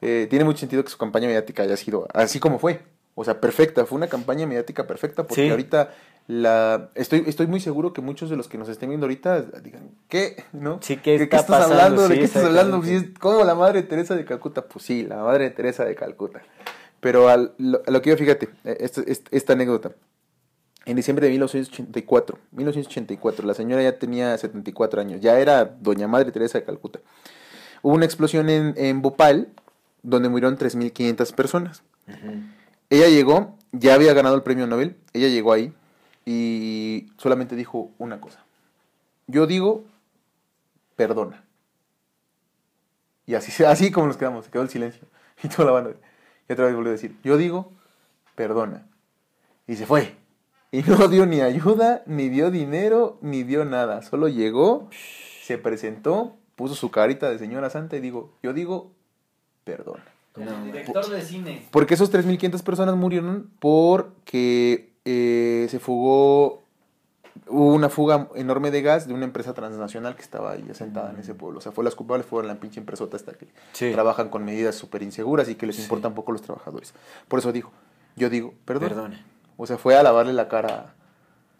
Eh, 0.00 0.26
tiene 0.30 0.44
mucho 0.44 0.58
sentido 0.60 0.84
que 0.84 0.90
su 0.90 0.98
campaña 0.98 1.26
mediática 1.26 1.62
haya 1.64 1.76
sido 1.76 2.06
así 2.14 2.38
como 2.38 2.58
fue. 2.58 2.80
O 3.14 3.24
sea, 3.24 3.40
perfecta, 3.40 3.84
fue 3.84 3.96
una 3.96 4.06
campaña 4.06 4.46
mediática 4.46 4.86
perfecta 4.86 5.24
porque 5.26 5.42
Sí. 5.44 5.50
ahorita 5.50 5.90
la 6.28 6.90
estoy 6.94 7.24
estoy 7.26 7.46
muy 7.48 7.58
seguro 7.58 7.92
que 7.92 8.00
muchos 8.00 8.30
de 8.30 8.36
los 8.36 8.46
que 8.46 8.58
nos 8.58 8.68
estén 8.68 8.90
viendo 8.90 9.06
ahorita 9.06 9.40
digan, 9.62 9.90
¿qué? 10.08 10.44
¿No? 10.52 10.78
Sí, 10.82 10.98
¿qué 10.98 11.16
¿De 11.18 11.24
está 11.24 11.38
estás 11.38 11.56
pasando? 11.56 11.74
hablando? 11.74 12.06
¿De 12.08 12.18
qué 12.18 12.24
estás 12.24 12.44
hablando? 12.44 12.80
como 13.18 13.42
la 13.44 13.54
madre 13.56 13.82
Teresa 13.82 14.14
de 14.14 14.24
Calcuta, 14.24 14.62
pues 14.66 14.84
sí, 14.84 15.02
la 15.04 15.16
madre 15.24 15.50
Teresa 15.50 15.84
de 15.84 15.94
Calcuta. 15.96 16.42
Pero 17.00 17.28
al- 17.28 17.54
lo- 17.58 17.80
a 17.86 17.90
lo 17.90 18.02
que 18.02 18.10
yo 18.10 18.16
fíjate, 18.16 18.50
eh, 18.64 18.76
esta, 18.80 19.00
esta- 19.06 19.28
esta 19.34 19.52
anécdota. 19.54 19.92
En 20.88 20.96
diciembre 20.96 21.26
de 21.26 21.32
1984, 21.32 22.38
1984, 22.52 23.46
la 23.46 23.52
señora 23.52 23.82
ya 23.82 23.98
tenía 23.98 24.38
74 24.38 25.02
años, 25.02 25.20
ya 25.20 25.38
era 25.38 25.66
doña 25.66 26.08
Madre 26.08 26.32
Teresa 26.32 26.58
de 26.58 26.64
Calcuta. 26.64 27.00
Hubo 27.82 27.92
una 27.92 28.06
explosión 28.06 28.48
en, 28.48 28.72
en 28.78 29.02
Bhopal, 29.02 29.48
donde 30.02 30.30
murieron 30.30 30.56
3.500 30.56 31.34
personas. 31.34 31.82
Ella 32.88 33.06
llegó, 33.08 33.58
ya 33.72 33.92
había 33.92 34.14
ganado 34.14 34.34
el 34.34 34.42
premio 34.42 34.66
Nobel, 34.66 34.96
ella 35.12 35.28
llegó 35.28 35.52
ahí 35.52 35.74
y 36.24 37.12
solamente 37.18 37.54
dijo 37.54 37.90
una 37.98 38.18
cosa. 38.18 38.42
Yo 39.26 39.46
digo, 39.46 39.84
perdona. 40.96 41.44
Y 43.26 43.34
así, 43.34 43.62
así 43.62 43.90
como 43.90 44.06
nos 44.06 44.16
quedamos, 44.16 44.46
se 44.46 44.50
quedó 44.50 44.62
el 44.62 44.70
silencio. 44.70 45.06
Y 45.44 45.48
toda 45.48 45.66
la 45.66 45.72
banda. 45.72 45.90
Y 46.48 46.52
otra 46.54 46.64
vez 46.64 46.74
volvió 46.74 46.88
a 46.88 46.92
decir, 46.92 47.14
yo 47.22 47.36
digo, 47.36 47.72
perdona. 48.34 48.86
Y 49.66 49.76
se 49.76 49.84
fue. 49.84 50.17
Y 50.70 50.82
no 50.82 51.08
dio 51.08 51.24
ni 51.26 51.40
ayuda, 51.40 52.02
ni 52.06 52.28
dio 52.28 52.50
dinero, 52.50 53.18
ni 53.22 53.42
dio 53.42 53.64
nada. 53.64 54.02
Solo 54.02 54.28
llegó, 54.28 54.88
se 55.42 55.56
presentó, 55.58 56.36
puso 56.56 56.74
su 56.74 56.90
carita 56.90 57.30
de 57.30 57.38
señora 57.38 57.70
santa 57.70 57.96
y 57.96 58.00
digo, 58.00 58.32
yo 58.42 58.52
digo, 58.52 58.90
perdona. 59.64 60.04
Como 60.32 60.50
director 60.66 61.08
de 61.08 61.22
cine. 61.22 61.66
Porque 61.70 61.94
esos 61.94 62.12
3.500 62.12 62.62
personas 62.62 62.96
murieron 62.96 63.50
porque 63.58 64.92
eh, 65.04 65.66
se 65.70 65.78
fugó, 65.80 66.62
hubo 67.48 67.72
una 67.74 67.88
fuga 67.88 68.28
enorme 68.34 68.70
de 68.70 68.82
gas 68.82 69.08
de 69.08 69.14
una 69.14 69.24
empresa 69.24 69.54
transnacional 69.54 70.16
que 70.16 70.22
estaba 70.22 70.52
ahí 70.52 70.66
asentada 70.70 71.10
en 71.10 71.18
ese 71.18 71.34
pueblo. 71.34 71.58
O 71.58 71.62
sea, 71.62 71.72
fue 71.72 71.82
las 71.82 71.94
culpables 71.94 72.26
fueron 72.26 72.46
la 72.46 72.60
pinche 72.60 72.78
empresota 72.78 73.16
hasta 73.16 73.32
que 73.32 73.48
Sí. 73.72 73.90
trabajan 73.92 74.28
con 74.28 74.44
medidas 74.44 74.74
súper 74.76 75.02
inseguras 75.02 75.48
y 75.48 75.54
que 75.54 75.66
les 75.66 75.76
Sí. 75.76 75.82
importan 75.82 76.14
poco 76.14 76.30
los 76.32 76.42
trabajadores. 76.42 76.92
Por 77.26 77.38
eso 77.38 77.52
dijo, 77.52 77.72
yo 78.16 78.28
digo, 78.28 78.52
perdón. 78.66 78.88
Perdona. 78.90 79.24
O 79.58 79.66
sea, 79.66 79.76
fue 79.76 79.94
a 79.96 80.02
lavarle 80.02 80.32
la 80.32 80.48
cara. 80.48 80.94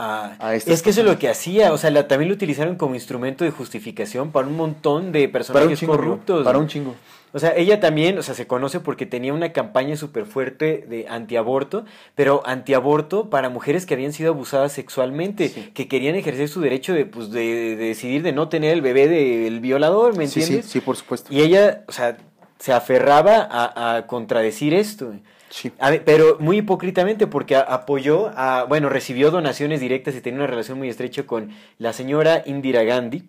Ah, 0.01 0.37
a 0.39 0.55
estas 0.55 0.75
es 0.75 0.83
que 0.83 0.91
eso 0.91 1.01
es 1.01 1.07
lo 1.07 1.19
que 1.19 1.29
hacía, 1.29 1.73
o 1.73 1.77
sea, 1.79 1.91
la- 1.91 2.07
también 2.07 2.29
lo 2.29 2.35
utilizaron 2.37 2.77
como 2.77 2.95
instrumento 2.95 3.43
de 3.45 3.51
justificación 3.51 4.31
para 4.31 4.47
un 4.47 4.57
montón 4.57 5.11
de 5.11 5.29
personajes 5.29 5.81
chingo, 5.81 5.95
corruptos. 5.97 6.45
Para 6.45 6.59
un 6.59 6.69
chingo. 6.69 6.95
O 7.33 7.39
sea, 7.41 7.53
ella 7.57 7.81
también, 7.81 8.17
o 8.17 8.23
sea, 8.23 8.35
se 8.35 8.47
conoce 8.47 8.79
porque 8.79 9.05
tenía 9.05 9.35
una 9.35 9.53
campaña 9.53 9.97
súper 9.97 10.25
fuerte 10.25 10.87
de 10.89 11.07
antiaborto, 11.09 11.85
pero 12.15 12.43
antiaborto 12.47 13.29
para 13.29 13.49
mujeres 13.49 13.85
que 13.87 13.95
habían 13.95 14.13
sido 14.13 14.33
abusadas 14.33 14.73
sexualmente, 14.73 15.49
Sí. 15.49 15.71
que 15.75 15.89
querían 15.89 16.15
ejercer 16.15 16.49
su 16.49 16.61
derecho 16.61 16.95
de, 16.95 17.05
pues, 17.05 17.31
de, 17.33 17.41
de 17.41 17.77
decidir 17.77 18.23
de 18.23 18.33
no 18.33 18.49
tener 18.49 18.73
el 18.73 18.81
bebé 18.83 19.09
del 19.09 19.59
violador, 19.59 20.17
¿me 20.17 20.29
Sí, 20.29 20.35
sí, 20.35 20.41
entiendes? 20.43 20.71
sí, 20.71 20.81
por 20.81 20.97
supuesto. 20.97 21.35
Y 21.35 21.41
ella, 21.41 21.83
o 21.89 21.93
sea, 21.93 22.17
se 22.61 22.73
aferraba 22.73 23.47
a, 23.51 23.97
a 23.97 24.07
contradecir 24.07 24.73
esto. 24.75 25.13
Sí. 25.51 25.73
A 25.79 25.93
pero 26.05 26.37
muy 26.41 26.59
hipócritamente 26.59 27.27
porque 27.27 27.57
a- 27.57 27.61
apoyó 27.61 28.31
a, 28.37 28.65
bueno, 28.65 28.89
recibió 28.89 29.31
donaciones 29.31 29.81
directas 29.81 30.15
y 30.15 30.21
tenía 30.21 30.39
una 30.41 30.47
relación 30.47 30.77
muy 30.79 30.89
estrecha 30.89 31.25
con 31.25 31.51
la 31.79 31.93
señora 31.93 32.43
Indira 32.47 32.83
Gandhi, 32.83 33.29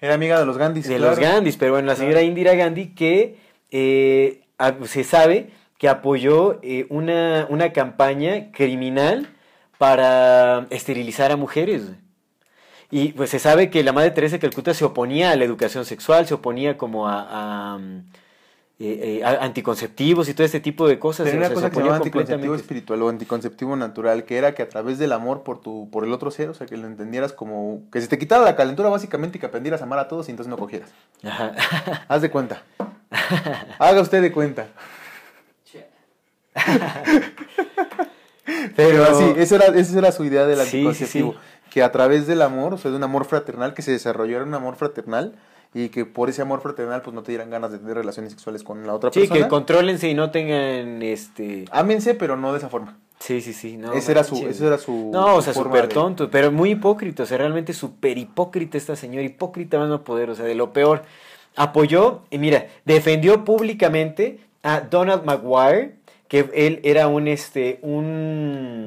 Era 0.00 0.14
amiga 0.14 0.38
de 0.40 0.46
los 0.46 0.56
Gandhis. 0.58 0.88
de 0.88 0.96
claro. 0.96 1.10
los 1.10 1.18
Gandhis, 1.20 1.56
pero 1.56 1.72
bueno, 1.72 1.86
la 1.86 1.96
señora 1.96 2.22
Indira 2.22 2.54
Gandhi 2.54 2.94
que 2.94 3.36
eh, 3.70 4.40
se 4.84 5.04
sabe 5.04 5.50
que 5.78 5.88
apoyó 5.88 6.58
eh, 6.62 6.86
una, 6.90 7.46
una 7.50 7.72
campaña 7.72 8.50
criminal 8.52 9.28
para 9.78 10.66
esterilizar 10.70 11.30
a 11.32 11.36
mujeres. 11.36 11.82
Y 12.90 13.12
pues 13.12 13.30
se 13.30 13.38
sabe 13.38 13.70
que 13.70 13.84
la 13.84 13.92
Madre 13.92 14.10
Teresa 14.10 14.36
de 14.36 14.40
Calcuta 14.40 14.74
se 14.74 14.84
oponía 14.84 15.30
a 15.30 15.36
la 15.36 15.44
educación 15.44 15.84
sexual, 15.84 16.26
se 16.26 16.34
oponía 16.34 16.76
como 16.76 17.06
a, 17.08 17.26
a, 17.76 17.78
eh, 18.82 19.20
eh, 19.20 19.24
anticonceptivos 19.24 20.30
y 20.30 20.34
todo 20.34 20.46
este 20.46 20.58
tipo 20.58 20.88
de 20.88 20.98
cosas. 20.98 21.26
Tenía 21.26 21.48
o 21.48 21.50
sea, 21.50 21.54
cosa 21.54 21.66
se 21.66 21.70
que 21.70 21.74
se 21.74 21.80
llamaba 21.82 21.96
anticonceptivo 21.98 22.54
espiritual 22.54 23.02
o 23.02 23.08
anticonceptivo 23.10 23.76
natural, 23.76 24.24
que 24.24 24.38
era 24.38 24.54
que 24.54 24.62
a 24.62 24.68
través 24.70 24.98
del 24.98 25.12
amor 25.12 25.42
por 25.42 25.60
tu 25.60 25.90
por 25.90 26.04
el 26.04 26.12
otro 26.14 26.30
ser, 26.30 26.48
o 26.48 26.54
sea, 26.54 26.66
que 26.66 26.78
lo 26.78 26.86
entendieras 26.86 27.34
como 27.34 27.82
que 27.92 28.00
se 28.00 28.08
te 28.08 28.18
quitara 28.18 28.42
la 28.42 28.56
calentura 28.56 28.88
básicamente 28.88 29.36
y 29.36 29.40
que 29.40 29.44
aprendieras 29.44 29.82
a 29.82 29.84
amar 29.84 29.98
a 29.98 30.08
todos 30.08 30.28
y 30.28 30.30
entonces 30.30 30.48
no 30.48 30.56
cogieras. 30.56 30.88
Ajá. 31.22 31.52
Haz 32.08 32.22
de 32.22 32.30
cuenta. 32.30 32.62
Haga 33.78 34.00
usted 34.00 34.22
de 34.22 34.32
cuenta. 34.32 34.68
Pero 38.76 39.04
así, 39.04 39.34
esa 39.36 39.56
era, 39.56 39.66
esa 39.66 39.98
era 39.98 40.12
su 40.12 40.24
idea 40.24 40.46
del 40.46 40.58
Sí, 40.60 40.64
sí, 40.70 40.76
anticonceptivo. 40.78 41.32
sí. 41.32 41.38
Que 41.70 41.82
a 41.82 41.92
través 41.92 42.26
del 42.26 42.40
amor, 42.42 42.74
o 42.74 42.78
sea, 42.78 42.90
de 42.90 42.96
un 42.96 43.02
amor 43.04 43.26
fraternal, 43.26 43.74
que 43.74 43.82
se 43.82 43.92
desarrollara 43.92 44.42
un 44.44 44.54
amor 44.54 44.76
fraternal 44.76 45.34
y 45.72 45.88
que 45.90 46.04
por 46.04 46.28
ese 46.28 46.42
amor 46.42 46.60
fraternal 46.60 47.00
pues 47.02 47.14
no 47.14 47.22
te 47.22 47.30
dieran 47.32 47.48
ganas 47.50 47.70
de 47.70 47.78
tener 47.78 47.94
relaciones 47.96 48.32
sexuales 48.32 48.62
con 48.64 48.86
la 48.86 48.94
otra 48.94 49.10
Sí, 49.12 49.20
persona. 49.20 49.40
que 49.40 49.48
contrólense 49.48 50.08
y 50.08 50.14
no 50.14 50.30
tengan 50.30 51.02
este... 51.02 51.64
Ámense, 51.70 52.14
pero 52.14 52.36
no 52.36 52.52
de 52.52 52.58
esa 52.58 52.68
forma. 52.68 52.98
Sí, 53.20 53.40
sí, 53.40 53.52
sí. 53.52 53.76
No, 53.76 53.92
ese, 53.92 54.12
era 54.12 54.24
su, 54.24 54.34
ese 54.48 54.66
era 54.66 54.78
su 54.78 55.10
No, 55.12 55.36
o 55.36 55.42
sea, 55.42 55.52
súper 55.54 55.82
de- 55.88 55.94
tonto, 55.94 56.30
pero 56.30 56.50
muy 56.50 56.70
hipócrita, 56.70 57.22
o 57.22 57.26
sea, 57.26 57.38
realmente 57.38 57.72
súper 57.74 58.16
hipócrita 58.18 58.78
esta 58.78 58.96
señora, 58.96 59.22
hipócrita 59.24 59.78
más 59.78 59.88
no 59.88 60.02
poder, 60.02 60.30
o 60.30 60.34
sea, 60.34 60.44
de 60.46 60.54
lo 60.54 60.72
peor. 60.72 61.02
Apoyó, 61.56 62.22
y 62.30 62.38
mira, 62.38 62.66
defendió 62.84 63.44
públicamente 63.44 64.40
a 64.62 64.80
Donald 64.80 65.24
Maguire, 65.24 65.96
que 66.28 66.48
él 66.54 66.80
era 66.82 67.08
un, 67.08 67.28
este, 67.28 67.78
un... 67.82 68.86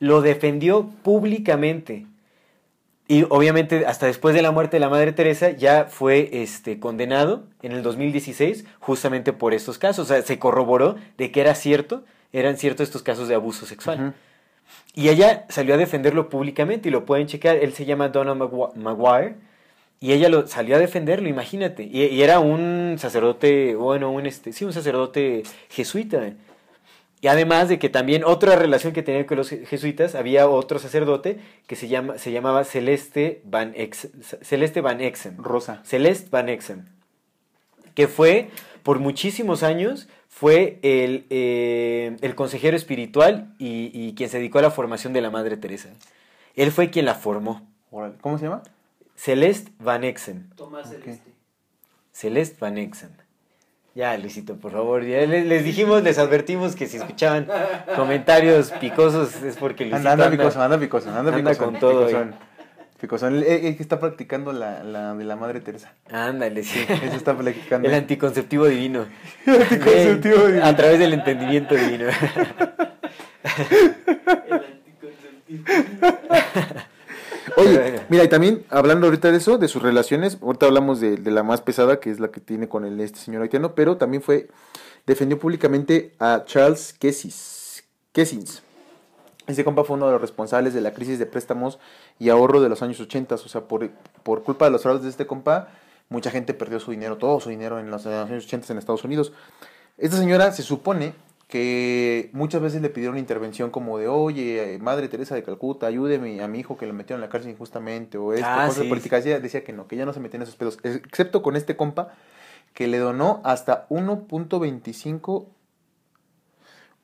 Lo 0.00 0.22
defendió 0.22 0.90
públicamente. 1.04 2.06
Y 3.06 3.24
obviamente 3.28 3.86
hasta 3.86 4.06
después 4.06 4.34
de 4.34 4.42
la 4.42 4.52
muerte 4.52 4.76
de 4.76 4.80
la 4.80 4.88
Madre 4.88 5.12
Teresa 5.12 5.50
ya 5.50 5.86
fue 5.86 6.28
este, 6.32 6.78
condenado 6.78 7.42
en 7.60 7.72
el 7.72 7.82
2016 7.82 8.64
justamente 8.78 9.32
por 9.32 9.52
estos 9.52 9.78
casos. 9.78 10.10
O 10.10 10.14
sea, 10.14 10.22
se 10.22 10.38
corroboró 10.38 10.96
de 11.18 11.32
que 11.32 11.40
era 11.40 11.54
cierto, 11.54 12.04
eran 12.32 12.56
ciertos 12.56 12.88
estos 12.88 13.02
casos 13.02 13.26
de 13.28 13.34
abuso 13.34 13.66
sexual. 13.66 14.14
Y 14.94 15.08
ella 15.08 15.44
salió 15.48 15.74
a 15.74 15.76
defenderlo 15.76 16.28
públicamente 16.28 16.88
y 16.88 16.92
lo 16.92 17.04
pueden 17.04 17.26
checar. 17.26 17.56
Él 17.56 17.72
se 17.72 17.84
llama 17.84 18.08
Donna 18.10 18.34
Maguire. 18.34 19.34
Y 19.98 20.12
ella 20.12 20.28
lo 20.28 20.46
salió 20.46 20.76
a 20.76 20.78
defenderlo, 20.78 21.28
imagínate. 21.28 21.82
Y, 21.82 22.04
y 22.04 22.22
era 22.22 22.38
un 22.38 22.94
sacerdote, 22.98 23.74
bueno, 23.74 24.10
un 24.10 24.24
este, 24.24 24.52
sí, 24.52 24.64
un 24.64 24.72
sacerdote 24.72 25.42
jesuita. 25.68 26.32
Y 27.22 27.28
además 27.28 27.68
de 27.68 27.78
que 27.78 27.90
también 27.90 28.24
otra 28.24 28.56
relación 28.56 28.92
que 28.94 29.02
tenía 29.02 29.26
con 29.26 29.36
los 29.36 29.52
je- 29.52 29.66
jesuitas, 29.66 30.14
había 30.14 30.48
otro 30.48 30.78
sacerdote 30.78 31.38
que 31.66 31.76
se, 31.76 31.86
llama, 31.88 32.16
se 32.16 32.32
llamaba 32.32 32.64
Celeste 32.64 33.42
Van, 33.44 33.72
Ex, 33.76 34.08
Celeste 34.42 34.80
Van 34.80 35.00
Exem. 35.02 35.36
Rosa. 35.36 35.82
Celeste 35.84 36.28
Van 36.30 36.48
Exem. 36.48 36.86
Que 37.94 38.08
fue, 38.08 38.48
por 38.82 39.00
muchísimos 39.00 39.62
años, 39.62 40.08
fue 40.28 40.78
el, 40.82 41.26
eh, 41.28 42.16
el 42.22 42.34
consejero 42.34 42.74
espiritual 42.76 43.54
y, 43.58 43.90
y 43.92 44.14
quien 44.14 44.30
se 44.30 44.38
dedicó 44.38 44.60
a 44.60 44.62
la 44.62 44.70
formación 44.70 45.12
de 45.12 45.20
la 45.20 45.30
Madre 45.30 45.58
Teresa. 45.58 45.90
Él 46.56 46.72
fue 46.72 46.88
quien 46.90 47.04
la 47.04 47.14
formó. 47.16 47.68
¿Cómo 48.22 48.38
se 48.38 48.44
llama? 48.44 48.62
Celeste 49.16 49.72
Van 49.78 50.04
Exem. 50.04 50.48
Tomás 50.56 50.88
Celeste. 50.88 51.20
Celeste 52.12 52.56
Van 52.60 52.78
Exem. 52.78 53.10
Ya, 53.94 54.16
Luisito, 54.16 54.56
por 54.56 54.72
favor. 54.72 55.04
Ya 55.04 55.26
les, 55.26 55.44
les 55.46 55.64
dijimos, 55.64 56.02
les 56.02 56.18
advertimos 56.18 56.76
que 56.76 56.86
si 56.86 56.96
escuchaban 56.98 57.48
comentarios 57.96 58.70
picosos 58.80 59.42
es 59.42 59.56
porque 59.56 59.84
Luisito 59.84 59.96
Anda, 60.08 60.12
anda 60.12 60.24
anda- 60.26 60.36
picoso, 60.36 60.62
anda 60.62 60.78
picoso, 60.78 61.08
anda, 61.08 61.20
anda 61.20 61.32
picosón, 61.36 61.64
con 61.72 61.78
todo 61.80 62.06
Picosón. 62.06 62.34
Picosón. 63.00 63.36
El, 63.38 63.42
el 63.44 63.76
que 63.76 63.82
está 63.82 63.98
practicando 63.98 64.52
la, 64.52 64.84
la 64.84 65.14
de 65.14 65.24
la 65.24 65.34
Madre 65.34 65.60
Teresa. 65.60 65.92
Ándale, 66.10 66.62
sí. 66.62 66.84
Eso 67.02 67.16
está 67.16 67.36
practicando. 67.36 67.88
El 67.88 67.94
anticonceptivo 67.94 68.66
divino. 68.66 69.06
El 69.46 69.62
anticonceptivo 69.62 70.46
divino. 70.46 70.64
A 70.66 70.76
través 70.76 70.98
del 70.98 71.12
entendimiento 71.14 71.74
divino. 71.74 72.06
El 74.46 74.52
anticonceptivo. 74.52 75.64
Oye, 77.56 78.00
mira, 78.08 78.24
y 78.24 78.28
también 78.28 78.64
hablando 78.70 79.06
ahorita 79.06 79.30
de 79.30 79.38
eso, 79.38 79.58
de 79.58 79.68
sus 79.68 79.82
relaciones, 79.82 80.38
ahorita 80.42 80.66
hablamos 80.66 81.00
de, 81.00 81.16
de 81.16 81.30
la 81.30 81.42
más 81.42 81.60
pesada, 81.60 82.00
que 82.00 82.10
es 82.10 82.20
la 82.20 82.28
que 82.28 82.40
tiene 82.40 82.68
con 82.68 82.84
el, 82.84 83.00
este 83.00 83.18
señor 83.18 83.42
haitiano, 83.42 83.74
pero 83.74 83.96
también 83.96 84.22
fue, 84.22 84.48
defendió 85.06 85.38
públicamente 85.38 86.14
a 86.18 86.44
Charles 86.44 86.92
Kessis, 86.92 87.84
Kessins. 88.12 88.62
Ese 89.46 89.64
compa 89.64 89.84
fue 89.84 89.96
uno 89.96 90.06
de 90.06 90.12
los 90.12 90.20
responsables 90.20 90.74
de 90.74 90.80
la 90.80 90.92
crisis 90.92 91.18
de 91.18 91.26
préstamos 91.26 91.78
y 92.18 92.28
ahorro 92.28 92.60
de 92.60 92.68
los 92.68 92.82
años 92.82 93.00
80, 93.00 93.34
o 93.34 93.38
sea, 93.38 93.62
por, 93.62 93.90
por 94.22 94.42
culpa 94.42 94.66
de 94.66 94.70
los 94.70 94.82
fraudes 94.82 95.02
de 95.02 95.10
este 95.10 95.26
compa, 95.26 95.68
mucha 96.08 96.30
gente 96.30 96.54
perdió 96.54 96.78
su 96.78 96.90
dinero, 96.90 97.16
todo 97.16 97.40
su 97.40 97.50
dinero 97.50 97.78
en 97.78 97.90
los 97.90 98.06
años 98.06 98.44
80 98.44 98.72
en 98.72 98.78
Estados 98.78 99.04
Unidos. 99.04 99.32
Esta 99.98 100.16
señora 100.16 100.52
se 100.52 100.62
supone 100.62 101.14
que 101.50 102.30
muchas 102.32 102.62
veces 102.62 102.80
le 102.80 102.88
pidieron 102.90 103.18
intervención 103.18 103.70
como 103.70 103.98
de, 103.98 104.08
oye, 104.08 104.74
eh, 104.74 104.78
Madre 104.78 105.08
Teresa 105.08 105.34
de 105.34 105.42
Calcuta, 105.42 105.86
ayúdeme 105.86 106.40
a 106.42 106.48
mi 106.48 106.60
hijo 106.60 106.76
que 106.78 106.86
lo 106.86 106.92
metieron 106.94 107.18
en 107.22 107.28
la 107.28 107.30
cárcel 107.30 107.50
injustamente, 107.50 108.16
o 108.18 108.32
esto, 108.32 108.46
Ah, 108.48 108.66
cosas 108.68 108.84
sí, 108.84 108.88
políticas. 108.88 109.26
Ella 109.26 109.40
decía 109.40 109.64
que 109.64 109.72
no, 109.72 109.86
que 109.88 109.96
ya 109.96 110.06
no 110.06 110.12
se 110.12 110.20
metía 110.20 110.36
en 110.38 110.42
esos 110.42 110.56
pedos, 110.56 110.78
ex- 110.84 110.96
excepto 110.96 111.42
con 111.42 111.56
este 111.56 111.76
compa 111.76 112.14
que 112.72 112.86
le 112.86 112.98
donó 112.98 113.40
hasta 113.44 113.86
1.25 113.88 115.46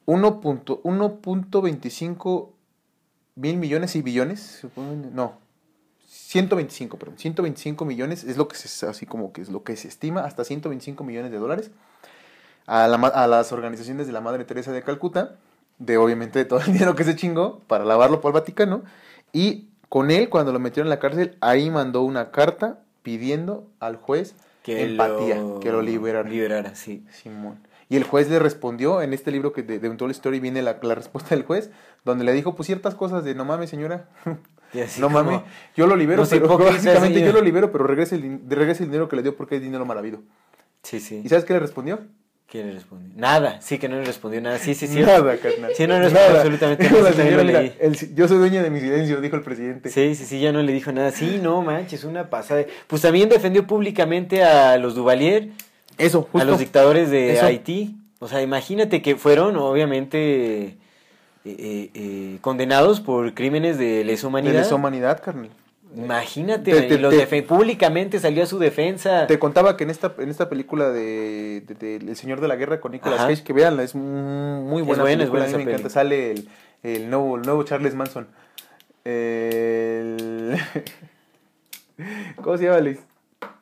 1.1 0.07 0.81
1.25 0.83 2.53
mil 3.35 3.57
millones 3.57 3.97
y 3.97 4.03
billones, 4.03 4.63
no, 5.13 5.39
125, 6.07 6.97
perdón, 6.99 7.19
125 7.19 7.85
millones 7.85 8.25
es 8.25 8.37
lo 8.37 8.47
que 8.49 8.57
se, 8.57 8.87
así 8.87 9.07
como 9.07 9.33
que 9.33 9.43
es 9.43 9.51
lo 9.51 9.65
que 9.65 9.77
se 9.77 9.89
estima, 9.89 10.21
hasta 10.25 10.45
125 10.45 11.03
millones 11.05 11.33
de 11.33 11.39
dólares 11.39 11.71
a, 12.67 12.87
la 12.89 12.99
ma- 12.99 13.09
a 13.09 13.27
las 13.27 13.53
organizaciones 13.53 14.07
de 14.07 14.13
la 14.13 14.21
Madre 14.21 14.45
Teresa 14.45 14.73
de 14.73 14.83
Calcuta, 14.83 15.37
de 15.79 15.97
obviamente 15.99 16.39
de 16.39 16.45
todo 16.45 16.61
el 16.61 16.67
dinero 16.73 16.95
que 16.95 17.05
se 17.05 17.17
chingó 17.17 17.61
para 17.67 17.85
lavarlo 17.85 18.21
por 18.21 18.31
el 18.31 18.35
Vaticano, 18.35 18.83
y 19.33 19.69
con 19.89 20.11
él 20.11 20.29
cuando 20.29 20.53
lo 20.53 20.59
metieron 20.59 20.87
en 20.87 20.91
la 20.91 20.99
cárcel, 20.99 21.37
ahí 21.41 21.71
mandó 21.71 22.03
una 22.03 22.31
carta 22.31 22.81
pidiendo 23.03 23.67
al 23.81 23.97
juez 23.97 24.35
empatía, 24.67 25.41
que 25.61 25.71
lo 25.71 25.81
liberara. 25.83 26.29
Liberara, 26.29 26.75
sí. 26.75 27.05
Simón. 27.13 27.59
Y 27.89 27.95
el 27.97 28.03
juez 28.03 28.29
le 28.29 28.41
respondió, 28.41 29.01
en 29.01 29.13
este 29.13 29.31
libro 29.31 29.53
que 29.53 29.63
de, 29.63 29.79
de 29.79 29.89
Untold 29.89 30.11
Story 30.11 30.41
viene 30.41 30.61
la, 30.61 30.79
la 30.83 30.95
respuesta 30.97 31.37
del 31.37 31.45
juez, 31.45 31.71
donde 32.05 32.25
le 32.25 32.33
dijo 32.33 32.57
pues 32.57 32.67
ciertas 32.67 32.97
cosas 32.97 33.23
de 33.23 33.37
no 33.37 33.45
mames 33.45 33.71
señora, 33.71 34.09
no 34.99 35.09
mames, 35.09 35.41
yo 35.77 35.87
lo 35.87 35.95
libero, 35.95 36.25
no 36.25 36.29
pero 36.29 36.59
básicamente 36.59 37.21
yo 37.21 37.33
lo 37.33 37.41
libero, 37.43 37.71
pero 37.71 37.87
regrese 37.87 38.17
el, 38.17 38.41
regrese 38.49 38.83
el 38.83 38.89
dinero 38.91 39.09
que 39.09 39.15
le 39.15 39.23
dio 39.23 39.37
porque 39.37 39.55
es 39.57 39.63
dinero 39.63 39.87
maravilloso. 39.87 40.25
Sí, 40.83 40.99
sí. 40.99 41.23
¿Y 41.25 41.29
sabes 41.29 41.45
qué 41.45 41.53
le 41.53 41.61
respondió? 41.61 42.01
¿Qué 42.49 42.63
le 42.65 42.73
respondió? 42.73 43.11
Nada, 43.17 43.61
sí 43.61 43.77
que 43.79 43.89
no 43.89 43.97
le 43.97 44.05
respondió 44.05 44.41
nada. 44.41 44.59
Sí, 44.59 44.75
sí, 44.75 44.87
sí. 44.87 45.01
Nada, 45.01 45.37
carnal. 45.37 45.73
Sí, 45.75 45.85
no 45.87 45.99
respondió 45.99 46.29
Nada. 46.29 46.41
absolutamente 46.41 46.85
Dijo 46.85 46.97
nada. 46.99 47.11
la 47.11 47.17
señora, 47.17 47.43
mira, 47.45 47.61
el 47.61 48.15
yo 48.15 48.29
soy 48.29 48.39
dueña 48.39 48.63
de 48.63 48.71
mi 48.71 48.79
silencio, 48.79 49.21
dijo 49.21 49.35
el 49.35 49.43
presidente. 49.43 49.89
Sí, 49.91 50.15
sí, 50.15 50.25
sí, 50.25 50.41
ya 50.41 50.53
no 50.53 50.63
le 50.63 50.73
dijo 50.73 50.93
nada. 50.93 51.11
Sí, 51.11 51.41
no 51.43 51.61
manches, 51.63 52.05
una 52.05 52.31
pasada. 52.31 52.65
Pues 52.87 53.03
también 53.03 53.29
defendió 53.29 53.67
públicamente 53.67 54.45
a 54.45 54.79
los 54.79 54.95
Duvalier, 54.95 55.49
Eso, 55.99 56.23
justo. 56.23 56.39
a 56.39 56.45
los 56.45 56.61
dictadores 56.61 57.11
de 57.11 57.33
Eso. 57.35 57.47
Haití. 57.47 57.97
O 58.21 58.29
sea, 58.29 58.41
imagínate 58.43 59.03
que 59.03 59.17
fueron, 59.17 59.57
obviamente, 59.57 60.67
eh, 60.69 60.77
eh, 61.45 61.91
eh, 61.95 62.39
condenados 62.43 63.01
por 63.01 63.35
crímenes 63.35 63.77
de 63.77 64.05
lesa 64.05 64.23
de 64.23 64.27
humanidad. 64.29 64.55
lesa 64.61 64.75
humanidad, 64.77 65.21
carnal. 65.23 65.51
Imagínate, 65.97 66.73
Te- 66.73 66.83
te- 66.83 66.99
los 66.99 67.15
públicamente 67.47 68.21
salió 68.21 68.43
a 68.43 68.47
su 68.47 68.59
defensa. 68.59 69.27
Te 69.27 69.39
contaba 69.39 69.77
que 69.77 69.85
en 69.85 69.91
esta, 69.91 70.15
en 70.19 70.29
esta 70.29 70.49
película 70.49 70.91
de, 70.91 71.63
de- 71.67 71.75
de 71.75 71.97
El 71.97 72.17
Señor 72.17 72.41
de 72.41 72.49
la 72.49 72.57
Guerra 72.57 72.81
con 72.81 72.93
Nicolas 72.93 73.21
Ajá. 73.21 73.29
Cage, 73.29 73.43
que 73.43 73.53
veanla, 73.55 73.83
es 73.83 73.95
muy 73.95 74.83
buena, 74.83 75.03
buena, 75.03 75.25
es 75.25 75.31
buena 75.31 75.47
a 75.47 75.49
mí 75.49 75.55
esa 75.55 75.65
me 75.65 75.71
encanta, 75.71 75.89
sale 75.89 76.33
el, 76.33 76.49
el 76.83 77.09
nuevo, 77.09 77.37
el 77.37 77.43
nuevo 77.43 77.63
Charles 77.63 77.95
Manson. 77.95 78.27
El... 79.05 80.59
¿Cómo 82.43 82.59
se 82.59 82.65
llama, 82.65 82.81
Luis? 82.81 82.99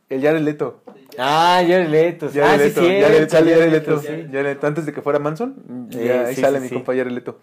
El 0.08 0.22
Jared 0.22 0.40
Leto. 0.42 0.82
Ah, 1.18 1.62
Jared 1.66 1.88
Leto. 1.88 2.28
Jared 2.32 2.66
ah, 2.66 2.70
sí, 2.74 2.80
Leto, 2.80 3.06
Jared- 3.06 3.28
sale 3.28 3.50
Jared 3.54 3.58
Jared 3.58 3.72
Leto. 3.72 4.00
sí. 4.00 4.26
Leto, 4.32 4.66
Antes 4.66 4.86
de 4.86 4.92
que 4.92 5.02
fuera 5.02 5.18
Manson, 5.18 5.88
ya, 5.90 6.26
ahí 6.26 6.34
sí, 6.34 6.40
sale 6.40 6.58
sí, 6.58 6.62
mi 6.64 6.68
sí. 6.68 6.74
compa 6.74 6.94
Jared 6.94 7.12
Leto. 7.12 7.38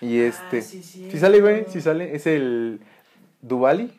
Y 0.00 0.20
este... 0.20 0.62
sí, 0.62 0.82
sí. 0.82 1.08
sí 1.10 1.18
sale, 1.18 1.40
güey, 1.40 1.64
sí 1.68 1.80
sale. 1.80 2.14
Es 2.14 2.26
el... 2.26 2.80
Duvali. 3.40 3.92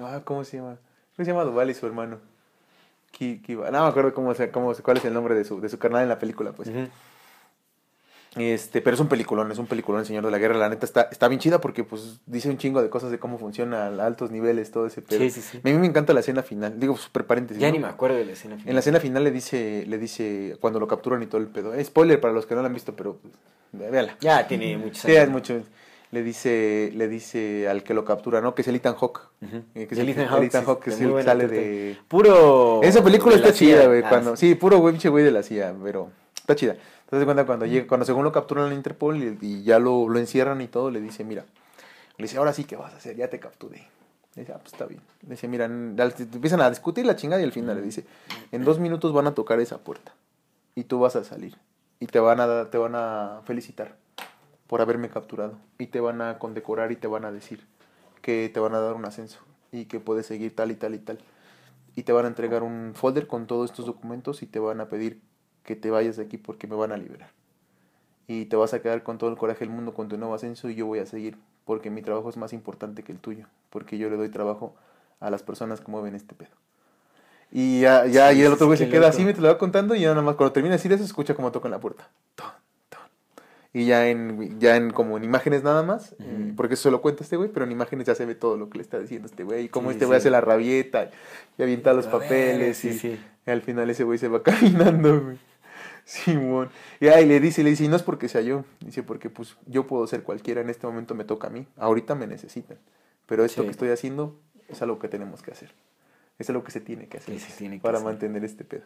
Ah, 0.00 0.20
¿cómo 0.24 0.44
se 0.44 0.56
llama? 0.58 0.76
¿Cómo 1.16 1.24
se 1.24 1.30
llama 1.32 1.44
Duvali 1.44 1.74
su 1.74 1.86
hermano? 1.86 2.18
Ki- 3.10 3.40
No 3.48 3.62
me 3.82 3.88
acuerdo 3.88 4.12
cómo, 4.14 4.32
cómo, 4.52 4.72
cuál 4.74 4.96
es 4.98 5.04
el 5.04 5.14
nombre 5.14 5.34
de 5.34 5.44
su, 5.44 5.60
de 5.60 5.68
su 5.68 5.78
carnal 5.78 6.02
en 6.02 6.08
la 6.08 6.18
película, 6.18 6.52
pues. 6.52 6.68
Este, 8.36 8.82
pero 8.82 8.94
es 8.94 9.00
un 9.00 9.08
peliculón, 9.08 9.50
es 9.50 9.58
un 9.58 9.66
peliculón 9.66 10.00
el 10.02 10.06
Señor 10.06 10.24
de 10.24 10.30
la 10.30 10.38
Guerra. 10.38 10.56
La 10.58 10.68
neta 10.68 10.84
está, 10.86 11.08
está 11.10 11.26
bien 11.28 11.40
chida 11.40 11.60
porque 11.60 11.82
pues 11.82 12.20
dice 12.26 12.48
un 12.50 12.58
chingo 12.58 12.82
de 12.82 12.90
cosas 12.90 13.10
de 13.10 13.18
cómo 13.18 13.38
funciona 13.38 13.86
a 13.86 14.06
altos 14.06 14.30
niveles, 14.30 14.70
todo 14.70 14.86
ese 14.86 15.02
pedo. 15.02 15.18
Sí, 15.20 15.30
sí, 15.30 15.40
sí. 15.40 15.58
A 15.58 15.60
mí 15.68 15.72
me 15.78 15.86
encanta 15.86 16.12
la 16.12 16.20
escena 16.20 16.42
final. 16.42 16.78
Digo, 16.78 16.96
súper 16.96 17.24
paréntesis. 17.26 17.60
Ya 17.60 17.68
¿no? 17.68 17.72
ni 17.72 17.78
me 17.80 17.88
acuerdo 17.88 18.16
de 18.16 18.26
la 18.26 18.32
escena 18.32 18.54
final. 18.56 18.68
En 18.68 18.74
la 18.74 18.80
escena 18.80 19.00
final 19.00 19.24
le 19.24 19.30
dice, 19.32 19.84
le 19.88 19.98
dice 19.98 20.56
cuando 20.60 20.78
lo 20.78 20.86
capturan 20.86 21.22
y 21.22 21.26
todo 21.26 21.40
el 21.40 21.48
pedo. 21.48 21.74
Eh, 21.74 21.82
spoiler 21.84 22.20
para 22.20 22.32
los 22.34 22.46
que 22.46 22.54
no 22.54 22.60
lo 22.60 22.66
han 22.68 22.74
visto, 22.74 22.94
pero 22.94 23.16
pues, 23.72 23.90
véala. 23.90 24.16
Ya 24.20 24.46
tiene 24.46 24.76
muchos 24.76 24.98
Sí, 24.98 25.12
años. 25.12 25.22
es 25.24 25.30
mucho. 25.30 25.62
Le 26.10 26.22
dice, 26.22 26.90
le 26.94 27.06
dice 27.06 27.68
al 27.68 27.82
que 27.82 27.92
lo 27.92 28.04
captura, 28.04 28.40
¿no? 28.40 28.54
Que 28.54 28.62
es 28.62 28.68
el 28.68 28.76
Ethan 28.76 28.94
Hawke. 28.94 29.20
Ujú. 29.42 29.56
Eh, 29.74 29.86
que 29.86 29.94
es 29.94 30.00
El 30.00 30.08
el, 30.08 30.08
Ethan 30.10 30.24
el 30.24 30.28
Hawke, 30.30 30.44
Ethan 30.44 30.64
que 30.76 30.90
es 30.90 31.00
el 31.00 31.14
que 31.14 31.22
sale 31.22 31.48
de... 31.48 31.98
Puro. 32.08 32.82
Esa 32.82 33.04
película 33.04 33.36
está 33.36 33.52
chida, 33.52 33.86
güey. 33.86 34.02
Ah, 34.02 34.08
cuando... 34.08 34.36
sí. 34.36 34.54
Puro 34.54 34.78
güey, 34.78 34.96
güey 34.98 35.24
de 35.24 35.30
la 35.30 35.42
CIA, 35.42 35.74
pero 35.82 36.10
Está 36.48 36.56
chida. 36.56 36.76
Entonces 37.04 37.26
cuenta 37.26 37.44
cuando 37.44 37.66
llega, 37.66 37.86
cuando 37.86 38.06
según 38.06 38.24
lo 38.24 38.32
capturan 38.32 38.64
en 38.64 38.70
la 38.70 38.76
Interpol 38.76 39.22
y, 39.22 39.38
y 39.42 39.62
ya 39.64 39.78
lo, 39.78 40.08
lo 40.08 40.18
encierran 40.18 40.62
y 40.62 40.66
todo, 40.66 40.90
le 40.90 40.98
dice, 40.98 41.22
mira, 41.22 41.44
le 42.16 42.22
dice, 42.22 42.38
ahora 42.38 42.54
sí, 42.54 42.64
¿qué 42.64 42.74
vas 42.74 42.94
a 42.94 42.96
hacer? 42.96 43.16
Ya 43.16 43.28
te 43.28 43.38
capturé. 43.38 43.86
Le 44.34 44.42
dice, 44.42 44.52
ah, 44.54 44.58
pues 44.58 44.72
está 44.72 44.86
bien. 44.86 45.02
Le 45.24 45.30
dice, 45.30 45.46
mira, 45.46 45.66
empiezan 45.66 46.62
a 46.62 46.70
discutir 46.70 47.04
la 47.04 47.16
chingada 47.16 47.42
y 47.42 47.44
al 47.44 47.52
final 47.52 47.76
le 47.76 47.82
dice, 47.82 48.06
en 48.50 48.64
dos 48.64 48.78
minutos 48.78 49.12
van 49.12 49.26
a 49.26 49.34
tocar 49.34 49.60
esa 49.60 49.76
puerta 49.76 50.14
y 50.74 50.84
tú 50.84 51.00
vas 51.00 51.16
a 51.16 51.24
salir 51.24 51.54
y 52.00 52.06
te 52.06 52.18
van 52.18 52.40
a, 52.40 52.70
te 52.70 52.78
van 52.78 52.94
a 52.94 53.42
felicitar 53.44 53.96
por 54.68 54.80
haberme 54.80 55.08
capturado 55.08 55.58
y 55.78 55.86
te 55.88 55.98
van 55.98 56.20
a 56.20 56.38
condecorar 56.38 56.92
y 56.92 56.96
te 56.96 57.08
van 57.08 57.24
a 57.24 57.32
decir 57.32 57.66
que 58.22 58.48
te 58.52 58.60
van 58.60 58.74
a 58.74 58.80
dar 58.80 58.94
un 58.94 59.04
ascenso 59.04 59.40
y 59.72 59.86
que 59.86 59.98
puedes 59.98 60.26
seguir 60.26 60.54
tal 60.54 60.70
y 60.70 60.76
tal 60.76 60.94
y 60.94 60.98
tal. 60.98 61.18
Y 61.96 62.04
te 62.04 62.12
van 62.12 62.26
a 62.26 62.28
entregar 62.28 62.62
un 62.62 62.92
folder 62.94 63.26
con 63.26 63.46
todos 63.46 63.70
estos 63.70 63.86
documentos 63.86 64.42
y 64.42 64.46
te 64.46 64.60
van 64.60 64.80
a 64.80 64.88
pedir 64.88 65.20
que 65.64 65.74
te 65.74 65.90
vayas 65.90 66.16
de 66.16 66.24
aquí 66.24 66.38
porque 66.38 66.66
me 66.66 66.76
van 66.76 66.92
a 66.92 66.96
liberar. 66.96 67.30
Y 68.28 68.44
te 68.44 68.56
vas 68.56 68.74
a 68.74 68.82
quedar 68.82 69.02
con 69.02 69.18
todo 69.18 69.30
el 69.30 69.36
coraje 69.36 69.60
del 69.60 69.70
mundo 69.70 69.94
con 69.94 70.08
tu 70.08 70.18
nuevo 70.18 70.34
ascenso 70.34 70.68
y 70.68 70.74
yo 70.74 70.86
voy 70.86 70.98
a 70.98 71.06
seguir 71.06 71.38
porque 71.64 71.90
mi 71.90 72.02
trabajo 72.02 72.28
es 72.28 72.36
más 72.36 72.52
importante 72.52 73.02
que 73.02 73.12
el 73.12 73.18
tuyo, 73.18 73.46
porque 73.70 73.98
yo 73.98 74.08
le 74.10 74.16
doy 74.16 74.28
trabajo 74.28 74.74
a 75.18 75.30
las 75.30 75.42
personas 75.42 75.80
que 75.80 75.90
mueven 75.90 76.14
este 76.14 76.34
pedo. 76.34 76.50
Y 77.50 77.80
ya, 77.80 78.06
ya 78.06 78.32
y 78.32 78.42
el 78.42 78.52
otro 78.52 78.66
güey 78.66 78.78
se 78.78 78.88
queda 78.88 79.00
loco. 79.00 79.10
así, 79.10 79.24
me 79.24 79.32
te 79.32 79.40
lo 79.40 79.48
va 79.48 79.58
contando 79.58 79.94
y 79.94 80.00
ya 80.00 80.10
nada 80.10 80.22
más 80.22 80.36
cuando 80.36 80.52
termina 80.52 80.74
de 80.74 80.78
decir 80.78 80.92
eso, 80.92 81.04
escucha 81.04 81.34
como 81.34 81.50
tocan 81.50 81.70
la 81.70 81.80
puerta. 81.80 82.10
Ton. 82.34 82.50
Y 83.78 83.86
ya 83.86 84.08
en, 84.08 84.58
ya 84.58 84.74
en 84.74 84.90
como 84.90 85.16
en 85.18 85.22
imágenes 85.22 85.62
nada 85.62 85.84
más, 85.84 86.16
eh, 86.18 86.52
porque 86.56 86.74
eso 86.74 86.90
lo 86.90 87.00
cuenta 87.00 87.22
este 87.22 87.36
güey, 87.36 87.48
pero 87.48 87.64
en 87.64 87.70
imágenes 87.70 88.08
ya 88.08 88.16
se 88.16 88.26
ve 88.26 88.34
todo 88.34 88.56
lo 88.56 88.68
que 88.68 88.78
le 88.78 88.82
está 88.82 88.98
diciendo 88.98 89.26
este 89.26 89.44
güey, 89.44 89.66
y 89.66 89.68
cómo 89.68 89.90
Sí, 89.90 89.92
este 89.92 90.06
güey 90.06 90.18
sí. 90.18 90.22
hace 90.22 90.30
la 90.30 90.40
rabieta 90.40 91.12
y 91.56 91.62
avienta 91.62 91.92
los 91.92 92.06
ver, 92.06 92.20
papeles 92.20 92.76
sí, 92.76 93.20
y, 93.46 93.48
al 93.48 93.62
final 93.62 93.88
ese 93.88 94.02
güey 94.02 94.18
se 94.18 94.26
va 94.26 94.42
caminando, 94.42 95.20
güey. 95.20 95.38
Simón. 96.04 96.70
Y 96.98 97.06
ahí 97.06 97.24
le 97.24 97.38
dice, 97.38 97.62
le 97.62 97.70
dice, 97.70 97.84
y 97.84 97.88
no 97.88 97.94
es 97.94 98.02
porque 98.02 98.28
sea 98.28 98.40
yo, 98.40 98.64
dice, 98.80 99.04
porque 99.04 99.30
pues 99.30 99.56
yo 99.66 99.86
puedo 99.86 100.04
ser 100.08 100.24
cualquiera, 100.24 100.60
en 100.60 100.70
este 100.70 100.84
momento 100.84 101.14
me 101.14 101.22
toca 101.22 101.46
a 101.46 101.50
mí, 101.50 101.68
ahorita 101.76 102.16
me 102.16 102.26
necesitan, 102.26 102.78
pero 103.26 103.44
esto 103.44 103.62
que 103.62 103.70
estoy 103.70 103.90
haciendo 103.90 104.34
es 104.66 104.82
algo 104.82 104.98
que 104.98 105.06
tenemos 105.06 105.40
que 105.40 105.52
hacer. 105.52 105.70
Es 106.38 106.48
algo 106.50 106.62
que 106.62 106.70
se 106.70 106.80
tiene 106.80 107.08
que 107.08 107.16
hacer 107.18 107.36
tiene 107.58 107.76
que 107.78 107.82
para 107.82 107.96
hacer. 107.98 108.06
mantener 108.06 108.44
este 108.44 108.62
pedo. 108.62 108.82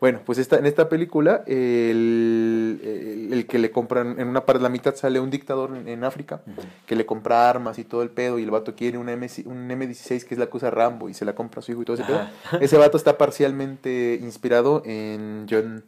Bueno, 0.00 0.20
pues 0.24 0.38
esta, 0.38 0.56
en 0.58 0.66
esta 0.66 0.88
película, 0.88 1.42
el, 1.48 2.80
el- 2.84 3.32
el 3.32 3.46
que 3.48 3.58
le 3.58 3.72
compran, 3.72 4.20
en 4.20 4.28
una 4.28 4.44
parte, 4.46 4.62
la 4.62 4.68
mitad 4.68 4.94
sale 4.94 5.18
un 5.18 5.28
dictador 5.28 5.76
en, 5.76 5.88
en 5.88 6.04
África, 6.04 6.42
que 6.86 6.94
le 6.94 7.04
compra 7.04 7.50
armas 7.50 7.80
y 7.80 7.84
todo 7.84 8.02
el 8.02 8.10
pedo, 8.10 8.38
y 8.38 8.44
el 8.44 8.52
vato 8.52 8.76
quiere 8.76 8.98
un, 8.98 9.08
M, 9.08 9.26
un 9.46 9.68
M16, 9.68 10.24
que 10.24 10.34
es 10.34 10.38
la 10.38 10.46
que 10.46 10.56
usa 10.56 10.70
Rambo, 10.70 11.08
y 11.08 11.14
se 11.14 11.24
la 11.24 11.34
compra 11.34 11.58
a 11.58 11.62
su 11.62 11.72
hijo 11.72 11.82
y 11.82 11.84
todo 11.84 11.94
ese 11.96 12.04
pedo. 12.04 12.20
Ese 12.60 12.76
vato 12.78 12.96
está 12.96 13.18
parcialmente 13.18 14.18
inspirado 14.22 14.82
en 14.86 15.46
John, 15.50 15.82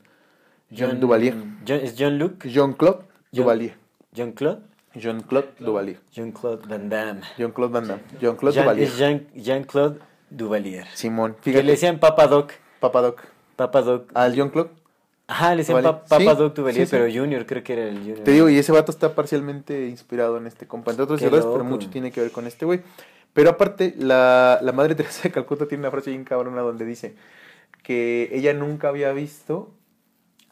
John, 0.77 0.99
Duvalier. 0.99 1.35
John- 1.67 1.81
¿Es 1.81 1.95
John 1.97 2.19
Luke? 2.19 2.49
Jean-Claude 2.49 2.99
John- 2.99 3.07
Duvalier. 3.45 3.77
¿John 4.17 4.33
Claude? 4.33 4.61
Jean-Claude 4.97 5.49
Duvalier. 5.61 5.99
Jean-Claude 6.13 6.67
Van 6.69 6.89
Damme. 6.89 7.21
Jean-Claude 7.37 7.73
Van 7.73 7.87
Damme. 7.89 8.03
Jean-Claude 8.21 8.55
Jean- 8.55 8.65
Duvalier. 8.65 8.89
es 8.89 8.97
Jean- 8.97 9.27
Jean-Claude 9.35 9.99
Duvalier. 10.37 10.87
Simón. 10.95 11.35
Que 11.35 11.51
Fíjate. 11.51 11.63
le 11.65 11.73
decían 11.73 11.99
Papa 11.99 12.27
Doc. 12.27 12.53
Papadoc. 12.81 13.23
Papa 13.57 13.83
Doc. 13.83 14.11
Al 14.15 14.35
Jean-Claude. 14.35 14.71
Ajá, 15.27 15.51
le 15.53 15.59
decían 15.59 15.79
Duvalier. 15.83 16.03
pa- 16.03 16.09
Papa 16.09 16.33
Sí, 16.35 16.39
Doc 16.39 16.55
Duvalier, 16.55 16.87
sí, 16.87 16.91
sí. 16.91 16.97
pero 17.01 17.13
Junior 17.23 17.47
creo 17.47 17.63
que 17.63 17.73
era 17.73 17.85
el 17.89 17.99
Junior. 17.99 18.19
Te 18.21 18.31
digo, 18.33 18.49
y 18.49 18.59
ese 18.59 18.73
vato 18.73 18.91
está 18.93 19.15
parcialmente 19.15 19.89
inspirado 19.89 20.37
en 20.37 20.47
este 20.47 20.67
compa. 20.67 20.91
Entre 20.91 21.05
otros 21.05 21.21
pero 21.23 21.65
mucho 21.65 21.89
tiene 21.91 22.11
que 22.13 22.21
ver 22.21 22.31
con 22.31 22.47
este 22.47 22.65
güey. 22.67 22.83
Pero 23.33 23.51
aparte, 23.51 23.95
la, 23.99 24.59
la 24.63 24.73
madre 24.73 24.95
Teresa 24.97 25.23
de 25.25 25.31
Calcuta 25.31 25.67
tiene 25.67 25.83
una 25.83 25.91
frase 25.91 26.11
bien 26.11 26.25
cabrona 26.25 26.61
donde 26.63 26.85
dice 26.85 27.15
que 27.83 28.29
ella 28.33 28.53
nunca 28.55 28.89
había 28.89 29.13
visto 29.13 29.71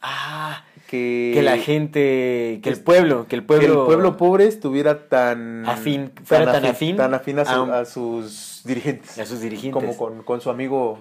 Ah, 0.05 0.65
que, 0.87 1.31
que 1.33 1.41
la 1.41 1.57
gente, 1.57 2.59
que 2.61 2.69
el 2.69 2.79
pueblo, 2.81 3.25
que 3.27 3.35
el 3.37 3.41
que 3.43 3.47
pueblo, 3.47 3.79
el 3.81 3.85
pueblo 3.87 4.17
pobre 4.17 4.45
estuviera 4.47 5.07
tan 5.07 5.63
Afín, 5.67 6.11
fuera 6.25 6.51
tan 6.51 6.65
afín 6.65 6.97
tan 6.97 7.13
afín 7.13 7.39
a, 7.39 7.45
su- 7.45 7.71
a 7.71 7.85
sus 7.85 8.61
dirigentes. 8.65 9.17
a 9.17 9.25
sus 9.25 9.39
dirigentes. 9.39 9.71
Como 9.81 9.95
con, 9.97 10.21
con 10.23 10.41
su 10.41 10.49
amigo. 10.49 10.99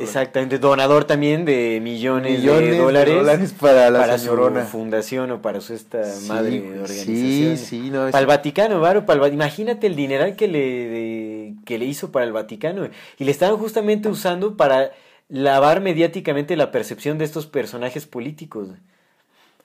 Exactamente, 0.00 0.58
donador 0.58 1.04
también 1.04 1.44
de 1.44 1.78
millones, 1.80 2.40
Millones 2.40 2.70
de 2.72 2.78
dólares, 2.78 3.54
para 3.58 3.90
la 3.90 4.00
para 4.00 4.18
señorona. 4.18 4.64
su 4.64 4.70
fundación 4.72 5.30
o 5.30 5.40
para 5.40 5.60
su 5.60 5.72
esta 5.72 6.04
Sí, 6.04 6.28
madre 6.28 6.60
de 6.60 6.80
organización. 6.80 7.56
Sí, 7.56 7.56
sí, 7.56 7.90
no, 7.90 8.06
Para 8.10 8.18
el 8.20 8.26
Vaticano, 8.26 8.80
Varo, 8.80 9.06
para 9.06 9.24
el 9.24 9.32
imagínate 9.32 9.86
el 9.86 9.94
dineral 9.94 10.34
que 10.36 10.48
le, 10.48 10.58
de- 10.58 11.54
que 11.64 11.78
le 11.78 11.84
hizo 11.84 12.10
para 12.10 12.24
el 12.26 12.32
Vaticano. 12.32 12.88
Y 13.18 13.24
le 13.24 13.30
estaban 13.30 13.56
justamente 13.56 14.08
usando 14.08 14.56
para 14.56 14.90
lavar 15.28 15.80
mediáticamente 15.80 16.56
la 16.56 16.70
percepción 16.70 17.18
de 17.18 17.24
estos 17.24 17.46
personajes 17.46 18.06
políticos. 18.06 18.68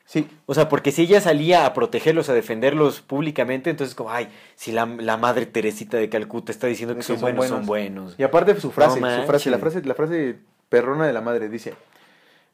sí, 0.05 0.27
O 0.45 0.53
sea, 0.53 0.67
porque 0.69 0.91
si 0.91 1.03
ella 1.03 1.21
salía 1.21 1.65
a 1.65 1.73
protegerlos, 1.73 2.29
a 2.29 2.33
defenderlos 2.33 3.01
públicamente, 3.01 3.69
entonces 3.69 3.95
como, 3.95 4.11
ay, 4.11 4.27
si 4.55 4.71
la, 4.71 4.85
la 4.85 5.17
madre 5.17 5.45
Teresita 5.45 5.97
de 5.97 6.09
Calcuta 6.09 6.51
está 6.51 6.67
diciendo 6.67 6.95
que 6.95 7.03
son, 7.03 7.17
son 7.19 7.35
buenos, 7.35 7.47
son 7.47 7.65
buenos. 7.65 8.15
Y 8.17 8.23
aparte 8.23 8.59
su 8.59 8.71
frase, 8.71 8.99
No 8.99 9.21
su 9.21 9.23
frase, 9.27 9.49
la 9.51 9.59
frase, 9.59 9.81
la 9.83 9.93
frase 9.95 10.39
perrona 10.69 11.05
de 11.05 11.13
la 11.13 11.21
madre 11.21 11.47
dice, 11.49 11.75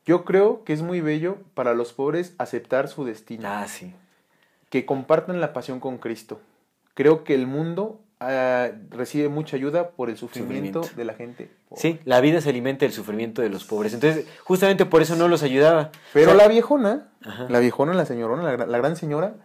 yo 0.06 0.24
creo 0.26 0.64
que 0.64 0.74
es 0.74 0.82
muy 0.82 1.02
bello 1.02 1.38
para 1.54 1.74
los 1.74 1.94
pobres 1.94 2.34
aceptar 2.38 2.88
su 2.88 3.06
destino, 3.06 3.48
Ah, 3.48 3.68
sí. 3.68 3.94
que 4.70 4.86
compartan 4.86 5.40
la 5.42 5.54
pasión 5.54 5.80
con 5.80 5.98
Cristo. 5.98 6.40
Creo 6.94 7.24
que 7.24 7.36
el 7.36 7.46
mundo 7.48 8.00
ah, 8.20 8.70
recibe 8.90 9.30
mucha 9.30 9.56
ayuda 9.58 9.90
por 9.92 10.10
el 10.10 10.18
sufrimiento, 10.18 10.82
Sufrimiento. 10.84 10.98
de 10.98 11.06
la 11.06 11.14
gente. 11.14 11.52
pobre". 11.70 11.82
Sí, 11.82 12.00
la 12.06 12.20
vida 12.22 12.42
se 12.42 12.50
alimenta 12.50 12.86
del 12.86 12.94
sufrimiento 12.94 13.42
de 13.42 13.50
los 13.50 13.64
pobres. 13.64 13.94
Entonces, 13.94 14.26
justamente 14.44 14.86
por 14.86 15.02
eso 15.02 15.16
no 15.16 15.28
los 15.28 15.44
ayudaba. 15.44 15.92
Pero 16.14 16.32
O 16.32 16.36
sea, 16.36 16.44
la 16.44 16.48
viejona, 16.48 17.08
Ajá. 17.24 17.46
la 17.50 17.60
viejona, 17.60 17.94
la 17.94 18.06
señorona, 18.06 18.44
la, 18.58 18.66
la 18.66 18.78
gran 18.78 18.96
señora, 18.96 19.36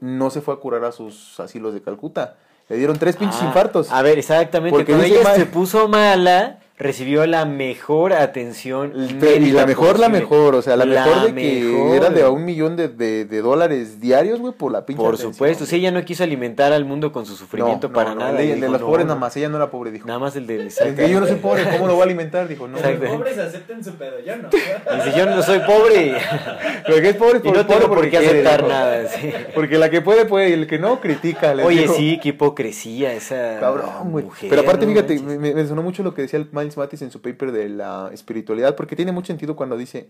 no 0.00 0.30
se 0.30 0.40
fue 0.40 0.54
a 0.54 0.58
curar 0.58 0.84
a 0.84 0.92
sus 0.92 1.40
asilos 1.40 1.74
de 1.74 1.82
Calcuta. 1.82 2.36
Le 2.68 2.76
dieron 2.76 2.98
tres 2.98 3.16
pinches 3.16 3.40
ah, 3.42 3.46
infartos. 3.46 3.90
A 3.92 4.02
ver, 4.02 4.18
exactamente. 4.18 4.76
Porque 4.76 4.92
Cuando 4.92 5.06
ella 5.06 5.22
mal- 5.22 5.36
se 5.36 5.46
puso 5.46 5.88
mala, 5.88 6.58
recibió 6.78 7.26
la 7.26 7.44
mejor 7.46 8.12
atención. 8.12 8.92
Y 8.94 9.50
la 9.50 9.64
mejor, 9.66 9.98
la 9.98 10.08
posible. 10.08 10.20
mejor, 10.20 10.54
o 10.56 10.62
sea, 10.62 10.76
la, 10.76 10.84
mejor 10.84 11.22
de 11.22 11.34
que 11.34 11.60
mejor. 11.64 11.96
era 11.96 12.10
de 12.10 12.22
a 12.22 12.28
un 12.30 12.44
millón 12.44 12.76
de, 12.76 12.88
de- 12.88 13.24
de 13.24 13.40
dólares 13.40 13.98
diarios, 14.00 14.40
güey, 14.40 14.52
por 14.52 14.70
la 14.72 14.84
pinche 14.84 14.98
Por 15.02 15.14
atención, 15.14 15.32
supuesto, 15.32 15.64
si 15.64 15.76
ella 15.76 15.90
no 15.90 16.04
quiso 16.04 16.22
alimentar 16.22 16.72
al 16.72 16.84
mundo 16.84 17.12
con 17.12 17.24
su 17.24 17.34
sufrimiento 17.34 17.88
No, 17.88 17.94
para 17.94 18.10
no, 18.10 18.16
no, 18.16 18.20
nada. 18.20 18.30
El 18.32 18.36
de, 18.36 18.42
el 18.44 18.54
dijo, 18.56 18.66
de 18.66 18.72
los 18.72 18.80
no, 18.82 18.86
pobres 18.88 19.04
no. 19.06 19.08
nada 19.08 19.20
más, 19.20 19.36
ella 19.36 19.48
no 19.48 19.56
era 19.56 19.70
pobre, 19.70 19.90
dijo. 19.90 20.06
Nada 20.06 20.18
más 20.18 20.36
el 20.36 20.46
de... 20.46 20.68
Que 20.96 21.08
yo 21.08 21.20
no 21.20 21.26
soy 21.26 21.36
pobre, 21.36 21.64
¿cómo 21.64 21.86
lo 21.86 21.94
voy 21.94 22.02
a 22.02 22.04
alimentar? 22.04 22.46
Dijo, 22.46 22.68
no. 22.68 22.76
Exacto. 22.76 23.04
Los 23.04 23.12
pobres 23.16 23.38
acepten 23.38 23.82
su 23.84 23.94
pedo, 23.94 24.16
yo 24.26 24.36
no. 24.36 24.48
Dice, 25.04 25.18
yo 25.18 25.26
no 25.26 25.42
soy 25.42 25.60
pobre 25.60 26.14
Pero 26.86 27.00
que 27.02 27.08
es 27.08 27.16
pobre, 27.16 27.38
es 27.38 27.44
y 27.44 27.48
pobre, 27.48 27.58
no 27.58 27.66
tengo 27.66 27.80
pobre 27.80 27.88
por 27.88 27.96
porque 27.96 28.10
qué 28.10 28.18
aceptar 28.18 28.58
dijo. 28.58 28.68
nada. 28.68 29.08
sí. 29.08 29.32
Porque 29.54 29.78
la 29.78 29.88
que 29.90 30.02
puede, 30.02 30.26
puede, 30.26 30.50
y 30.50 30.52
el 30.52 30.66
que 30.66 30.78
no, 30.78 31.00
critica. 31.00 31.52
Oye, 31.64 31.82
digo. 31.82 31.94
sí, 31.94 32.20
qué 32.22 32.28
hipocresía 32.30 33.12
esa 33.14 33.58
Cabrón, 33.60 34.10
güey. 34.10 34.24
mujer, 34.26 34.50
Pero 34.50 34.62
aparte, 34.62 34.84
no 34.86 34.92
fíjate, 34.92 35.18
me 35.20 35.66
sonó 35.66 35.82
mucho 35.82 36.02
lo 36.02 36.12
que 36.14 36.22
decía 36.22 36.38
el 36.38 36.46
Miles 36.66 36.76
Matis 36.76 37.02
en 37.02 37.10
su 37.10 37.20
paper 37.22 37.52
de 37.52 37.68
la 37.68 38.10
espiritualidad, 38.12 38.74
porque 38.76 38.96
tiene 38.96 39.12
mucho 39.12 39.28
sentido 39.28 39.56
cuando 39.56 39.76
dice, 39.76 40.08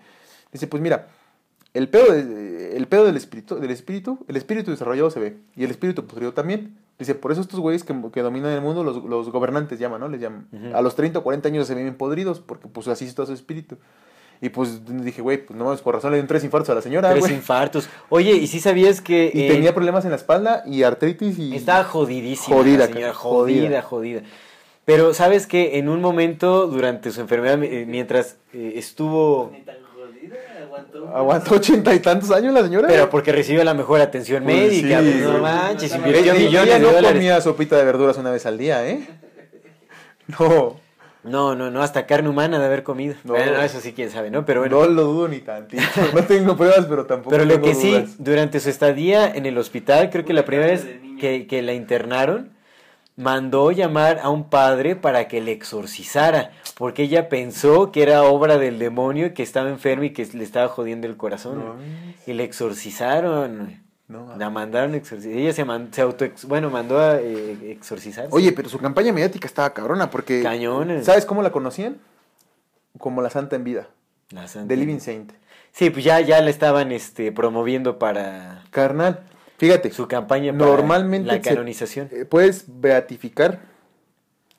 dice, 0.52 0.66
pues 0.66 0.82
mira, 0.82 1.08
el 1.74 1.88
pedo, 1.88 2.12
de- 2.12 2.76
el 2.76 2.86
pedo 2.88 3.04
del 3.04 3.16
espíritu, 3.16 3.56
del 3.60 3.70
espíritu, 3.70 4.18
el 4.28 4.36
espíritu 4.36 4.70
desarrollado 4.70 5.10
se 5.10 5.20
ve, 5.20 5.36
y 5.56 5.64
el 5.64 5.70
espíritu 5.70 6.06
podrido 6.06 6.32
también. 6.32 6.76
Dice, 6.98 7.14
por 7.14 7.30
eso 7.30 7.42
estos 7.42 7.60
güeyes 7.60 7.84
que, 7.84 7.94
que 8.10 8.22
dominan 8.22 8.52
el 8.52 8.62
mundo, 8.62 8.82
los, 8.82 9.04
los 9.04 9.28
gobernantes 9.30 9.78
llaman, 9.78 10.00
¿no? 10.00 10.08
Les 10.08 10.18
llaman. 10.20 10.48
Ujú. 10.50 10.74
A 10.74 10.80
los 10.80 10.96
30 10.96 11.18
o 11.18 11.22
40 11.22 11.48
años 11.48 11.66
se 11.66 11.74
ven 11.74 11.94
podridos, 11.94 12.40
porque 12.40 12.68
pues 12.68 12.88
así 12.88 13.04
está 13.04 13.26
su 13.26 13.34
espíritu. 13.34 13.76
Y 14.40 14.48
pues 14.50 14.80
dije, 15.02 15.20
güey, 15.22 15.44
pues 15.46 15.58
no 15.58 15.64
mames, 15.64 15.80
por 15.80 15.94
razón 15.94 16.10
le 16.10 16.16
dieron 16.16 16.28
tres 16.28 16.44
infartos 16.44 16.68
a 16.70 16.74
la 16.74 16.82
señora, 16.82 17.08
Tres 17.10 17.20
güey. 17.20 17.34
infartos. 17.34 17.88
Oye, 18.10 18.32
¿y 18.32 18.46
si 18.46 18.60
sabías 18.60 19.00
que... 19.00 19.30
Y 19.32 19.42
eh, 19.44 19.48
tenía 19.48 19.74
problemas 19.74 20.04
en 20.04 20.10
la 20.10 20.16
espalda 20.16 20.62
y 20.66 20.82
artritis 20.82 21.38
y... 21.38 21.54
Estaba 21.56 21.84
jodidísima. 21.84 22.56
Jodida, 22.56 22.78
la 22.86 22.86
señora, 22.92 23.14
jodida, 23.14 23.82
jodida. 23.82 23.82
jodida. 23.82 24.22
Pero 24.86 25.12
sabes 25.14 25.46
que 25.48 25.78
en 25.78 25.88
un 25.88 26.00
momento 26.00 26.68
durante 26.68 27.10
su 27.10 27.20
enfermedad, 27.20 27.62
eh, 27.64 27.84
mientras 27.86 28.36
eh, 28.54 28.74
estuvo... 28.76 29.50
Ni 29.52 29.60
tan 29.62 29.76
jodida, 29.82 30.36
aguantó. 30.62 31.08
Aguantó 31.08 31.54
ochenta 31.56 31.92
y 31.92 31.98
tantos 31.98 32.30
años 32.30 32.54
la 32.54 32.62
señora. 32.62 32.86
Pero 32.86 33.10
porque 33.10 33.32
recibió 33.32 33.64
la 33.64 33.74
mejor 33.74 34.00
atención 34.00 34.44
Pues 34.44 34.56
médica, 34.56 35.00
sí, 35.00 35.10
pues, 35.10 35.22
no 35.24 35.38
manches, 35.40 35.92
invirtió 35.94 36.22
Ella- 36.22 36.34
millones 36.34 36.66
ella 36.68 36.74
de 36.74 36.80
no 36.80 36.86
dólares. 36.92 37.12
comía 37.12 37.40
sopita 37.40 37.76
de 37.76 37.84
verduras 37.84 38.16
una 38.16 38.30
vez 38.30 38.46
al 38.46 38.56
día, 38.58 38.88
¿eh? 38.88 39.06
No, 40.38 40.78
No, 41.24 41.56
no, 41.56 41.70
no, 41.72 41.82
hasta 41.82 42.06
carne 42.06 42.28
humana 42.28 42.60
de 42.60 42.66
haber 42.66 42.84
comido. 42.84 43.16
No. 43.24 43.32
Bueno, 43.32 43.54
no, 43.54 43.62
eso 43.62 43.80
sí, 43.80 43.92
quién 43.92 44.10
sabe, 44.12 44.30
¿no? 44.30 44.44
Pero 44.46 44.60
bueno. 44.60 44.78
no 44.80 44.86
lo 44.86 45.02
dudo 45.02 45.26
ni 45.26 45.40
tantito. 45.40 45.82
No 46.14 46.22
tengo 46.22 46.56
pruebas, 46.56 46.86
pero 46.86 47.06
tampoco 47.06 47.30
Pero 47.30 47.44
lo 47.44 47.54
tengo 47.54 47.66
que 47.66 47.74
sí, 47.74 48.14
durante 48.18 48.60
su 48.60 48.70
estadía 48.70 49.28
en 49.34 49.46
el 49.46 49.58
hospital, 49.58 50.10
creo 50.10 50.24
que 50.24 50.32
la 50.32 50.44
primera 50.44 50.70
vez 50.70 50.86
que, 51.20 51.48
que 51.48 51.62
la 51.62 51.72
internaron, 51.72 52.50
mandó 53.16 53.70
llamar 53.72 54.20
a 54.22 54.28
un 54.30 54.44
padre 54.50 54.94
para 54.96 55.26
que 55.28 55.40
le 55.40 55.52
exorcizara, 55.52 56.50
porque 56.76 57.04
ella 57.04 57.28
pensó 57.28 57.90
que 57.92 58.02
era 58.02 58.22
obra 58.24 58.58
del 58.58 58.78
demonio, 58.78 59.32
que 59.34 59.42
estaba 59.42 59.68
enfermo 59.70 60.04
y 60.04 60.10
que 60.12 60.24
le 60.32 60.44
estaba 60.44 60.68
jodiendo 60.68 61.06
el 61.06 61.16
corazón. 61.16 61.58
No, 61.58 61.74
Y 62.26 62.32
le 62.34 62.44
exorcizaron. 62.44 63.82
no, 64.08 64.36
La 64.36 64.50
mandaron 64.50 64.92
a 64.94 64.96
exorcizar. 64.98 65.36
Ella 65.38 65.52
se, 65.52 65.64
man- 65.64 65.88
se 65.92 66.02
auto 66.02 66.26
bueno, 66.46 66.70
mandó 66.70 66.98
a 67.00 67.16
eh, 67.20 67.70
exorcizar. 67.72 68.28
Oye, 68.30 68.52
pero 68.52 68.68
su 68.68 68.78
campaña 68.78 69.12
mediática 69.12 69.46
estaba 69.46 69.70
cabrona 69.72 70.10
porque... 70.10 70.42
Cañones. 70.42 71.06
¿Sabes 71.06 71.24
cómo 71.24 71.42
la 71.42 71.50
conocían? 71.50 71.96
Como 72.98 73.22
la 73.22 73.30
santa 73.30 73.56
en 73.56 73.64
vida. 73.64 73.88
La 74.30 74.48
Santa. 74.48 74.68
The 74.68 74.76
Living 74.76 74.98
Saint. 75.00 75.32
Sí, 75.72 75.90
pues 75.90 76.04
ya, 76.04 76.20
ya 76.20 76.40
la 76.40 76.50
estaban 76.50 76.90
este, 76.90 77.30
promoviendo 77.32 77.98
para 77.98 78.64
Carnal, 78.70 79.20
fíjate. 79.58 79.90
su 79.92 80.06
campaña 80.08 80.52
para 80.52 80.64
Normalmente 80.70 81.26
la 81.28 81.34
se- 81.34 81.40
canonización. 81.40 82.08
eh, 82.12 82.24
puedes 82.24 82.64
beatificar. 82.66 83.60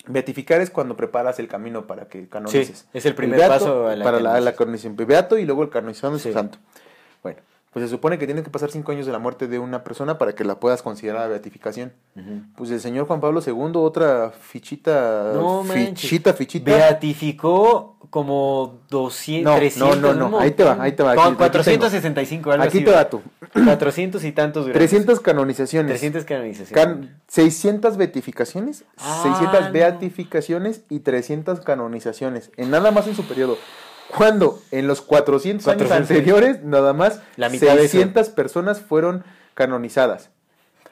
Beatificar 0.10 0.62
es 0.62 0.70
cuando 0.70 0.96
preparas 0.96 1.38
el 1.40 1.48
camino 1.50 1.86
para 1.86 2.06
que 2.08 2.30
canonices. 2.30 2.80
Sí, 2.80 2.86
es 2.94 3.06
el 3.06 3.14
primer 3.16 3.40
beato 3.40 3.54
paso 3.54 3.88
a 3.88 3.96
la 3.96 4.06
para 4.06 4.20
la, 4.22 4.54
canonización. 4.56 4.96
Beato 4.96 5.38
y 5.38 5.46
luego 5.46 5.64
el 5.64 5.70
canonizado 5.70 6.18
Sí. 6.18 6.32
santo. 6.32 6.60
Bueno, 7.24 7.40
pues 7.78 7.90
se 7.92 7.96
supone 7.96 8.18
que 8.18 8.26
tiene 8.26 8.42
que 8.42 8.50
pasar 8.50 8.72
cinco 8.72 8.92
años 8.92 9.06
de 9.06 9.12
la 9.12 9.20
muerte 9.20 9.48
de 9.48 9.60
una 9.60 9.84
persona 9.84 10.18
para 10.18 10.34
que 10.34 10.44
la 10.44 10.60
puedas 10.60 10.82
considerar 10.82 11.22
la 11.22 11.28
beatificación. 11.28 11.94
Pues 12.56 12.72
el 12.72 12.80
señor 12.82 13.06
Juan 13.06 13.22
Pablo 13.22 13.40
II, 13.46 13.54
otra 13.76 14.32
fichita, 14.32 15.34
No 15.36 15.64
fichita, 15.64 16.34
fichita. 16.34 16.72
Beatificó 16.72 17.98
como 18.10 18.80
200, 18.90 19.52
No, 19.54 19.58
300. 19.60 20.00
no, 20.00 20.14
no, 20.16 20.30
no, 20.30 20.40
ahí 20.40 20.52
te 20.52 20.64
va, 20.64 20.78
ahí 20.80 20.94
te 20.94 21.04
va, 21.04 21.12
aquí 21.12 21.36
465, 21.36 22.52
algo 22.52 22.64
Aquí 22.64 22.78
así. 22.78 22.86
te 22.86 22.92
va 22.92 23.08
tú. 23.10 23.22
400 23.54 24.24
y 24.24 24.32
tantos. 24.32 24.64
durante- 24.66 24.80
300 24.80 25.20
canonizaciones. 25.20 25.92
300 25.92 26.26
canonizaciones. 26.26 26.74
Can- 26.86 27.20
600 27.28 27.96
beatificaciones, 27.98 28.86
Ah, 28.98 29.20
600 29.24 29.66
no. 29.68 29.72
beatificaciones 29.72 30.82
y 30.90 31.02
300 31.02 31.60
canonizaciones. 31.60 32.50
En 32.58 32.72
nada 32.72 32.90
más 32.90 33.06
en 33.08 33.14
su 33.16 33.24
periodo. 33.28 33.58
Cuando 34.16 34.60
en 34.72 34.88
los 34.88 35.02
400, 35.02 35.64
400. 35.66 35.92
años 35.92 36.10
anteriores, 36.10 36.64
nada 36.64 36.94
más 36.94 37.22
La 37.36 37.50
mitad 37.50 37.68
de 37.76 37.86
eso. 37.86 37.92
600 37.92 38.30
personas 38.30 38.80
fueron 38.82 39.24
canonizadas. 39.54 40.30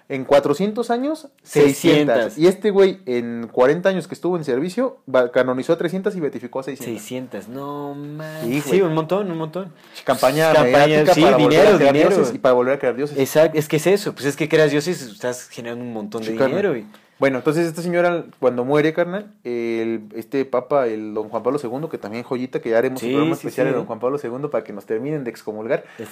En 0.08 0.24
400 0.24 0.92
años, 0.92 1.30
600. 1.42 2.16
600. 2.34 2.38
Y 2.38 2.46
este 2.48 2.70
güey, 2.70 3.00
en 3.08 3.48
40 3.52 3.90
años 3.90 4.08
que 4.08 4.14
estuvo 4.14 4.38
en 4.38 4.44
servicio, 4.44 5.00
canonizó 5.34 5.74
a 5.74 5.78
300 5.80 6.16
y 6.16 6.20
beatificó 6.20 6.60
a 6.60 6.64
600. 6.64 7.02
600, 7.02 7.48
no 7.48 7.96
man. 7.96 8.42
Sí, 8.44 8.62
Sí, 8.62 8.82
un 8.82 8.94
montón, 8.94 9.32
un 9.32 9.38
montón. 9.40 9.74
Campaña, 10.04 10.54
Campaña, 10.54 11.06
sí, 11.12 11.22
para 11.22 11.38
volver 11.38 11.50
dinero, 11.50 11.70
a 11.74 11.78
crear 11.78 11.94
dinero. 11.94 12.10
dioses 12.16 12.36
y 12.36 12.38
para 12.38 12.54
volver 12.54 12.76
a 12.76 12.80
crear 12.80 12.96
dioses. 12.96 13.18
Exacto, 13.18 13.58
es 13.58 13.68
que 13.68 13.78
es 13.78 13.88
eso, 13.88 14.14
pues 14.14 14.26
es 14.26 14.36
que 14.36 14.48
creas 14.48 14.70
dioses, 14.70 15.02
estás 15.02 15.48
generando 15.50 15.84
un 15.84 15.92
montón 15.94 16.22
de 16.22 16.28
Sí, 16.28 16.38
dinero. 16.38 16.78
Y... 16.78 16.86
Bueno, 17.18 17.38
entonces 17.38 17.66
esta 17.66 17.82
señora, 17.82 18.26
cuando 18.40 18.66
muere, 18.66 18.92
carnal, 18.94 19.32
el, 19.46 20.02
este 20.16 20.44
papa, 20.44 20.88
el 20.88 21.14
don 21.14 21.30
Juan 21.30 21.44
Pablo 21.44 21.60
II, 21.64 21.88
que 21.90 21.98
también 21.98 22.24
joyita, 22.24 22.60
que 22.60 22.72
ya 22.72 22.78
haremos 22.78 23.00
Sí, 23.00 23.08
un 23.08 23.14
programa 23.14 23.36
sí, 23.36 23.48
especial 23.48 23.68
sí. 23.68 23.72
de 23.72 23.78
don 23.78 23.86
Juan 23.86 24.00
Pablo 24.00 24.20
II 24.22 24.50
para 24.52 24.64
que 24.66 24.74
nos 24.74 24.86
terminen 24.86 25.24
de 25.24 25.30
excomulgar. 25.30 25.86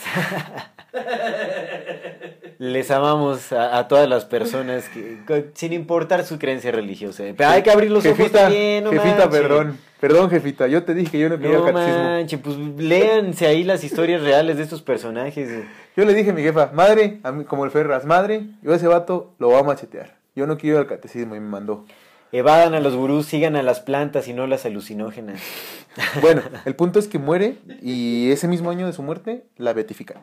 Les 2.60 2.90
amamos 2.92 3.52
a, 3.52 3.78
a 3.78 3.88
todas 3.88 4.08
las 4.08 4.24
personas, 4.26 4.88
que, 4.90 5.18
sin 5.54 5.74
importar 5.74 6.24
su 6.24 6.40
creencia 6.40 6.72
religiosa. 6.72 7.24
Pero 7.36 7.50
hay 7.50 7.62
que 7.64 7.72
abrir 7.72 7.92
los 7.92 8.06
ojos 8.06 8.32
también, 8.32 8.84
no 8.86 8.92
jefita, 8.92 9.30
perdón, 9.30 9.78
perdón, 10.00 10.30
jefita, 10.30 10.68
yo 10.68 10.84
te 10.84 10.94
dije 10.94 11.12
que 11.12 11.20
yo 11.20 11.30
no 11.30 11.38
quería 11.40 11.58
No 11.58 11.66
catecismo. 11.66 12.04
manchen, 12.04 12.40
pues 12.42 12.56
léanse 12.78 13.48
ahí 13.48 13.64
las 13.66 13.84
historias 13.84 14.22
reales 14.22 14.58
de 14.58 14.64
estos 14.64 14.82
personajes. 14.82 15.50
Yo 15.98 16.06
le 16.06 16.14
dije 16.14 16.30
a 16.30 16.34
mi 16.34 16.42
jefa, 16.44 16.72
madre, 16.74 17.20
a 17.24 17.32
mí, 17.32 17.44
como 17.44 17.66
el 17.66 17.72
Ferras, 17.72 18.06
madre, 18.06 18.44
yo 18.62 18.72
a 18.72 18.76
ese 18.78 18.88
vato 18.88 19.34
lo 19.40 19.48
voy 19.50 19.60
a 19.60 19.64
machetear. 19.64 20.23
Yo 20.36 20.48
no 20.48 20.58
quiero 20.58 20.78
ir 20.78 20.82
al 20.82 20.88
catecismo 20.88 21.36
y 21.36 21.40
me 21.40 21.48
mandó. 21.50 21.86
Evadan 22.32 22.74
a 22.74 22.80
los 22.80 22.96
gurús, 22.96 23.28
sigan 23.28 23.56
a 23.56 23.62
las 23.62 23.80
plantas 23.80 24.28
y 24.28 24.34
no 24.34 24.48
las 24.48 24.66
alucinógenas. 24.66 25.42
Bueno, 26.22 26.42
el 26.66 26.76
punto 26.76 26.98
es 26.98 27.08
que 27.08 27.20
muere 27.20 27.60
y 27.84 28.32
ese 28.32 28.48
mismo 28.48 28.72
año 28.72 28.88
de 28.88 28.94
su 28.94 29.04
muerte 29.04 29.44
la 29.58 29.74
beatifican. 29.74 30.18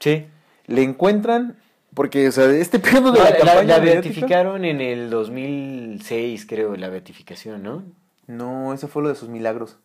Sí. 0.00 0.26
Le 0.66 0.82
encuentran, 0.82 1.54
porque, 1.94 2.26
o 2.26 2.32
sea, 2.32 2.46
este 2.50 2.80
pedo 2.80 3.12
de 3.12 3.18
No, 3.20 3.24
la, 3.24 3.30
la, 3.30 3.36
campaña 3.36 3.62
la 3.64 3.78
beatificaron 3.78 4.64
en 4.64 4.80
el 4.80 5.10
2006, 5.10 6.44
creo, 6.46 6.74
la 6.76 6.88
beatificación, 6.88 7.62
¿no? 7.62 7.84
No, 8.26 8.74
eso 8.74 8.88
fue 8.88 9.02
lo 9.04 9.10
de 9.10 9.14
sus 9.14 9.28
milagros. 9.28 9.76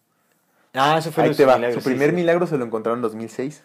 Ah, 0.74 0.98
eso 0.98 1.12
fue 1.12 1.24
Ahí 1.24 1.30
lo 1.30 1.34
de 1.34 1.38
te 1.38 1.44
sus 1.44 1.52
va. 1.52 1.56
milagros, 1.58 1.84
Su 1.84 1.90
sí, 1.90 1.94
primer 1.94 2.10
sí. 2.12 2.16
milagro 2.16 2.48
se 2.48 2.58
lo 2.58 2.66
encontraron 2.66 2.98
en 3.00 3.04
2006. 3.04 3.64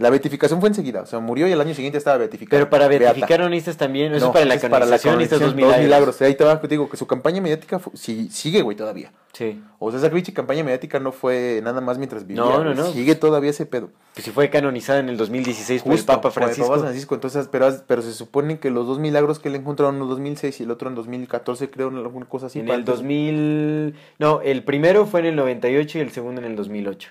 La 0.00 0.08
beatificación 0.10 0.60
fue 0.60 0.70
enseguida. 0.70 1.02
O 1.02 1.06
sea, 1.06 1.18
murió 1.20 1.46
y 1.46 1.52
al 1.52 1.60
año 1.60 1.74
siguiente 1.74 1.98
estaba 1.98 2.16
beatificado. 2.16 2.56
Pero 2.58 2.70
para 2.70 2.88
beatificar 2.88 3.40
necesitas 3.50 3.76
también, 3.76 4.14
eso 4.14 4.24
No, 4.24 4.30
es 4.30 4.32
para 4.32 4.44
la 4.46 4.54
es 4.54 4.60
canonización, 4.62 5.18
necesitas 5.18 5.40
dos 5.40 5.48
canonización, 5.50 5.84
milagros. 5.84 6.22
Ahí 6.22 6.34
te 6.34 6.42
va, 6.44 6.58
te 6.60 6.68
digo 6.68 6.88
que 6.88 6.96
su 6.96 7.06
campaña 7.06 7.42
mediática 7.42 7.78
fu- 7.78 7.92
sí- 7.94 8.28
sigue, 8.30 8.62
güey, 8.62 8.76
todavía. 8.76 9.12
Sí. 9.34 9.62
O 9.78 9.90
sea, 9.90 10.00
esa 10.00 10.32
campaña 10.32 10.64
mediática 10.64 10.98
no 10.98 11.12
fue 11.12 11.60
nada 11.62 11.80
más 11.80 11.98
mientras 11.98 12.26
vivía. 12.26 12.42
No, 12.42 12.64
no, 12.64 12.74
no. 12.74 12.92
Sigue 12.92 13.14
todavía 13.14 13.50
ese 13.50 13.66
pedo. 13.66 13.90
Que 14.14 14.22
si 14.22 14.30
fue 14.30 14.48
canonizada 14.50 15.00
en 15.00 15.08
el 15.10 15.16
2016 15.18 15.82
por 15.82 15.92
el 15.92 15.98
Justo, 15.98 16.12
Papa 16.12 16.22
por 16.22 16.30
el 16.30 16.44
Francisco. 16.46 16.68
Papa 16.68 16.80
Francisco. 16.80 17.14
Entonces, 17.14 17.48
pero, 17.52 17.70
pero 17.86 18.02
se 18.02 18.12
supone 18.12 18.58
que 18.58 18.70
los 18.70 18.86
dos 18.86 18.98
milagros 18.98 19.38
que 19.38 19.50
le 19.50 19.58
encontraron 19.58 20.00
en 20.00 20.08
2006 20.08 20.60
y 20.60 20.62
el 20.62 20.70
otro 20.70 20.88
en 20.88 20.94
2014, 20.94 21.70
creo, 21.70 21.88
en 21.88 21.98
alguna 21.98 22.26
cosa 22.26 22.46
así. 22.46 22.60
en 22.60 22.66
para 22.66 22.78
el 22.78 22.84
2000... 22.84 23.94
No, 24.18 24.40
el 24.40 24.64
primero 24.64 25.06
fue 25.06 25.20
en 25.20 25.26
el 25.26 25.36
98 25.36 25.98
y 25.98 26.00
el 26.00 26.10
segundo 26.10 26.40
en 26.40 26.46
el 26.46 26.56
2008. 26.56 27.10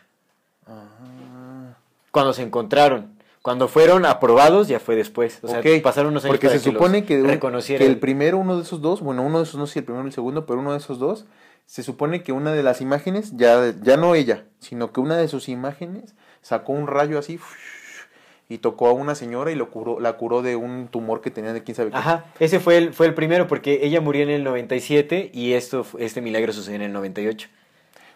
Cuando 2.12 2.34
se 2.34 2.44
encontraron. 2.44 3.18
Cuando 3.42 3.68
fueron 3.70 4.06
aprobados 4.06 4.68
ya 4.68 4.80
fue 4.80 4.96
después. 4.96 5.40
O 5.44 5.48
sea, 5.48 5.62
pasaron 5.82 6.12
unos 6.12 6.26
años 6.26 6.34
Porque 6.34 6.48
para 6.48 6.60
se 6.60 6.64
que 6.66 6.72
supone 6.76 7.06
que, 7.06 7.22
un- 7.22 7.40
que 7.62 7.86
el 7.86 7.98
primero, 7.98 8.38
uno 8.38 8.58
de 8.58 8.64
esos 8.64 8.82
dos, 8.82 9.02
bueno, 9.02 9.24
uno 9.24 9.38
de 9.38 9.44
esos 9.46 9.56
no 9.56 9.66
sé 9.66 9.74
si 9.74 9.80
el 9.80 9.86
primero 9.86 10.04
o 10.04 10.08
el 10.08 10.14
segundo, 10.14 10.46
pero 10.46 10.60
uno 10.60 10.74
de 10.74 10.78
esos 10.78 11.00
dos, 11.00 11.26
se 11.66 11.82
supone 11.84 12.22
que 12.22 12.32
una 12.34 12.52
de 12.52 12.64
las 12.64 12.82
imágenes, 12.82 13.38
ya, 13.38 13.74
ya 13.82 13.96
no 13.96 14.14
ella, 14.16 14.44
sino 14.60 14.92
que 14.92 15.00
una 15.00 15.18
de 15.18 15.28
sus 15.30 15.48
imágenes 15.48 16.16
sacó 16.42 16.74
un 16.74 16.88
rayo 16.88 17.18
así 17.18 17.40
y 18.50 18.58
tocó 18.58 18.88
a 18.88 18.94
una 18.94 19.14
señora 19.16 19.52
y 19.52 19.56
lo 19.56 19.70
curó, 19.70 20.00
la 20.00 20.14
curó 20.18 20.42
de 20.42 20.56
un 20.56 20.88
tumor 20.88 21.22
que 21.22 21.30
tenía 21.30 21.54
de 21.54 21.64
quién 21.64 21.76
sabe 21.76 21.92
qué. 21.92 21.98
Ajá, 21.98 22.26
ese 22.40 22.60
fue 22.60 22.78
el, 22.78 22.94
fue 22.94 23.06
el 23.06 23.14
primero 23.14 23.48
porque 23.48 23.82
ella 23.84 24.02
murió 24.02 24.24
en 24.24 24.32
el 24.32 24.44
97 24.44 25.30
y 25.34 25.54
esto, 25.54 25.86
este 26.00 26.22
milagro 26.22 26.52
sucedió 26.52 26.78
en 26.78 26.82
el 26.82 26.94
98. 26.94 27.48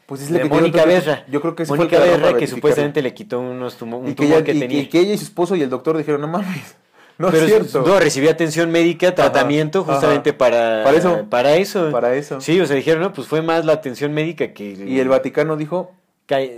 Pues 0.06 0.22
es 0.22 0.30
lo 0.32 0.38
de 0.38 0.44
que 0.44 0.50
Mónica 0.50 0.86
Berra. 0.86 1.24
Yo 1.30 1.40
creo 1.42 1.56
que 1.56 1.64
ese 1.64 1.74
Mónica 1.76 1.98
Berra 2.00 2.36
que 2.38 2.48
supuestamente 2.48 3.02
le 3.02 3.14
quitó 3.14 3.40
unos 3.40 3.78
tumo- 3.80 4.00
un 4.00 4.08
y 4.08 4.10
que, 4.10 4.16
tumor 4.24 4.34
ella, 4.38 4.44
que 4.46 4.54
y- 4.54 4.60
tenía. 4.60 4.80
y 4.82 4.88
que 4.88 5.00
ella 5.00 5.14
y 5.14 5.18
su 5.18 5.24
esposo 5.24 5.56
y 5.56 5.62
el 5.62 5.70
doctor 5.70 5.98
dijeron, 5.98 6.20
no 6.22 6.28
mames, 6.28 6.76
no 7.18 7.30
Pero 7.32 7.44
es 7.46 7.50
cierto. 7.50 7.84
no, 7.88 8.00
recibió 8.00 8.30
atención 8.32 8.70
médica, 8.72 9.16
tratamiento 9.16 9.82
ajá. 9.82 9.94
justamente 9.94 10.34
para, 10.34 10.84
Para 10.84 10.98
eso. 10.98 11.26
Para 11.30 11.56
eso. 11.56 11.92
Para 11.92 12.16
eso. 12.16 12.42
Sí, 12.42 12.60
o 12.60 12.66
sea, 12.66 12.76
dijeron, 12.76 13.02
no, 13.02 13.14
pues 13.14 13.28
fue 13.28 13.42
más 13.42 13.66
la 13.66 13.74
atención 13.74 14.14
médica 14.14 14.52
que... 14.54 14.72
Y 14.86 15.00
el 15.00 15.08
Vaticano 15.08 15.56
dijo, 15.56 15.92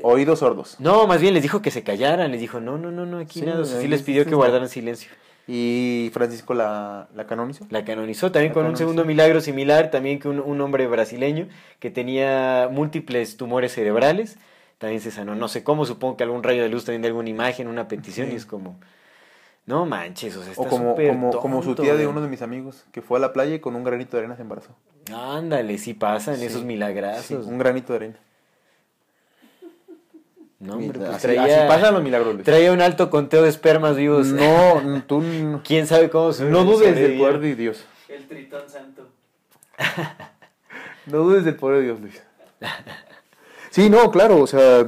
oídos 0.03 0.39
sordos. 0.39 0.77
No, 0.79 1.05
más 1.07 1.19
bien 1.21 1.33
les 1.33 1.43
dijo 1.43 1.61
que 1.61 1.69
se 1.71 1.83
callaran, 1.83 2.31
les 2.31 2.39
dijo, 2.39 2.59
no, 2.59 2.77
no, 2.77 2.91
no, 2.91 3.05
no, 3.05 3.19
aquí 3.19 3.39
Sí, 3.41 3.45
nada, 3.45 3.61
o 3.61 3.65
sea, 3.65 3.81
sí 3.81 3.87
les 3.87 4.01
pidió 4.01 4.25
que 4.25 4.33
guardaran 4.35 4.69
silencio. 4.69 5.11
Y 5.47 6.09
Francisco 6.13 6.53
la, 6.55 7.07
la 7.13 7.27
canonizó. 7.27 7.67
La 7.69 7.85
canonizó 7.85 8.31
también 8.31 8.49
La 8.51 8.53
con 8.55 8.65
un 8.65 8.77
segundo 8.77 9.05
milagro 9.05 9.41
similar, 9.41 9.91
también 9.91 10.19
que 10.19 10.27
un, 10.27 10.39
un 10.39 10.59
hombre 10.61 10.87
brasileño 10.87 11.47
que 11.79 11.91
tenía 11.91 12.67
múltiples 12.71 13.37
tumores 13.37 13.73
cerebrales, 13.73 14.37
también 14.79 15.01
se 15.01 15.11
sanó. 15.11 15.35
No 15.35 15.47
sé 15.47 15.63
cómo, 15.63 15.85
supongo 15.85 16.17
que 16.17 16.23
algún 16.23 16.41
rayo 16.41 16.63
de 16.63 16.69
luz 16.69 16.85
también 16.85 17.03
de 17.03 17.09
alguna 17.09 17.29
imagen, 17.29 17.67
una 17.67 17.87
petición, 17.87 18.31
y 18.31 18.35
es 18.35 18.45
como, 18.47 18.79
no 19.67 19.85
manches, 19.85 20.35
o 20.35 20.41
sea, 20.41 20.51
está 20.51 20.63
O 20.63 20.67
como, 20.67 20.91
súper 20.91 21.09
como, 21.09 21.31
como 21.31 21.61
su 21.63 21.75
tía 21.75 21.95
de 21.95 22.07
uno 22.07 22.21
de 22.21 22.27
mis 22.27 22.41
amigos, 22.41 22.83
que 22.91 23.01
fue 23.03 23.19
a 23.19 23.21
la 23.21 23.31
playa 23.31 23.53
y 23.55 23.59
con 23.59 23.75
un 23.75 23.83
granito 23.83 24.17
de 24.17 24.21
arena 24.23 24.35
se 24.35 24.41
embarazó. 24.41 24.75
Ándale, 25.13 25.77
sí 25.77 25.93
pasan 25.93 26.37
Sí. 26.37 26.45
esos 26.45 26.61
Sí, 26.61 26.65
milagrazos. 26.67 27.45
un 27.45 27.59
granito 27.59 27.93
de 27.93 27.97
arena. 27.97 28.19
No, 30.65 30.73
hombre, 30.73 30.99
pues 30.99 31.09
así, 31.11 31.21
traía, 31.21 31.43
así 31.43 31.67
pasan 31.67 31.93
los 31.93 32.03
milagros. 32.03 32.33
Luis. 32.33 32.45
traía 32.45 32.71
un 32.71 32.81
alto 32.81 33.09
conteo 33.09 33.43
de 33.43 33.49
espermas 33.49 33.95
vivos. 33.95 34.27
No, 34.27 35.03
tú 35.07 35.23
¿Quién 35.63 35.87
sabe 35.87 36.09
cómo 36.09 36.33
se 36.33 36.45
no 36.45 36.63
dudes 36.63 36.95
del 36.95 37.17
poder 37.17 37.39
de 37.39 37.55
Dios. 37.55 37.85
El 38.09 38.27
tritón 38.27 38.69
santo. 38.69 39.07
No 41.07 41.19
dudes 41.19 41.45
del 41.45 41.55
poder 41.55 41.77
de 41.77 41.83
Dios, 41.83 41.99
Luis. 42.01 42.19
Sí, 43.69 43.91
no, 43.91 44.09
claro, 44.09 44.39
o 44.39 44.47
sea, 44.47 44.87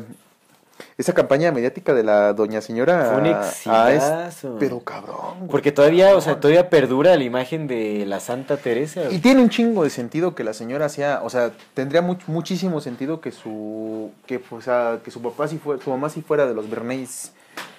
esa 0.98 1.14
campaña 1.14 1.52
mediática 1.52 1.94
de 1.94 2.03
la 2.03 2.34
doña 2.34 2.60
señora 2.61 3.11
Fue 3.11 3.22
un 3.22 3.26
es- 3.28 3.48
exitazo. 3.68 4.57
pero 4.60 4.80
cabrón. 4.80 5.48
Porque 5.49 5.72
todavía, 5.72 6.15
o 6.15 6.22
sea, 6.22 6.40
todavía 6.40 6.69
perdura 6.69 7.15
la 7.15 7.24
imagen 7.24 7.68
de 7.68 8.06
la 8.07 8.19
Santa 8.19 8.57
Teresa. 8.57 9.03
Y 9.11 9.19
tiene 9.19 9.41
un 9.41 9.49
chingo 9.49 9.84
de 9.84 9.90
sentido 9.91 10.34
que 10.36 10.44
la 10.44 10.53
señora 10.53 10.90
sea, 10.90 11.22
o 11.24 11.30
sea, 11.30 11.52
tendría 11.74 12.02
much- 12.02 12.26
muchísimo 12.28 12.82
sentido 12.82 13.22
que 13.22 13.32
su 13.32 14.11
que 14.26 14.41
o 14.49 14.61
sea, 14.61 14.99
que 15.03 15.11
su 15.11 15.22
papá 15.22 15.48
sí 15.48 15.60
fue, 15.60 15.80
su 15.82 15.90
mamá 15.90 16.10
sí 16.10 16.22
fuera 16.22 16.48
de 16.48 16.53
los 16.56 16.69
Bernays 16.69 17.32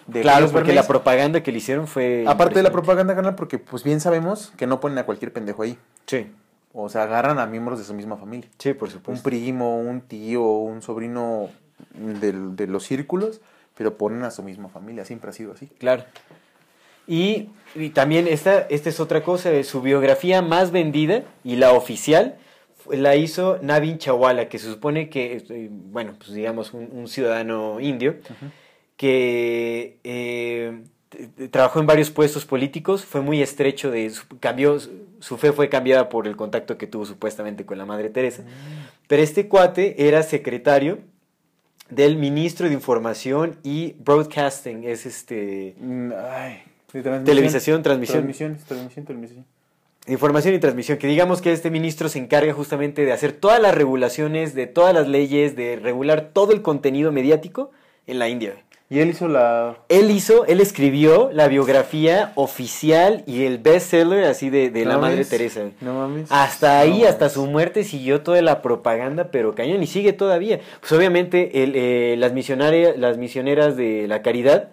de 0.07 0.23
claro, 0.23 0.47
porque 0.47 0.69
Bernays. 0.69 0.77
la 0.77 0.87
propaganda 0.87 1.43
que 1.43 1.53
le 1.53 1.59
hicieron 1.59 1.87
fue. 1.87 2.25
Aparte 2.27 2.55
de 2.55 2.63
la 2.63 2.71
propaganda 2.73 3.15
canal 3.15 3.35
porque 3.35 3.59
pues 3.59 3.83
bien 3.83 4.01
sabemos 4.01 4.53
que 4.57 4.67
no 4.67 4.81
ponen 4.81 4.99
a 4.99 5.05
cualquier 5.05 5.33
pendejo 5.33 5.63
ahí. 5.63 5.77
Sí, 6.07 6.31
O 6.73 6.89
sea, 6.89 7.03
agarran 7.03 7.39
a 7.41 7.47
miembros 7.47 7.79
de 7.81 7.85
su 7.85 7.93
misma 7.95 8.17
familia. 8.17 8.49
sí, 8.59 8.73
por 8.75 8.89
Un 8.89 8.95
supuesto. 8.95 9.23
primo, 9.25 9.79
un 9.81 10.01
tío, 10.03 10.43
un 10.43 10.81
sobrino 10.83 11.49
de 11.95 12.67
los 12.67 12.85
círculos, 12.85 13.41
pero 13.77 13.97
ponen 13.97 14.23
a 14.25 14.31
su 14.31 14.43
misma 14.43 14.69
familia, 14.69 15.05
siempre 15.05 15.31
ha 15.31 15.33
sido 15.33 15.53
así. 15.53 15.67
Claro. 15.79 16.05
Y, 17.07 17.49
y 17.75 17.91
también 17.91 18.27
esta, 18.29 18.61
esta 18.69 18.89
es 18.91 19.01
otra 19.01 19.23
cosa, 19.23 19.51
eh, 19.53 19.65
su 19.65 19.81
biografía 19.81 20.43
más 20.43 20.73
vendida 20.73 21.23
y 21.45 21.57
la 21.57 21.73
oficial 21.73 22.37
la 22.91 23.17
hizo 23.17 23.59
Navin 23.63 23.99
Chawala, 23.99 24.49
que 24.49 24.59
se 24.59 24.67
supone 24.71 25.09
que, 25.11 25.43
eh, 25.49 25.69
bueno, 25.71 26.15
pues 26.19 26.33
digamos 26.33 26.73
un, 26.75 26.89
un 26.93 27.09
ciudadano 27.09 27.81
indio, 27.81 28.17
que 28.97 29.99
eh, 30.05 30.83
trabajó 31.51 31.81
en 31.81 31.87
varios 31.87 32.11
puestos 32.11 32.45
políticos, 32.45 33.05
fue 33.05 33.21
muy 33.21 33.41
estrecho 33.43 33.91
de, 33.91 34.11
su, 34.11 34.27
cambió, 34.41 34.79
su- 34.81 34.91
su 35.21 35.37
fe 35.39 35.53
fue 35.53 35.69
cambiada 35.69 36.09
por 36.09 36.27
el 36.27 36.37
contacto 36.37 36.77
que 36.79 36.87
tuvo 36.87 37.07
supuestamente 37.07 37.65
con 37.65 37.79
la 37.79 37.87
Madre 37.87 38.11
Teresa, 38.11 38.43
pero 39.07 39.23
este 39.23 39.49
cuate 39.49 40.07
era 40.09 40.23
secretario 40.23 40.99
del 41.91 42.17
ministro 42.17 42.69
de 42.69 42.75
Información 42.75 43.59
y 43.63 43.95
Broadcasting. 43.99 44.85
Es 44.85 45.07
este. 45.07 45.75
Mm, 45.79 46.13
Ay, 46.13 46.63
de 46.93 47.03
transmisión. 47.03 47.25
Televisación, 47.25 47.83
transmisión. 47.83 48.19
Transmisión, 48.19 48.59
transmisión, 48.67 49.05
televisión. 49.05 49.47
Información 50.07 50.55
y 50.55 50.59
transmisión, 50.59 50.97
que 50.97 51.07
digamos 51.07 51.43
que 51.43 51.53
este 51.53 51.71
ministro 51.71 52.09
se 52.09 52.19
encarga 52.19 52.55
justamente 52.55 53.05
de 53.05 53.13
hacer 53.13 53.33
todas 53.33 53.61
las 53.61 53.75
regulaciones, 53.75 54.55
de 54.55 54.67
todas 54.67 54.95
las 54.95 55.07
leyes, 55.07 55.55
de 55.55 55.77
regular 55.77 56.31
todo 56.33 56.53
el 56.53 56.63
contenido 56.63 57.13
mediático 57.13 57.73
en 58.07 58.19
la 58.19 58.31
India. 58.31 58.55
Y 58.91 59.01
él 59.01 59.11
hizo 59.11 59.29
la... 59.29 59.77
Él 59.91 60.11
hizo, 60.11 60.47
él 60.47 60.61
escribió 60.61 61.29
la 61.33 61.47
biografía 61.49 62.33
oficial 62.37 63.23
y 63.27 63.45
el 63.45 63.59
bestseller 63.59 64.25
así 64.25 64.49
de, 64.49 64.71
de 64.71 64.85
la 64.87 64.97
Madre. 64.97 65.27
Teresa. 65.27 65.61
No 65.83 65.93
mames. 65.95 66.33
Hasta 66.33 66.81
ahí, 66.81 67.03
No 67.03 67.09
hasta 67.09 67.27
mames. 67.27 67.33
su 67.35 67.47
muerte, 67.47 67.85
siguió 67.85 68.23
toda 68.23 68.41
la 68.41 68.63
propaganda, 68.63 69.31
pero 69.31 69.55
cañón, 69.55 69.83
y 69.83 69.87
sigue 69.87 70.15
todavía. 70.15 70.61
Pues 70.81 70.91
obviamente 70.93 71.63
el, 71.63 71.73
eh, 71.77 72.17
las, 72.19 72.33
misionarias, 72.33 72.97
las 72.97 73.19
misioneras 73.19 73.77
de 73.77 74.07
la 74.09 74.23
caridad, 74.23 74.71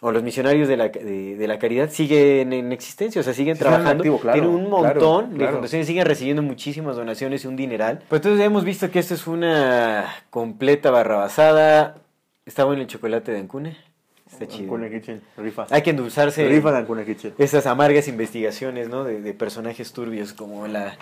o 0.00 0.12
los 0.12 0.22
misionarios 0.22 0.68
de 0.68 0.76
la, 0.76 0.88
de, 0.90 1.34
de 1.36 1.48
la 1.48 1.58
caridad, 1.58 1.90
siguen 1.90 2.52
en 2.52 2.70
existencia, 2.70 3.20
o 3.20 3.24
sea, 3.24 3.34
siguen 3.34 3.56
Sí, 3.56 3.60
trabajando. 3.60 4.02
activo, 4.02 4.18
claro, 4.20 4.40
Tienen 4.40 4.54
un 4.56 4.66
claro, 4.68 4.82
montón 4.84 5.30
de 5.32 5.38
claro. 5.38 5.52
fundaciones, 5.54 5.86
siguen 5.88 6.06
recibiendo 6.06 6.42
muchísimas 6.42 6.94
donaciones 6.94 7.42
y 7.44 7.48
un 7.48 7.56
dineral. 7.56 7.98
Pues 8.08 8.20
entonces 8.20 8.46
hemos 8.46 8.62
visto 8.64 8.88
que 8.92 9.00
esto 9.00 9.14
es 9.14 9.26
una 9.26 10.06
completa 10.30 10.92
barrabasada. 10.92 11.96
Está 12.48 12.64
bueno 12.64 12.80
el 12.82 12.88
chocolate 12.88 13.30
de 13.30 13.38
Ancuna. 13.40 13.76
Está 14.30 14.48
chido. 14.48 14.64
Ancuna 14.64 14.90
Kitchen. 14.90 15.20
Hay 15.70 15.82
que 15.82 15.90
endulzarse 15.90 16.48
Rifa 16.48 16.72
de 16.72 16.78
Ancuna 16.78 17.04
Kitchen. 17.04 17.34
esas 17.38 17.66
amargas 17.66 18.08
investigaciones, 18.08 18.88
¿no? 18.88 19.04
De, 19.04 19.20
de 19.20 19.34
personajes 19.34 19.92
turbios 19.92 20.32
como 20.32 20.66
la, 20.66 20.96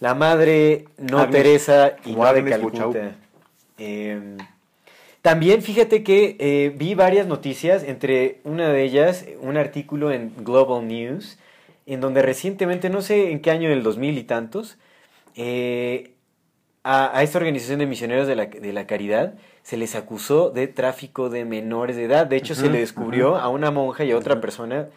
la 0.00 0.14
madre 0.14 0.86
no 0.98 1.18
Agnes- 1.18 1.30
Teresa 1.30 1.96
y 2.06 2.12
no 2.14 2.32
de 2.32 2.44
Calcuta. 2.44 3.12
Eh, 3.78 4.36
también 5.20 5.62
fíjate 5.62 6.02
que 6.02 6.36
eh, 6.40 6.72
vi 6.76 6.94
varias 6.94 7.26
noticias, 7.26 7.84
entre 7.84 8.40
una 8.44 8.68
de 8.70 8.82
ellas 8.82 9.24
un 9.40 9.56
artículo 9.56 10.10
en 10.10 10.32
Global 10.44 10.86
News, 10.88 11.38
en 11.86 12.00
donde 12.00 12.22
recientemente, 12.22 12.90
no 12.90 13.02
sé 13.02 13.30
en 13.30 13.40
qué 13.40 13.50
año 13.50 13.68
del 13.68 13.82
2000 13.82 14.18
y 14.18 14.24
tantos, 14.24 14.78
eh, 15.36 16.12
a, 16.82 17.16
a 17.16 17.22
esta 17.22 17.38
organización 17.38 17.78
de 17.78 17.86
misioneros 17.86 18.26
de 18.26 18.36
la, 18.36 18.46
de 18.46 18.72
la 18.72 18.86
caridad 18.86 19.34
se 19.62 19.76
les 19.76 19.94
acusó 19.94 20.50
de 20.50 20.66
tráfico 20.68 21.28
de 21.30 21.44
menores 21.44 21.96
de 21.96 22.04
edad. 22.04 22.26
De 22.26 22.36
hecho, 22.36 22.54
se 22.54 22.68
le 22.68 22.78
descubrió 22.80 23.36
a 23.36 23.48
una 23.48 23.70
monja 23.70 24.04
y 24.04 24.10
a 24.10 24.16
otra 24.16 24.40
persona 24.40 24.88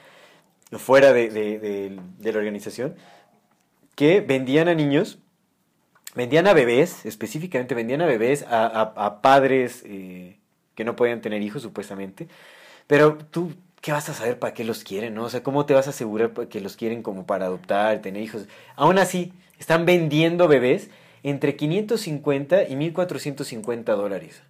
fuera 0.71 1.13
de, 1.13 1.29
de- 1.29 1.59
de- 1.59 1.99
de 2.19 2.31
la 2.33 2.39
organización 2.39 2.95
que 3.95 4.21
vendían 4.21 4.67
a 4.67 4.73
niños, 4.75 5.19
vendían 6.15 6.47
a 6.47 6.53
bebés, 6.53 7.05
específicamente 7.05 7.75
vendían 7.75 8.01
a 8.01 8.05
bebés 8.05 8.43
a, 8.43 8.65
a- 8.65 9.05
a 9.05 9.21
padres 9.21 9.83
eh, 9.85 10.37
que 10.75 10.83
no 10.83 10.95
podían 10.95 11.21
tener 11.21 11.41
hijos, 11.41 11.61
supuestamente. 11.61 12.27
Pero 12.87 13.17
tú, 13.17 13.53
¿qué 13.81 13.91
vas 13.91 14.09
a 14.09 14.13
saber 14.13 14.39
para 14.39 14.53
qué 14.53 14.63
los 14.63 14.83
quieren, 14.83 15.13
no? 15.13 15.23
O 15.25 15.29
sea, 15.29 15.43
¿cómo 15.43 15.65
te 15.65 15.73
vas 15.73 15.87
a 15.87 15.91
asegurar 15.91 16.31
que 16.49 16.59
los 16.59 16.75
quieren 16.75 17.03
como 17.03 17.25
para 17.25 17.45
adoptar, 17.45 18.01
tener 18.01 18.21
hijos? 18.21 18.47
Aún 18.75 18.97
así, 18.97 19.31
están 19.59 19.85
vendiendo 19.85 20.47
bebés 20.47 20.89
entre 21.23 21.55
550 21.55 22.63
y 22.67 22.75
1450 22.75 23.93
dólares. 23.93 24.41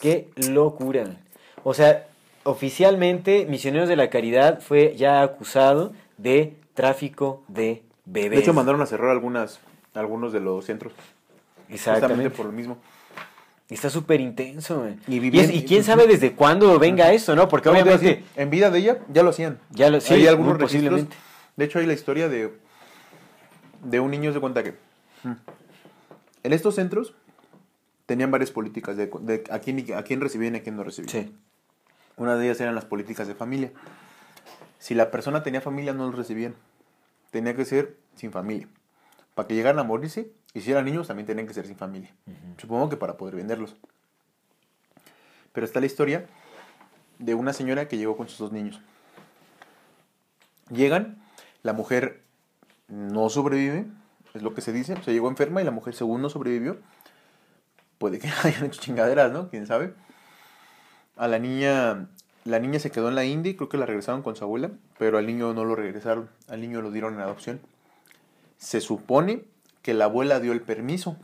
¡Qué 0.00 0.28
locura! 0.48 1.16
O 1.62 1.74
sea, 1.74 2.06
oficialmente 2.44 3.46
Misioneros 3.48 3.88
de 3.88 3.96
la 3.96 4.10
Caridad 4.10 4.60
fue 4.60 4.94
ya 4.96 5.22
acusado 5.22 5.92
de 6.18 6.54
tráfico 6.74 7.42
de 7.48 7.82
bebés. 8.06 8.30
De 8.30 8.38
hecho, 8.38 8.54
mandaron 8.54 8.80
a 8.82 8.86
cerrar 8.86 9.10
algunas, 9.10 9.60
algunos 9.94 10.32
de 10.32 10.40
los 10.40 10.64
centros. 10.64 10.92
Exactamente. 11.68 12.30
por 12.30 12.46
lo 12.46 12.52
mismo. 12.52 12.78
Está 13.68 13.88
súper 13.88 14.20
intenso. 14.20 14.80
güey. 14.80 14.96
Y 15.06 15.16
Y, 15.16 15.18
vivían- 15.20 15.44
es- 15.44 15.54
y 15.54 15.64
quién 15.64 15.84
sabe 15.84 16.06
desde 16.08 16.32
cuándo 16.32 16.76
venga 16.78 17.12
esto, 17.12 17.36
¿no? 17.36 17.48
Porque 17.48 17.68
obviamente... 17.68 18.04
decir, 18.04 18.24
en 18.36 18.50
vida 18.50 18.68
de 18.70 18.78
ella 18.80 18.98
ya 19.12 19.22
lo 19.22 19.30
hacían. 19.30 19.58
Ya 19.70 19.90
lo- 19.90 20.00
sí, 20.00 20.14
hay 20.14 20.26
algunos 20.26 20.54
muy 20.54 20.60
registros. 20.62 20.82
posiblemente. 20.90 21.16
De 21.56 21.64
hecho, 21.66 21.78
hay 21.78 21.86
la 21.86 21.92
historia 21.92 22.28
de, 22.28 22.52
de 23.84 24.00
un 24.00 24.10
niño 24.10 24.32
se 24.32 24.40
cuenta 24.40 24.64
que 24.64 24.72
mm, 25.22 25.32
en 26.42 26.52
estos 26.52 26.74
centros 26.74 27.14
tenían 28.10 28.32
varias 28.32 28.50
políticas 28.50 28.96
de, 28.96 29.08
de 29.20 29.44
a, 29.52 29.60
quién, 29.60 29.94
a 29.94 30.02
quién 30.02 30.20
recibían 30.20 30.56
y 30.56 30.58
a 30.58 30.62
quién 30.64 30.74
no 30.74 30.82
recibían. 30.82 31.10
Sí. 31.12 31.32
Una 32.16 32.34
de 32.34 32.44
ellas 32.44 32.60
eran 32.60 32.74
las 32.74 32.84
políticas 32.84 33.28
de 33.28 33.36
familia. 33.36 33.70
Si 34.80 34.96
la 34.96 35.12
persona 35.12 35.44
tenía 35.44 35.60
familia, 35.60 35.92
no 35.92 36.06
los 36.06 36.16
recibían. 36.16 36.56
Tenía 37.30 37.54
que 37.54 37.64
ser 37.64 37.98
sin 38.16 38.32
familia. 38.32 38.66
Para 39.36 39.46
que 39.46 39.54
llegaran 39.54 39.78
a 39.78 39.84
morirse, 39.84 40.32
y 40.54 40.60
si 40.60 40.72
eran 40.72 40.86
niños, 40.86 41.06
también 41.06 41.24
tenían 41.24 41.46
que 41.46 41.54
ser 41.54 41.68
sin 41.68 41.76
familia. 41.76 42.12
Supongo 42.56 42.88
que 42.88 42.96
para 42.96 43.16
poder 43.16 43.36
venderlos. 43.36 43.76
Pero 45.52 45.64
está 45.64 45.78
la 45.78 45.86
historia 45.86 46.26
de 47.20 47.36
una 47.36 47.52
señora 47.52 47.86
que 47.86 47.96
llegó 47.96 48.16
con 48.16 48.28
sus 48.28 48.38
dos 48.38 48.50
niños. 48.50 48.80
Llegan, 50.68 51.22
la 51.62 51.74
mujer 51.74 52.24
no 52.88 53.30
sobrevive, 53.30 53.86
es 54.34 54.42
lo 54.42 54.52
que 54.52 54.62
se 54.62 54.72
dice. 54.72 55.00
Se 55.04 55.12
llegó 55.12 55.28
enferma 55.28 55.62
y 55.62 55.64
la 55.64 55.70
mujer, 55.70 55.94
según 55.94 56.22
no 56.22 56.28
sobrevivió, 56.28 56.80
puede 58.00 58.18
que 58.18 58.28
hayan 58.42 58.64
hecho 58.64 58.80
chingaderas, 58.80 59.30
¿no? 59.30 59.50
¿Quién 59.50 59.66
sabe? 59.66 59.94
A 61.16 61.28
la 61.28 61.38
niña, 61.38 62.08
la 62.44 62.58
niña 62.58 62.80
se 62.80 62.90
quedó 62.90 63.10
en 63.10 63.14
la 63.14 63.26
India 63.26 63.52
y 63.52 63.56
creo 63.56 63.68
que 63.68 63.76
la 63.76 63.86
regresaron 63.86 64.22
con 64.22 64.34
su 64.34 64.42
abuela, 64.42 64.70
pero 64.98 65.18
al 65.18 65.26
niño 65.26 65.52
no 65.52 65.64
lo 65.64 65.76
regresaron, 65.76 66.30
al 66.48 66.62
niño 66.62 66.80
lo 66.80 66.90
dieron 66.90 67.14
en 67.14 67.20
adopción. 67.20 67.60
Se 68.56 68.80
supone 68.80 69.44
que 69.82 69.92
la 69.92 70.06
abuela 70.06 70.40
dio 70.40 70.52
el 70.52 70.62
permiso 70.62 71.16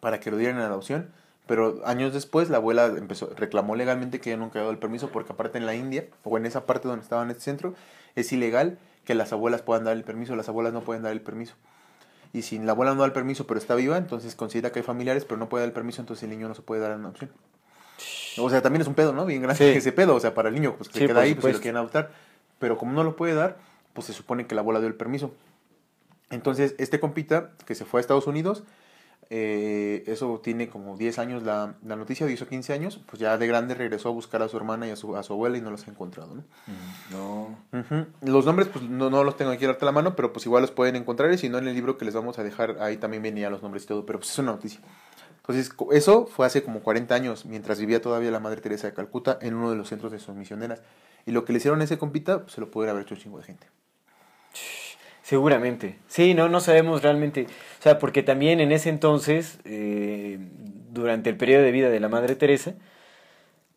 para 0.00 0.18
que 0.18 0.30
lo 0.30 0.38
dieran 0.38 0.56
en 0.56 0.62
adopción, 0.62 1.12
pero 1.46 1.82
años 1.84 2.14
después 2.14 2.48
la 2.48 2.56
abuela 2.56 2.86
empezó, 2.86 3.30
reclamó 3.36 3.76
legalmente 3.76 4.18
que 4.18 4.30
ella 4.30 4.40
nunca 4.40 4.60
había 4.60 4.70
el 4.70 4.78
permiso 4.78 5.10
porque 5.10 5.34
aparte 5.34 5.58
en 5.58 5.66
la 5.66 5.74
India, 5.74 6.06
o 6.24 6.38
en 6.38 6.46
esa 6.46 6.64
parte 6.64 6.88
donde 6.88 7.02
estaba 7.02 7.22
en 7.22 7.30
este 7.30 7.42
centro, 7.42 7.74
es 8.14 8.32
ilegal 8.32 8.78
que 9.04 9.14
las 9.14 9.32
abuelas 9.32 9.60
puedan 9.60 9.84
dar 9.84 9.94
el 9.94 10.04
permiso, 10.04 10.36
las 10.36 10.48
abuelas 10.48 10.72
no 10.72 10.80
pueden 10.80 11.02
dar 11.02 11.12
el 11.12 11.20
permiso. 11.20 11.54
Y 12.32 12.42
si 12.42 12.58
la 12.58 12.72
abuela 12.72 12.94
no 12.94 13.00
da 13.00 13.06
el 13.06 13.12
permiso 13.12 13.46
pero 13.46 13.58
está 13.58 13.74
viva, 13.74 13.96
entonces 13.96 14.34
considera 14.34 14.70
que 14.72 14.80
hay 14.80 14.84
familiares 14.84 15.24
pero 15.24 15.38
no 15.38 15.48
puede 15.48 15.62
dar 15.62 15.68
el 15.68 15.74
permiso, 15.74 16.00
entonces 16.02 16.22
el 16.24 16.30
niño 16.30 16.48
no 16.48 16.54
se 16.54 16.62
puede 16.62 16.80
dar 16.82 16.92
en 16.92 17.00
adopción. 17.04 17.30
O 18.38 18.50
sea, 18.50 18.60
también 18.60 18.82
es 18.82 18.88
un 18.88 18.94
pedo, 18.94 19.12
¿no? 19.12 19.24
Bien 19.24 19.40
grande 19.42 19.72
Sí. 19.72 19.78
ese 19.78 19.92
pedo, 19.92 20.14
o 20.14 20.20
sea, 20.20 20.34
para 20.34 20.48
el 20.50 20.54
niño, 20.54 20.74
pues 20.76 20.88
que 20.90 20.98
Sí, 20.98 21.06
queda 21.06 21.20
ahí, 21.22 21.34
pues 21.34 21.52
si 21.54 21.58
lo 21.58 21.62
quieren 21.62 21.78
adoptar. 21.78 22.10
Pero 22.58 22.76
como 22.76 22.92
no 22.92 23.02
lo 23.04 23.16
puede 23.16 23.34
dar, 23.34 23.56
pues 23.94 24.06
se 24.06 24.12
supone 24.12 24.46
que 24.46 24.54
la 24.54 24.60
abuela 24.60 24.80
dio 24.80 24.88
el 24.88 24.94
permiso. 24.94 25.32
Entonces, 26.30 26.74
este 26.78 27.00
compita 27.00 27.52
que 27.66 27.74
se 27.74 27.84
fue 27.84 27.98
a 27.98 28.02
Estados 28.02 28.26
Unidos, 28.26 28.64
eh, 29.28 30.04
eso 30.06 30.40
tiene 30.42 30.68
como 30.68 30.96
10 30.96 31.18
años 31.18 31.42
la, 31.42 31.74
la 31.84 31.96
noticia, 31.96 32.26
10 32.26 32.42
o 32.42 32.48
15 32.48 32.72
años, 32.72 33.00
pues 33.06 33.18
ya 33.20 33.36
de 33.38 33.46
grande 33.46 33.74
regresó 33.74 34.08
a 34.08 34.12
buscar 34.12 34.42
a 34.42 34.48
su 34.48 34.56
hermana 34.56 34.86
y 34.86 34.90
a 34.90 34.96
su, 34.96 35.16
a 35.16 35.22
su 35.22 35.32
abuela 35.32 35.58
y 35.58 35.60
no 35.60 35.70
los 35.70 35.86
ha 35.86 35.90
encontrado, 35.90 36.34
¿no? 36.34 36.44
No. 37.10 37.58
Ujú. 37.78 38.06
Los 38.22 38.46
nombres, 38.46 38.68
pues 38.68 38.84
no, 38.84 39.10
no 39.10 39.24
los 39.24 39.36
tengo 39.36 39.50
aquí 39.50 39.64
a 39.64 39.76
la 39.80 39.92
mano, 39.92 40.14
pero 40.14 40.32
pues 40.32 40.46
igual 40.46 40.62
los 40.62 40.70
pueden 40.70 40.96
encontrar 40.96 41.32
y 41.32 41.38
si 41.38 41.48
no 41.48 41.58
en 41.58 41.66
el 41.66 41.74
libro 41.74 41.98
que 41.98 42.04
les 42.04 42.14
vamos 42.14 42.38
a 42.38 42.44
dejar, 42.44 42.78
ahí 42.80 42.96
también 42.96 43.22
venía 43.22 43.50
los 43.50 43.62
nombres 43.62 43.84
y 43.84 43.86
todo, 43.86 44.06
pero 44.06 44.18
pues 44.18 44.30
es 44.30 44.38
una 44.38 44.52
noticia. 44.52 44.80
Entonces, 45.48 45.72
eso 45.92 46.26
fue 46.26 46.44
hace 46.46 46.64
como 46.64 46.80
40 46.80 47.14
años, 47.14 47.46
mientras 47.46 47.78
vivía 47.78 48.02
todavía 48.02 48.32
la 48.32 48.40
Madre 48.40 48.60
Teresa 48.60 48.88
de 48.88 48.94
Calcuta 48.94 49.38
en 49.40 49.54
uno 49.54 49.70
de 49.70 49.76
los 49.76 49.88
centros 49.88 50.10
de 50.10 50.18
sus 50.18 50.34
misioneras. 50.34 50.82
Y 51.24 51.30
lo 51.30 51.44
que 51.44 51.52
le 51.52 51.58
hicieron 51.58 51.80
a 51.80 51.84
ese 51.84 51.98
compita, 51.98 52.40
pues, 52.40 52.52
se 52.52 52.60
lo 52.60 52.70
puede 52.70 52.90
haber 52.90 53.02
hecho 53.02 53.14
un 53.14 53.20
chingo 53.20 53.38
de 53.38 53.44
gente. 53.44 53.68
Seguramente. 55.26 55.98
Sí, 56.06 56.34
no, 56.34 56.48
no 56.48 56.60
sabemos 56.60 57.02
realmente. 57.02 57.48
O 57.80 57.82
sea, 57.82 57.98
porque 57.98 58.22
también 58.22 58.60
en 58.60 58.70
ese 58.70 58.90
entonces, 58.90 59.58
eh, 59.64 60.38
durante 60.92 61.30
el 61.30 61.36
periodo 61.36 61.64
de 61.64 61.72
vida 61.72 61.90
de 61.90 61.98
la 61.98 62.08
Madre 62.08 62.36
Teresa, 62.36 62.74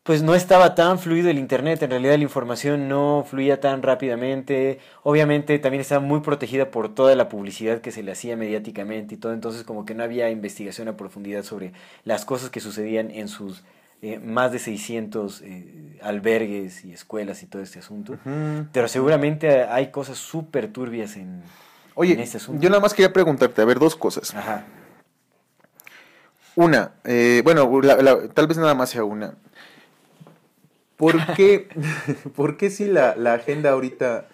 pues 0.04 0.22
no 0.22 0.36
estaba 0.36 0.76
tan 0.76 1.00
fluido 1.00 1.28
el 1.28 1.40
Internet. 1.40 1.82
En 1.82 1.90
realidad 1.90 2.16
la 2.18 2.22
información 2.22 2.88
no 2.88 3.26
fluía 3.28 3.58
tan 3.60 3.82
rápidamente. 3.82 4.78
Obviamente 5.02 5.58
también 5.58 5.80
estaba 5.80 6.00
muy 6.00 6.20
protegida 6.20 6.70
por 6.70 6.94
toda 6.94 7.16
la 7.16 7.28
publicidad 7.28 7.80
que 7.80 7.90
se 7.90 8.04
le 8.04 8.12
hacía 8.12 8.36
mediáticamente 8.36 9.16
y 9.16 9.18
todo. 9.18 9.32
Entonces 9.32 9.64
como 9.64 9.84
que 9.84 9.96
no 9.96 10.04
había 10.04 10.30
investigación 10.30 10.86
a 10.86 10.96
profundidad 10.96 11.42
sobre 11.42 11.72
las 12.04 12.24
cosas 12.24 12.50
que 12.50 12.60
sucedían 12.60 13.10
en 13.10 13.26
sus 13.26 13.64
eh, 14.02 14.18
más 14.18 14.50
de 14.52 14.58
600 14.58 15.42
eh, 15.42 15.98
albergues 16.02 16.84
y 16.84 16.92
escuelas 16.92 17.42
y 17.42 17.46
todo 17.46 17.60
este 17.62 17.78
asunto. 17.80 18.16
Pero 18.72 18.88
seguramente 18.88 19.64
hay 19.64 19.90
cosas 19.90 20.16
súper 20.18 20.72
turbias 20.72 21.16
en, 21.16 21.42
Oye, 21.94 22.14
en 22.14 22.20
este 22.20 22.38
asunto. 22.38 22.62
yo 22.62 22.68
nada 22.70 22.80
más 22.80 22.94
quería 22.94 23.12
preguntarte, 23.12 23.60
a 23.60 23.64
ver, 23.64 23.78
dos 23.78 23.96
cosas. 23.96 24.34
Ajá. 24.34 24.64
Una, 26.56 26.92
eh, 27.04 27.42
bueno, 27.44 27.80
la- 27.82 27.96
la- 28.02 28.28
tal 28.28 28.46
vez 28.46 28.56
nada 28.58 28.74
más 28.74 28.90
sea 28.90 29.04
una. 29.04 29.34
¿Por 30.96 31.34
qué, 31.34 31.68
¿por 32.36 32.56
qué 32.56 32.70
si 32.70 32.86
la, 32.86 33.14
la 33.16 33.34
agenda 33.34 33.70
ahorita, 33.70 34.26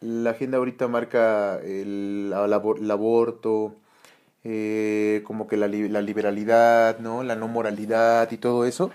la 0.00 0.30
agenda 0.30 0.58
ahorita 0.58 0.88
marca 0.88 1.58
el 1.60 2.32
aborto, 2.34 3.76
eh, 4.44 5.22
como 5.24 5.46
que 5.46 5.56
la, 5.56 5.68
la 5.68 6.02
liberalidad, 6.02 6.98
¿no? 6.98 7.22
La 7.22 7.36
no 7.36 7.48
moralidad 7.48 8.30
y 8.32 8.36
todo 8.36 8.64
eso? 8.64 8.90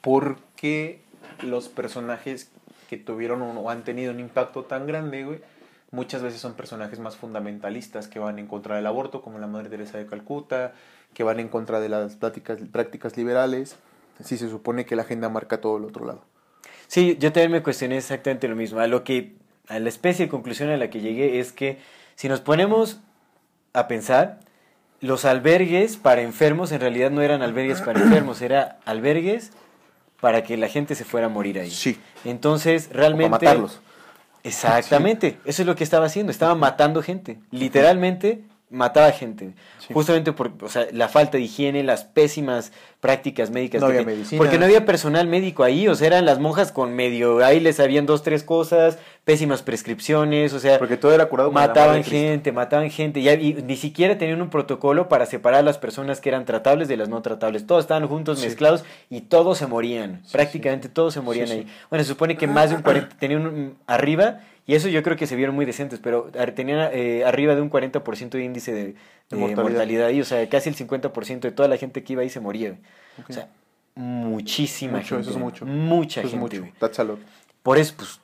¿Por 0.00 0.38
qué 0.56 1.00
los 1.42 1.68
personajes 1.68 2.50
que 2.88 2.96
tuvieron 2.98 3.40
o 3.42 3.70
han 3.70 3.84
tenido 3.84 4.12
un 4.12 4.20
impacto 4.20 4.64
tan 4.64 4.86
grande, 4.86 5.24
güey, 5.24 5.40
muchas 5.92 6.22
veces 6.22 6.40
son 6.40 6.54
personajes 6.54 6.98
más 6.98 7.16
fundamentalistas 7.16 8.06
que 8.06 8.18
van 8.18 8.38
en 8.38 8.46
contra 8.46 8.76
del 8.76 8.86
aborto, 8.86 9.22
como 9.22 9.38
la 9.38 9.46
Madre 9.46 9.70
Teresa 9.70 9.98
de 9.98 10.06
Calcuta, 10.06 10.72
que 11.14 11.22
van 11.22 11.40
en 11.40 11.48
contra 11.48 11.80
de 11.80 11.88
las 11.88 12.16
prácticas, 12.16 12.58
prácticas 12.70 13.16
liberales. 13.16 13.76
Sí 14.22 14.36
se 14.36 14.48
supone 14.48 14.84
que 14.84 14.94
la 14.94 15.02
agenda 15.02 15.28
marca 15.28 15.60
todo 15.60 15.78
el 15.78 15.84
otro 15.84 16.04
lado. 16.04 16.22
Sí, 16.86 17.16
yo 17.18 17.32
también 17.32 17.52
me 17.52 17.62
cuestioné 17.62 17.96
exactamente 17.96 18.46
lo 18.46 18.56
mismo. 18.56 18.80
A 18.80 18.86
lo 18.86 19.04
que, 19.04 19.36
a 19.68 19.78
la 19.78 19.88
especie 19.88 20.26
de 20.26 20.30
conclusión 20.30 20.68
a 20.68 20.76
la 20.76 20.90
que 20.90 21.00
llegué 21.00 21.40
es 21.40 21.52
que 21.52 21.78
si 22.14 22.28
nos 22.28 22.40
ponemos 22.40 23.00
a 23.72 23.88
pensar, 23.88 24.40
los 25.02 25.26
albergues 25.26 25.98
para 25.98 26.22
enfermos 26.22 26.72
en 26.72 26.80
realidad 26.80 27.10
no 27.10 27.20
eran 27.20 27.42
albergues 27.42 27.82
para 27.82 28.00
enfermos, 28.00 28.40
era 28.40 28.78
albergues 28.86 29.50
para 30.20 30.44
que 30.44 30.56
la 30.56 30.68
gente 30.68 30.94
se 30.94 31.04
fuera 31.04 31.26
a 31.26 31.28
morir 31.28 31.58
ahí. 31.58 31.70
Sí. 31.70 31.98
Entonces, 32.24 32.88
realmente... 32.92 33.30
Para 33.30 33.50
matarlos. 33.52 33.80
Exactamente, 34.44 35.38
eso 35.44 35.62
es 35.62 35.66
lo 35.66 35.76
que 35.76 35.84
estaba 35.84 36.06
haciendo, 36.06 36.32
estaba 36.32 36.56
matando 36.56 37.00
gente, 37.00 37.38
literalmente 37.52 38.42
mataba 38.72 39.10
gente, 39.12 39.52
justamente 39.92 40.32
por 40.32 40.50
o 40.62 40.68
sea, 40.68 40.86
la 40.92 41.08
falta 41.08 41.36
de 41.38 41.44
higiene, 41.44 41.82
las 41.82 42.04
pésimas 42.04 42.72
prácticas 43.00 43.50
médicas. 43.50 43.80
No 43.80 43.88
que 43.88 43.94
había 43.98 44.06
medicinas. 44.06 44.38
Porque 44.42 44.58
no 44.58 44.64
había 44.64 44.84
personal 44.86 45.26
médico 45.26 45.62
ahí, 45.64 45.88
o 45.88 45.94
sea, 45.94 46.06
eran 46.08 46.24
las 46.24 46.38
monjas 46.38 46.72
con 46.72 46.94
medio, 46.94 47.44
ahí 47.44 47.60
les 47.60 47.76
sabían 47.76 48.06
dos, 48.06 48.22
tres 48.22 48.44
cosas, 48.44 48.98
pésimas 49.24 49.62
prescripciones, 49.62 50.52
o 50.52 50.58
sea, 50.60 50.78
Porque 50.78 50.96
todo 50.96 51.12
era 51.12 51.26
curado 51.26 51.50
mataban 51.52 52.02
gente, 52.04 52.52
mataban 52.52 52.90
gente, 52.90 53.20
y, 53.20 53.28
y 53.28 53.54
ni 53.62 53.76
siquiera 53.76 54.16
tenían 54.18 54.40
un 54.40 54.50
protocolo 54.50 55.08
para 55.08 55.26
separar 55.26 55.60
a 55.60 55.62
las 55.62 55.78
personas 55.78 56.20
que 56.20 56.28
eran 56.28 56.44
tratables 56.44 56.88
de 56.88 56.96
las 56.96 57.08
no 57.08 57.20
tratables, 57.22 57.66
todos 57.66 57.84
estaban 57.84 58.06
juntos, 58.08 58.38
Sí. 58.38 58.46
mezclados, 58.46 58.84
y 59.10 59.22
todos 59.22 59.58
se 59.58 59.66
morían, 59.66 60.22
prácticamente 60.32 60.88
todos 60.88 61.14
se 61.14 61.20
morían 61.20 61.50
ahí. 61.50 61.66
Bueno, 61.90 62.04
se 62.04 62.08
supone 62.08 62.36
que 62.36 62.46
más 62.46 62.70
de 62.70 62.76
un 62.76 62.82
40, 62.82 63.16
tenían 63.18 63.46
un- 63.46 63.76
arriba, 63.86 64.40
y 64.66 64.74
eso 64.74 64.88
yo 64.88 65.02
creo 65.02 65.16
que 65.16 65.26
se 65.26 65.36
vieron 65.36 65.54
muy 65.54 65.64
decentes, 65.64 65.98
pero 66.00 66.30
tenían 66.54 66.90
eh, 66.92 67.24
arriba 67.24 67.54
de 67.54 67.60
un 67.62 67.70
40% 67.70 68.30
de 68.30 68.44
índice 68.44 68.72
de, 68.72 68.84
de 68.84 69.36
mortalidad. 69.36 69.62
mortalidad. 69.62 70.06
ahí, 70.06 70.20
o 70.20 70.24
sea, 70.24 70.48
casi 70.48 70.68
el 70.68 70.76
50% 70.76 71.40
de 71.40 71.50
toda 71.52 71.68
la 71.68 71.76
gente 71.76 72.04
que 72.04 72.12
iba 72.12 72.22
ahí 72.22 72.28
se 72.30 72.40
moría. 72.40 72.70
güey. 72.70 72.80
O 73.28 73.32
sea, 73.32 73.48
muchísima 73.94 74.98
Mucho, 74.98 75.16
gente. 75.16 75.22
eso 75.22 75.30
es 75.38 75.42
mucho. 75.44 75.66
Mucha 75.66 76.20
Eso 76.20 76.28
es 76.30 76.34
mucho. 76.36 76.64
That's 76.78 76.98
a 77.00 77.04
lot. 77.04 77.18
Por 77.62 77.78
eso, 77.78 77.94
pues, 77.96 78.20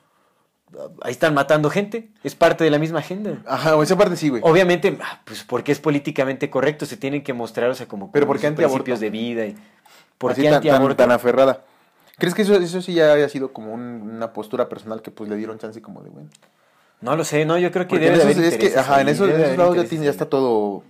ahí 1.01 1.11
están 1.11 1.33
matando 1.33 1.69
gente, 1.69 2.09
es 2.23 2.35
parte 2.35 2.63
de 2.63 2.69
la 2.69 2.79
misma 2.79 2.99
agenda. 2.99 3.41
Ajá, 3.45 3.81
esa 3.81 3.97
parte 3.97 4.15
sí, 4.15 4.29
güey. 4.29 4.41
Obviamente, 4.45 4.97
ah, 5.01 5.21
pues 5.25 5.43
porque 5.43 5.71
es 5.71 5.79
políticamente 5.79 6.49
correcto, 6.49 6.85
se 6.85 6.97
tienen 6.97 7.23
que 7.23 7.33
mostrar, 7.33 7.69
o 7.69 7.75
sea, 7.75 7.87
como, 7.87 8.11
Pero 8.11 8.25
como 8.25 8.33
¿por 8.33 8.37
qué 8.37 8.47
sus 8.47 8.49
antiaborto? 8.51 8.83
principios 8.85 8.99
de 8.99 9.09
vida. 9.09 9.45
Y, 9.45 9.55
¿Por 10.17 10.31
Así 10.33 10.41
qué 10.41 10.49
tan, 10.49 10.95
tan 10.95 11.11
aferrada. 11.11 11.63
¿Crees 12.19 12.35
que 12.35 12.41
eso, 12.43 12.53
eso 12.55 12.81
sí 12.81 12.93
ya 12.93 13.13
haya 13.13 13.29
sido 13.29 13.53
como 13.53 13.73
un- 13.73 14.11
una 14.15 14.33
postura 14.33 14.69
personal 14.69 15.01
que 15.01 15.11
pues 15.11 15.29
le 15.29 15.35
dieron 15.37 15.57
chance 15.57 15.81
como 15.81 16.01
de, 16.01 16.09
bueno? 16.09 16.29
No 17.01 17.15
lo 17.15 17.23
sé, 17.23 17.45
no, 17.45 17.57
yo 17.57 17.71
creo 17.71 17.85
que 17.85 17.91
Porque 17.91 18.07
en 18.07 18.13
de 18.13 18.19
esos, 18.19 18.37
haber 18.37 18.53
es 18.53 18.57
que, 18.57 18.77
ajá, 18.77 19.01
en 19.01 19.07
esos, 19.07 19.29
lados 19.57 19.89
ya, 19.89 20.09
está 20.09 20.25
todo... 20.27 20.83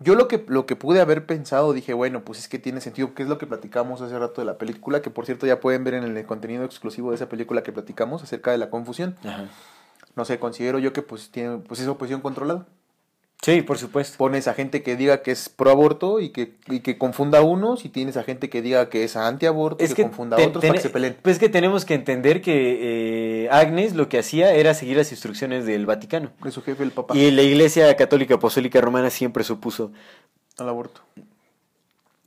Yo 0.00 0.14
lo 0.14 0.28
que, 0.28 0.44
lo 0.46 0.64
que 0.64 0.76
pude 0.76 1.00
haber 1.00 1.26
pensado, 1.26 1.72
dije, 1.72 1.92
bueno, 1.92 2.22
pues 2.22 2.38
es 2.38 2.48
que 2.48 2.58
tiene 2.58 2.80
sentido, 2.80 3.14
que 3.14 3.24
es 3.24 3.28
lo 3.28 3.36
que 3.36 3.46
platicamos 3.46 4.00
hace 4.00 4.16
rato 4.16 4.40
de 4.40 4.44
la 4.46 4.56
película, 4.56 5.02
que 5.02 5.10
por 5.10 5.26
cierto 5.26 5.44
ya 5.44 5.60
pueden 5.60 5.82
ver 5.82 5.94
en 5.94 6.04
el 6.16 6.24
contenido 6.24 6.64
exclusivo 6.64 7.10
de 7.10 7.16
esa 7.16 7.28
película 7.28 7.62
que 7.62 7.72
platicamos 7.72 8.22
acerca 8.22 8.52
de 8.52 8.58
la 8.58 8.70
confusión. 8.70 9.16
Ajá. 9.24 9.46
No 10.14 10.24
sé, 10.24 10.38
considero 10.38 10.78
yo 10.78 10.92
que 10.92 11.02
pues 11.02 11.30
tiene, 11.30 11.58
pues 11.58 11.80
es 11.80 11.88
oposición 11.88 12.20
controlada. 12.20 12.66
Sí, 13.40 13.62
por 13.62 13.78
supuesto. 13.78 14.18
Pones 14.18 14.48
a 14.48 14.54
gente 14.54 14.82
que 14.82 14.96
diga 14.96 15.22
que 15.22 15.30
es 15.30 15.48
pro 15.48 15.70
aborto 15.70 16.18
y 16.18 16.30
que, 16.30 16.54
y 16.66 16.80
que 16.80 16.98
confunda 16.98 17.38
a 17.38 17.42
unos, 17.42 17.84
y 17.84 17.88
tienes 17.88 18.16
a 18.16 18.24
gente 18.24 18.50
que 18.50 18.62
diga 18.62 18.88
que 18.88 19.04
es 19.04 19.16
anti-aborto 19.16 19.82
y 19.82 19.84
Es 19.84 19.94
que, 19.94 20.02
que, 20.02 20.08
confunda 20.08 20.36
a 20.36 20.40
otros 20.44 20.62
para 20.62 20.74
que 20.74 20.80
se 20.80 20.90
peleen. 20.90 21.16
Pues 21.22 21.38
que 21.38 21.48
tenemos 21.48 21.84
que 21.84 21.94
entender 21.94 22.42
que 22.42 23.44
eh, 23.44 23.48
Agnes 23.50 23.94
lo 23.94 24.08
que 24.08 24.18
hacía 24.18 24.52
era 24.52 24.74
seguir 24.74 24.96
las 24.96 25.12
instrucciones 25.12 25.66
del 25.66 25.86
Vaticano. 25.86 26.32
De 26.42 26.50
su 26.50 26.62
jefe, 26.62 26.82
el 26.82 26.90
papá, 26.90 27.16
Y 27.16 27.30
la 27.30 27.42
Iglesia 27.42 27.94
Católica 27.96 28.34
Apostólica 28.34 28.80
Romana 28.80 29.08
siempre 29.08 29.44
se 29.44 29.52
opuso 29.52 29.92
al 30.58 30.68
aborto. 30.68 31.00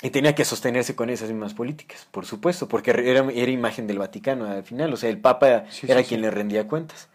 Y 0.01 0.09
tenía 0.09 0.33
que 0.33 0.45
sostenerse 0.45 0.95
con 0.95 1.09
esas 1.09 1.29
mismas 1.29 1.53
políticas, 1.53 2.07
por 2.09 2.25
supuesto, 2.25 2.67
porque 2.67 2.89
era, 2.89 3.29
era 3.31 3.51
imagen 3.51 3.85
del 3.85 3.99
Vaticano 3.99 4.45
al 4.45 4.63
final. 4.63 4.91
O 4.93 4.97
sea, 4.97 5.09
el 5.09 5.19
Papa 5.19 5.65
Sí, 5.69 5.85
era 5.89 6.01
sí, 6.01 6.07
quien 6.07 6.21
sí. 6.21 6.23
le 6.23 6.31
rendía 6.31 6.67
cuentas. 6.67 7.09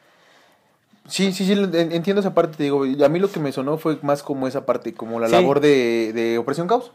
Sí, 1.09 1.33
sí, 1.33 1.47
sí, 1.47 1.53
en- 1.53 1.93
entiendo 1.93 2.20
esa 2.20 2.35
parte, 2.35 2.57
te 2.57 2.62
digo, 2.65 2.83
a 2.85 3.09
mí 3.09 3.19
lo 3.19 3.31
que 3.31 3.41
me 3.41 3.53
sonó 3.53 3.78
fue 3.78 3.99
más 4.03 4.23
como 4.23 4.49
esa 4.49 4.66
parte, 4.66 4.93
como 4.95 5.20
la 5.20 5.27
Sí. 5.28 5.33
labor 5.33 5.61
de, 5.61 6.12
de 6.12 6.39
Operación 6.39 6.66
Caos. 6.66 6.93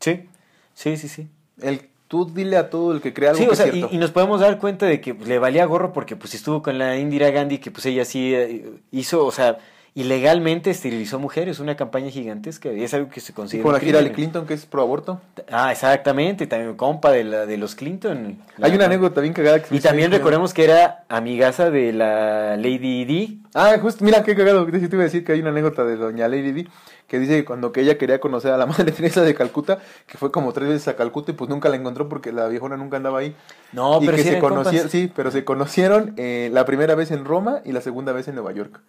Sí, 0.00 0.28
sí, 0.74 0.96
sí, 0.96 1.08
sí. 1.08 1.28
El, 1.62 1.80
tú 2.08 2.26
dile 2.32 2.56
a 2.58 2.68
todo 2.70 2.92
el 2.92 3.00
que 3.00 3.14
crea 3.14 3.30
algo 3.30 3.40
Sí, 3.40 3.46
que 3.46 3.52
o 3.52 3.56
sea, 3.56 3.66
es 3.66 3.74
y, 3.74 3.78
cierto. 3.78 3.94
y 3.94 3.98
nos 3.98 4.10
podemos 4.10 4.40
dar 4.40 4.58
cuenta 4.58 4.86
de 4.86 5.00
que 5.00 5.14
pues, 5.14 5.28
le 5.28 5.38
valía 5.38 5.64
gorro 5.64 5.92
porque 5.92 6.16
pues 6.16 6.34
estuvo 6.34 6.62
con 6.62 6.78
la 6.78 6.98
Indira 6.98 7.30
Gandhi, 7.30 7.58
que 7.58 7.70
pues 7.70 7.86
ella 7.86 8.04
sí 8.04 8.34
eh, 8.34 8.70
hizo, 8.92 9.24
o 9.24 9.32
sea, 9.32 9.58
ilegalmente 9.96 10.70
esterilizó 10.70 11.18
mujeres, 11.18 11.58
una 11.58 11.74
campaña 11.74 12.10
gigantesca, 12.10 12.70
y 12.70 12.84
es 12.84 12.92
algo 12.92 13.08
que 13.08 13.20
se 13.20 13.32
considera 13.32 13.64
con 13.64 13.72
la 13.72 13.78
Hillary 13.82 13.96
crimen. 14.10 14.14
Clinton, 14.14 14.46
que 14.46 14.52
es 14.52 14.66
pro 14.66 14.82
aborto. 14.82 15.22
Ah, 15.50 15.72
exactamente, 15.72 16.46
también 16.46 16.76
compa 16.76 17.10
de, 17.10 17.24
la, 17.24 17.46
de 17.46 17.56
los 17.56 17.74
Clinton. 17.74 18.36
Hay 18.60 18.70
La- 18.70 18.76
una 18.76 18.84
anécdota 18.84 19.22
bien 19.22 19.32
cagada 19.32 19.58
que 19.60 19.68
se 19.68 19.74
Y 19.74 19.80
también 19.80 20.10
recordemos 20.12 20.52
que 20.52 20.64
era 20.64 21.04
amigaza 21.08 21.70
de 21.70 21.94
la 21.94 22.56
Lady 22.58 23.06
Di. 23.06 23.40
Ah, 23.54 23.74
justo, 23.80 24.04
mira 24.04 24.22
qué 24.22 24.36
cagado. 24.36 24.66
Te 24.66 24.76
iba 24.78 25.00
a 25.00 25.04
decir 25.04 25.24
que 25.24 25.32
hay 25.32 25.40
una 25.40 25.48
anécdota 25.48 25.82
de 25.84 25.96
doña 25.96 26.28
Lady 26.28 26.52
Di 26.52 26.68
que 27.08 27.18
dice 27.18 27.36
que 27.36 27.44
cuando 27.46 27.72
que 27.72 27.80
ella 27.80 27.96
quería 27.96 28.20
conocer 28.20 28.52
a 28.52 28.58
la 28.58 28.66
madre 28.66 28.92
Teresa 28.92 29.22
de 29.22 29.34
Calcuta, 29.34 29.78
que 30.06 30.18
fue 30.18 30.30
como 30.30 30.52
tres 30.52 30.68
veces 30.68 30.88
a 30.88 30.96
Calcuta 30.96 31.30
y 31.30 31.34
pues 31.34 31.48
nunca 31.48 31.70
la 31.70 31.76
encontró 31.76 32.06
porque 32.08 32.32
la 32.32 32.48
viejona 32.48 32.76
nunca 32.76 32.98
andaba 32.98 33.20
ahí. 33.20 33.34
No, 33.72 34.02
y 34.02 34.04
pero 34.04 34.18
que 34.18 34.24
se 34.24 34.38
conocieron, 34.40 34.90
sí, 34.90 35.10
pero 35.16 35.30
se 35.30 35.42
conocieron 35.44 36.12
eh, 36.18 36.50
la 36.52 36.66
primera 36.66 36.94
vez 36.94 37.10
en 37.12 37.24
Roma 37.24 37.62
y 37.64 37.72
la 37.72 37.80
segunda 37.80 38.12
vez 38.12 38.28
en 38.28 38.34
Nueva 38.34 38.52
York. 38.52 38.80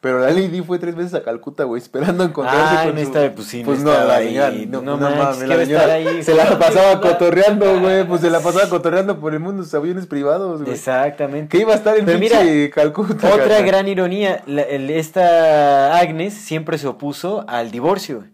Pero 0.00 0.20
la 0.20 0.30
Lady 0.30 0.60
fue 0.62 0.78
tres 0.78 0.94
veces 0.94 1.12
a 1.14 1.24
Calcuta, 1.24 1.64
güey, 1.64 1.82
esperando 1.82 2.22
encontrarse 2.22 2.76
Ah, 2.76 2.84
con 2.84 2.94
no 2.94 3.00
su- 3.04 3.34
pues 3.34 3.48
sí, 3.48 3.60
no 3.60 3.66
pues 3.66 3.80
no, 3.82 3.90
la 3.92 4.18
señora, 4.18 4.50
No 4.68 4.80
no, 4.80 4.96
no 4.96 5.10
mames, 5.10 5.38
¿qué 5.38 5.46
la 5.48 5.56
señora 5.64 5.94
ahí? 5.94 6.22
se 6.22 6.34
la 6.34 6.56
pasaba 6.56 7.00
cotorreando, 7.00 7.80
güey, 7.80 8.04
pues 8.06 8.20
se 8.20 8.30
la 8.30 8.38
pasaba 8.38 8.68
cotorreando 8.68 9.18
por 9.18 9.34
el 9.34 9.40
mundo, 9.40 9.64
sus 9.64 9.74
aviones 9.74 10.06
privados, 10.06 10.62
güey. 10.62 10.72
Exactamente. 10.72 11.48
Que 11.56 11.62
iba 11.62 11.72
a 11.72 11.76
estar 11.76 11.98
en 11.98 12.04
Pero 12.06 12.18
mira, 12.20 12.38
Calcuta. 12.72 13.34
Otra 13.34 13.60
gran 13.62 13.88
ironía, 13.88 14.42
la- 14.46 14.62
el- 14.62 14.88
esta 14.90 15.98
Agnes 15.98 16.32
siempre 16.32 16.78
se 16.78 16.86
opuso 16.86 17.44
al 17.48 17.72
divorcio. 17.72 18.24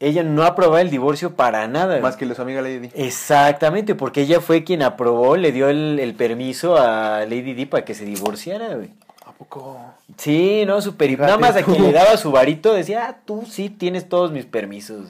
Ella 0.00 0.22
no 0.22 0.42
aprobaba 0.42 0.82
el 0.82 0.90
divorcio 0.90 1.34
para 1.34 1.66
nada. 1.66 1.98
Más 2.00 2.16
que 2.16 2.26
los 2.26 2.38
amiga 2.40 2.60
Lady 2.60 2.78
Di. 2.80 2.90
Exactamente, 2.94 3.94
porque 3.94 4.20
ella 4.20 4.40
fue 4.42 4.64
quien 4.64 4.82
aprobó, 4.82 5.36
le 5.38 5.50
dio 5.50 5.70
el, 5.70 5.98
el 5.98 6.12
permiso 6.14 6.76
a 6.76 7.20
Lady 7.20 7.54
Di 7.54 7.64
para 7.64 7.86
que 7.86 7.94
se 7.94 8.04
divorciara, 8.04 8.74
güey. 8.74 8.90
¿A 9.34 9.38
poco? 9.38 9.78
Sí, 10.16 10.64
no, 10.66 10.80
super. 10.80 11.18
Nada 11.18 11.38
más 11.38 11.56
a 11.56 11.62
quien 11.62 11.82
le 11.82 11.92
daba 11.92 12.16
su 12.16 12.30
varito 12.30 12.72
decía, 12.72 13.06
ah, 13.08 13.16
tú 13.24 13.44
sí 13.48 13.68
tienes 13.68 14.08
todos 14.08 14.30
mis 14.32 14.46
permisos. 14.46 15.08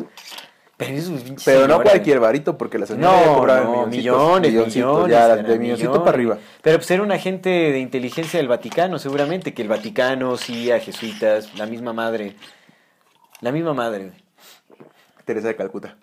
Permisos, 0.76 1.22
Pero 1.44 1.68
no 1.68 1.80
cualquier 1.82 2.18
varito, 2.18 2.58
porque 2.58 2.78
la 2.78 2.86
señora 2.86 3.26
No, 3.26 3.34
cobraba 3.36 3.60
no, 3.64 3.86
millones, 3.86 4.50
milloncitos, 4.50 5.04
millones. 5.06 5.10
ya, 5.12 5.36
de 5.36 5.58
milloncito 5.58 5.90
millones. 5.90 5.98
para 6.04 6.10
arriba. 6.16 6.38
Pero 6.62 6.78
pues 6.78 6.90
era 6.90 7.02
un 7.02 7.12
agente 7.12 7.48
de 7.48 7.78
inteligencia 7.78 8.38
del 8.38 8.48
Vaticano, 8.48 8.98
seguramente, 8.98 9.54
que 9.54 9.62
el 9.62 9.68
Vaticano, 9.68 10.36
CIA, 10.36 10.80
jesuitas, 10.80 11.54
la 11.56 11.66
misma 11.66 11.92
madre. 11.92 12.34
La 13.40 13.52
misma 13.52 13.72
madre. 13.72 14.12
Teresa 15.24 15.46
de 15.48 15.56
Calcuta. 15.56 15.96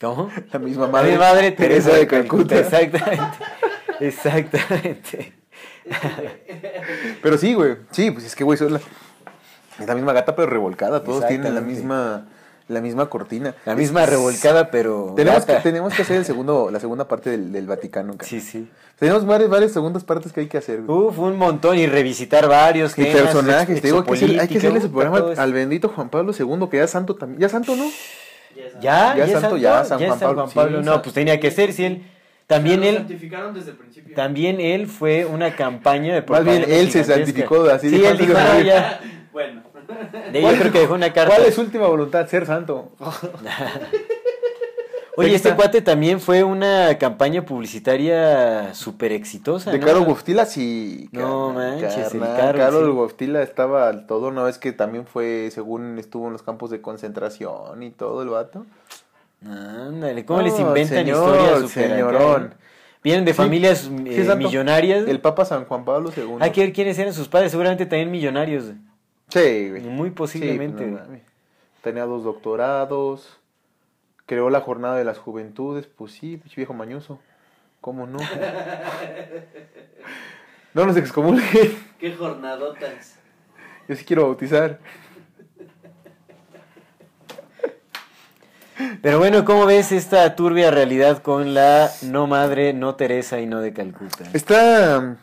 ¿Cómo? 0.00 0.30
La 0.52 0.58
misma 0.58 0.86
La 0.86 0.92
madre, 0.92 1.10
misma 1.12 1.24
madre 1.32 1.52
Teresa 1.52 1.92
de 1.92 2.06
Calcuta. 2.06 2.58
Exactamente. 2.58 3.38
Exactamente. 4.00 5.32
Pero 7.22 7.38
sí, 7.38 7.54
güey. 7.54 7.76
Sí, 7.90 8.10
pues 8.10 8.24
es 8.24 8.34
que, 8.34 8.44
güey, 8.44 8.58
son 8.58 8.72
la, 8.74 8.80
es 9.78 9.86
la 9.86 9.94
misma 9.94 10.12
gata, 10.12 10.34
pero 10.34 10.48
revolcada. 10.48 11.02
Todos 11.04 11.26
tienen 11.26 11.54
la 11.54 11.60
misma, 11.60 12.26
la 12.68 12.80
misma 12.80 13.08
cortina. 13.08 13.54
La 13.64 13.74
misma 13.74 14.06
revolcada, 14.06 14.70
pero. 14.70 15.12
Tenemos 15.16 15.44
que, 15.44 15.54
tenemos 15.56 15.94
que 15.94 16.02
hacer 16.02 16.16
el 16.16 16.24
segundo, 16.24 16.70
la 16.70 16.80
segunda 16.80 17.06
parte 17.08 17.30
del, 17.30 17.52
del 17.52 17.66
Vaticano. 17.66 18.12
cara. 18.16 18.28
Sí, 18.28 18.40
sí. 18.40 18.68
Tenemos 18.98 19.24
varias, 19.26 19.48
varias 19.48 19.72
segundas 19.72 20.02
partes 20.04 20.32
que 20.32 20.40
hay 20.40 20.46
que 20.48 20.58
hacer. 20.58 20.82
güey. 20.82 20.98
Uf, 21.08 21.18
un 21.18 21.36
montón 21.36 21.78
y 21.78 21.86
revisitar 21.86 22.48
varios 22.48 22.92
y 22.98 23.04
temas, 23.04 23.22
personajes. 23.22 23.80
Te 23.80 23.86
digo 23.88 24.02
que 24.04 24.12
hacer- 24.12 24.40
hay 24.40 24.48
que 24.48 24.58
hacerle 24.58 24.78
ese 24.80 24.88
programa 24.88 25.24
al 25.36 25.52
bendito 25.52 25.88
Juan 25.88 26.08
Pablo 26.08 26.32
II, 26.36 26.68
que 26.70 26.78
ya 26.78 26.84
es 26.84 26.90
santo 26.90 27.14
también. 27.14 27.40
¿Ya 27.40 27.48
santo, 27.48 27.76
no? 27.76 27.84
Ya, 28.56 28.80
Ya 28.80 29.16
ya, 29.16 29.24
es 29.24 29.28
es 29.28 29.32
santo, 29.34 29.40
santo, 29.50 29.56
ya, 29.58 29.84
San 29.84 29.98
ya 30.00 30.06
es 30.08 30.14
Juan 30.14 30.48
Pablo, 30.52 30.80
sí. 30.80 30.84
No, 30.84 31.00
pues 31.02 31.14
tenía 31.14 31.38
que 31.38 31.50
ser, 31.52 31.72
si 31.72 31.84
él. 31.84 32.02
También 32.48 32.82
él. 32.82 32.96
santificaron 32.96 33.54
desde 33.54 33.70
el 33.70 33.76
principio. 33.76 34.16
También 34.16 34.60
él 34.60 34.86
fue 34.88 35.24
una 35.24 35.54
campaña 35.54 36.14
de 36.14 36.22
Más 36.28 36.44
bien, 36.44 36.64
él 36.66 36.90
se 36.90 37.04
santificó 37.04 37.62
así, 37.70 37.88
Sí, 37.90 38.04
él 38.04 38.18
dijo, 38.18 38.32
de 38.34 38.40
"No, 38.42 38.48
morir". 38.54 38.66
ya. 38.66 39.00
Bueno. 39.32 39.62
De- 40.32 40.42
yo 40.42 40.48
creo 40.58 40.72
que 40.72 40.80
dejó 40.80 40.94
una 40.94 41.12
carta. 41.12 41.34
¿Cuál 41.36 41.46
es 41.48 41.54
su 41.54 41.60
última 41.60 41.86
voluntad? 41.86 42.26
Ser 42.26 42.44
santo. 42.46 42.92
Oye, 45.16 45.34
este 45.34 45.52
cuate 45.56 45.82
también 45.82 46.20
fue 46.20 46.44
una 46.44 46.96
campaña 46.96 47.44
publicitaria 47.44 48.72
súper 48.72 49.10
exitosa. 49.10 49.72
De 49.72 49.78
¿no? 49.80 49.86
Carol 49.86 50.04
Goftila, 50.04 50.46
sí. 50.46 51.08
No 51.10 51.52
manches, 51.52 52.14
el. 52.14 52.20
Carol, 52.20 52.56
Carol 52.56 52.86
sí. 52.86 52.92
Goftila 52.92 53.42
estaba 53.42 53.88
al 53.88 54.06
todo, 54.06 54.28
una 54.28 54.44
vez 54.44 54.58
que 54.58 54.70
también 54.72 55.06
fue, 55.06 55.50
según 55.52 55.98
estuvo 55.98 56.28
en 56.28 56.34
los 56.34 56.42
campos 56.44 56.70
de 56.70 56.80
concentración 56.80 57.82
y 57.82 57.90
todo 57.90 58.22
el 58.22 58.28
vato. 58.28 58.64
Ándale, 59.44 60.24
¿cómo 60.24 60.42
les 60.42 60.58
inventan 60.58 60.98
señor, 61.04 61.34
historias 61.36 61.58
acá, 61.58 61.68
señorón. 61.68 62.44
eh? 62.52 62.56
Vienen 63.04 63.24
de 63.24 63.32
Sí. 63.32 63.36
familias 63.36 63.78
Sí, 63.78 63.94
eh, 64.06 64.34
millonarias. 64.36 65.06
El 65.06 65.20
Papa 65.20 65.44
San 65.44 65.64
Juan 65.64 65.84
Pablo 65.84 66.10
II. 66.16 66.38
Hay 66.40 66.50
que 66.50 66.62
ver 66.62 66.72
quiénes 66.72 66.98
eran 66.98 67.14
sus 67.14 67.28
padres, 67.28 67.52
seguramente 67.52 67.86
también 67.86 68.10
millonarios. 68.10 68.72
Sí, 69.28 69.70
güey. 69.70 69.82
Muy 69.82 70.10
posiblemente. 70.10 70.84
Sí, 70.84 70.90
pues, 70.90 71.08
no. 71.08 71.18
Tenía 71.82 72.04
dos 72.04 72.24
doctorados. 72.24 73.38
Creó 74.26 74.50
la 74.50 74.60
jornada 74.60 74.96
de 74.96 75.04
las 75.04 75.18
juventudes. 75.18 75.86
Pues 75.86 76.12
sí, 76.12 76.42
viejo 76.56 76.74
mañoso. 76.74 77.20
¿Cómo 77.80 78.06
no? 78.08 78.18
no 80.74 80.86
nos 80.86 80.96
excomulguen. 80.96 81.78
Qué 81.98 82.14
jornadotas. 82.14 83.18
Yo 83.88 83.94
sí 83.94 84.04
quiero 84.04 84.24
bautizar. 84.24 84.78
Pero 89.02 89.18
bueno, 89.18 89.44
¿cómo 89.44 89.66
ves 89.66 89.92
esta 89.92 90.34
turbia 90.36 90.70
realidad 90.70 91.22
con 91.22 91.54
la 91.54 91.90
no 92.02 92.26
madre, 92.26 92.72
no 92.72 92.94
Teresa 92.94 93.40
y 93.40 93.46
no 93.46 93.60
de 93.60 93.72
Calcuta? 93.72 94.24
Está. 94.32 95.16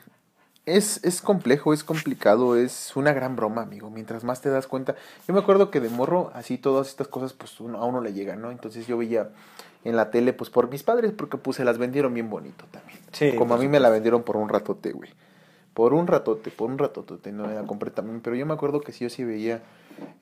Es, 0.66 1.00
es 1.04 1.22
complejo, 1.22 1.74
es 1.74 1.84
complicado, 1.84 2.56
es 2.58 2.96
una 2.96 3.14
gran 3.14 3.36
broma, 3.36 3.62
amigo. 3.62 3.92
Mientras 3.92 4.24
más 4.24 4.42
te 4.42 4.50
das 4.50 4.66
cuenta. 4.66 4.96
Yo 5.28 5.34
me 5.34 5.40
acuerdo 5.40 5.70
que 5.70 5.80
de 5.80 5.90
morro, 5.90 6.32
así 6.34 6.58
todas 6.58 6.88
estas 6.88 7.08
cosas, 7.08 7.34
pues 7.34 7.60
uno- 7.60 7.78
a 7.80 7.86
uno 7.86 8.02
le 8.02 8.14
llegan, 8.14 8.42
¿no? 8.42 8.50
Entonces 8.50 8.88
yo 8.88 8.98
veía 8.98 9.30
en 9.84 9.96
la 9.96 10.10
tele, 10.10 10.34
pues 10.34 10.50
por 10.50 10.68
mis 10.70 10.82
padres, 10.82 11.12
porque 11.12 11.38
pues 11.38 11.58
se 11.58 11.64
las 11.66 11.78
vendieron 11.78 12.16
bien 12.16 12.32
bonito 12.32 12.66
también. 12.72 12.98
Sí, 13.12 13.34
Como 13.36 13.54
a 13.54 13.58
mí 13.60 13.68
me 13.68 13.80
la 13.80 13.90
vendieron 13.90 14.24
por 14.24 14.38
un 14.38 14.50
ratote, 14.50 14.92
güey. 14.92 15.12
Por 15.76 15.94
un 15.94 16.08
ratote, 16.08 16.50
por 16.50 16.72
un 16.72 16.80
ratote, 16.80 17.32
no 17.32 17.46
la 17.46 17.62
compré 17.64 17.92
también. 17.92 18.22
Pero 18.22 18.36
yo 18.36 18.48
me 18.48 18.54
acuerdo 18.56 18.82
que 18.82 18.92
sí, 18.92 19.04
yo 19.04 19.10
sí 19.12 19.24
veía. 19.24 19.62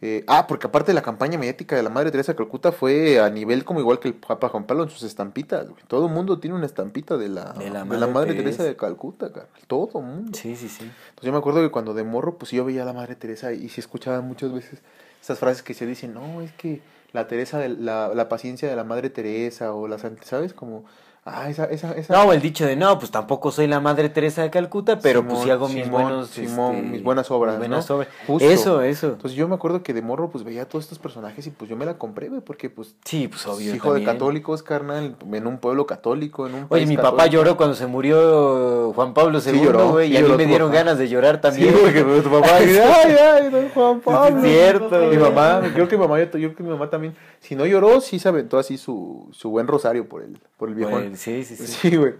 Eh, 0.01 0.23
ah, 0.27 0.47
porque 0.47 0.67
aparte 0.67 0.93
la 0.93 1.01
campaña 1.01 1.37
mediática 1.37 1.75
de 1.75 1.83
la 1.83 1.89
Madre 1.89 2.11
Teresa 2.11 2.33
de 2.33 2.35
Calcuta 2.35 2.71
fue 2.71 3.19
a 3.19 3.29
nivel 3.29 3.63
como 3.63 3.79
igual 3.79 3.99
que 3.99 4.09
el 4.09 4.13
Papa 4.13 4.49
Juan 4.49 4.65
Pablo 4.65 4.83
en 4.83 4.89
sus 4.89 5.03
estampitas, 5.03 5.69
güey. 5.69 5.81
Todo 5.87 6.07
el 6.07 6.13
mundo 6.13 6.39
tiene 6.39 6.55
una 6.55 6.65
estampita 6.65 7.17
de 7.17 7.29
la, 7.29 7.53
De 7.53 7.69
la 7.69 7.79
de 7.79 7.85
Madre 7.85 7.99
la 7.99 8.07
Madre 8.07 8.33
Teresa. 8.33 8.63
De 8.63 8.75
Calcuta, 8.75 9.31
carnal. 9.31 9.49
Todo 9.67 9.99
el 9.99 10.05
mundo. 10.05 10.31
Sí, 10.37 10.55
sí, 10.55 10.67
sí. 10.67 10.83
Entonces 10.83 11.25
yo 11.25 11.31
me 11.31 11.37
acuerdo 11.37 11.61
que 11.61 11.71
cuando 11.71 11.93
de 11.93 12.03
morro, 12.03 12.37
pues 12.37 12.51
yo 12.51 12.65
veía 12.65 12.83
a 12.83 12.85
la 12.85 12.93
Madre 12.93 13.15
Teresa 13.15 13.53
y 13.53 13.69
sí 13.69 13.79
escuchaba 13.79 14.21
muchas 14.21 14.51
veces 14.51 14.81
esas 15.21 15.39
frases 15.39 15.63
que 15.63 15.73
se 15.73 15.85
dicen, 15.85 16.13
no, 16.13 16.41
es 16.41 16.51
que 16.51 16.81
la 17.13 17.27
Teresa, 17.27 17.57
de, 17.59 17.69
la, 17.69 18.11
la 18.13 18.27
paciencia 18.27 18.67
de 18.67 18.75
la 18.75 18.83
Madre 18.83 19.09
Teresa 19.09 19.73
o 19.73 19.87
la 19.87 19.97
Santa, 19.97 20.23
¿sabes? 20.25 20.53
Como, 20.53 20.83
ah, 21.25 21.49
esa, 21.49 21.65
esa, 21.65 21.93
esa. 21.93 22.13
No, 22.13 22.31
el 22.33 22.41
dicho 22.41 22.65
de 22.65 22.75
no, 22.75 22.97
pues 22.99 23.11
tampoco 23.11 23.51
soy 23.51 23.67
la 23.67 23.79
madre 23.79 24.09
Teresa 24.09 24.41
de 24.43 24.49
Calcuta, 24.49 24.99
pero 24.99 25.25
pues 25.25 25.39
sí 25.41 25.49
hago 25.49 25.67
mis 25.69 25.85
Simón, 25.85 26.01
buenos. 26.03 26.29
Simón, 26.29 26.75
este, 26.75 26.87
mis 26.89 27.03
buenas 27.03 27.31
obras, 27.31 27.53
mis 27.55 27.59
buenas 27.67 27.89
¿no? 27.89 27.95
obras. 27.97 28.09
Justo. 28.27 28.49
Eso, 28.49 28.81
eso. 28.81 29.07
Entonces 29.07 29.33
yo 29.37 29.47
me 29.47 29.55
acuerdo 29.55 29.83
que 29.83 29.93
de 29.93 30.01
morro 30.01 30.29
pues 30.29 30.43
veía 30.43 30.63
a 30.63 30.65
todos 30.65 30.85
estos 30.85 30.99
personajes 30.99 31.45
y 31.47 31.51
pues 31.51 31.69
yo 31.69 31.75
me 31.77 31.85
la 31.85 31.97
compré, 31.97 32.29
güey, 32.29 32.41
porque 32.41 32.69
pues 32.69 32.95
Sí, 33.05 33.27
pues 33.27 33.45
obvio. 33.47 33.73
hijo 33.73 33.93
de 33.93 34.03
católicos, 34.03 34.63
carnal, 34.63 35.15
en 35.31 35.47
un 35.47 35.57
pueblo 35.59 35.85
católico, 35.85 36.47
en 36.47 36.53
un 36.55 36.59
Oye, 36.61 36.67
país 36.69 36.87
mi 36.87 36.97
papá 36.97 37.27
lloró 37.27 37.55
cuando 37.57 37.75
se 37.75 37.87
murió 37.87 38.91
Juan 38.93 39.13
Pablo 39.13 39.39
Sí 39.41 39.49
II, 39.51 39.61
lloró, 39.63 39.91
güey, 39.91 40.07
sí 40.09 40.13
y 40.13 40.17
a 40.17 40.21
mí 40.21 40.29
me 40.35 40.45
dieron 40.45 40.69
papá. 40.69 40.79
ganas 40.79 40.97
de 40.97 41.09
llorar 41.09 41.35
Sí, 41.35 41.41
también. 41.41 41.73
porque 41.81 42.01
tu 42.21 42.29
papá, 42.29 42.47
ay, 42.57 42.77
ay, 42.79 43.49
don 43.49 43.69
Juan 43.69 43.99
Pablo. 44.01 44.41
Sí, 44.41 44.47
es 44.47 44.53
cierto, 44.53 44.99
Mi 45.09 45.17
mamá, 45.17 45.61
creo 45.73 45.87
que 45.87 45.97
mi 45.97 46.01
mamá, 46.01 46.19
yo 46.19 46.29
creo 46.31 46.55
que 46.55 46.63
mi 46.63 46.69
mamá 46.69 46.89
también, 46.89 47.15
si 47.39 47.55
no 47.55 47.65
lloró, 47.65 47.99
sí 48.01 48.19
se 48.19 48.29
aventó 48.29 48.57
así 48.57 48.77
su, 48.77 49.27
su 49.31 49.49
buen 49.49 49.67
rosario 49.67 50.07
por 50.07 50.21
el, 50.21 50.37
por 50.57 50.69
el 50.69 50.75
viejón. 50.75 51.12
Güey, 51.13 51.43
sí, 51.43 51.43
sí, 51.43 51.55
sí. 51.55 51.67
Sí, 51.67 51.95
güey. 51.95 52.13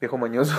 Viejo 0.00 0.18
mañoso. 0.18 0.54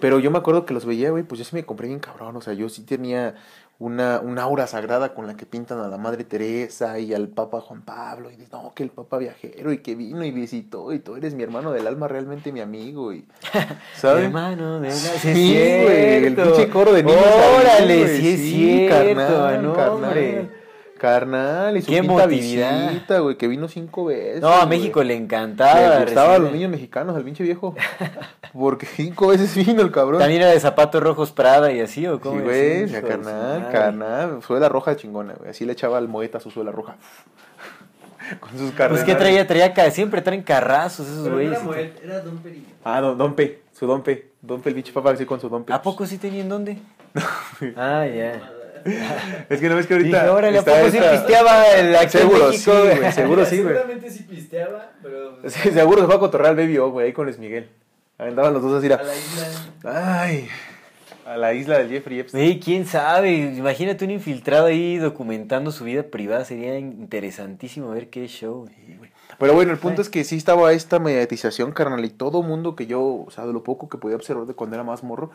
Pero 0.00 0.20
yo 0.20 0.30
me 0.30 0.38
acuerdo 0.38 0.64
que 0.64 0.72
los 0.72 0.86
veía, 0.86 1.10
güey, 1.10 1.24
pues 1.24 1.40
yo 1.40 1.44
sí 1.44 1.54
me 1.54 1.64
compré 1.64 1.88
bien 1.88 1.98
cabrón. 1.98 2.36
O 2.36 2.40
sea, 2.40 2.54
yo 2.54 2.68
sí 2.68 2.82
tenía 2.82 3.34
una, 3.80 4.20
una 4.20 4.42
aura 4.42 4.66
sagrada 4.66 5.12
con 5.12 5.26
la 5.26 5.36
que 5.36 5.44
pintan 5.44 5.80
a 5.80 5.88
la 5.88 5.98
Madre 5.98 6.24
Teresa 6.24 6.98
y 6.98 7.12
al 7.14 7.28
Papa 7.28 7.60
Juan 7.60 7.82
Pablo. 7.82 8.30
Y 8.30 8.36
dices, 8.36 8.52
no, 8.52 8.72
que 8.74 8.84
el 8.84 8.90
Papa 8.90 9.18
viajero 9.18 9.72
y 9.72 9.78
que 9.78 9.96
vino 9.96 10.24
y 10.24 10.30
visitó 10.30 10.92
y 10.92 11.00
tú 11.00 11.16
eres 11.16 11.34
mi 11.34 11.42
hermano 11.42 11.72
del 11.72 11.86
alma, 11.86 12.08
realmente 12.08 12.52
mi 12.52 12.60
amigo. 12.60 13.12
Y, 13.12 13.26
¿sabes? 13.96 14.26
Hermano 14.26 14.80
de 14.80 14.88
una... 14.88 14.90
Sí, 14.92 15.18
Sí, 15.34 15.56
es 15.56 16.22
el 16.24 16.36
pinche 16.36 16.68
coro 16.70 16.92
de 16.92 17.02
niños. 17.02 17.20
Órale, 17.60 18.16
sí 18.16 18.28
es 18.28 18.40
cierto, 18.40 18.96
carnal, 18.96 19.62
no, 19.62 19.74
carnal, 19.74 19.92
hombre. 19.92 20.57
Carnal, 20.98 21.76
y 21.76 21.82
su 21.82 21.90
Qué 21.90 21.98
emotividad. 21.98 22.88
visita, 22.90 23.18
güey, 23.20 23.36
que 23.36 23.48
vino 23.48 23.68
cinco 23.68 24.04
veces. 24.06 24.42
No, 24.42 24.48
a 24.48 24.66
güey. 24.66 24.78
México 24.78 25.02
le 25.02 25.14
encantaba. 25.14 25.98
Le 26.00 26.04
gustaba 26.04 26.34
a 26.34 26.38
los 26.38 26.52
niños 26.52 26.70
mexicanos, 26.70 27.16
al 27.16 27.22
pinche 27.24 27.42
viejo. 27.44 27.74
Porque 28.52 28.86
cinco 28.86 29.28
veces 29.28 29.54
vino 29.54 29.80
el 29.82 29.90
cabrón. 29.90 30.20
También 30.20 30.42
era 30.42 30.50
de 30.50 30.60
zapatos 30.60 31.02
rojos 31.02 31.32
Prada 31.32 31.72
y 31.72 31.80
así, 31.80 32.06
¿o 32.06 32.20
cómo? 32.20 32.42
güey, 32.42 32.88
Sí, 32.88 32.94
su 32.96 33.02
carnal, 33.06 33.68
carnal. 33.72 34.42
Suela 34.42 34.68
roja 34.68 34.96
chingona, 34.96 35.34
güey. 35.34 35.50
Así 35.50 35.64
le 35.64 35.72
echaba 35.72 35.96
al 35.98 36.08
moeta 36.08 36.40
su 36.40 36.50
suela 36.50 36.72
roja. 36.72 36.96
Con 38.40 38.50
sus 38.50 38.60
Pues 38.60 38.72
cardenales. 38.72 39.04
que 39.06 39.14
traía, 39.14 39.46
traía, 39.46 39.72
ca- 39.72 39.90
siempre 39.90 40.20
traen 40.20 40.42
carrazos 40.42 41.06
esos 41.06 41.28
Pero 41.28 41.36
no 41.36 41.64
güeyes. 41.64 41.94
era 42.02 42.14
era 42.14 42.20
Don 42.20 42.36
Perillo. 42.38 42.66
Ah, 42.84 43.00
don, 43.00 43.16
don 43.16 43.34
P, 43.34 43.62
su 43.72 43.86
don 43.86 44.02
P. 44.02 44.32
Don 44.42 44.60
P, 44.60 44.68
el 44.68 44.74
pinche 44.74 44.92
papá 44.92 45.12
así 45.12 45.24
con 45.24 45.40
su 45.40 45.48
don 45.48 45.64
P. 45.64 45.72
¿A 45.72 45.80
poco 45.80 46.04
sí 46.06 46.18
tenían 46.18 46.48
dónde? 46.48 46.78
ah, 47.76 48.04
ya. 48.06 48.40
Es 49.48 49.60
que 49.60 49.68
no 49.68 49.76
ves 49.76 49.86
que 49.86 49.94
ahorita. 49.94 50.18
Dije, 50.18 50.28
órale, 50.30 50.56
¿a 50.56 50.60
está 50.60 50.72
poco 50.72 50.90
sí 50.90 50.98
pisteaba 50.98 51.66
el 51.66 51.94
en 51.94 52.10
Seguro, 52.10 52.48
México, 52.48 52.72
sí, 52.72 52.98
güey? 52.98 53.12
seguro 53.12 53.44
sí, 53.44 53.62
güey. 53.62 53.74
Seguramente 53.74 54.10
sí 54.10 54.22
pisteaba, 54.24 54.92
pero. 55.02 55.38
Sí, 55.48 55.70
seguro 55.70 56.00
se 56.00 56.06
fue 56.06 56.14
a 56.16 56.18
cotorrear 56.18 56.50
al 56.50 56.56
Baby 56.56 56.78
O, 56.78 56.90
güey, 56.90 57.06
ahí 57.06 57.12
con 57.12 57.26
Luis 57.26 57.38
Miguel. 57.38 57.68
Andaban 58.18 58.52
los 58.52 58.62
dos 58.62 58.78
así. 58.82 58.92
A 58.92 58.94
Era... 58.94 59.04
la 59.04 59.14
isla. 59.16 59.46
Ay, 59.84 60.48
a 61.24 61.36
la 61.36 61.54
isla 61.54 61.78
del 61.78 61.88
Jeffrey 61.90 62.20
Epstein. 62.20 62.44
Güey, 62.44 62.60
quién 62.60 62.86
sabe. 62.86 63.32
Imagínate 63.32 64.04
un 64.04 64.10
infiltrado 64.10 64.66
ahí 64.66 64.96
documentando 64.96 65.70
su 65.70 65.84
vida 65.84 66.02
privada. 66.02 66.44
Sería 66.44 66.78
interesantísimo 66.78 67.90
ver 67.90 68.08
qué 68.08 68.26
show. 68.26 68.68
güey. 68.98 69.10
Pero 69.38 69.54
bueno, 69.54 69.70
el 69.72 69.78
punto 69.78 70.02
es 70.02 70.08
que 70.08 70.24
sí 70.24 70.36
estaba 70.36 70.72
esta 70.72 70.98
mediatización, 70.98 71.72
carnal, 71.72 72.04
y 72.04 72.10
todo 72.10 72.42
mundo 72.42 72.74
que 72.74 72.86
yo, 72.86 73.24
o 73.26 73.30
sea, 73.30 73.46
de 73.46 73.52
lo 73.52 73.62
poco 73.62 73.88
que 73.88 73.96
podía 73.96 74.16
observar 74.16 74.46
de 74.46 74.54
cuando 74.54 74.74
era 74.74 74.82
más 74.82 75.04
morro, 75.04 75.30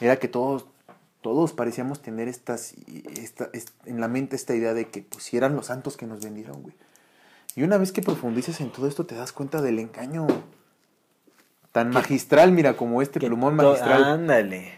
era 0.00 0.16
que 0.16 0.28
todos, 0.28 0.66
todos 1.22 1.52
parecíamos 1.52 2.02
tener 2.02 2.28
estas, 2.28 2.74
esta, 3.18 3.48
es- 3.52 3.72
en 3.86 4.00
la 4.00 4.08
mente 4.08 4.36
esta 4.36 4.54
idea 4.54 4.74
de 4.74 4.88
que 4.88 5.02
pues 5.02 5.24
si 5.24 5.36
eran 5.36 5.54
los 5.56 5.66
santos 5.66 5.96
que 5.96 6.06
nos 6.06 6.22
vendieron, 6.22 6.62
güey. 6.62 6.74
Y 7.54 7.62
una 7.62 7.78
vez 7.78 7.92
que 7.92 8.02
profundizas 8.02 8.60
en 8.60 8.70
todo 8.70 8.88
esto 8.88 9.06
te 9.06 9.14
das 9.14 9.32
cuenta 9.32 9.60
del 9.62 9.78
engaño 9.78 10.26
tan 11.70 11.90
magistral, 11.90 12.52
mira, 12.52 12.76
como 12.76 13.00
este 13.02 13.18
plumón 13.20 13.54
magistral. 13.56 14.04
Ándale. 14.04 14.72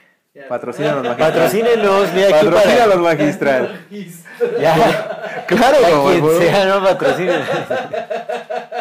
Patrocínanos, 0.49 1.03
magistral. 1.05 1.33
Patrocínenos, 1.33 2.13
mira 2.13 2.27
aquí 2.37 2.47
Patrocínanos, 2.47 2.95
para... 2.97 3.03
magistral. 3.03 3.87
Ya, 4.61 5.45
Claro, 5.47 5.77
como 5.89 6.11
quien 6.11 6.39
sea, 6.41 6.67
no 6.67 6.83
patrocínenos. 6.85 7.49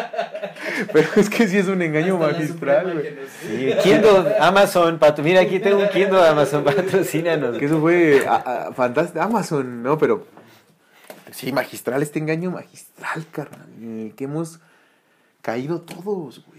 Pero 0.92 1.08
es 1.16 1.28
que 1.30 1.46
sí 1.48 1.58
es 1.58 1.68
un 1.68 1.80
engaño 1.82 2.14
Hasta 2.22 2.32
magistral, 2.38 2.92
güey. 2.94 3.14
nos- 3.14 3.28
Sí, 3.46 3.72
Kindle, 3.82 4.36
Amazon, 4.40 4.98
patro- 4.98 5.22
mira 5.24 5.40
aquí 5.40 5.58
tengo 5.60 5.78
un 5.78 5.88
Kindle 5.88 6.20
de 6.20 6.28
Amazon, 6.28 6.64
patrocínanos. 6.64 7.58
Que 7.58 7.66
eso 7.66 7.80
fue 7.80 8.24
a- 8.26 8.68
a- 8.68 8.72
fantástico. 8.72 9.20
Amazon, 9.22 9.82
¿no? 9.82 9.98
Pero 9.98 10.26
sí, 11.30 11.52
magistral, 11.52 12.02
este 12.02 12.18
engaño 12.18 12.50
magistral, 12.50 13.24
carnal. 13.30 13.66
En 13.80 14.00
el 14.00 14.14
que 14.14 14.24
hemos 14.24 14.60
caído 15.42 15.80
todos, 15.80 16.44
güey. 16.46 16.53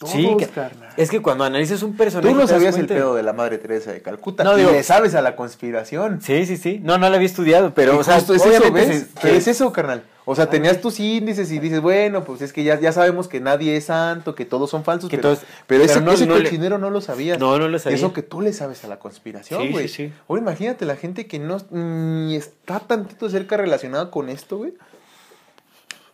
Todos, 0.00 0.14
Sí, 0.14 0.34
que- 0.38 0.46
carnal. 0.46 0.88
es 0.96 1.10
que 1.10 1.20
cuando 1.20 1.44
analizas 1.44 1.82
un 1.82 1.94
personaje. 1.94 2.32
Tú 2.32 2.34
no 2.34 2.46
sabías 2.46 2.74
el 2.78 2.86
pedo 2.86 3.14
de 3.14 3.22
la 3.22 3.34
madre 3.34 3.58
Teresa 3.58 3.92
de 3.92 4.00
Calcuta. 4.00 4.42
No, 4.44 4.54
y 4.56 4.60
digo- 4.60 4.70
le 4.72 4.82
sabes 4.82 5.14
a 5.14 5.20
la 5.20 5.36
conspiración. 5.36 6.22
Sí, 6.22 6.46
sí, 6.46 6.56
sí. 6.56 6.80
No, 6.82 6.96
no 6.96 7.06
la 7.10 7.16
había 7.16 7.26
estudiado, 7.26 7.74
pero, 7.74 7.98
o 7.98 8.02
sea, 8.02 8.14
justo 8.14 8.32
es 8.34 8.46
eso, 8.46 8.72
¿ves? 8.72 9.08
que- 9.20 9.36
es 9.36 9.46
eso, 9.46 9.70
carnal. 9.74 10.02
O 10.24 10.34
sea, 10.34 10.48
tenías 10.48 10.80
tus 10.80 11.00
índices 11.00 11.52
y 11.52 11.58
dices, 11.58 11.82
bueno, 11.82 12.24
pues 12.24 12.40
es 12.40 12.54
que 12.54 12.64
ya, 12.64 12.80
ya 12.80 12.92
sabemos 12.92 13.28
que 13.28 13.40
nadie 13.40 13.76
es 13.76 13.84
santo, 13.86 14.34
que 14.34 14.46
todos 14.46 14.70
son 14.70 14.84
falsos, 14.84 15.10
Que 15.10 15.18
pero, 15.18 15.34
todos- 15.34 15.44
pero 15.66 15.84
ese, 15.84 15.94
pero 15.94 16.06
no- 16.06 16.12
ese 16.12 16.26
no 16.26 16.36
le- 16.38 16.44
cochinero 16.44 16.78
no 16.78 16.88
lo 16.88 17.02
sabías. 17.02 17.38
No, 17.38 17.58
no 17.58 17.68
lo 17.68 17.78
sabía. 17.78 17.98
Eso 17.98 18.14
que 18.14 18.22
tú 18.22 18.40
le 18.40 18.54
sabes 18.54 18.82
a 18.84 18.88
la 18.88 18.98
conspiración, 18.98 19.60
Sí, 19.62 19.68
güey. 19.70 19.86
sí, 19.88 20.06
sí. 20.08 20.12
Ahora 20.28 20.40
imagínate 20.40 20.86
la 20.86 20.96
gente 20.96 21.26
que 21.26 21.38
no 21.38 21.58
ni 21.72 22.36
está 22.36 22.80
tantito 22.80 23.28
cerca 23.28 23.58
relacionada 23.58 24.10
con 24.10 24.30
esto, 24.30 24.56
güey. 24.58 24.72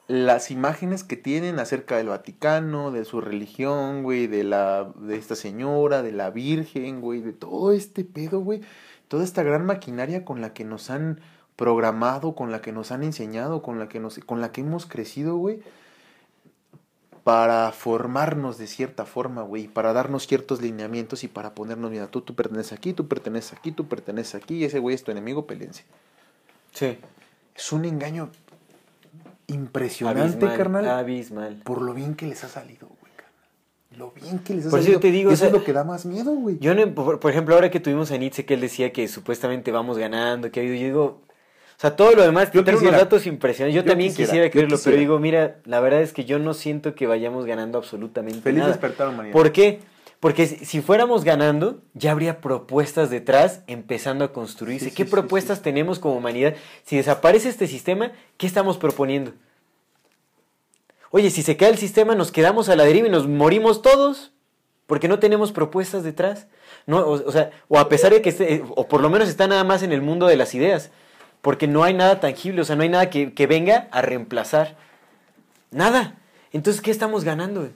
Las 0.08 0.50
imágenes 0.50 1.02
que 1.02 1.16
tienen 1.16 1.58
acerca 1.58 1.96
del 1.96 2.08
Vaticano, 2.08 2.92
de 2.92 3.04
su 3.04 3.20
religión, 3.20 4.02
güey, 4.04 4.28
de 4.28 4.44
la 4.44 4.92
de 5.00 5.16
esta 5.16 5.34
señora, 5.34 6.02
de 6.02 6.12
la 6.12 6.30
Virgen, 6.30 7.00
güey, 7.00 7.20
de 7.20 7.32
todo 7.32 7.72
este 7.72 8.04
pedo, 8.04 8.40
güey. 8.40 8.60
Toda 9.08 9.24
esta 9.24 9.42
gran 9.42 9.66
maquinaria 9.66 10.24
con 10.24 10.40
la 10.40 10.52
que 10.52 10.64
nos 10.64 10.90
han 10.90 11.20
programado, 11.56 12.34
con 12.34 12.52
la 12.52 12.60
que 12.60 12.72
nos 12.72 12.92
han 12.92 13.02
enseñado, 13.02 13.62
con 13.62 13.78
la 13.78 13.88
que 13.88 13.98
nos 13.98 14.18
con 14.20 14.40
la 14.40 14.52
que 14.52 14.60
hemos 14.60 14.86
crecido, 14.86 15.36
güey 15.36 15.60
para 17.26 17.72
formarnos 17.72 18.56
de 18.56 18.68
cierta 18.68 19.04
forma, 19.04 19.42
güey, 19.42 19.66
para 19.66 19.92
darnos 19.92 20.28
ciertos 20.28 20.62
lineamientos 20.62 21.24
y 21.24 21.26
para 21.26 21.56
ponernos, 21.56 21.90
mira, 21.90 22.06
tú, 22.06 22.20
tú 22.20 22.36
perteneces 22.36 22.72
aquí, 22.72 22.92
tú 22.92 23.08
perteneces 23.08 23.52
aquí, 23.52 23.72
tú 23.72 23.88
perteneces 23.88 24.36
aquí, 24.36 24.58
y 24.58 24.64
ese 24.64 24.78
güey 24.78 24.94
es 24.94 25.02
tu 25.02 25.10
enemigo, 25.10 25.44
pelense. 25.44 25.82
Sí. 26.72 26.96
Es 27.52 27.72
un 27.72 27.84
engaño 27.84 28.30
impresionante, 29.48 30.22
Abismal, 30.46 30.56
carnal, 30.56 30.88
Abismal. 30.88 31.60
por 31.64 31.82
lo 31.82 31.94
bien 31.94 32.14
que 32.14 32.26
les 32.26 32.42
ha 32.44 32.48
salido, 32.48 32.88
güey, 33.00 33.12
carnal. 33.16 33.96
Lo 33.96 34.10
bien 34.12 34.38
que 34.40 34.54
les 34.54 34.66
ha 34.66 34.70
Por 34.70 34.78
eso 34.80 34.86
salido. 34.86 34.98
yo 34.98 35.00
te 35.00 35.10
digo, 35.10 35.30
o 35.30 35.32
eso 35.32 35.40
sea, 35.40 35.48
es 35.48 35.52
lo 35.54 35.64
que 35.64 35.72
da 35.72 35.84
más 35.84 36.04
miedo, 36.06 36.32
güey. 36.32 36.58
Yo, 36.58 36.74
no- 36.74 36.94
por, 36.94 37.20
por 37.20 37.30
ejemplo, 37.30 37.54
ahora 37.54 37.70
que 37.70 37.80
tuvimos 37.80 38.10
a 38.10 38.16
Nietzsche, 38.16 38.44
que 38.44 38.54
él 38.54 38.60
decía 38.60 38.92
que 38.92 39.06
supuestamente 39.08 39.70
vamos 39.72 39.98
ganando, 39.98 40.50
que 40.50 40.60
ha 40.60 40.62
habido, 40.62 40.76
yo 40.76 40.86
digo, 40.86 41.22
O 41.78 41.78
sea, 41.78 41.94
todo 41.94 42.12
lo 42.14 42.22
demás, 42.22 42.50
Yo 42.52 42.62
unos 42.62 42.74
quisiera. 42.76 42.96
datos 42.96 43.26
impresionantes. 43.26 43.74
Yo, 43.74 43.82
Yo 43.82 43.86
también 43.90 44.14
quisiera, 44.14 44.50
creerlo, 44.50 44.78
pero 44.82 44.96
digo, 44.96 45.18
mira, 45.18 45.56
la 45.66 45.78
verdad 45.80 46.00
es 46.00 46.14
que 46.14 46.24
yo 46.24 46.38
no 46.38 46.54
siento 46.54 46.94
que 46.94 47.06
vayamos 47.06 47.44
ganando 47.44 47.76
absolutamente 47.76 48.40
Feliz 48.40 48.60
nada. 48.60 48.70
despertar, 48.72 49.08
humanidad. 49.08 49.34
¿Por 49.34 49.52
qué? 49.52 49.80
Porque 50.20 50.46
si 50.46 50.80
fuéramos 50.80 51.24
ganando, 51.24 51.82
ya 51.94 52.10
habría 52.10 52.40
propuestas 52.40 53.10
detrás 53.10 53.60
empezando 53.66 54.24
a 54.24 54.32
construirse. 54.32 54.86
Sí, 54.86 54.90
¿Qué 54.90 55.04
sí, 55.04 55.08
sí, 55.08 55.12
propuestas 55.12 55.62
tenemos 55.62 55.98
como 55.98 56.16
humanidad? 56.16 56.54
Si 56.84 56.96
desaparece 56.96 57.48
este 57.48 57.66
sistema, 57.66 58.12
¿qué 58.38 58.46
estamos 58.46 58.78
proponiendo? 58.78 59.32
Oye, 61.10 61.30
si 61.30 61.42
se 61.42 61.56
cae 61.56 61.70
el 61.70 61.78
sistema, 61.78 62.14
nos 62.14 62.32
quedamos 62.32 62.68
a 62.68 62.76
la 62.76 62.84
deriva 62.84 63.08
y 63.08 63.10
nos 63.10 63.28
morimos 63.28 63.82
todos, 63.82 64.32
porque 64.86 65.08
no 65.08 65.18
tenemos 65.18 65.52
propuestas 65.52 66.02
detrás. 66.02 66.46
No, 66.86 66.98
o, 66.98 67.28
o 67.28 67.32
sea, 67.32 67.50
o 67.68 67.78
a 67.78 67.88
pesar 67.88 68.12
de 68.12 68.22
que 68.22 68.30
esté, 68.30 68.64
o 68.74 68.88
por 68.88 69.02
lo 69.02 69.10
menos 69.10 69.28
está 69.28 69.46
nada 69.46 69.64
más 69.64 69.82
en 69.82 69.92
el 69.92 70.02
mundo 70.02 70.26
de 70.26 70.36
las 70.36 70.54
ideas, 70.54 70.90
porque 71.42 71.68
no 71.68 71.84
hay 71.84 71.94
nada 71.94 72.20
tangible, 72.20 72.62
o 72.62 72.64
sea, 72.64 72.74
no 72.74 72.82
hay 72.82 72.88
nada 72.88 73.10
que, 73.10 73.34
que 73.34 73.46
venga 73.46 73.88
a 73.92 74.02
reemplazar. 74.02 74.76
Nada. 75.70 76.18
Entonces, 76.52 76.82
¿qué 76.82 76.90
estamos 76.90 77.22
ganando? 77.22 77.68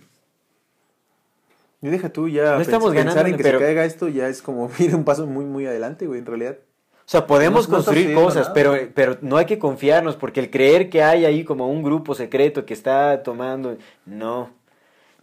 Y 1.83 1.89
deja 1.89 2.11
tú 2.11 2.29
ya. 2.29 2.57
No 2.57 2.61
estamos 2.61 2.93
pensar 2.93 3.15
ganando, 3.15 3.31
en 3.31 3.37
que 3.37 3.43
pero- 3.43 3.59
se 3.59 3.65
caiga 3.65 3.85
esto 3.85 4.09
ya 4.09 4.29
es 4.29 4.43
como 4.43 4.71
ir 4.79 4.95
un 4.95 5.05
paso 5.05 5.27
muy, 5.27 5.45
muy 5.45 5.67
adelante, 5.67 6.07
güey, 6.07 6.19
en 6.21 6.27
realidad. 6.27 6.59
O 6.93 7.11
sea, 7.11 7.27
podemos 7.27 7.69
No- 7.69 7.77
construir 7.77 8.15
cosas, 8.15 8.43
nada, 8.43 8.55
pero, 8.55 8.77
pero 8.95 9.17
no 9.21 9.37
hay 9.37 9.47
que 9.47 9.59
confiarnos, 9.59 10.17
porque 10.17 10.41
el 10.41 10.51
creer 10.51 10.91
que 10.91 11.03
hay 11.03 11.25
ahí 11.25 11.43
como 11.45 11.69
un 11.69 11.83
grupo 11.83 12.15
secreto 12.15 12.65
que 12.67 12.75
está 12.75 13.23
tomando, 13.23 13.77
no. 14.07 14.51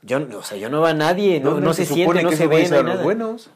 Yo, 0.01 0.19
o 0.37 0.43
sea, 0.43 0.57
yo 0.57 0.69
no 0.69 0.81
va 0.81 0.89
a 0.89 0.93
nadie, 0.93 1.39
no, 1.39 1.59
no 1.59 1.73
se, 1.73 1.85
siente, 1.85 2.23
no 2.23 2.29
que 2.29 2.35
se 2.35 2.47
ve, 2.47 2.67
no 2.69 2.83
los 2.83 3.03
buenos. 3.03 3.49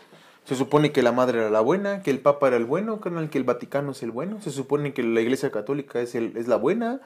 Se 0.46 0.56
supone 0.56 0.92
que 0.92 1.04
la 1.04 1.12
madre 1.12 1.40
era 1.40 1.50
la 1.50 1.62
buena, 1.62 2.02
que 2.02 2.10
el 2.10 2.20
papa 2.20 2.48
era 2.48 2.58
el 2.58 2.66
bueno, 2.66 3.00
que 3.00 3.38
el 3.38 3.44
Vaticano 3.44 3.92
es 3.92 4.02
el 4.02 4.12
bueno. 4.12 4.42
Se 4.42 4.50
supone 4.50 4.94
que 4.94 5.04
la 5.04 5.22
iglesia 5.22 5.52
católica 5.52 6.00
es, 6.02 6.16
el, 6.16 6.36
es 6.36 6.48
la 6.48 6.56
buena. 6.56 7.00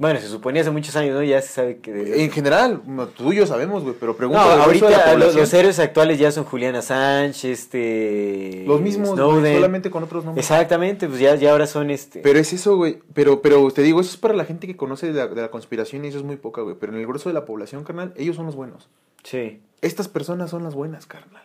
Bueno, 0.00 0.20
se 0.20 0.28
suponía 0.28 0.62
hace 0.62 0.70
muchos 0.70 0.94
años, 0.94 1.16
¿no? 1.16 1.24
Ya 1.24 1.42
se 1.42 1.48
sabe 1.48 1.78
que... 1.78 1.92
de- 1.92 2.24
En 2.24 2.30
general, 2.30 2.80
tú 3.16 3.32
y 3.32 3.36
yo 3.36 3.46
sabemos, 3.48 3.82
güey, 3.82 3.96
pero 3.98 4.16
pregunta 4.16 4.62
ahorita 4.62 4.88
lo- 4.90 5.12
población. 5.12 5.40
los 5.40 5.52
héroes 5.54 5.78
actuales 5.80 6.20
ya 6.20 6.30
son 6.30 6.44
Julian 6.44 6.76
Assange, 6.76 7.50
este... 7.50 8.62
Los 8.64 8.80
mismos, 8.80 9.10
Snowden. 9.10 9.56
solamente 9.56 9.90
con 9.90 10.04
otros 10.04 10.24
nombres. 10.24 10.46
Exactamente, 10.48 11.08
pues 11.08 11.18
ya, 11.18 11.34
ya 11.34 11.50
ahora 11.50 11.66
son 11.66 11.90
este... 11.90 12.20
Pero 12.20 12.38
es 12.38 12.52
eso, 12.52 12.76
güey. 12.76 13.00
Pero, 13.12 13.42
pero 13.42 13.68
te 13.72 13.82
digo, 13.82 14.00
eso 14.00 14.10
es 14.10 14.16
para 14.18 14.34
la 14.34 14.44
gente 14.44 14.68
que 14.68 14.76
conoce 14.76 15.08
de 15.08 15.14
la, 15.14 15.26
de 15.26 15.42
la 15.42 15.50
conspiración 15.50 16.04
y 16.04 16.08
eso 16.08 16.18
es 16.18 16.24
muy 16.24 16.36
poca, 16.36 16.62
güey. 16.62 16.76
Pero 16.78 16.92
en 16.92 17.00
el 17.00 17.06
grueso 17.06 17.28
de 17.28 17.32
la 17.34 17.44
población, 17.44 17.82
carnal, 17.82 18.14
ellos 18.16 18.36
son 18.36 18.46
los 18.46 18.54
buenos. 18.54 18.88
Sí, 19.24 19.60
Estas 19.82 20.06
personas 20.06 20.48
son 20.50 20.62
las 20.62 20.74
buenas, 20.76 21.06
carnal. 21.06 21.42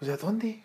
O 0.00 0.04
sea, 0.04 0.16
¿dónde? 0.16 0.62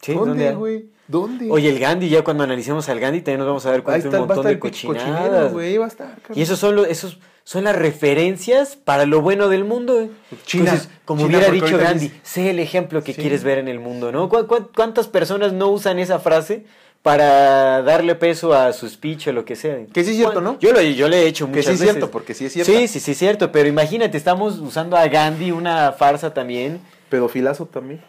Sí, 0.00 0.14
¿Dónde, 0.14 0.52
güey? 0.52 0.86
¿Dónde? 1.08 1.48
Oye, 1.50 1.68
el 1.70 1.78
Gandhi, 1.80 2.08
ya 2.08 2.22
cuando 2.22 2.44
analicemos 2.44 2.88
al 2.88 3.00
Gandhi 3.00 3.20
también 3.20 3.38
nos 3.40 3.48
vamos 3.48 3.66
a 3.66 3.70
dar 3.72 3.82
cuenta 3.82 4.08
de 4.08 4.18
un 4.20 4.26
montón 4.28 4.46
de 4.46 4.58
cochinadas. 4.58 5.52
güey. 5.52 5.76
Va 5.76 5.86
a 5.86 5.88
estar. 5.88 6.16
Y 6.34 6.42
esos 6.42 6.58
son 6.58 6.76
los, 6.76 6.86
esos 6.86 7.18
son 7.42 7.64
las 7.64 7.74
referencias 7.74 8.76
para 8.76 9.06
lo 9.06 9.20
bueno 9.20 9.48
del 9.48 9.64
mundo. 9.64 9.94
güey. 9.94 10.10
China, 10.46 10.64
Entonces, 10.66 10.88
como 11.04 11.22
China, 11.26 11.38
hubiera 11.38 11.52
dicho 11.52 11.76
Gandhi, 11.78 12.12
sé 12.22 12.50
el 12.50 12.60
ejemplo 12.60 13.02
que 13.02 13.12
Sí. 13.12 13.20
quieres 13.20 13.42
ver 13.42 13.58
en 13.58 13.66
el 13.68 13.80
mundo, 13.80 14.12
¿no? 14.12 14.28
¿Cu- 14.28 14.46
cu- 14.46 14.68
cuántas 14.74 15.08
personas 15.08 15.52
no 15.52 15.68
usan 15.68 15.98
esa 15.98 16.20
frase 16.20 16.64
para 17.02 17.82
darle 17.82 18.14
peso 18.14 18.54
a 18.54 18.72
su 18.72 18.88
speech 18.88 19.28
o 19.28 19.32
lo 19.32 19.44
que 19.44 19.56
sea? 19.56 19.78
Que 19.92 20.04
sí 20.04 20.10
es 20.10 20.16
cierto, 20.16 20.40
¿no? 20.40 20.58
Yo, 20.60 20.72
lo, 20.72 20.80
yo 20.80 21.08
le 21.08 21.22
he 21.22 21.26
hecho 21.26 21.46
Que 21.46 21.50
muchas 21.56 21.64
sí 21.64 21.70
es 21.72 21.80
veces. 21.80 21.94
cierto, 21.94 22.10
porque 22.12 22.34
sí 22.34 22.44
es 22.44 22.52
cierto. 22.52 22.70
Sí, 22.70 22.86
sí, 22.86 23.00
sí 23.00 23.10
es 23.12 23.18
cierto, 23.18 23.50
pero 23.50 23.68
imagínate, 23.68 24.16
estamos 24.16 24.58
usando 24.60 24.96
a 24.96 25.08
Gandhi, 25.08 25.50
una 25.50 25.90
farsa 25.92 26.32
también. 26.32 26.80
Pedofilazo 27.08 27.66
también. 27.66 28.00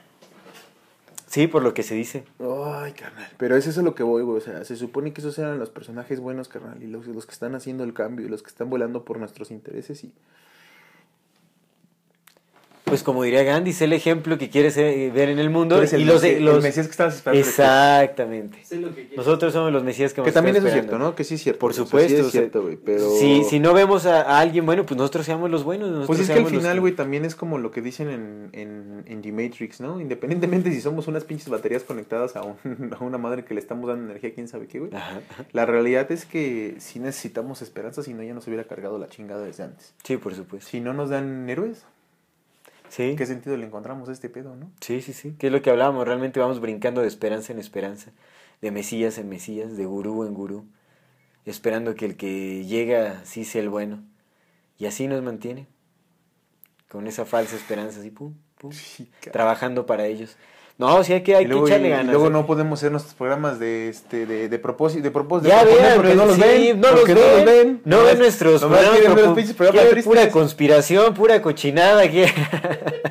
Sí, 1.31 1.47
por 1.47 1.63
lo 1.63 1.73
que 1.73 1.81
se 1.81 1.95
dice. 1.95 2.25
Ay, 2.39 2.91
carnal. 2.91 3.31
Pero 3.37 3.55
es 3.55 3.65
eso 3.65 3.81
lo 3.83 3.95
que 3.95 4.03
voy, 4.03 4.21
güey. 4.21 4.39
O 4.39 4.41
sea, 4.41 4.65
se 4.65 4.75
supone 4.75 5.13
que 5.13 5.21
esos 5.21 5.39
eran 5.39 5.59
los 5.59 5.69
personajes 5.69 6.19
buenos, 6.19 6.49
carnal. 6.49 6.83
Y 6.83 6.87
los, 6.87 7.07
los 7.07 7.25
que 7.25 7.31
están 7.31 7.55
haciendo 7.55 7.85
el 7.85 7.93
cambio 7.93 8.25
y 8.25 8.29
los 8.29 8.43
que 8.43 8.49
están 8.49 8.69
volando 8.69 9.05
por 9.05 9.17
nuestros 9.17 9.49
intereses. 9.49 10.03
Y 10.03 10.11
Pues 12.91 13.03
como 13.03 13.23
diría 13.23 13.43
Gandhi, 13.43 13.73
sé 13.73 13.85
el 13.85 13.93
ejemplo 13.93 14.37
que 14.37 14.49
quieres 14.49 14.77
eh, 14.77 15.11
ver 15.13 15.29
en 15.29 15.39
el 15.39 15.49
mundo. 15.49 15.75
Tú 15.75 15.79
eres 15.81 15.93
el 15.93 16.01
y 16.01 16.05
los, 16.05 16.21
Mesías- 16.21 16.41
los- 16.41 16.55
el 16.57 16.61
Mesías 16.61 16.85
que 16.87 16.91
estabas 16.91 17.15
esperando. 17.15 17.39
Exactamente. 17.47 18.63
Sé 18.63 18.75
lo 18.77 18.89
que 18.89 18.95
quieres. 19.07 19.17
Nosotros 19.17 19.53
somos 19.53 19.71
los 19.71 19.83
mesías 19.83 20.13
que 20.13 20.21
Que 20.21 20.31
también 20.31 20.55
eso 20.55 20.67
es 20.67 20.73
cierto, 20.73 20.97
¿no? 20.97 21.15
Que 21.15 21.23
sí 21.23 21.35
es 21.35 21.41
cierto. 21.43 21.59
Por 21.59 21.73
supuesto. 21.73 22.09
sí 22.09 22.15
es 22.21 22.31
cierto, 22.31 22.61
güey. 22.61 22.75
Pero. 22.77 23.09
si, 23.19 23.43
si 23.43 23.59
no 23.59 23.73
vemos 23.73 24.05
a, 24.05 24.21
a 24.21 24.39
alguien 24.39 24.65
bueno, 24.65 24.85
pues 24.85 24.97
nosotros 24.97 25.25
seamos 25.25 25.49
los 25.49 25.63
buenos. 25.63 25.89
Pues 25.89 26.19
nosotros 26.19 26.19
es 26.21 26.27
que 26.29 26.39
al 26.39 26.45
final, 26.47 26.73
que- 26.75 26.79
güey, 26.79 26.93
también 26.95 27.25
es 27.25 27.35
como 27.35 27.57
lo 27.57 27.71
que 27.71 27.81
dicen 27.81 28.09
en, 28.09 28.49
en, 28.53 29.03
en 29.07 29.21
The 29.21 29.31
Matrix, 29.31 29.81
¿no? 29.81 29.99
Independientemente 30.01 30.71
si 30.71 30.81
somos 30.81 31.07
unas 31.07 31.23
pinches 31.23 31.49
baterías 31.49 31.83
conectadas 31.83 32.35
a, 32.35 32.43
un- 32.43 32.57
a 32.99 33.03
una 33.03 33.17
madre 33.17 33.45
que 33.45 33.53
le 33.53 33.59
estamos 33.59 33.87
dando 33.87 34.05
energía, 34.05 34.33
quién 34.33 34.47
sabe 34.47 34.67
qué, 34.67 34.79
güey. 34.79 34.91
La 35.53 35.65
realidad 35.65 36.11
es 36.11 36.25
que 36.25 36.75
sí 36.79 36.99
necesitamos 36.99 37.61
esperanza, 37.61 38.03
si 38.03 38.13
no 38.13 38.23
ya 38.23 38.33
nos 38.33 38.47
hubiera 38.47 38.63
cargado 38.65 38.97
la 38.97 39.07
chingada 39.07 39.43
desde 39.43 39.63
antes. 39.63 39.93
Sí, 40.03 40.17
por 40.17 40.35
supuesto. 40.35 40.69
Si 40.69 40.79
no 40.79 40.93
nos 40.93 41.09
dan 41.09 41.49
héroes, 41.49 41.83
Sí. 42.91 43.15
¿qué 43.17 43.25
sentido 43.25 43.55
le 43.55 43.65
encontramos 43.65 44.09
a 44.09 44.11
este 44.11 44.27
pedo, 44.27 44.53
no? 44.57 44.69
Sí, 44.81 45.01
sí, 45.01 45.13
sí. 45.13 45.33
Que 45.39 45.47
es 45.47 45.53
lo 45.53 45.61
que 45.61 45.69
hablábamos. 45.69 46.05
Realmente 46.05 46.41
vamos 46.41 46.59
brincando 46.59 46.99
de 47.01 47.07
esperanza 47.07 47.53
en 47.53 47.59
esperanza. 47.59 48.11
De 48.61 48.69
mesías 48.69 49.17
en 49.17 49.29
mesías. 49.29 49.77
De 49.77 49.85
gurú 49.85 50.25
en 50.25 50.33
gurú. 50.33 50.65
Esperando 51.45 51.95
que 51.95 52.05
el 52.05 52.17
que 52.17 52.65
llega 52.65 53.23
sí 53.23 53.45
sea 53.45 53.61
el 53.61 53.69
bueno. 53.69 54.03
Y 54.77 54.87
así 54.87 55.07
nos 55.07 55.23
mantiene. 55.23 55.67
Con 56.89 57.07
esa 57.07 57.23
falsa 57.23 57.55
esperanza 57.55 58.01
así, 58.01 58.11
pum, 58.11 58.33
pum. 58.57 58.71
Trabajando 59.31 59.85
para 59.85 60.05
ellos. 60.07 60.35
No, 60.81 61.03
sí 61.03 61.13
hay 61.13 61.21
que, 61.21 61.35
hay 61.35 61.45
luego, 61.45 61.65
que 61.65 61.71
echarle 61.71 61.87
y 61.87 61.91
ganas. 61.91 62.07
luego 62.07 62.27
¿eh? 62.27 62.31
no 62.31 62.45
podemos 62.45 62.79
hacer 62.79 62.91
nuestros 62.91 63.15
programas 63.15 63.59
de 63.59 63.89
este 63.89 64.25
de, 64.25 64.49
de 64.49 64.59
propósito 64.59 65.03
de 65.03 65.11
propósito 65.11 65.49
Ya 65.49 65.63
vean, 65.63 65.95
porque 65.95 66.15
no 66.15 66.25
los 66.25 66.35
sí, 66.35 66.41
ven 66.41 66.81
no 66.81 66.91
los 66.91 67.05
ven, 67.07 67.15
no 67.15 67.21
los 67.37 67.45
ven 67.45 67.81
no 67.85 68.03
ven 68.03 68.19
nuestros 68.19 68.61
programas, 68.61 68.89
quieren 68.91 69.15
ver 69.15 69.25
los 69.25 69.33
pu- 69.33 69.37
pinches 69.37 69.55
programas 69.55 69.83
tristes. 69.91 70.05
pura 70.05 70.29
conspiración, 70.31 71.13
pura 71.13 71.41
cochinada. 71.41 72.09
que- 72.09 72.31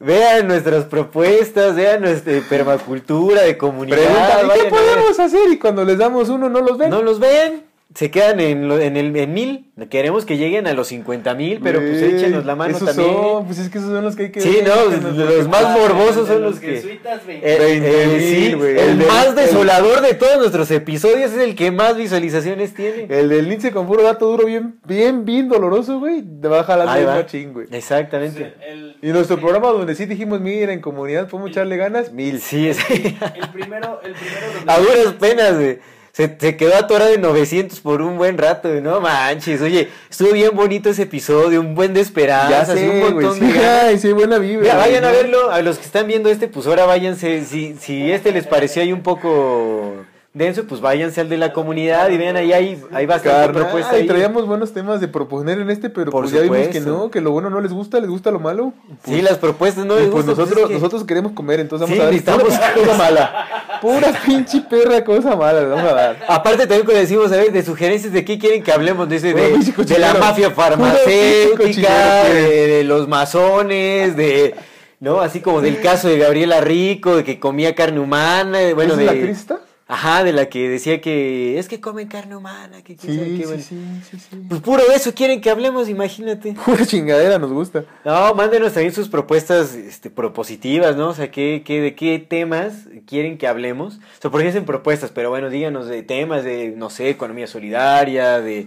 vean 0.00 0.48
nuestras 0.48 0.84
propuestas, 0.84 1.74
vean 1.74 2.02
nuestra 2.02 2.40
permacultura 2.48 3.42
de 3.42 3.58
comunidad. 3.58 3.96
Preguntan, 3.98 4.46
¿y 4.46 4.60
qué 4.62 4.68
podemos 4.70 5.20
hacer? 5.20 5.50
Y 5.52 5.58
cuando 5.58 5.84
les 5.84 5.98
damos 5.98 6.28
uno 6.28 6.48
no 6.48 6.60
los 6.60 6.78
ven. 6.78 6.90
No 6.90 7.02
los 7.02 7.18
ven, 7.18 7.62
se 7.94 8.10
quedan 8.10 8.38
en, 8.40 8.68
lo- 8.68 8.78
en 8.78 8.96
el 8.96 9.16
en 9.16 9.32
mil. 9.32 9.64
Queremos 9.90 10.24
que 10.24 10.36
lleguen 10.36 10.66
a 10.66 10.74
los 10.74 10.88
50 10.88 11.34
mil, 11.34 11.60
pero 11.62 11.78
pues 11.80 12.02
échenos 12.02 12.44
la 12.44 12.54
mano 12.54 12.76
esos 12.76 12.88
también. 12.94 13.16
Son, 13.16 13.46
pues 13.46 13.58
es 13.58 13.68
que 13.70 13.78
esos 13.78 13.90
son 13.90 14.04
los 14.04 14.14
que 14.16 14.24
hay 14.24 14.30
que 14.30 14.40
Sí, 14.40 14.58
ver, 14.62 14.68
no, 14.68 15.14
los 15.24 15.48
más 15.48 15.70
morbosos 15.78 16.26
son 16.28 16.42
los 16.42 16.58
que... 16.60 16.66
jesuitas, 16.74 17.22
Eh, 17.28 17.56
20 17.58 18.16
eh, 18.16 18.20
sí, 18.20 18.52
güey. 18.54 18.72
el, 18.72 18.78
El 18.78 18.98
del- 18.98 19.06
más 19.08 19.26
el- 19.28 19.34
desolador 19.36 20.00
de 20.02 20.14
todos 20.14 20.36
nuestros 20.38 20.70
episodios 20.70 21.32
es 21.32 21.38
el 21.38 21.54
que 21.54 21.70
más 21.70 21.96
visualizaciones 21.96 22.74
tiene. 22.74 23.06
El 23.08 23.28
del 23.28 23.48
lince 23.48 23.70
con 23.70 23.86
puro 23.86 24.02
dato 24.02 24.26
duro 24.26 24.46
bien, 24.46 24.78
bien, 24.86 25.24
bien 25.24 25.48
doloroso, 25.48 25.98
güey. 26.00 26.22
Te 26.22 26.48
va 26.48 26.64
jalando 26.64 26.92
Ahí 26.92 27.04
va. 27.04 27.14
machín, 27.14 27.52
güey. 27.52 27.68
Exactamente. 27.70 28.52
El, 28.68 28.96
Y 29.00 29.08
nuestro 29.08 29.38
programa 29.38 29.68
donde 29.68 29.94
sí 29.94 30.06
dijimos, 30.06 30.40
mira, 30.40 30.72
en 30.72 30.80
comunidad 30.80 31.28
podemos 31.28 31.50
echarle 31.52 31.76
ganas, 31.76 32.12
mil. 32.12 32.40
Sí, 32.40 32.68
es... 32.68 32.78
el 32.90 33.48
primero, 33.52 34.00
el 34.04 34.12
primero 34.12 34.46
donde... 34.56 34.72
A 34.72 34.78
duras 34.78 35.14
penas, 35.18 35.54
güey. 35.54 35.78
Se, 36.18 36.36
se 36.36 36.56
quedó 36.56 36.74
atorado 36.74 37.14
en 37.14 37.20
900 37.20 37.78
por 37.78 38.02
un 38.02 38.18
buen 38.18 38.38
rato. 38.38 38.68
No 38.80 39.00
manches. 39.00 39.62
Oye, 39.62 39.88
estuvo 40.10 40.32
bien 40.32 40.50
bonito 40.52 40.90
ese 40.90 41.02
episodio, 41.02 41.60
un 41.60 41.76
buen 41.76 41.94
de 41.94 42.00
esperanza, 42.00 42.66
Ya 42.66 42.72
un 42.72 42.76
sé, 42.76 42.88
güey. 42.88 43.12
montón 43.12 43.34
Sí, 43.38 43.40
de 43.46 43.52
ganas. 43.52 43.84
ay, 43.84 43.98
sí, 44.00 44.12
buena 44.12 44.38
vibra. 44.38 44.62
Mira, 44.62 44.76
vayan 44.78 45.04
a 45.04 45.12
verlo. 45.12 45.52
A 45.52 45.62
los 45.62 45.78
que 45.78 45.84
están 45.84 46.08
viendo 46.08 46.28
este, 46.28 46.48
pues 46.48 46.66
ahora 46.66 46.86
váyanse. 46.86 47.44
Si, 47.44 47.76
si 47.80 48.10
este 48.10 48.32
les 48.32 48.48
pareció 48.48 48.82
ahí 48.82 48.92
un 48.92 49.02
poco 49.04 49.94
denso, 50.34 50.64
pues 50.66 50.80
váyanse 50.80 51.20
al 51.20 51.28
de 51.28 51.36
la 51.36 51.52
comunidad 51.52 52.10
y 52.10 52.16
vean 52.18 52.36
ahí 52.36 52.52
hay, 52.52 52.80
hay 52.92 53.06
bastante 53.06 53.46
Carnal, 53.46 53.62
propuesta 53.64 53.98
y 53.98 54.06
traíamos 54.06 54.46
buenos 54.46 54.72
temas 54.72 55.00
de 55.00 55.08
proponer 55.08 55.58
en 55.58 55.68
este, 55.70 55.90
pero 55.90 56.12
Por 56.12 56.24
pues 56.24 56.32
ya 56.34 56.40
vimos 56.42 56.58
que 56.58 56.64
supuesto. 56.80 56.90
no, 56.90 57.10
que 57.10 57.20
lo 57.20 57.32
bueno 57.32 57.50
no 57.50 57.60
les 57.60 57.72
gusta, 57.72 57.98
les 57.98 58.08
gusta 58.08 58.30
lo 58.30 58.38
malo. 58.38 58.72
Sí, 59.04 59.20
las 59.20 59.38
propuestas 59.38 59.84
no 59.84 59.96
Y 59.98 60.02
les 60.02 60.10
pues 60.10 60.26
gustan, 60.26 60.36
nosotros, 60.44 60.62
es 60.62 60.68
que- 60.68 60.74
nosotros 60.74 61.04
queremos 61.04 61.32
comer, 61.32 61.58
entonces 61.60 61.88
vamos 61.88 61.96
Sí, 61.96 62.00
a 62.00 62.04
dar 62.04 62.12
necesitamos- 62.12 62.54
pura 62.54 62.74
cosa 62.86 62.98
mala. 62.98 63.46
Pura 63.80 64.12
pinche 64.24 64.60
perra 64.60 65.02
cosa 65.04 65.34
mala 65.34 65.60
vamos 65.62 65.90
a 65.90 65.94
dar. 65.94 66.16
Aparte 66.28 66.58
también 66.66 66.84
cuando 66.84 67.00
decimos, 67.00 67.32
a 67.32 67.36
ver, 67.36 67.50
de 67.50 67.62
sugerencias 67.64 68.12
de 68.12 68.24
qué 68.24 68.38
quieren 68.38 68.62
que 68.62 68.70
hablemos, 68.70 69.08
de, 69.08 69.18
pinche 69.20 69.94
de 69.94 69.98
la 69.98 70.14
mafia 70.14 70.50
farmacéutica, 70.50 71.56
cochinero, 71.64 72.34
de, 72.34 72.66
de 72.68 72.84
los 72.84 73.08
masones, 73.08 74.14
de, 74.16 74.54
¿no? 75.00 75.20
Así 75.20 75.40
como 75.40 75.60
del 75.62 75.80
caso 75.80 76.06
de 76.08 76.18
Gabriela 76.18 76.60
Rico, 76.60 77.16
de 77.16 77.24
que 77.24 77.40
comía 77.40 77.74
carne 77.74 77.98
humana, 77.98 78.58
de- 78.58 78.74
bueno, 78.74 78.92
¿Esa 78.94 79.12
de... 79.12 79.30
es 79.30 79.48
la? 79.48 79.60
Ajá, 79.90 80.22
de 80.22 80.34
la 80.34 80.50
que 80.50 80.68
decía 80.68 81.00
que 81.00 81.58
es 81.58 81.66
que 81.66 81.80
comen 81.80 82.08
carne 82.08 82.36
humana, 82.36 82.82
que 82.82 82.94
quién 82.94 83.16
sabe 83.16 83.26
Sí, 83.30 83.36
qué, 83.38 83.42
sí, 83.42 83.46
bueno. 83.46 83.62
sí, 83.62 84.02
sí, 84.10 84.26
sí. 84.30 84.36
Pues 84.46 84.60
puro 84.60 84.82
de 84.86 84.94
eso 84.94 85.14
quieren 85.14 85.40
que 85.40 85.48
hablemos, 85.48 85.88
imagínate. 85.88 86.52
Pura 86.66 86.84
chingadera 86.84 87.38
nos 87.38 87.50
gusta. 87.50 87.84
No, 88.04 88.34
mándenos 88.34 88.74
también 88.74 88.92
sus 88.92 89.08
propuestas 89.08 89.74
este, 89.74 90.10
propositivas, 90.10 90.94
¿no? 90.94 91.08
O 91.08 91.14
sea, 91.14 91.30
¿qué, 91.30 91.62
qué, 91.64 91.80
de 91.80 91.94
qué 91.94 92.18
temas 92.18 92.74
quieren 93.06 93.38
que 93.38 93.46
hablemos? 93.46 93.94
O 93.96 94.20
sea, 94.20 94.30
por 94.30 94.42
qué 94.42 94.48
hacen 94.48 94.66
propuestas, 94.66 95.10
pero 95.10 95.30
bueno, 95.30 95.48
díganos 95.48 95.86
de 95.86 96.02
temas 96.02 96.44
de, 96.44 96.68
no 96.76 96.90
sé, 96.90 97.08
economía 97.08 97.46
solidaria, 97.46 98.40
de... 98.40 98.66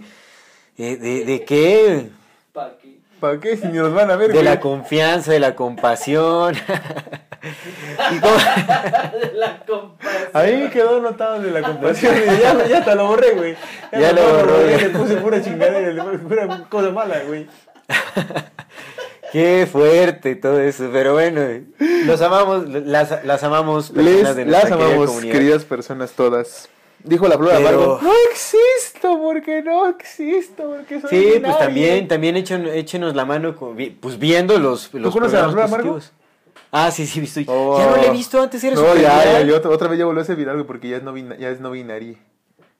¿De, 0.76 0.96
de, 0.96 1.24
de 1.24 1.44
qué? 1.44 2.08
Pa' 2.52 2.78
que- 2.82 2.98
¿Para 3.20 3.38
qué? 3.38 3.56
Si 3.56 3.68
nos 3.68 3.92
van 3.94 4.10
a 4.10 4.16
ver, 4.16 4.28
De 4.28 4.34
güey. 4.34 4.44
la 4.44 4.58
confianza, 4.58 5.30
de 5.30 5.38
la 5.38 5.54
compasión. 5.54 6.56
La 9.34 9.58
compasión. 9.66 10.30
Ahí 10.32 10.70
quedó 10.70 10.98
anotado 10.98 11.40
de 11.40 11.50
la 11.50 11.62
compasión. 11.62 12.14
y 12.16 12.40
ya, 12.40 12.66
ya 12.66 12.84
te 12.84 12.94
lo 12.94 13.06
borré, 13.08 13.32
güey. 13.32 13.56
Ya 13.92 14.12
lo 14.12 14.22
borró, 14.22 14.52
borré. 14.58 14.70
ya. 14.72 14.78
Le 14.78 14.88
puse 14.90 15.16
pura 15.16 15.42
chingadera, 15.42 15.90
le 15.92 16.02
puse 16.02 16.18
pura 16.18 16.64
cosa 16.68 16.90
mala, 16.90 17.20
güey. 17.26 17.46
Qué 19.32 19.66
fuerte 19.70 20.36
todo 20.36 20.60
eso, 20.60 20.90
pero 20.92 21.14
bueno, 21.14 21.40
los 22.04 22.20
amamos, 22.20 22.68
las, 22.68 23.24
las 23.24 23.42
amamos 23.42 23.90
personas 23.90 24.36
de 24.36 24.44
Les, 24.44 24.52
nuestra 24.52 24.76
las 24.76 24.86
amamos, 24.88 25.06
comunidad. 25.06 25.32
queridas 25.32 25.64
personas 25.64 26.12
todas. 26.12 26.68
Dijo 27.02 27.26
la 27.26 27.36
flor 27.38 27.52
Pero- 27.56 27.68
amargo. 27.68 27.98
No 28.02 28.12
existo, 28.30 29.18
porque 29.22 29.62
no 29.62 29.88
existo, 29.88 30.74
porque 30.76 31.00
soy 31.00 31.08
Sí, 31.10 31.26
pues 31.30 31.42
nadie". 31.42 31.58
también, 31.58 32.08
también 32.08 32.36
échenos 32.36 33.14
la 33.16 33.24
mano, 33.24 33.56
con- 33.56 33.74
pues 34.00 34.18
viendo 34.18 34.58
los, 34.58 34.92
los 34.92 35.12
conoces 35.14 35.38
a 35.38 35.46
la 35.46 35.48
Flor 35.52 35.64
Amargo? 35.64 35.94
positivos. 35.94 36.21
Ah, 36.74 36.90
sí, 36.90 37.06
sí, 37.06 37.20
visto. 37.20 37.40
Oh. 37.48 37.78
Ya 37.78 37.86
no 37.90 37.96
lo 37.96 38.02
he 38.02 38.10
visto 38.10 38.40
antes, 38.40 38.64
era 38.64 38.74
No, 38.74 38.94
ya, 38.96 39.02
ya, 39.02 39.24
viral. 39.24 39.46
yo 39.46 39.56
otra, 39.58 39.70
otra 39.70 39.88
vez 39.88 39.98
ya 39.98 40.06
volvió 40.06 40.22
a 40.22 40.24
ser 40.24 40.36
viral, 40.36 40.64
porque 40.64 40.88
ya 40.88 40.96
es 40.96 41.02
no, 41.02 41.14
ya 41.16 41.50
es 41.50 41.60
no 41.60 41.70
binaria. 41.70 42.16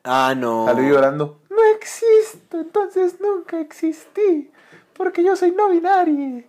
Ah, 0.03 0.35
no. 0.37 0.65
Salió 0.67 0.89
llorando. 0.95 1.41
No 1.51 1.63
existo, 1.77 2.61
entonces 2.61 3.17
nunca 3.21 3.61
existí, 3.61 4.51
porque 4.95 5.23
yo 5.23 5.37
soy 5.37 5.51
no 5.53 5.69
binaria. 5.69 6.45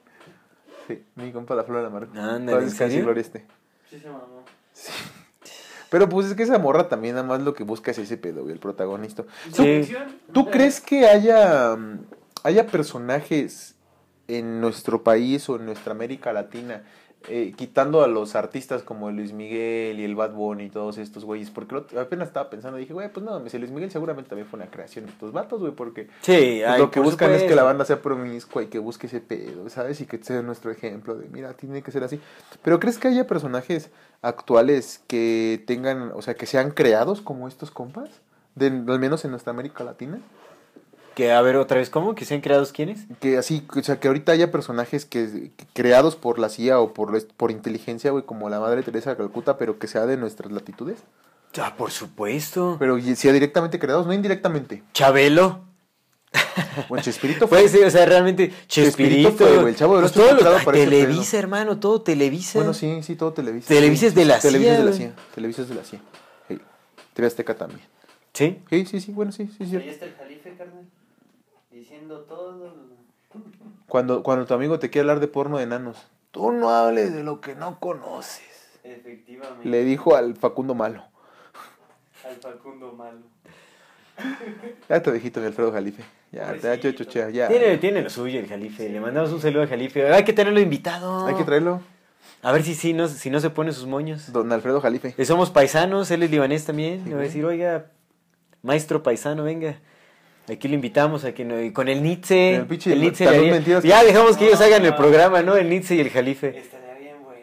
Sí, 0.88 1.04
mi 1.16 1.32
compa 1.34 1.54
la 1.56 1.64
flor 1.66 1.86
amargo. 1.86 2.14
Ándale, 2.14 2.46
Todas 2.46 2.64
¿en 2.64 2.70
descanse 2.70 2.96
y 2.96 3.00
serio? 3.04 3.20
esté. 3.20 3.46
Sí, 3.90 4.00
se 4.00 4.08
mamó. 4.08 4.44
Pero 5.90 6.10
pues 6.10 6.28
es 6.28 6.34
que 6.36 6.44
esa 6.44 6.58
morra 6.58 6.90
también 6.90 7.16
nada 7.16 7.28
más 7.28 7.42
lo 7.42 7.54
que 7.54 7.64
busca 7.64 7.92
es 7.92 7.98
ese 8.00 8.18
pedo, 8.18 8.42
güey, 8.42 8.54
el 8.54 8.60
protagonista. 8.60 9.24
Sí. 9.52 9.82
ficción? 9.84 10.18
¿Tú 10.32 10.50
crees 10.50 10.82
que 10.82 11.06
haya, 11.08 11.76
mm, 11.76 12.00
haya 12.44 12.66
personajes 12.68 13.76
en 14.28 14.60
nuestro 14.60 15.04
país 15.04 15.48
o 15.50 15.58
en 15.58 15.66
nuestra 15.68 15.92
América 15.94 16.34
Latina, 16.34 16.84
eh, 17.28 17.54
quitando 17.56 18.04
a 18.04 18.08
los 18.08 18.36
artistas 18.36 18.84
como 18.84 19.12
Luis 19.12 19.34
Miguel 19.34 20.00
y 20.00 20.04
el 20.04 20.16
Bad 20.16 20.34
Bunny 20.34 20.66
y 20.66 20.70
todos 20.70 20.98
estos 20.98 21.26
güeyes? 21.26 21.50
Porque 21.50 21.76
apenas 21.98 22.28
estaba 22.28 22.50
pensando, 22.50 22.78
dije, 22.78 22.94
güey, 22.94 23.12
pues 23.12 23.26
no, 23.26 23.40
Luis 23.40 23.72
Miguel 23.72 23.92
seguramente 23.92 24.30
también 24.30 24.48
fue 24.48 24.60
una 24.60 24.70
creación 24.70 25.06
de 25.06 25.12
estos 25.12 25.32
vatos, 25.32 25.60
güey, 25.60 25.74
porque 25.74 26.08
Sí, 26.22 26.62
pues, 26.62 26.68
ay, 26.68 26.80
lo 26.80 26.92
que 26.92 27.00
por 27.00 27.06
buscan 27.06 27.32
es 27.32 27.44
que 27.44 27.56
la 27.56 27.64
banda 27.64 27.86
sea 27.86 28.02
promiscua 28.02 28.64
y 28.64 28.68
que 28.68 28.80
busque 28.80 29.08
ese 29.08 29.20
pedo, 29.20 29.70
¿sabes? 29.70 30.02
Y 30.02 30.06
que 30.06 30.18
sea 30.24 30.42
nuestro 30.42 30.72
ejemplo 30.72 31.16
de, 31.16 31.28
mira, 31.30 31.54
tiene 31.54 31.82
que 31.82 31.92
ser 31.92 32.04
así. 32.04 32.20
Pero 32.62 32.80
¿crees 32.80 32.98
que 32.98 33.08
haya 33.08 33.28
personajes 33.28 33.90
actuales 34.22 35.02
que 35.08 35.64
tengan, 35.66 36.12
o 36.14 36.22
sea, 36.22 36.36
que 36.36 36.46
sean 36.46 36.72
creados 36.72 37.22
como 37.22 37.48
estos 37.48 37.72
compas? 37.72 38.10
De, 38.56 38.68
al 38.68 39.00
menos 39.00 39.26
en 39.26 39.32
nuestra 39.32 39.52
América 39.52 39.84
Latina. 39.84 40.20
Que, 41.16 41.32
a 41.32 41.42
ver, 41.42 41.58
otra 41.58 41.78
vez, 41.78 41.90
¿cómo? 41.92 42.16
¿Que 42.16 42.26
sean 42.26 42.42
creados 42.42 42.72
quiénes? 42.72 43.06
Que 43.20 43.38
así, 43.38 43.66
o 43.76 43.84
sea, 43.84 44.00
que 44.00 44.08
ahorita 44.08 44.32
haya 44.32 44.52
personajes 44.52 45.06
que, 45.06 45.52
que 45.56 45.66
creados 45.74 46.16
por 46.16 46.40
la 46.40 46.50
CIA 46.50 46.80
o 46.80 46.94
por, 46.94 47.26
por 47.36 47.52
inteligencia, 47.52 48.10
güey, 48.12 48.24
como 48.26 48.50
la 48.50 48.60
Madre 48.60 48.82
Teresa 48.82 49.12
de 49.12 49.18
Calcuta, 49.18 49.58
pero 49.58 49.78
que 49.78 49.88
sea 49.88 50.06
de 50.08 50.18
nuestras 50.18 50.52
latitudes. 50.52 50.98
Ah, 51.62 51.76
por 51.78 51.92
supuesto. 51.92 52.78
Pero 52.80 53.00
sea 53.16 53.32
directamente 53.32 53.78
creados, 53.78 54.08
no 54.08 54.14
indirectamente. 54.14 54.82
Chabelo. 54.94 55.62
O 56.90 56.98
Chespirito 56.98 57.48
fue. 57.48 57.60
Puede 57.60 57.70
ser, 57.70 57.86
o 57.86 57.92
sea, 57.92 58.06
realmente, 58.08 58.52
Chespirito 58.68 59.30
Chespirito. 59.30 59.32
fue, 59.34 59.56
güey, 59.58 59.74
el 59.74 59.76
Chavo 59.76 59.94
del 59.94 60.02
pues 60.04 60.14
todo 60.14 60.34
lo- 60.34 60.40
para 60.64 60.72
Televisa, 60.72 61.38
hermano, 61.38 61.80
todo 61.80 62.02
Televisa. 62.02 62.58
Bueno, 62.58 62.74
sí, 62.74 63.04
sí, 63.04 63.16
todo 63.16 63.34
Televisa. 63.34 63.68
Televisa 63.68 64.08
es 64.08 64.16
de 64.16 64.26
la 64.26 64.40
Televisa 64.40 64.72
es 64.72 64.78
de 64.80 64.84
la 64.86 64.92
CIA, 64.94 64.98
CIA. 65.14 65.16
Televisa 65.36 65.62
es 65.62 65.70
de 65.70 65.76
la 65.76 65.84
CIA. 65.84 66.00
Sí. 66.48 66.60
TV 67.14 67.28
Azteca 67.28 67.54
también. 67.56 67.82
Sí. 68.34 68.64
Sí, 68.68 68.86
sí, 68.88 69.00
sí, 69.00 69.12
bueno, 69.12 69.32
sí, 69.32 69.48
sí, 69.56 69.68
sí. 69.68 69.76
Ahí 69.78 69.90
está 69.90 70.06
el 70.06 70.16
jalife, 70.16 70.56
carnal. 70.58 70.86
Todo. 72.08 72.74
Cuando, 73.88 74.24
cuando 74.24 74.46
tu 74.46 74.54
amigo 74.54 74.80
te 74.80 74.90
quiere 74.90 75.02
hablar 75.02 75.20
de 75.20 75.28
porno 75.28 75.58
de 75.58 75.64
enanos, 75.64 75.98
tú 76.32 76.52
no 76.52 76.70
hables 76.70 77.14
de 77.14 77.24
lo 77.24 77.42
que 77.42 77.56
no 77.56 77.80
conoces. 77.80 78.44
Efectivamente. 78.84 79.68
Le 79.68 79.84
dijo 79.84 80.16
al 80.16 80.36
Facundo 80.36 80.76
Malo. 80.76 81.04
Al 82.26 82.36
Facundo 82.36 82.94
malo. 82.94 83.20
Ya 84.90 85.02
te 85.02 85.12
viejito 85.12 85.40
mi 85.40 85.48
Alfredo 85.48 85.72
Jalife. 85.72 86.04
Ya, 86.32 86.54
te 86.54 86.68
ha 86.68 86.74
hecho 86.74 86.92
chochea, 86.92 87.30
ya. 87.30 87.48
Tiene, 87.48 87.78
tiene 87.78 88.02
lo 88.02 88.10
suyo 88.10 88.40
el 88.40 88.48
Jalife. 88.48 88.90
Le 88.90 89.00
mandamos 89.00 89.32
un 89.32 89.42
saludo 89.42 89.62
al 89.64 89.70
Jalife. 89.70 90.14
Hay 90.14 90.24
que 90.24 90.34
tenerlo 90.34 90.60
invitado. 90.60 91.28
Hay 91.28 91.36
que 91.36 91.44
traerlo. 91.44 91.82
A 92.42 92.52
ver 92.52 92.64
si, 92.64 92.76
si, 92.76 92.94
no, 92.94 93.08
si 93.08 93.30
no 93.30 93.40
se 93.40 93.50
pone 93.50 93.72
sus 93.72 93.86
moños. 93.86 94.32
Don 94.32 94.52
Alfredo 94.52 94.82
Jalife. 94.82 95.16
Eh, 95.18 95.26
somos 95.26 95.50
paisanos, 95.50 96.12
él 96.12 96.24
es 96.24 96.32
libanés 96.32 96.66
también. 96.66 97.04
Sí, 97.04 97.10
Le 97.10 97.16
voy 97.16 97.24
a 97.24 97.28
decir, 97.28 97.46
oiga, 97.46 97.86
maestro 98.62 99.04
paisano, 99.04 99.44
venga. 99.44 99.80
Aquí 100.52 100.68
lo 100.68 100.76
invitamos 100.76 101.24
a 101.24 101.34
que 101.34 101.46
no- 101.46 101.62
y 101.62 101.72
con 101.72 101.88
el 101.88 102.04
Nietzsche. 102.04 102.56
El 102.56 102.66
pinche 102.66 102.96
Nietzsche 102.96 103.28
haría- 103.28 103.80
Ya 103.82 104.04
dejamos 104.04 104.36
que 104.38 104.48
ellos 104.48 104.60
No, 104.60 104.66
hagan 104.66 104.86
el 104.86 104.96
programa, 104.96 105.42
¿no? 105.42 105.56
El 105.56 105.70
Nietzsche 105.70 105.96
y 105.96 106.02
el 106.02 106.10
Jalife. 106.10 106.58
Estaría 106.58 106.96
bien 106.96 107.16
bueno. 107.24 107.40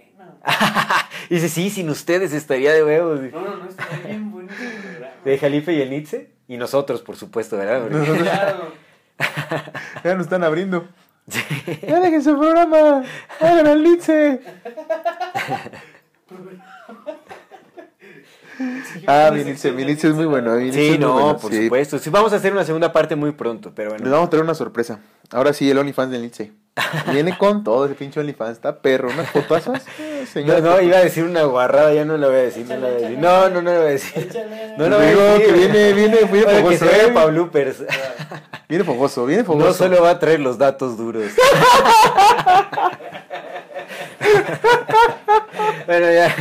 y 1.31 1.35
dice, 1.35 1.49
sí, 1.49 1.71
sin 1.71 1.89
ustedes 1.89 2.33
estaría 2.35 2.73
de 2.75 2.85
huevos. 2.85 3.21
No, 3.21 3.41
no, 3.41 3.57
no, 3.57 3.69
estaría 3.69 4.07
bien 4.07 4.31
bonito 4.31 4.53
el 4.63 4.83
programa. 4.83 5.15
De 5.25 5.39
Jalife 5.39 5.73
y 5.73 5.81
el 5.81 5.91
Nietzsche. 5.91 6.29
Y 6.47 6.57
nosotros, 6.59 7.01
por 7.01 7.17
supuesto, 7.17 7.57
¿verdad? 7.57 7.89
Porque- 7.89 8.21
Claro. 8.23 8.73
Ya 10.05 10.15
nos 10.15 10.25
están 10.27 10.45
abriendo. 10.45 10.87
Ya 11.87 12.01
dejen 12.01 12.23
su 12.25 12.37
programa. 12.39 13.03
Hagan 13.41 13.67
al 13.67 13.83
Litze. 18.65 19.03
Ah, 19.07 19.31
mi 19.33 19.85
Litze 19.85 20.09
es 20.09 20.15
muy 20.15 20.27
bueno. 20.27 20.55
Litze 20.57 20.79
Sí, 20.81 20.89
muy 20.91 20.99
no, 20.99 21.13
bueno, 21.15 21.37
por 21.39 21.51
sí. 21.51 21.65
supuesto. 21.65 21.99
Sí, 21.99 22.11
vamos 22.11 22.33
a 22.33 22.37
hacer 22.37 22.53
una 22.53 22.65
segunda 22.65 22.93
parte 22.93 23.17
muy 23.17 23.33
pronto, 23.33 23.73
pero 23.75 23.91
Les 23.91 24.01
bueno. 24.01 24.13
vamos 24.15 24.27
a 24.29 24.31
traer 24.31 24.45
una 24.45 24.55
sorpresa. 24.55 25.01
Ahora 25.33 25.53
sí, 25.53 25.71
el 25.71 25.79
OnlyFans 25.79 26.11
del 26.13 26.23
Litze. 26.23 26.53
Viene 27.13 27.37
con 27.37 27.63
todo 27.65 27.85
ese 27.87 27.95
pinche 27.95 28.21
OnlyFans. 28.21 28.53
Está 28.53 28.81
perro. 28.81 29.09
Unas 29.13 29.29
fotazas. 29.31 29.85
eh, 29.99 30.21
No, 30.21 30.27
señor. 30.27 30.63
no, 30.63 30.81
iba 30.81 30.97
a 30.99 31.01
decir 31.03 31.25
una 31.25 31.43
guarrada, 31.43 31.93
ya 31.93 32.05
no 32.05 32.17
la 32.17 32.29
voy 32.29 32.37
a 32.37 32.41
decir, 32.43 32.67
no 32.67 32.77
la 32.77 32.81
voy 32.89 32.97
a 32.97 32.99
decir. 33.01 33.19
No, 33.19 33.49
no, 33.51 33.61
no 33.63 33.71
la 33.73 33.79
voy 33.79 33.87
a 33.89 33.91
decir. 33.91 34.23
Échale. 34.23 34.75
No, 34.79 34.89
no 34.89 34.97
voy 34.97 35.05
a 35.07 35.09
Digo 35.11 35.23
decir. 35.23 35.47
que 35.47 35.53
viene, 35.53 35.93
viene, 35.93 36.17
viene 36.25 36.45
Para 36.45 36.57
que 36.59 36.63
fogoso. 36.63 36.79
se 36.79 36.85
vea 36.87 37.07
eh. 37.07 37.13
pa' 37.13 37.27
bloopers. 37.27 37.85
Viene 38.71 38.85
fogoso, 38.85 39.27
viene 39.27 39.43
fogoso. 39.43 39.67
No 39.67 39.73
solo 39.75 40.01
va 40.01 40.11
a 40.11 40.19
traer 40.21 40.39
los 40.39 40.57
datos 40.57 40.97
duros. 40.97 41.25
bueno, 45.87 46.07
ya. 46.13 46.37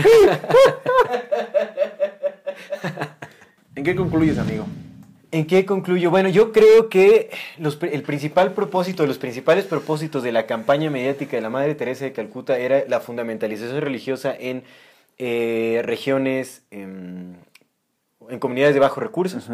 ¿En 3.75 3.83
qué 3.83 3.95
concluyes, 3.95 4.37
amigo? 4.37 4.65
¿En 5.31 5.45
qué 5.45 5.63
concluyo? 5.65 6.09
Bueno, 6.09 6.29
yo 6.29 6.51
creo 6.51 6.89
que 6.89 7.29
los 7.59 7.77
el 7.83 8.01
principal 8.01 8.53
propósito, 8.53 9.05
los 9.05 9.19
principales 9.19 9.65
propósitos 9.65 10.23
de 10.23 10.31
la 10.31 10.47
campaña 10.47 10.89
mediática 10.89 11.37
de 11.37 11.41
la 11.41 11.51
Madre 11.51 11.75
Teresa 11.75 12.05
de 12.05 12.13
Calcuta 12.13 12.57
era 12.57 12.83
la 12.87 12.99
fundamentalización 12.99 13.79
religiosa 13.79 14.35
en 14.37 14.63
eh, 15.19 15.81
regiones, 15.83 16.63
em, 16.71 17.35
en 18.27 18.39
comunidades 18.39 18.73
de 18.73 18.79
bajos 18.79 19.03
recursos, 19.03 19.47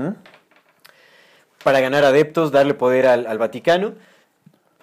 para 1.62 1.82
ganar 1.82 2.06
adeptos, 2.06 2.54
darle 2.54 2.74
poder 2.74 3.08
al, 3.08 3.28
al 3.28 3.38
Vaticano, 3.38 3.96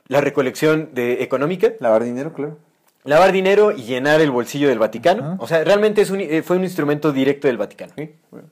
la 0.09 0.21
recolección 0.21 0.91
de, 0.93 1.23
económica, 1.23 1.73
Lavar 1.81 2.05
dinero, 2.05 2.35
claro. 2.35 2.59
Lavar 3.05 3.33
dinero 3.33 3.73
y 3.73 3.83
llenar 3.83 4.21
el 4.21 4.31
bolsillo 4.31 4.69
del 4.69 4.79
Vaticano. 4.79 5.37
O 5.41 5.47
sea, 5.49 5.65
realmente 5.65 6.01
es 6.03 6.11
un- 6.11 6.21
eh, 6.21 6.43
fue 6.43 6.57
un 6.57 6.65
instrumento 6.65 7.13
directo 7.13 7.49
del 7.49 7.57
Vaticano. 7.59 7.93
Sí, 7.97 8.11
bueno. 8.31 8.49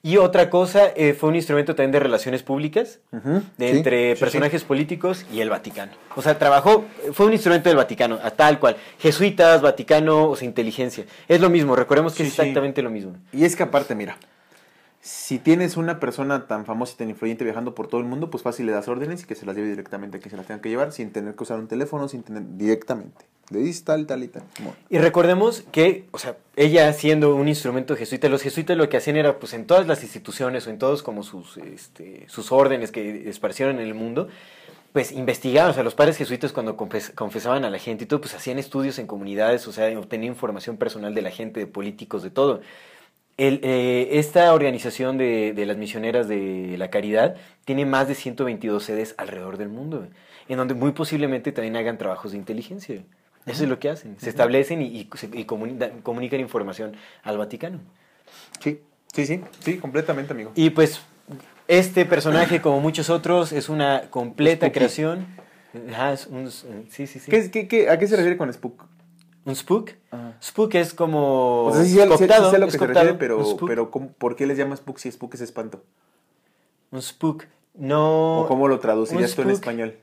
Y 0.00 0.16
otra 0.16 0.48
cosa, 0.48 0.92
eh, 0.94 1.12
fue 1.12 1.28
un 1.28 1.34
instrumento 1.34 1.74
también 1.74 1.90
de 1.90 1.98
relaciones 1.98 2.44
públicas, 2.44 3.00
de 3.10 3.70
sí, 3.70 3.76
entre 3.78 4.10
sí, 4.10 4.16
sí. 4.16 4.20
personajes 4.20 4.62
políticos 4.62 5.26
y 5.32 5.40
el 5.40 5.50
Vaticano. 5.50 5.90
O 6.14 6.22
sea, 6.22 6.38
trabajó, 6.38 6.84
fue 7.12 7.26
un 7.26 7.32
instrumento 7.32 7.68
del 7.68 7.76
Vaticano, 7.76 8.18
a 8.22 8.30
tal 8.30 8.60
cual. 8.60 8.76
Jesuitas, 9.00 9.60
Vaticano, 9.60 10.30
o 10.30 10.36
sea, 10.36 10.46
inteligencia. 10.46 11.04
Es 11.26 11.40
lo 11.40 11.50
mismo, 11.50 11.74
recordemos 11.74 12.14
que 12.14 12.22
es 12.22 12.28
exactamente 12.28 12.80
lo 12.80 12.90
mismo. 12.90 13.16
Y 13.32 13.44
es 13.44 13.56
que 13.56 13.64
aparte, 13.64 13.96
mira, 13.96 14.16
si 15.08 15.38
tienes 15.38 15.78
una 15.78 16.00
persona 16.00 16.46
tan 16.46 16.66
famosa 16.66 16.92
y 16.94 16.98
tan 16.98 17.08
influyente 17.08 17.42
viajando 17.42 17.74
por 17.74 17.88
todo 17.88 18.00
el 18.02 18.06
mundo, 18.06 18.28
pues 18.28 18.42
fácil 18.42 18.66
le 18.66 18.72
das 18.72 18.88
órdenes 18.88 19.22
y 19.22 19.26
que 19.26 19.34
se 19.34 19.46
las 19.46 19.56
lleve 19.56 19.68
directamente 19.68 20.18
a 20.18 20.20
quien 20.20 20.30
se 20.30 20.36
las 20.36 20.46
tenga 20.46 20.60
que 20.60 20.68
llevar, 20.68 20.92
sin 20.92 21.12
tener 21.12 21.34
que 21.34 21.42
usar 21.42 21.58
un 21.58 21.66
teléfono, 21.66 22.08
sin 22.08 22.22
tener 22.22 22.42
directamente. 22.58 23.24
Le 23.48 23.60
dices 23.60 23.84
tal, 23.84 24.06
tal 24.06 24.22
y 24.22 24.28
tal. 24.28 24.42
Y 24.90 24.98
recordemos 24.98 25.64
que, 25.72 26.04
o 26.10 26.18
sea, 26.18 26.36
ella 26.56 26.92
siendo 26.92 27.34
un 27.34 27.48
instrumento 27.48 27.96
jesuita, 27.96 28.28
los 28.28 28.42
jesuitas 28.42 28.76
lo 28.76 28.90
que 28.90 28.98
hacían 28.98 29.16
era, 29.16 29.38
pues 29.38 29.54
en 29.54 29.66
todas 29.66 29.86
las 29.86 30.02
instituciones 30.02 30.66
o 30.66 30.70
en 30.70 30.78
todos 30.78 31.02
como 31.02 31.22
sus, 31.22 31.56
este, 31.56 32.26
sus 32.28 32.52
órdenes 32.52 32.92
que 32.92 33.30
esparcieron 33.30 33.76
en 33.76 33.86
el 33.86 33.94
mundo, 33.94 34.28
pues 34.92 35.12
investigaban, 35.12 35.70
o 35.70 35.74
sea, 35.74 35.84
los 35.84 35.94
padres 35.94 36.18
jesuitas 36.18 36.52
cuando 36.52 36.76
confes- 36.76 37.14
confesaban 37.14 37.64
a 37.64 37.70
la 37.70 37.78
gente 37.78 38.04
y 38.04 38.06
todo, 38.06 38.20
pues 38.20 38.34
hacían 38.34 38.58
estudios 38.58 38.98
en 38.98 39.06
comunidades, 39.06 39.66
o 39.66 39.72
sea, 39.72 39.98
obtenían 39.98 40.34
información 40.34 40.76
personal 40.76 41.14
de 41.14 41.22
la 41.22 41.30
gente, 41.30 41.60
de 41.60 41.66
políticos, 41.66 42.22
de 42.22 42.30
todo. 42.30 42.60
El, 43.38 43.60
eh, 43.62 44.08
esta 44.18 44.52
organización 44.52 45.16
de, 45.16 45.52
de 45.54 45.64
las 45.64 45.76
misioneras 45.76 46.26
de 46.26 46.74
la 46.76 46.90
caridad 46.90 47.36
tiene 47.64 47.86
más 47.86 48.08
de 48.08 48.14
122 48.16 48.82
sedes 48.82 49.14
alrededor 49.16 49.56
del 49.58 49.68
mundo, 49.68 50.08
en 50.48 50.56
donde 50.58 50.74
muy 50.74 50.90
posiblemente 50.90 51.52
también 51.52 51.76
hagan 51.76 51.98
trabajos 51.98 52.32
de 52.32 52.38
inteligencia. 52.38 52.96
Eso 53.46 53.62
es 53.62 53.68
lo 53.70 53.78
que 53.78 53.88
hacen. 53.90 54.16
Se 54.18 54.28
establecen 54.28 54.82
y, 54.82 55.04
comunican 55.46 56.40
información 56.40 56.96
al 57.22 57.38
Vaticano. 57.38 57.78
Sí, 58.60 58.80
sí, 59.14 59.24
sí, 59.24 59.40
sí, 59.60 59.78
completamente, 59.78 60.32
amigo. 60.32 60.50
Y 60.56 60.70
pues 60.70 61.00
este 61.68 62.04
personaje, 62.04 62.60
como 62.62 62.80
muchos 62.80 63.08
otros, 63.08 63.52
es 63.52 63.68
una 63.68 64.02
completa 64.10 64.66
Spooky. 64.66 64.78
creación. 64.78 65.26
Ajá, 65.92 66.12
es 66.12 66.26
un- 66.26 66.50
sí, 66.50 67.06
sí, 67.06 67.20
sí. 67.20 67.30
¿Qué, 67.30 67.50
qué, 67.52 67.68
qué- 67.68 67.88
a 67.88 67.98
qué 67.98 68.06
se 68.08 68.16
refiere 68.16 68.36
con 68.36 68.52
Spook? 68.52 68.84
¿Un 69.48 69.56
spook? 69.56 69.92
Ajá. 70.10 70.36
Spook 70.42 70.74
es 70.74 70.92
como... 70.92 71.64
O 71.64 71.72
sea, 71.74 71.82
sí, 71.82 71.96
cooptado, 71.96 72.52
lo 72.58 72.66
es 72.66 72.72
que 72.74 72.78
se 72.78 72.86
refiere, 72.86 73.14
pero, 73.14 73.56
pero 73.66 73.90
¿cómo- 73.90 74.12
¿por 74.12 74.36
qué 74.36 74.46
les 74.46 74.58
llama 74.58 74.76
spook 74.76 74.98
si 74.98 75.10
spook 75.10 75.34
es 75.34 75.40
espanto? 75.40 75.82
Un 76.90 77.00
spook. 77.00 77.44
No... 77.74 78.40
¿O 78.42 78.46
cómo 78.46 78.68
lo 78.68 78.78
traducirías 78.78 79.34
tú 79.34 79.42
en 79.42 79.50
español? 79.50 79.96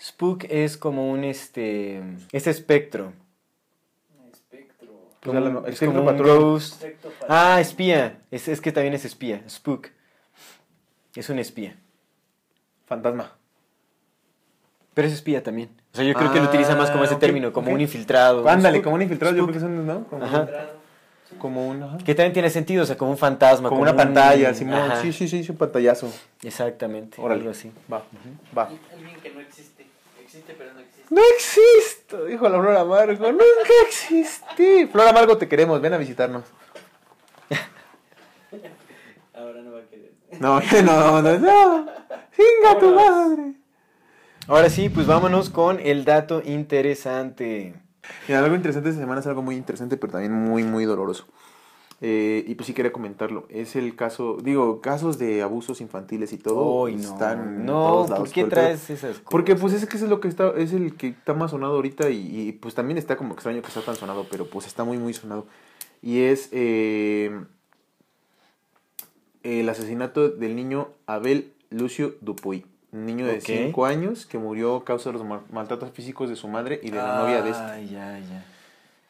Spook 0.00 0.44
es 0.48 0.76
como 0.76 1.08
un 1.10 1.22
este... 1.22 2.02
Es 2.32 2.48
espectro. 2.48 3.12
Espectro. 4.32 4.88
Pues 5.20 5.36
un- 5.38 5.56
es 5.58 5.72
espectro 5.74 5.86
como 5.88 6.00
un 6.00 6.06
patrón. 6.16 6.38
ghost. 6.40 6.84
Ah, 7.28 7.60
espía. 7.60 8.20
Es, 8.32 8.48
es 8.48 8.60
que 8.60 8.72
también 8.72 8.94
es 8.94 9.04
espía. 9.04 9.42
Spook. 9.48 9.86
Es 11.14 11.30
un 11.30 11.38
espía. 11.38 11.78
Fantasma. 12.86 13.32
Pero 14.94 15.06
es 15.08 15.14
espía 15.14 15.42
también. 15.44 15.70
O 15.96 15.98
sea, 15.98 16.04
yo 16.04 16.12
creo 16.12 16.30
que 16.30 16.40
lo 16.40 16.44
utiliza 16.44 16.76
más 16.76 16.90
como 16.90 17.04
ese 17.04 17.14
Ah, 17.14 17.18
término, 17.18 17.54
como 17.54 17.72
un 17.72 17.80
infiltrado. 17.80 18.42
un 18.42 18.48
Ándale, 18.50 18.82
como 18.82 18.96
un 18.96 19.02
infiltrado, 19.02 19.34
yo 19.34 19.44
creo 19.44 19.54
que 19.54 19.60
son, 19.60 19.86
¿no? 19.86 20.04
Como, 20.04 20.22
Ajá. 20.26 20.46
como 21.38 21.66
un... 21.68 21.82
ajá. 21.82 21.96
Que 22.04 22.14
también 22.14 22.34
tiene 22.34 22.50
sentido, 22.50 22.82
o 22.82 22.86
sea, 22.86 22.98
como 22.98 23.12
un 23.12 23.16
fantasma. 23.16 23.70
Como 23.70 23.80
una 23.80 23.92
un- 23.92 23.96
pantalla, 23.96 24.52
Sí, 24.52 24.66
sí, 25.14 25.26
sí, 25.26 25.38
es 25.40 25.48
un 25.48 25.56
pantallazo. 25.56 26.12
Exactamente, 26.42 27.18
Órale. 27.18 27.40
algo 27.40 27.50
así. 27.52 27.72
Va, 27.90 28.02
va. 28.56 28.64
Alguien 28.92 29.18
que 29.22 29.30
no 29.30 29.40
existe. 29.40 29.86
Existe, 30.22 30.54
pero 30.58 30.74
no 30.74 30.80
existe. 30.80 31.14
No 31.14 31.22
existo, 31.34 32.24
dijo 32.26 32.46
la 32.46 32.58
Flor 32.60 32.76
Amargo. 32.76 33.32
Nunca 33.32 33.44
existí. 33.88 34.86
Flor 34.92 35.08
Amargo, 35.08 35.38
te 35.38 35.48
queremos. 35.48 35.80
Ven 35.80 35.94
a 35.94 35.96
visitarnos. 35.96 36.42
Ahora 39.34 39.60
no 39.62 39.72
va 39.72 39.78
a 39.78 39.82
querer. 39.84 40.12
No, 40.40 40.60
no, 40.82 41.22
no, 41.22 41.38
no. 41.38 41.86
Singa 42.36 42.78
tu 42.78 42.94
madre. 42.94 43.52
Ahora 44.48 44.70
sí, 44.70 44.88
pues 44.88 45.08
vámonos 45.08 45.50
con 45.50 45.80
el 45.80 46.04
dato 46.04 46.40
interesante. 46.44 47.74
Mira, 48.28 48.44
algo 48.44 48.54
interesante 48.54 48.90
esta 48.90 49.00
semana 49.00 49.20
es 49.20 49.26
algo 49.26 49.42
muy 49.42 49.56
interesante, 49.56 49.96
pero 49.96 50.12
también 50.12 50.32
muy, 50.32 50.62
muy 50.62 50.84
doloroso. 50.84 51.26
Eh, 52.00 52.44
y 52.46 52.54
pues 52.54 52.66
sí 52.66 52.74
quería 52.74 52.92
comentarlo. 52.92 53.46
Es 53.48 53.74
el 53.74 53.96
caso, 53.96 54.36
digo, 54.40 54.80
casos 54.80 55.18
de 55.18 55.42
abusos 55.42 55.80
infantiles 55.80 56.32
y 56.32 56.38
todo 56.38 56.82
Uy, 56.82 56.94
no. 56.94 57.02
están 57.02 57.64
no, 57.64 58.06
lados 58.08 58.18
¿por 58.18 58.30
qué 58.30 58.44
traes 58.44 58.90
esas 58.90 59.18
cosas? 59.18 59.30
Porque 59.30 59.56
pues 59.56 59.72
es 59.72 59.86
que 59.86 59.96
es 59.96 60.02
lo 60.02 60.20
que 60.20 60.28
está, 60.28 60.52
es 60.56 60.72
el 60.72 60.94
que 60.94 61.08
está 61.08 61.34
más 61.34 61.52
sonado 61.52 61.74
ahorita 61.74 62.10
y, 62.10 62.48
y, 62.48 62.52
pues 62.52 62.74
también 62.74 62.98
está 62.98 63.16
como 63.16 63.32
extraño 63.34 63.62
que 63.62 63.68
está 63.68 63.80
tan 63.80 63.96
sonado, 63.96 64.26
pero 64.30 64.46
pues 64.46 64.66
está 64.66 64.84
muy 64.84 64.98
muy 64.98 65.14
sonado. 65.14 65.46
Y 66.02 66.20
es 66.20 66.50
eh, 66.52 67.36
el 69.42 69.68
asesinato 69.68 70.28
del 70.28 70.54
niño 70.54 70.90
Abel 71.06 71.52
Lucio 71.70 72.14
Dupuy, 72.20 72.66
un 72.96 73.06
niño 73.06 73.26
de 73.26 73.36
Ok. 73.36 73.42
5 73.44 73.86
años 73.86 74.26
que 74.26 74.38
murió 74.38 74.76
a 74.76 74.84
causa 74.84 75.10
de 75.10 75.18
los 75.18 75.24
mal- 75.26 75.42
maltratos 75.52 75.90
físicos 75.90 76.28
de 76.28 76.36
su 76.36 76.48
madre 76.48 76.80
y 76.82 76.90
de 76.90 76.96
la 76.96 77.18
novia 77.18 77.42
de 77.42 77.50
este. 77.50 77.86
Ya, 77.88 78.18
ya. 78.18 78.44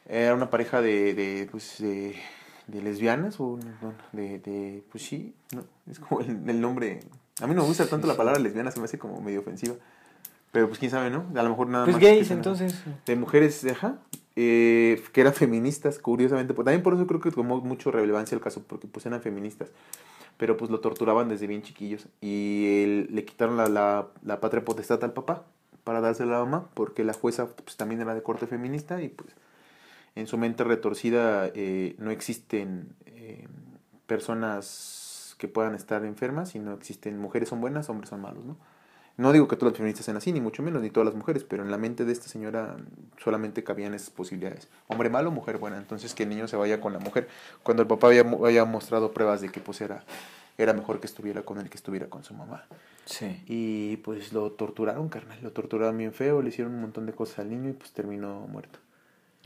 Era 0.09 0.35
una 0.35 0.51
pareja 0.51 0.81
de, 0.81 1.15
de 1.15 1.49
pues, 1.51 1.77
de, 1.79 2.15
de 2.67 2.83
lesbianas 2.83 3.41
o 3.41 3.59
de, 4.13 4.39
de, 4.39 4.83
pues 4.91 5.05
sí, 5.05 5.35
no, 5.55 5.65
es 5.91 5.99
como 5.99 6.21
el, 6.21 6.49
el 6.49 6.61
nombre. 6.61 7.01
A 7.41 7.47
mí 7.47 7.55
no 7.55 7.63
me 7.63 7.69
gusta 7.69 7.87
tanto 7.87 8.07
la 8.07 8.17
palabra 8.17 8.39
lesbiana, 8.41 8.71
se 8.71 8.79
me 8.79 8.85
hace 8.85 8.99
como 8.99 9.21
medio 9.21 9.41
ofensiva. 9.41 9.75
Pero 10.53 10.69
pues 10.69 10.79
quién 10.79 10.91
sabe, 10.91 11.11
¿no? 11.11 11.27
A 11.35 11.43
lo 11.43 11.51
mejor 11.51 11.69
nada 11.69 11.85
Pues 11.85 11.97
más. 11.97 12.03
gays, 12.03 12.19
que 12.21 12.25
sean- 12.27 12.39
entonces. 12.39 12.83
De 13.05 13.17
mujeres, 13.17 13.65
ajá, 13.71 13.99
eh, 14.37 15.03
que 15.13 15.21
eran 15.21 15.35
feministas, 15.35 15.99
curiosamente. 15.99 16.55
Pues, 16.55 16.65
también 16.65 16.83
por 16.83 16.95
eso 16.95 17.07
creo 17.07 17.21
que 17.21 17.31
tomó 17.31 17.61
mucho 17.61 17.91
relevancia 17.91 18.35
el 18.37 18.41
caso, 18.41 18.63
porque 18.67 18.87
pues 18.87 19.05
eran 19.07 19.21
feministas. 19.21 19.69
Pero 20.37 20.57
pues 20.57 20.71
lo 20.71 20.81
torturaban 20.81 21.29
desde 21.29 21.47
bien 21.47 21.63
chiquillos. 21.63 22.09
Y 22.21 22.83
él- 22.85 23.09
le 23.13 23.25
quitaron 23.25 23.57
la, 23.57 23.69
la, 23.69 24.09
la 24.23 24.41
patria 24.41 24.65
potestad 24.65 25.03
al 25.05 25.13
papá 25.13 25.45
para 25.85 26.01
dársela 26.01 26.37
a 26.37 26.39
la 26.41 26.45
mamá, 26.45 26.69
porque 26.75 27.05
la 27.05 27.13
jueza 27.15 27.49
pues 27.49 27.77
también 27.77 28.01
era 28.01 28.15
de 28.15 28.23
corte 28.23 28.47
feminista 28.47 29.01
y 29.03 29.09
pues 29.09 29.35
en 30.15 30.27
su 30.27 30.39
mente 30.39 30.65
retorcida 30.65 31.49
eh, 31.55 31.95
no 31.99 32.11
existen 32.11 32.89
eh, 33.07 33.47
personas 34.07 35.37
que 35.39 35.49
puedan 35.49 35.75
estar 35.75 36.05
enfermas, 36.05 36.51
sino 36.51 36.73
existen 36.73 37.19
mujeres 37.19 37.49
son 37.51 37.61
buenas, 37.61 37.89
hombres 37.91 38.11
son 38.11 38.21
malos, 38.23 38.45
¿no? 38.45 38.57
No 39.17 39.33
digo 39.33 39.49
que 39.49 39.57
todas 39.57 39.73
las 39.73 39.79
feministas 39.79 40.05
sean 40.05 40.19
así, 40.19 40.31
ni 40.33 40.41
mucho 40.43 40.63
menos, 40.63 40.83
ni 40.83 40.91
todas 40.91 41.07
las 41.07 41.15
mujeres, 41.15 41.43
pero 41.43 41.63
en 41.63 41.71
la 41.71 41.79
mente 41.79 42.05
de 42.05 42.13
esta 42.13 42.29
señora 42.29 42.77
solamente 43.23 43.65
cabían 43.65 43.95
esas 43.95 44.11
posibilidades. 44.11 44.69
Hombre 44.89 45.09
malo, 45.09 45.31
mujer 45.31 45.57
buena. 45.57 45.79
Entonces 45.79 46.15
que 46.15 46.25
el 46.25 46.29
niño 46.29 46.49
se 46.49 46.57
vaya 46.57 46.81
con 46.83 46.93
la 46.93 46.99
mujer. 46.99 47.27
Cuando 47.63 47.83
el 47.83 47.89
papá 47.89 48.09
había, 48.09 48.25
mo- 48.25 48.45
había 48.45 48.65
mostrado 48.67 49.13
pruebas 49.13 49.41
de 49.41 49.49
que 49.49 49.61
pues 49.61 49.81
era, 49.81 50.05
era 50.59 50.75
mejor 50.75 51.01
que 51.01 51.07
estuviera 51.07 51.43
con 51.43 51.59
él 51.59 51.71
que 51.71 51.77
estuviera 51.79 52.09
con 52.09 52.25
su 52.25 52.35
mamá. 52.35 52.65
Sí. 53.07 53.43
Y 53.47 53.97
pues 53.99 54.35
lo 54.35 54.53
torturaron, 54.53 55.09
carnal. 55.09 55.39
Lo 55.43 55.51
torturaron 55.53 55.97
bien 55.97 56.13
feo, 56.13 56.43
le 56.43 56.51
hicieron 56.51 56.75
un 56.75 56.83
montón 56.83 57.07
de 57.07 57.13
cosas 57.15 57.39
al 57.39 57.49
niño 57.49 57.71
y 57.71 57.73
pues 57.73 57.93
terminó 57.93 58.41
muerto. 58.49 58.79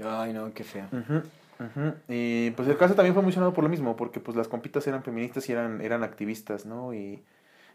Ay, 0.02 0.32
no, 0.32 0.52
qué 0.52 0.64
feo. 0.64 0.86
Ujú, 0.90 1.18
ujú. 1.64 1.94
Y 2.09 2.51
pues 2.52 2.66
el 2.68 2.76
caso 2.76 2.94
también 2.94 3.14
fue 3.14 3.22
muy 3.22 3.32
sonado 3.32 3.52
por 3.52 3.62
lo 3.62 3.70
mismo, 3.70 3.94
porque 3.97 4.18
pues 4.18 4.36
las 4.36 4.48
compitas 4.48 4.84
eran 4.88 5.02
feministas 5.05 5.48
y 5.48 5.52
eran, 5.52 5.80
eran 5.80 6.02
activistas, 6.02 6.64
¿no? 6.66 6.92
Y 6.94 7.22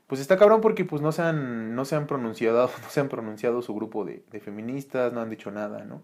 pues 0.07 0.21
está 0.21 0.37
cabrón 0.37 0.61
porque 0.61 0.85
pues 0.85 1.01
no 1.01 1.11
se 1.11 1.21
han, 1.21 1.75
no 1.75 1.85
se 1.85 1.95
han 1.95 2.07
pronunciado, 2.07 2.69
no 2.83 2.89
se 2.89 2.99
han 2.99 3.09
pronunciado 3.09 3.61
su 3.61 3.73
grupo 3.73 4.05
de, 4.05 4.23
de 4.31 4.39
feministas, 4.39 5.13
no 5.13 5.21
han 5.21 5.29
dicho 5.29 5.51
nada, 5.51 5.83
¿no? 5.85 6.01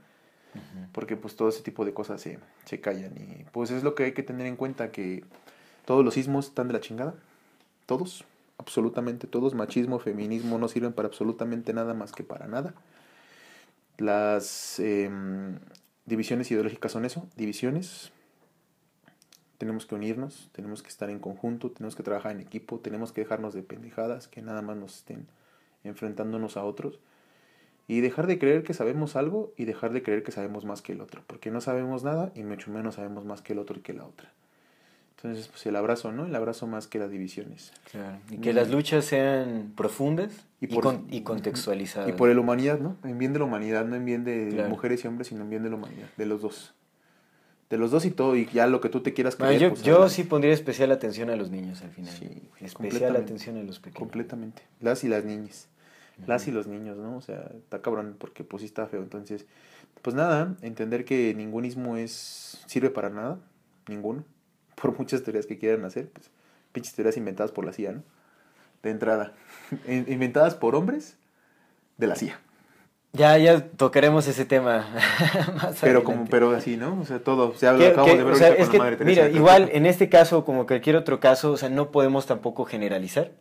Porque 0.91 1.15
pues 1.15 1.37
todo 1.37 1.47
ese 1.47 1.63
tipo 1.63 1.85
de 1.85 1.93
cosas 1.93 2.19
se, 2.19 2.37
se 2.65 2.81
callan 2.81 3.13
y 3.15 3.45
pues 3.53 3.71
es 3.71 3.83
lo 3.83 3.95
que 3.95 4.03
hay 4.03 4.11
que 4.11 4.23
tener 4.23 4.47
en 4.47 4.57
cuenta 4.57 4.91
que 4.91 5.23
todos 5.85 6.03
los 6.03 6.15
sismos 6.15 6.47
están 6.47 6.67
de 6.67 6.73
la 6.73 6.81
chingada, 6.81 7.15
todos, 7.85 8.25
absolutamente 8.57 9.27
todos, 9.27 9.53
machismo, 9.53 9.99
feminismo 9.99 10.57
no 10.57 10.67
sirven 10.67 10.91
para 10.91 11.07
absolutamente 11.07 11.73
nada 11.73 11.93
más 11.93 12.11
que 12.11 12.23
para 12.23 12.47
nada. 12.47 12.73
Las 13.97 14.79
em, 14.79 15.59
divisiones 16.05 16.49
ideológicas 16.51 16.91
son 16.91 17.05
eso, 17.05 17.27
divisiones. 17.35 18.11
Tenemos 19.61 19.85
que 19.85 19.93
unirnos, 19.93 20.49
tenemos 20.53 20.81
que 20.81 20.89
estar 20.89 21.11
en 21.11 21.19
conjunto, 21.19 21.69
tenemos 21.69 21.95
que 21.95 22.01
trabajar 22.01 22.31
en 22.31 22.39
equipo, 22.41 22.79
tenemos 22.79 23.11
que 23.11 23.21
dejarnos 23.21 23.53
de 23.53 23.61
pendejadas 23.61 24.27
que 24.27 24.41
nada 24.41 24.63
más 24.63 24.75
nos 24.75 24.95
estén 24.97 25.27
enfrentándonos 25.83 26.57
a 26.57 26.63
otros 26.63 26.99
y 27.87 28.01
dejar 28.01 28.25
de 28.25 28.39
creer 28.39 28.63
que 28.63 28.73
sabemos 28.73 29.15
algo 29.15 29.53
y 29.57 29.65
dejar 29.65 29.93
de 29.93 30.01
creer 30.01 30.23
que 30.23 30.31
sabemos 30.31 30.65
más 30.65 30.81
que 30.81 30.93
el 30.93 31.01
otro, 31.01 31.21
porque 31.27 31.51
no 31.51 31.61
sabemos 31.61 32.03
nada 32.03 32.31
y 32.33 32.41
mucho 32.41 32.71
menos 32.71 32.95
sabemos 32.95 33.23
más 33.23 33.43
que 33.43 33.53
el 33.53 33.59
otro 33.59 33.77
y 33.77 33.81
que 33.81 33.93
la 33.93 34.03
otra. 34.03 34.31
Entonces, 35.17 35.47
pues 35.49 35.63
el 35.67 35.75
abrazo, 35.75 36.11
¿no? 36.11 36.25
El 36.25 36.33
abrazo 36.33 36.65
más 36.65 36.87
que 36.87 36.97
las 36.97 37.11
divisiones. 37.11 37.71
Claro. 37.91 38.17
Y 38.31 38.37
que 38.37 38.53
las 38.53 38.71
luchas 38.71 39.05
sean 39.05 39.73
profundas 39.77 40.47
y, 40.59 40.65
Y 40.65 40.67
por- 40.69 40.83
con- 40.85 41.05
y 41.11 41.21
contextualizadas. 41.21 42.09
Y 42.09 42.13
por 42.13 42.29
la 42.33 42.41
humanidad, 42.41 42.79
¿no? 42.79 42.97
En 43.03 43.19
bien 43.19 43.31
de 43.31 43.37
la 43.37 43.45
humanidad, 43.45 43.85
no 43.85 43.95
en 43.95 44.05
bien 44.05 44.23
de 44.23 44.49
Claro. 44.53 44.69
mujeres 44.69 45.05
y 45.05 45.07
hombres, 45.07 45.27
sino 45.27 45.43
en 45.43 45.51
bien 45.51 45.61
de 45.61 45.69
la 45.69 45.75
humanidad, 45.75 46.07
de 46.17 46.25
los 46.25 46.41
dos. 46.41 46.73
De 47.71 47.77
los 47.77 47.89
dos 47.89 48.05
y 48.05 48.11
todo, 48.11 48.35
y 48.35 48.45
ya 48.47 48.67
lo 48.67 48.81
que 48.81 48.89
tú 48.89 48.99
te 49.01 49.13
quieras 49.13 49.35
Bueno, 49.37 49.49
creer. 49.51 49.61
yo 49.61 49.69
pues, 49.69 49.81
yo 49.81 49.93
adelante. 49.93 50.13
sí 50.15 50.23
pondría 50.25 50.53
especial 50.53 50.91
atención 50.91 51.29
a 51.31 51.35
los 51.37 51.49
niños 51.49 51.81
al 51.81 51.89
final. 51.91 52.13
Sí, 52.13 52.25
güey, 52.27 52.65
especial 52.65 53.15
atención 53.15 53.57
a 53.57 53.63
los 53.63 53.79
pequeños. 53.79 53.97
Completamente. 53.99 54.61
Las 54.81 55.03
y 55.03 55.07
las 55.07 55.23
niñas. 55.25 55.67
Las 56.27 56.47
y 56.47 56.51
los 56.51 56.67
niños, 56.67 56.97
¿no? 56.97 57.17
O 57.17 57.21
sea, 57.21 57.49
está 57.57 57.81
cabrón 57.81 58.15
porque 58.19 58.43
pues 58.43 58.61
sí 58.61 58.65
está 58.67 58.85
feo. 58.85 59.01
Entonces, 59.01 59.45
pues 60.03 60.15
nada, 60.15 60.55
entender 60.61 61.05
que 61.05 61.33
ningún 61.33 61.65
ismo 61.65 61.97
es, 61.97 62.61
sirve 62.67 62.89
para 62.91 63.09
nada. 63.09 63.39
Ninguno. 63.87 64.23
Por 64.75 64.97
muchas 64.97 65.23
teorías 65.23 65.45
que 65.47 65.57
quieran 65.57 65.85
hacer. 65.85 66.09
Pues, 66.09 66.29
pinches 66.73 66.93
teorías 66.93 67.15
inventadas 67.17 67.51
por 67.51 67.65
la 67.65 67.71
CIA, 67.73 67.93
¿no? 67.93 68.03
De 68.83 68.89
entrada. 68.89 69.33
In- 69.87 70.05
inventadas 70.11 70.55
por 70.55 70.75
hombres 70.75 71.15
de 71.97 72.07
la 72.07 72.15
CIA. 72.15 72.39
Ya, 73.13 73.37
ya 73.37 73.59
tocaremos 73.67 74.25
ese 74.27 74.45
tema 74.45 74.87
más 75.61 75.77
Pero 75.81 76.01
como, 76.03 76.13
adelante. 76.19 76.31
pero 76.31 76.51
así, 76.51 76.77
¿no? 76.77 76.97
O 77.01 77.05
sea, 77.05 77.19
todo. 77.19 77.53
Se 77.55 77.67
habla, 77.67 77.89
acabamos 77.89 78.17
de 78.17 78.23
ver 78.23 78.33
o 78.33 78.37
sea, 78.37 78.49
es 78.49 78.57
con 78.59 78.69
que, 78.71 78.77
la 78.77 78.83
Madre 78.85 78.97
Teresa 78.97 79.23
mira, 79.23 79.35
igual 79.37 79.69
en 79.73 79.85
este 79.85 80.07
caso, 80.07 80.45
como 80.45 80.65
cualquier 80.65 80.95
otro 80.95 81.19
caso, 81.19 81.51
o 81.51 81.57
sea, 81.57 81.67
no 81.69 81.91
podemos 81.91 82.25
tampoco 82.25 82.63
generalizar. 82.65 83.31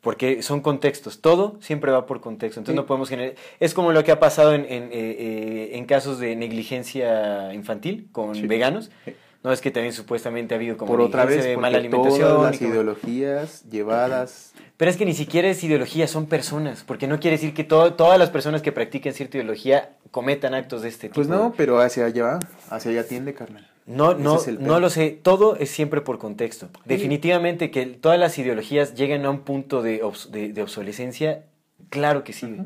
Porque 0.00 0.42
son 0.42 0.60
contextos, 0.62 1.20
todo 1.20 1.58
siempre 1.60 1.90
va 1.92 2.06
por 2.06 2.20
contexto, 2.22 2.60
entonces 2.60 2.72
Sí. 2.74 2.76
no 2.82 2.86
podemos 2.86 3.10
generar... 3.10 3.34
Es 3.58 3.74
como 3.74 3.92
lo 3.92 4.02
que 4.02 4.12
ha 4.12 4.18
pasado 4.18 4.54
en, 4.54 4.62
en, 4.64 4.84
eh, 4.84 4.88
eh, 4.92 5.70
en 5.74 5.84
casos 5.84 6.18
de 6.18 6.36
negligencia 6.36 7.52
infantil 7.52 8.08
con 8.12 8.34
Sí. 8.34 8.46
veganos. 8.46 8.90
Sí. 9.04 9.12
No 9.42 9.52
es 9.52 9.60
que 9.62 9.70
también 9.70 9.94
supuestamente 9.94 10.54
ha 10.54 10.58
habido 10.58 10.76
como 10.76 10.92
Por 10.92 11.00
otra 11.00 11.24
vez, 11.24 11.42
de 11.42 11.56
mala 11.56 11.78
alimentación. 11.78 12.28
todas 12.28 12.52
las 12.52 12.60
ideologías 12.62 13.64
llevadas 13.70 14.52
Pero 14.76 14.90
es 14.90 14.96
que 14.96 15.04
ni 15.04 15.12
siquiera 15.14 15.48
es 15.48 15.62
ideología, 15.62 16.06
son 16.08 16.24
personas, 16.26 16.84
porque 16.86 17.06
no 17.06 17.20
quiere 17.20 17.36
decir 17.36 17.52
que 17.52 17.64
todo- 17.64 17.92
todas 17.94 18.18
las 18.18 18.30
personas 18.30 18.62
que 18.62 18.72
practiquen 18.72 19.12
cierta 19.12 19.36
ideología 19.36 19.90
cometan 20.10 20.54
actos 20.54 20.80
de 20.82 20.88
este 20.88 21.08
tipo. 21.08 21.16
Pues 21.16 21.28
no, 21.28 21.52
pero 21.56 21.80
hacia 21.80 22.06
allá 22.06 22.24
va, 22.24 22.38
hacia 22.70 22.90
allá 22.92 23.06
tiende, 23.06 23.34
carnal. 23.34 23.66
No, 23.86 24.12
Ese 24.12 24.52
no, 24.52 24.60
no 24.60 24.80
lo 24.80 24.88
sé. 24.88 25.18
Todo 25.22 25.56
es 25.56 25.70
siempre 25.70 26.00
por 26.00 26.18
contexto. 26.18 26.68
Definitivamente 26.86 27.70
que 27.70 27.84
todas 27.86 28.18
las 28.18 28.38
ideologías 28.38 28.94
llegan 28.94 29.24
a 29.26 29.30
un 29.30 29.40
punto 29.40 29.82
de, 29.82 30.02
obs- 30.02 30.28
de- 30.30 30.52
de 30.52 30.62
obsolescencia. 30.62 31.42
Claro 31.90 32.22
que 32.24 32.32
sí. 32.32 32.56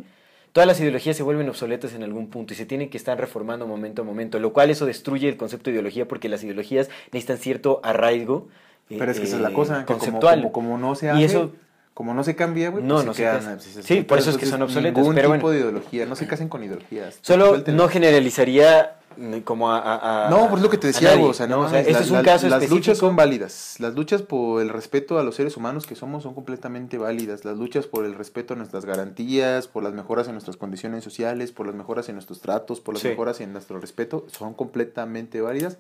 Todas 0.55 0.69
las 0.69 0.79
ideologías 0.79 1.17
se 1.17 1.25
vuelven 1.25 1.49
obsoletas 1.49 1.95
en 1.95 2.05
algún 2.05 2.29
punto 2.29 2.53
y 2.55 2.57
se 2.57 2.65
tienen 2.65 2.89
que 2.89 2.97
estar 2.97 3.19
reformando 3.19 3.67
momento 3.67 4.03
a 4.03 4.05
momento, 4.05 4.39
lo 4.39 4.53
cual 4.53 4.71
eso 4.71 4.87
destruye 4.87 5.29
el 5.29 5.37
concepto 5.37 5.65
de 5.65 5.73
ideología 5.73 6.07
porque 6.07 6.29
las 6.29 6.45
ideologías 6.45 6.89
necesitan 7.11 7.39
cierto 7.39 7.81
arraigo. 7.83 8.47
eh, 8.89 8.97
Pero 8.99 9.11
es 9.11 9.19
que 9.19 9.25
esa 9.27 9.37
es 9.37 9.43
la 9.43 9.49
eh, 9.51 9.53
cosa, 9.53 9.85
como- 9.85 9.99
conceptual. 9.99 10.37
como- 10.43 10.53
como 10.53 10.79
no 10.79 10.95
se 10.95 11.07
Y 11.07 11.09
hace, 11.09 11.25
eso 11.25 11.53
como 11.93 12.15
no 12.15 12.23
se 12.23 12.37
cambia, 12.37 12.71
güey, 12.71 12.85
No, 12.85 12.95
pues 12.95 13.07
no 13.07 13.15
se 13.15 13.23
quedan, 13.23 13.43
pues, 13.57 13.79
Sí, 13.85 14.03
por 14.03 14.19
eso 14.19 14.31
es 14.31 14.37
que 14.37 14.47
son 14.47 14.63
obsoletas, 14.63 14.99
Ningún 14.99 15.15
pero 15.17 15.29
tipo 15.33 15.41
bueno. 15.43 15.49
de 15.51 15.59
ideología, 15.59 16.07
no 16.07 16.15
se 16.17 16.27
casen 16.29 16.49
con 16.49 16.63
ideologías. 16.63 17.19
Solo 17.23 17.63
no 17.67 17.89
generalizaría 17.89 18.97
como 19.45 19.71
a... 19.73 19.79
a- 19.79 20.27
a- 20.27 20.31
No, 20.31 20.49
por 20.49 20.61
lo 20.61 20.69
que 20.71 20.79
te 20.79 20.87
decía, 20.89 21.15
güey, 21.17 21.31
o 21.31 21.35
sea, 21.35 21.47
no, 21.47 21.61
O 21.61 21.63
sea, 21.69 21.79
mames, 21.79 21.81
este 21.89 21.93
la- 21.93 22.01
es 22.01 22.11
un 22.11 22.17
la- 22.17 22.23
caso 22.23 22.47
Las 22.49 22.63
específico. 22.63 22.75
luchas 22.77 22.99
son 22.99 23.17
válidas. 23.17 23.77
Las 23.79 23.95
luchas 23.95 24.23
por 24.23 24.61
el 24.63 24.69
respeto 24.69 25.19
a 25.19 25.23
los 25.23 25.35
seres 25.35 25.57
humanos 25.57 25.87
que 25.87 25.95
somos 25.95 26.23
son 26.23 26.35
completamente 26.35 26.99
válidas. 26.99 27.45
Las 27.45 27.57
luchas 27.57 27.87
por 27.87 28.05
el 28.05 28.15
respeto 28.15 28.55
a 28.55 28.57
nuestras 28.57 28.85
garantías, 28.85 29.69
por 29.69 29.83
las 29.83 29.93
mejoras 29.93 30.27
en 30.29 30.35
nuestras 30.35 30.57
condiciones 30.57 31.05
sociales, 31.05 31.53
por 31.53 31.67
las 31.67 31.75
mejoras 31.75 32.09
en 32.09 32.15
nuestros 32.17 32.41
tratos, 32.41 32.81
por 32.81 32.95
las 32.95 33.03
Sí. 33.03 33.09
mejoras 33.09 33.41
en 33.41 33.53
nuestro 33.53 33.79
respeto, 33.81 34.27
son 34.31 34.55
completamente 34.55 35.41
válidas. 35.41 35.79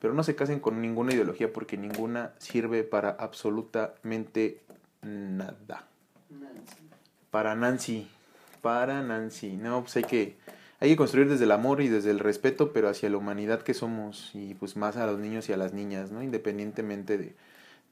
Pero 0.00 0.12
no 0.12 0.22
se 0.22 0.34
casen 0.34 0.60
con 0.60 0.82
ninguna 0.82 1.14
ideología 1.14 1.50
porque 1.52 1.78
ninguna 1.78 2.32
sirve 2.38 2.82
para 2.84 3.10
absolutamente 3.10 4.60
nada. 5.02 5.84
Para 7.30 7.54
Nancy. 7.54 8.06
Para 8.60 9.02
Nancy. 9.02 9.52
No, 9.56 9.80
pues 9.82 9.96
hay 9.96 10.04
que, 10.04 10.36
hay 10.84 10.90
que 10.90 10.96
construir 10.96 11.30
desde 11.30 11.44
el 11.44 11.52
amor 11.52 11.80
y 11.80 11.88
desde 11.88 12.10
el 12.10 12.18
respeto, 12.18 12.72
pero 12.74 12.90
hacia 12.90 13.08
la 13.08 13.16
humanidad 13.16 13.62
que 13.62 13.72
somos 13.72 14.30
y 14.34 14.52
pues 14.52 14.76
más 14.76 14.98
a 14.98 15.06
los 15.06 15.18
niños 15.18 15.48
y 15.48 15.54
a 15.54 15.56
las 15.56 15.72
niñas, 15.72 16.12
¿no? 16.12 16.22
Independientemente 16.22 17.16
de 17.16 17.34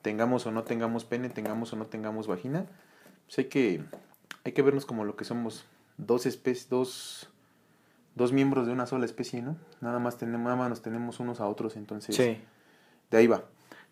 tengamos 0.03 0.45
o 0.47 0.51
no 0.51 0.65
tengamos 0.65 1.07
pene, 1.07 1.31
tengamos 1.31 1.73
o 1.73 1.77
no 1.77 1.87
tengamos 1.87 2.27
vagina, 2.27 2.67
pues 3.27 3.39
hay 3.39 3.45
que, 3.47 3.83
hay 4.45 4.53
que 4.53 4.61
vernos 4.61 4.85
como 4.85 5.07
lo 5.07 5.17
que 5.17 5.25
somos, 5.25 5.65
dos 5.97 6.27
especies, 6.27 6.69
dos, 6.69 7.31
dos 8.15 8.31
miembros 8.31 8.67
de 8.67 8.75
una 8.75 8.87
sola 8.87 9.07
especie, 9.07 9.41
¿no? 9.41 9.57
Nada 9.81 9.99
más 9.99 10.19
tenemos, 10.19 10.45
nada 10.45 10.57
más 10.57 10.69
nos 10.69 10.83
tenemos 10.83 11.19
unos 11.19 11.41
a 11.41 11.47
otros, 11.47 11.77
entonces 11.77 12.15
Sí. 12.15 12.37
de 13.11 13.17
ahí 13.17 13.27
va. 13.27 13.45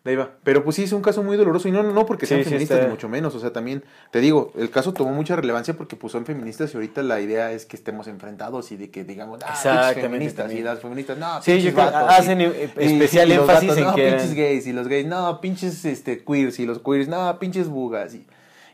De 0.03 0.09
ahí 0.11 0.17
va. 0.17 0.31
Pero 0.43 0.63
pues 0.63 0.75
sí, 0.77 0.83
es 0.83 0.93
un 0.93 1.01
caso 1.03 1.21
muy 1.21 1.37
doloroso. 1.37 1.67
Y 1.67 1.71
no, 1.71 1.83
no 1.83 2.05
porque 2.07 2.25
sean 2.25 2.39
Sí, 2.39 2.45
sí 2.45 2.49
feministas, 2.49 2.77
está- 2.79 2.87
ni 2.87 2.91
mucho 2.95 3.07
menos. 3.07 3.35
O 3.35 3.39
sea, 3.39 3.53
también, 3.53 3.83
te 4.09 4.19
digo, 4.19 4.51
el 4.57 4.71
caso 4.71 4.93
tomó 4.93 5.11
mucha 5.11 5.35
relevancia 5.35 5.75
porque 5.75 5.95
pues 5.95 6.11
son 6.11 6.25
feministas 6.25 6.73
y 6.73 6.77
ahorita 6.77 7.03
la 7.03 7.19
idea 7.21 7.51
es 7.51 7.67
que 7.67 7.75
estemos 7.77 8.07
enfrentados 8.07 8.71
y 8.71 8.77
de 8.77 8.89
que 8.89 9.03
digamos, 9.03 9.41
ah, 9.45 9.91
feministas. 9.93 10.51
Y 10.53 10.61
las 10.61 10.79
feministas, 10.79 11.19
no, 11.19 11.39
Sí, 11.43 11.61
yo 11.61 11.71
vatos", 11.73 12.01
hacen 12.09 12.41
y- 12.41 12.45
y- 12.45 12.47
especial 12.79 13.29
y 13.29 13.33
énfasis 13.33 13.69
vatos, 13.69 13.77
en 13.77 13.83
no, 13.89 13.95
que 13.95 14.07
eran- 14.07 14.19
pinches 14.19 14.35
gays. 14.35 14.65
Y 14.67 14.73
los 14.73 14.87
gays, 14.87 15.05
no, 15.05 15.39
pinches 15.39 15.85
este, 15.85 16.23
queers. 16.23 16.57
Y 16.59 16.65
los 16.65 16.79
queers, 16.79 17.07
no, 17.07 17.37
pinches 17.37 17.67
bugas. 17.67 18.15
Y, 18.15 18.25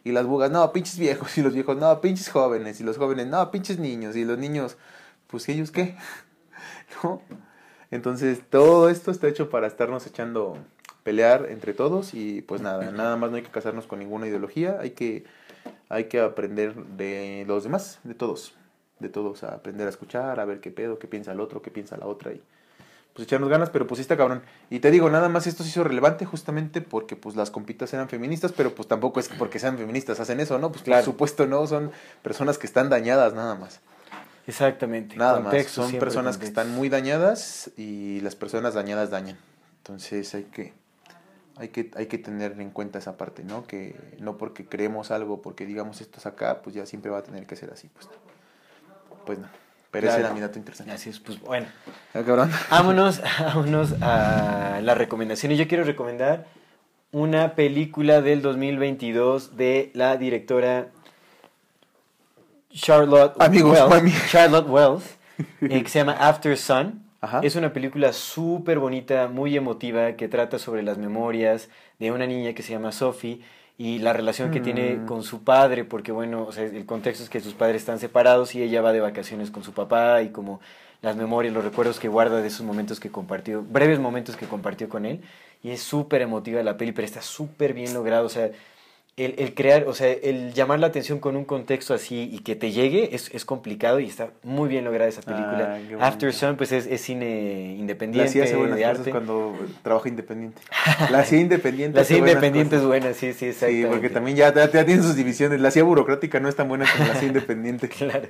y 0.05 0.13
las 0.13 0.25
bugas, 0.25 0.49
no, 0.49 0.71
pinches 0.71 0.97
viejos. 0.97 1.37
Y 1.37 1.41
los 1.41 1.53
viejos, 1.53 1.75
no, 1.75 1.99
pinches 1.99 2.29
jóvenes. 2.29 2.79
Y 2.79 2.83
los 2.85 2.97
jóvenes, 2.97 3.27
no, 3.27 3.51
pinches 3.51 3.79
niños. 3.79 4.15
Y 4.15 4.23
los 4.23 4.37
niños, 4.37 4.77
pues 5.27 5.49
ellos 5.49 5.71
qué. 5.71 5.97
¿No? 7.03 7.21
Entonces, 7.91 8.39
todo 8.49 8.89
esto 8.89 9.11
está 9.11 9.27
hecho 9.27 9.49
para 9.49 9.67
estarnos 9.67 10.05
echando 10.07 10.57
pelear 11.07 11.47
entre 11.49 11.73
todos 11.73 12.13
y 12.13 12.41
pues 12.41 12.59
nada, 12.59 12.91
nada 12.91 13.15
más 13.15 13.31
no 13.31 13.37
hay 13.37 13.41
que 13.41 13.49
casarnos 13.49 13.87
con 13.87 13.99
ninguna 13.99 14.27
ideología, 14.27 14.77
hay 14.81 14.89
que 14.89 15.23
hay 15.87 16.09
que 16.09 16.19
aprender 16.19 16.75
de 16.75 17.45
los 17.47 17.63
demás, 17.63 17.99
de 18.03 18.13
todos, 18.13 18.55
de 18.99 19.07
todos, 19.07 19.45
a 19.45 19.53
aprender 19.53 19.87
a 19.87 19.89
escuchar, 19.89 20.37
a 20.41 20.43
ver 20.43 20.59
qué 20.59 20.69
pedo, 20.69 20.99
qué 20.99 21.07
piensa 21.07 21.31
el 21.31 21.39
otro, 21.39 21.61
qué 21.61 21.71
piensa 21.71 21.95
la 21.95 22.07
otra 22.07 22.33
y 22.33 22.41
pues 23.13 23.25
echarnos 23.25 23.49
ganas, 23.49 23.69
pero 23.69 23.87
pues 23.87 23.99
sí 23.99 24.01
está 24.01 24.17
cabrón. 24.17 24.41
Y 24.69 24.79
te 24.79 24.91
digo, 24.91 25.09
nada 25.09 25.29
más 25.29 25.47
esto 25.47 25.63
se 25.63 25.69
hizo 25.69 25.85
relevante 25.85 26.25
justamente 26.25 26.81
porque 26.81 27.15
pues 27.15 27.37
las 27.37 27.51
compitas 27.51 27.93
eran 27.93 28.09
feministas, 28.09 28.51
pero 28.51 28.75
pues 28.75 28.89
tampoco 28.89 29.21
es 29.21 29.29
que 29.29 29.37
porque 29.37 29.59
sean 29.59 29.77
feministas 29.77 30.19
hacen 30.19 30.41
eso, 30.41 30.59
¿no? 30.59 30.73
Pues 30.73 30.83
Claro. 30.83 31.05
por 31.05 31.13
supuesto 31.13 31.47
no, 31.47 31.65
son 31.67 31.89
personas 32.21 32.57
que 32.57 32.67
están 32.67 32.89
dañadas 32.89 33.33
nada 33.33 33.55
más. 33.55 33.79
Exactamente. 34.45 35.15
Nada 35.15 35.41
Contexto, 35.41 35.83
más, 35.83 35.91
son 35.91 35.99
personas 35.99 36.37
que 36.37 36.45
están 36.45 36.69
muy 36.75 36.89
dañadas 36.89 37.71
y 37.77 38.19
las 38.19 38.35
personas 38.35 38.73
dañadas 38.73 39.09
dañan. 39.09 39.37
Entonces 39.77 40.35
hay 40.35 40.43
que, 40.43 40.73
hay 41.59 41.69
que, 41.69 41.91
hay 41.95 42.05
que 42.07 42.17
tener 42.17 42.59
en 42.59 42.69
cuenta 42.71 42.99
esa 42.99 43.17
parte, 43.17 43.43
¿no? 43.43 43.65
Que 43.65 43.95
no 44.19 44.37
porque 44.37 44.65
creemos 44.65 45.11
algo, 45.11 45.41
porque 45.41 45.65
digamos 45.65 46.01
esto 46.01 46.19
es 46.19 46.25
acá, 46.25 46.61
pues 46.61 46.75
ya 46.75 46.85
siempre 46.85 47.11
va 47.11 47.19
a 47.19 47.23
tener 47.23 47.45
que 47.45 47.55
ser 47.55 47.71
así, 47.71 47.89
pues 47.93 48.07
no. 48.07 48.13
Pues 49.25 49.39
no. 49.39 49.47
Pero 49.91 50.07
ese 50.07 50.17
Claro. 50.17 50.27
era 50.27 50.33
mi 50.35 50.41
dato 50.41 50.59
interesante. 50.59 50.91
Así 50.93 51.09
es, 51.09 51.19
pues 51.19 51.39
bueno. 51.41 51.67
Ah, 52.13 52.21
cabrón. 52.25 52.51
Vámonos, 52.69 53.21
vámonos 53.39 53.93
a 54.01 54.79
las 54.83 54.97
recomendaciones. 54.97 55.57
Yo 55.57 55.67
quiero 55.67 55.83
recomendar 55.85 56.45
una 57.11 57.55
película 57.55 58.21
del 58.21 58.41
2022 58.41 59.55
de 59.57 59.91
la 59.93 60.17
directora 60.17 60.89
Charlotte 62.71 63.35
Amigos, 63.41 63.79
Wells. 63.89 64.29
Charlotte 64.29 64.69
Wells, 64.69 65.03
eh, 65.61 65.83
que 65.83 65.89
se 65.89 65.99
llama 65.99 66.13
After 66.13 66.55
Sun. 66.57 67.06
Ajá. 67.21 67.39
Es 67.43 67.55
una 67.55 67.73
película 67.73 68.13
súper 68.13 68.79
bonita, 68.79 69.27
muy 69.27 69.55
emotiva, 69.57 70.13
que 70.13 70.27
trata 70.27 70.59
sobre 70.59 70.83
las 70.83 70.97
memorias 70.97 71.69
de 71.99 72.11
una 72.11 72.27
niña 72.27 72.53
que 72.53 72.61
se 72.63 72.73
llama 72.73 72.91
Sophie 72.91 73.41
y 73.77 73.99
la 73.99 74.13
relación 74.13 74.51
que 74.51 74.59
tiene 74.59 74.95
Mm. 74.95 75.05
con 75.05 75.23
su 75.23 75.43
padre, 75.43 75.83
porque 75.83 76.11
bueno, 76.11 76.43
o 76.43 76.51
sea, 76.51 76.63
el 76.65 76.85
contexto 76.85 77.23
es 77.23 77.29
que 77.29 77.39
sus 77.39 77.53
padres 77.53 77.81
están 77.81 77.99
separados 77.99 78.55
y 78.55 78.63
ella 78.63 78.81
va 78.81 78.91
de 78.91 78.99
vacaciones 79.01 79.51
con 79.51 79.63
su 79.63 79.73
papá 79.73 80.21
y 80.21 80.29
como 80.29 80.59
las 81.01 81.15
memorias, 81.15 81.53
los 81.53 81.63
recuerdos 81.63 81.99
que 81.99 82.07
guarda 82.07 82.41
de 82.41 82.47
esos 82.47 82.65
momentos 82.65 82.99
que 82.99 83.11
compartió, 83.11 83.63
breves 83.63 83.99
momentos 83.99 84.35
que 84.35 84.47
compartió 84.47 84.89
con 84.89 85.05
él. 85.05 85.21
Y 85.63 85.69
es 85.71 85.81
súper 85.81 86.21
emotiva 86.21 86.61
la 86.63 86.77
peli, 86.77 86.91
pero 86.91 87.05
está 87.05 87.21
súper 87.21 87.73
bien 87.73 87.93
logrado. 87.93 88.25
O 88.25 88.29
sea, 88.29 88.49
el, 89.17 89.33
el 89.39 89.55
crear, 89.55 89.85
o 89.87 89.95
sea, 89.95 90.11
el 90.11 90.53
llamar 90.53 90.79
la 90.79 90.87
atención 90.87 91.17
con 91.17 91.35
un 91.35 91.43
contexto 91.43 91.95
así 91.95 92.29
y 92.31 92.39
que 92.39 92.55
te 92.55 92.71
llegue 92.71 93.15
es, 93.15 93.33
es 93.33 93.45
complicado 93.45 93.99
y 93.99 94.05
está 94.05 94.29
muy 94.43 94.69
bien 94.69 94.85
lograda 94.85 95.09
esa 95.09 95.23
película. 95.23 95.79
Ah. 95.99 96.07
After 96.07 96.31
Sun, 96.31 96.55
pues 96.55 96.71
es, 96.71 96.85
es 96.85 97.01
cine 97.01 97.73
La 97.73 97.79
independiente, 97.79 98.29
hacía 98.29 98.43
hace 98.43 98.55
buenas 98.55 98.77
de 98.77 98.83
cosas 98.83 98.99
arte. 98.99 99.11
cuando 99.11 99.55
trabaja 99.81 100.07
independiente. 100.07 100.61
La 101.11 101.19
hacía 101.19 101.39
independiente. 101.39 101.97
La 101.99 102.03
buenas 102.03 102.19
independiente 102.29 102.75
es 102.75 102.83
buena, 102.83 103.13
sí, 103.13 103.33
sí, 103.33 103.53
Sí, 103.53 103.85
porque 103.89 104.11
también 104.11 104.37
ya, 104.37 104.53
ya, 104.53 104.69
tienen 104.69 105.01
sus 105.01 105.15
divisiones. 105.15 105.61
La 105.61 105.69
hacía 105.69 105.83
burocrática 105.83 106.39
no 106.39 106.47
es 106.47 106.55
tan 106.55 106.67
buena 106.67 106.85
como 106.91 107.07
la 107.07 107.13
hacía 107.13 107.27
independiente. 107.29 107.89
Claro. 107.89 108.27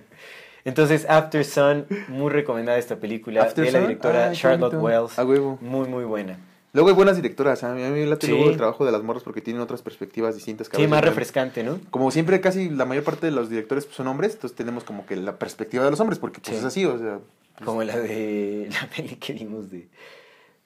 Entonces, 0.63 1.05
After 1.09 1.43
Sun, 1.43 1.85
muy 2.07 2.31
recomendada 2.31 2.77
esta 2.77 2.95
película 2.95 3.43
After 3.43 3.65
de 3.65 3.71
la 3.73 3.79
directora 3.81 4.25
ay, 4.25 4.31
qué 4.31 4.37
Charlotte. 4.37 4.73
Wells. 4.73 5.19
A 5.19 5.25
huevo. 5.25 5.57
Muy, 5.59 5.89
muy 5.89 6.05
buena. 6.05 6.37
Luego 6.73 6.89
hay 6.89 6.95
buenas 6.95 7.15
directoras. 7.15 7.63
¿ah? 7.63 7.71
A 7.71 7.75
mí 7.75 7.81
me 7.81 8.05
late 8.05 8.27
Sí. 8.27 8.31
luego 8.33 8.49
el 8.49 8.57
trabajo 8.57 8.85
de 8.85 8.91
las 8.91 9.01
morras 9.03 9.23
porque 9.23 9.41
tienen 9.41 9.61
otras 9.61 9.81
perspectivas 9.81 10.35
distintas. 10.35 10.69
Sí, 10.73 10.87
más 10.87 11.01
refrescante, 11.01 11.63
¿no? 11.63 11.79
Como 11.89 12.11
siempre, 12.11 12.39
casi 12.41 12.69
la 12.69 12.85
mayor 12.85 13.03
parte 13.03 13.25
de 13.25 13.31
los 13.31 13.49
directores 13.49 13.85
pues, 13.85 13.95
son 13.95 14.07
hombres, 14.07 14.33
entonces 14.33 14.55
tenemos 14.55 14.83
como 14.83 15.05
que 15.05 15.15
la 15.15 15.37
perspectiva 15.39 15.83
de 15.85 15.91
los 15.91 15.99
hombres, 15.99 16.19
porque 16.19 16.39
pues 16.39 16.53
Sí. 16.55 16.59
es 16.59 16.65
así, 16.65 16.85
o 16.85 16.97
sea. 16.99 17.19
Como 17.65 17.83
la 17.83 17.97
de 17.97 18.67
la 18.81 18.87
peli 18.95 19.15
que 19.15 19.33
vimos 19.33 19.71
de 19.71 19.87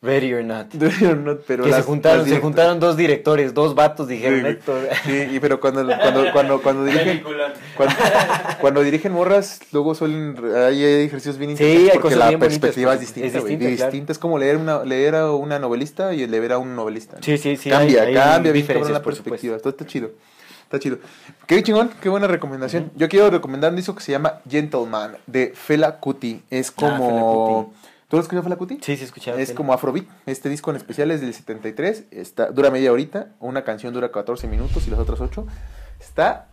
Ready 0.03 0.33
or 0.33 0.43
Not. 0.43 0.73
no, 0.73 1.37
pero 1.45 1.63
que 1.63 1.69
las- 1.69 1.81
se 1.81 1.85
juntaron, 1.85 2.27
se 2.27 2.39
juntaron 2.39 2.79
dos 2.79 2.97
directores, 2.97 3.53
dos 3.53 3.75
vatos, 3.75 4.07
dijeron. 4.07 4.45
Héctor. 4.47 4.89
Sí, 5.05 5.27
y 5.33 5.39
pero 5.39 5.59
cuando, 5.59 5.85
cuando, 5.85 6.31
cuando, 6.31 6.61
cuando 6.61 6.85
dirigen. 6.85 7.23
Cuando, 7.77 7.95
cuando 8.59 8.81
dirigen 8.81 9.11
morras, 9.13 9.59
luego 9.71 9.93
suelen. 9.95 10.35
Hay 10.55 10.83
ejercicios 10.83 11.37
bien 11.37 11.55
Sí, 11.55 11.63
interesantes 11.63 11.83
hay 11.93 11.99
porque 11.99 12.01
cosas 12.15 12.17
la 12.19 12.25
bonitas, 12.25 12.47
perspectiva 12.59 12.93
es 12.93 12.97
pues, 12.97 13.09
es 13.09 13.15
distinta. 13.15 13.39
güey, 13.39 13.51
distinta, 13.55 13.75
claro. 13.77 13.91
distinta. 13.91 14.11
Es 14.11 14.19
como 14.19 14.37
leer, 14.39 14.57
una, 14.57 14.83
leer 14.83 15.15
a 15.15 15.31
una 15.31 15.59
novelista 15.59 16.13
y 16.13 16.25
leer 16.27 16.51
a 16.53 16.57
un 16.57 16.75
novelista. 16.75 17.17
¿no? 17.17 17.23
Sí, 17.23 17.37
sí, 17.37 17.55
sí, 17.57 17.69
Cambia, 17.69 18.01
hay- 18.01 18.07
hay 18.09 18.13
cambia 18.15 18.51
bien 18.51 18.65
cabrón 18.65 18.93
la 18.93 19.01
perspectiva. 19.03 19.57
Todo 19.59 19.69
está 19.69 19.85
chido. 19.85 20.11
Está 20.63 20.79
chido. 20.79 20.97
Qué 21.47 21.61
chingón, 21.63 21.91
qué 22.01 22.09
buena 22.09 22.27
recomendación. 22.27 22.91
Yo 22.95 23.07
quiero 23.09 23.29
recomendar 23.29 23.69
un 23.71 23.75
disco 23.75 23.93
que 23.95 24.01
se 24.01 24.11
llama 24.11 24.41
Gentleman 24.49 25.17
de 25.27 25.53
Fela 25.55 25.97
Kuti. 25.99 26.41
Es 26.49 26.69
Ah, 26.69 26.73
Fela 26.79 26.97
como. 26.97 27.65
Kuti. 27.65 27.77
¿Tú 28.11 28.17
lo 28.17 28.23
escuchas 28.23 28.43
Fela 28.43 28.57
Kuti? 28.57 28.77
Sí, 28.81 28.97
sí, 28.97 29.05
escuchaba. 29.05 29.39
Es 29.39 29.53
como 29.53 29.71
Afrobeat. 29.71 30.05
Este 30.25 30.49
disco 30.49 30.69
en 30.69 30.75
especial 30.75 31.11
es 31.11 31.21
del 31.21 31.33
73. 31.33 32.07
Está, 32.11 32.51
dura 32.51 32.69
media 32.69 32.91
horita. 32.91 33.29
Una 33.39 33.63
canción 33.63 33.93
dura 33.93 34.11
14 34.11 34.47
minutos 34.49 34.85
y 34.85 34.89
las 34.89 34.99
otras 34.99 35.21
8. 35.21 35.47
Está 35.97 36.49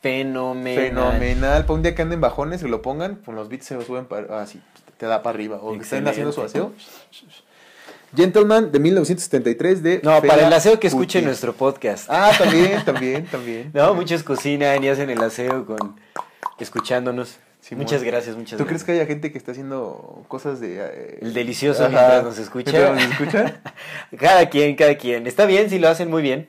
Fenomenal. 0.00 0.90
fenomenal. 0.90 1.62
Para 1.64 1.74
un 1.74 1.82
día 1.82 1.96
que 1.96 2.02
anden 2.02 2.20
bajones, 2.20 2.60
se 2.60 2.68
lo 2.68 2.82
pongan, 2.82 3.16
con 3.16 3.34
los 3.34 3.48
beats 3.48 3.66
se 3.66 3.74
lo 3.74 3.82
suben 3.82 4.04
para. 4.04 4.40
Así, 4.40 4.62
te 4.96 5.06
da 5.06 5.24
para 5.24 5.34
arriba. 5.34 5.58
O 5.60 5.72
que 5.72 5.82
estén 5.82 6.06
haciendo 6.06 6.30
su 6.30 6.40
aseo. 6.40 6.72
Gentleman 8.14 8.70
de 8.70 8.78
1973 8.78 9.82
de. 9.82 10.00
No, 10.04 10.20
Fela 10.20 10.34
para 10.34 10.46
el 10.46 10.52
aseo 10.52 10.78
que 10.78 10.86
escuche 10.86 11.20
nuestro 11.20 11.52
podcast. 11.52 12.06
Ah, 12.08 12.30
también, 12.38 12.84
también, 12.84 13.26
también. 13.26 13.70
No, 13.74 13.92
muchos 13.94 14.22
cocinan 14.22 14.84
y 14.84 14.88
hacen 14.88 15.10
el 15.10 15.20
aseo 15.20 15.66
con 15.66 15.96
escuchándonos. 16.60 17.38
Muchas 17.70 18.02
gracias, 18.02 18.36
muchas 18.36 18.58
¿Tú 18.58 18.66
crees 18.66 18.82
gracias. 18.82 18.84
que 18.84 18.92
haya 18.92 19.06
gente 19.06 19.30
que 19.32 19.38
está 19.38 19.52
haciendo 19.52 20.24
cosas 20.28 20.58
de. 20.60 20.78
eh, 20.80 21.18
El 21.22 21.32
delicioso 21.32 21.84
Ajá. 21.84 21.90
mientras 21.90 22.24
nos 22.24 22.38
escucha. 22.38 22.72
mientras 22.72 22.94
nos 22.94 23.12
escucha? 23.12 23.60
Cada 24.18 24.48
quien, 24.50 24.74
cada 24.76 24.96
quien. 24.96 25.26
Está 25.26 25.46
bien 25.46 25.70
si 25.70 25.78
lo 25.78 25.88
hacen 25.88 26.10
muy 26.10 26.22
bien. 26.22 26.48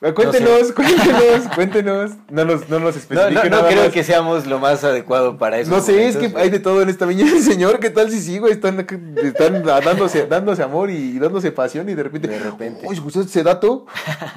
Cuéntenos, 0.00 0.72
cuéntenos, 0.72 1.54
cuéntenos. 1.54 2.12
No 2.30 2.46
nos, 2.46 2.70
no 2.70 2.78
nos 2.80 2.94
No, 2.94 3.00
especifique 3.00 3.34
no, 3.34 3.44
no 3.44 3.50
nada 3.50 3.68
creo 3.68 3.84
más. 3.84 3.92
que 3.92 4.02
seamos 4.02 4.46
lo 4.46 4.58
más 4.58 4.82
adecuado 4.82 5.36
para 5.36 5.58
eso. 5.58 5.70
No 5.70 5.82
sé, 5.82 6.08
es 6.08 6.16
que 6.16 6.32
hay 6.36 6.48
de 6.48 6.58
todo 6.58 6.80
en 6.80 6.88
esta 6.88 7.04
viña 7.04 7.26
del 7.26 7.42
señor. 7.42 7.80
¿Qué 7.80 7.90
tal 7.90 8.10
si 8.10 8.18
sí, 8.18 8.38
güey? 8.38 8.54
Están, 8.54 8.80
están 9.22 9.62
dándose, 9.62 10.26
dándose 10.26 10.62
amor 10.62 10.88
y 10.88 11.18
dándose 11.18 11.52
pasión 11.52 11.86
y 11.90 11.94
de 11.94 12.02
repente. 12.02 12.28
De 12.28 12.38
repente. 12.38 12.86
Uy, 12.86 12.94
¿escuchaste 12.94 13.28
ese 13.28 13.42
dato? 13.42 13.84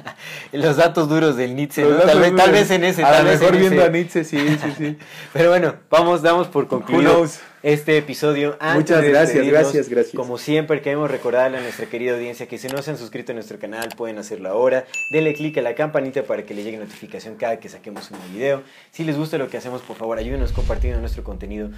Los 0.52 0.76
datos 0.76 1.08
duros 1.08 1.34
del 1.38 1.56
Nietzsche, 1.56 1.82
¿no? 1.82 1.96
Tal 1.96 2.20
vez, 2.20 2.36
tal 2.36 2.52
vez 2.52 2.70
en 2.70 2.84
ese. 2.84 3.02
A 3.02 3.22
lo 3.22 3.30
mejor 3.30 3.54
en 3.54 3.60
viendo 3.60 3.80
ese. 3.80 3.86
a 3.86 3.90
Nietzsche, 3.90 4.24
sí, 4.24 4.58
sí, 4.62 4.74
sí. 4.76 4.98
Pero 5.32 5.48
bueno, 5.48 5.76
vamos, 5.88 6.20
damos 6.20 6.46
por 6.48 6.68
concluido? 6.68 7.26
Este 7.64 7.96
episodio. 7.96 8.58
Antes 8.60 8.90
Muchas 8.90 9.04
gracias, 9.10 9.46
gracias, 9.46 9.88
gracias. 9.88 10.14
Como 10.14 10.36
siempre, 10.36 10.82
queremos 10.82 11.10
recordarle 11.10 11.56
a 11.56 11.60
nuestra 11.62 11.86
querida 11.86 12.12
audiencia 12.12 12.46
que 12.46 12.58
si 12.58 12.68
no 12.68 12.82
se 12.82 12.90
han 12.90 12.98
suscrito 12.98 13.32
a 13.32 13.34
nuestro 13.34 13.58
canal, 13.58 13.88
pueden 13.96 14.18
hacerlo 14.18 14.50
ahora. 14.50 14.84
Denle 15.10 15.32
click 15.32 15.56
a 15.56 15.62
la 15.62 15.74
campanita 15.74 16.24
para 16.24 16.44
que 16.44 16.52
le 16.52 16.62
llegue 16.62 16.76
notificación 16.76 17.36
cada 17.36 17.58
que 17.58 17.70
saquemos 17.70 18.10
un 18.10 18.18
nuevo 18.18 18.34
video. 18.34 18.62
Si 18.90 19.02
les 19.02 19.16
gusta 19.16 19.38
lo 19.38 19.48
que 19.48 19.56
hacemos, 19.56 19.80
por 19.80 19.96
favor, 19.96 20.18
ayúdenos 20.18 20.52
compartiendo 20.52 21.00
nuestro 21.00 21.24
contenido 21.24 21.70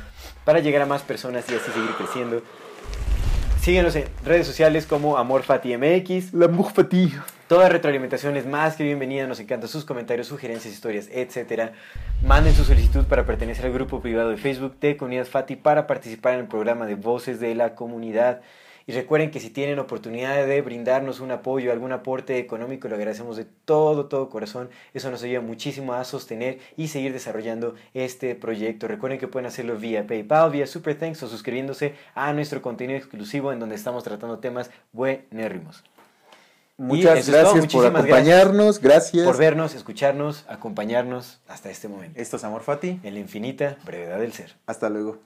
para 0.44 0.58
llegar 0.58 0.82
a 0.82 0.86
más 0.86 1.02
personas 1.02 1.44
y 1.48 1.54
así 1.54 1.70
seguir 1.70 1.90
creciendo. 1.96 2.42
Síguenos 3.62 3.94
en 3.94 4.06
redes 4.24 4.46
sociales 4.46 4.86
como 4.86 5.16
AmorFatiMX. 5.16 6.34
La 6.34 6.48
Mufati. 6.48 7.12
Toda 7.48 7.68
retroalimentación 7.68 8.36
es 8.36 8.44
más 8.44 8.74
que 8.74 8.82
bienvenida, 8.82 9.28
nos 9.28 9.38
encantan 9.38 9.68
sus 9.68 9.84
comentarios, 9.84 10.26
sugerencias, 10.26 10.74
historias, 10.74 11.08
etc. 11.12 11.70
Manden 12.24 12.52
su 12.52 12.64
solicitud 12.64 13.04
para 13.04 13.24
pertenecer 13.24 13.66
al 13.66 13.72
grupo 13.72 14.00
privado 14.00 14.30
de 14.30 14.36
Facebook 14.36 14.80
de 14.80 14.96
Comunidad 14.96 15.26
Fati 15.26 15.54
para 15.54 15.86
participar 15.86 16.34
en 16.34 16.40
el 16.40 16.48
programa 16.48 16.86
de 16.86 16.96
Voces 16.96 17.38
de 17.38 17.54
la 17.54 17.76
Comunidad. 17.76 18.40
Y 18.88 18.92
recuerden 18.92 19.30
que 19.30 19.38
si 19.38 19.50
tienen 19.50 19.78
oportunidad 19.78 20.44
de 20.44 20.60
brindarnos 20.60 21.20
un 21.20 21.30
apoyo, 21.30 21.70
algún 21.70 21.92
aporte 21.92 22.36
económico, 22.38 22.88
lo 22.88 22.96
agradecemos 22.96 23.36
de 23.36 23.44
todo, 23.44 24.06
todo 24.06 24.28
corazón. 24.28 24.68
Eso 24.92 25.12
nos 25.12 25.22
ayuda 25.22 25.40
muchísimo 25.40 25.94
a 25.94 26.02
sostener 26.02 26.58
y 26.76 26.88
seguir 26.88 27.12
desarrollando 27.12 27.76
este 27.94 28.34
proyecto. 28.34 28.88
Recuerden 28.88 29.20
que 29.20 29.28
pueden 29.28 29.46
hacerlo 29.46 29.76
vía 29.76 30.04
PayPal, 30.04 30.50
vía 30.50 30.66
Super 30.66 30.98
Thanks 30.98 31.22
o 31.22 31.28
suscribiéndose 31.28 31.94
a 32.16 32.32
nuestro 32.32 32.60
contenido 32.60 32.98
exclusivo 32.98 33.52
en 33.52 33.60
donde 33.60 33.76
estamos 33.76 34.02
tratando 34.02 34.40
temas 34.40 34.72
buenérrimos. 34.92 35.84
Muchas 36.78 37.20
es 37.20 37.30
gracias 37.30 37.66
por 37.72 37.86
acompañarnos. 37.86 38.80
Gracias. 38.80 39.24
Por 39.24 39.38
vernos, 39.38 39.74
escucharnos, 39.74 40.44
acompañarnos 40.46 41.40
hasta 41.48 41.70
este 41.70 41.88
momento. 41.88 42.20
Esto 42.20 42.36
es 42.36 42.44
Amor 42.44 42.62
Fati. 42.62 43.00
En 43.02 43.14
la 43.14 43.20
infinita 43.20 43.78
brevedad 43.84 44.18
del 44.18 44.34
ser. 44.34 44.56
Hasta 44.66 44.90
luego. 44.90 45.18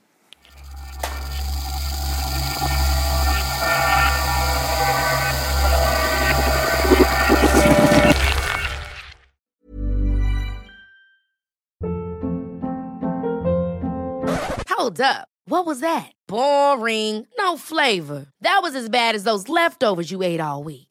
Hold 14.69 15.01
up. 15.01 15.27
What 15.45 15.65
was 15.65 15.81
that? 15.81 16.11
Boring. 16.27 17.27
No 17.37 17.57
flavor. 17.57 18.27
That 18.39 18.61
was 18.63 18.73
as 18.73 18.89
bad 18.89 19.15
as 19.15 19.25
those 19.25 19.49
leftovers 19.49 20.09
you 20.11 20.23
ate 20.23 20.39
all 20.39 20.63
week. 20.63 20.90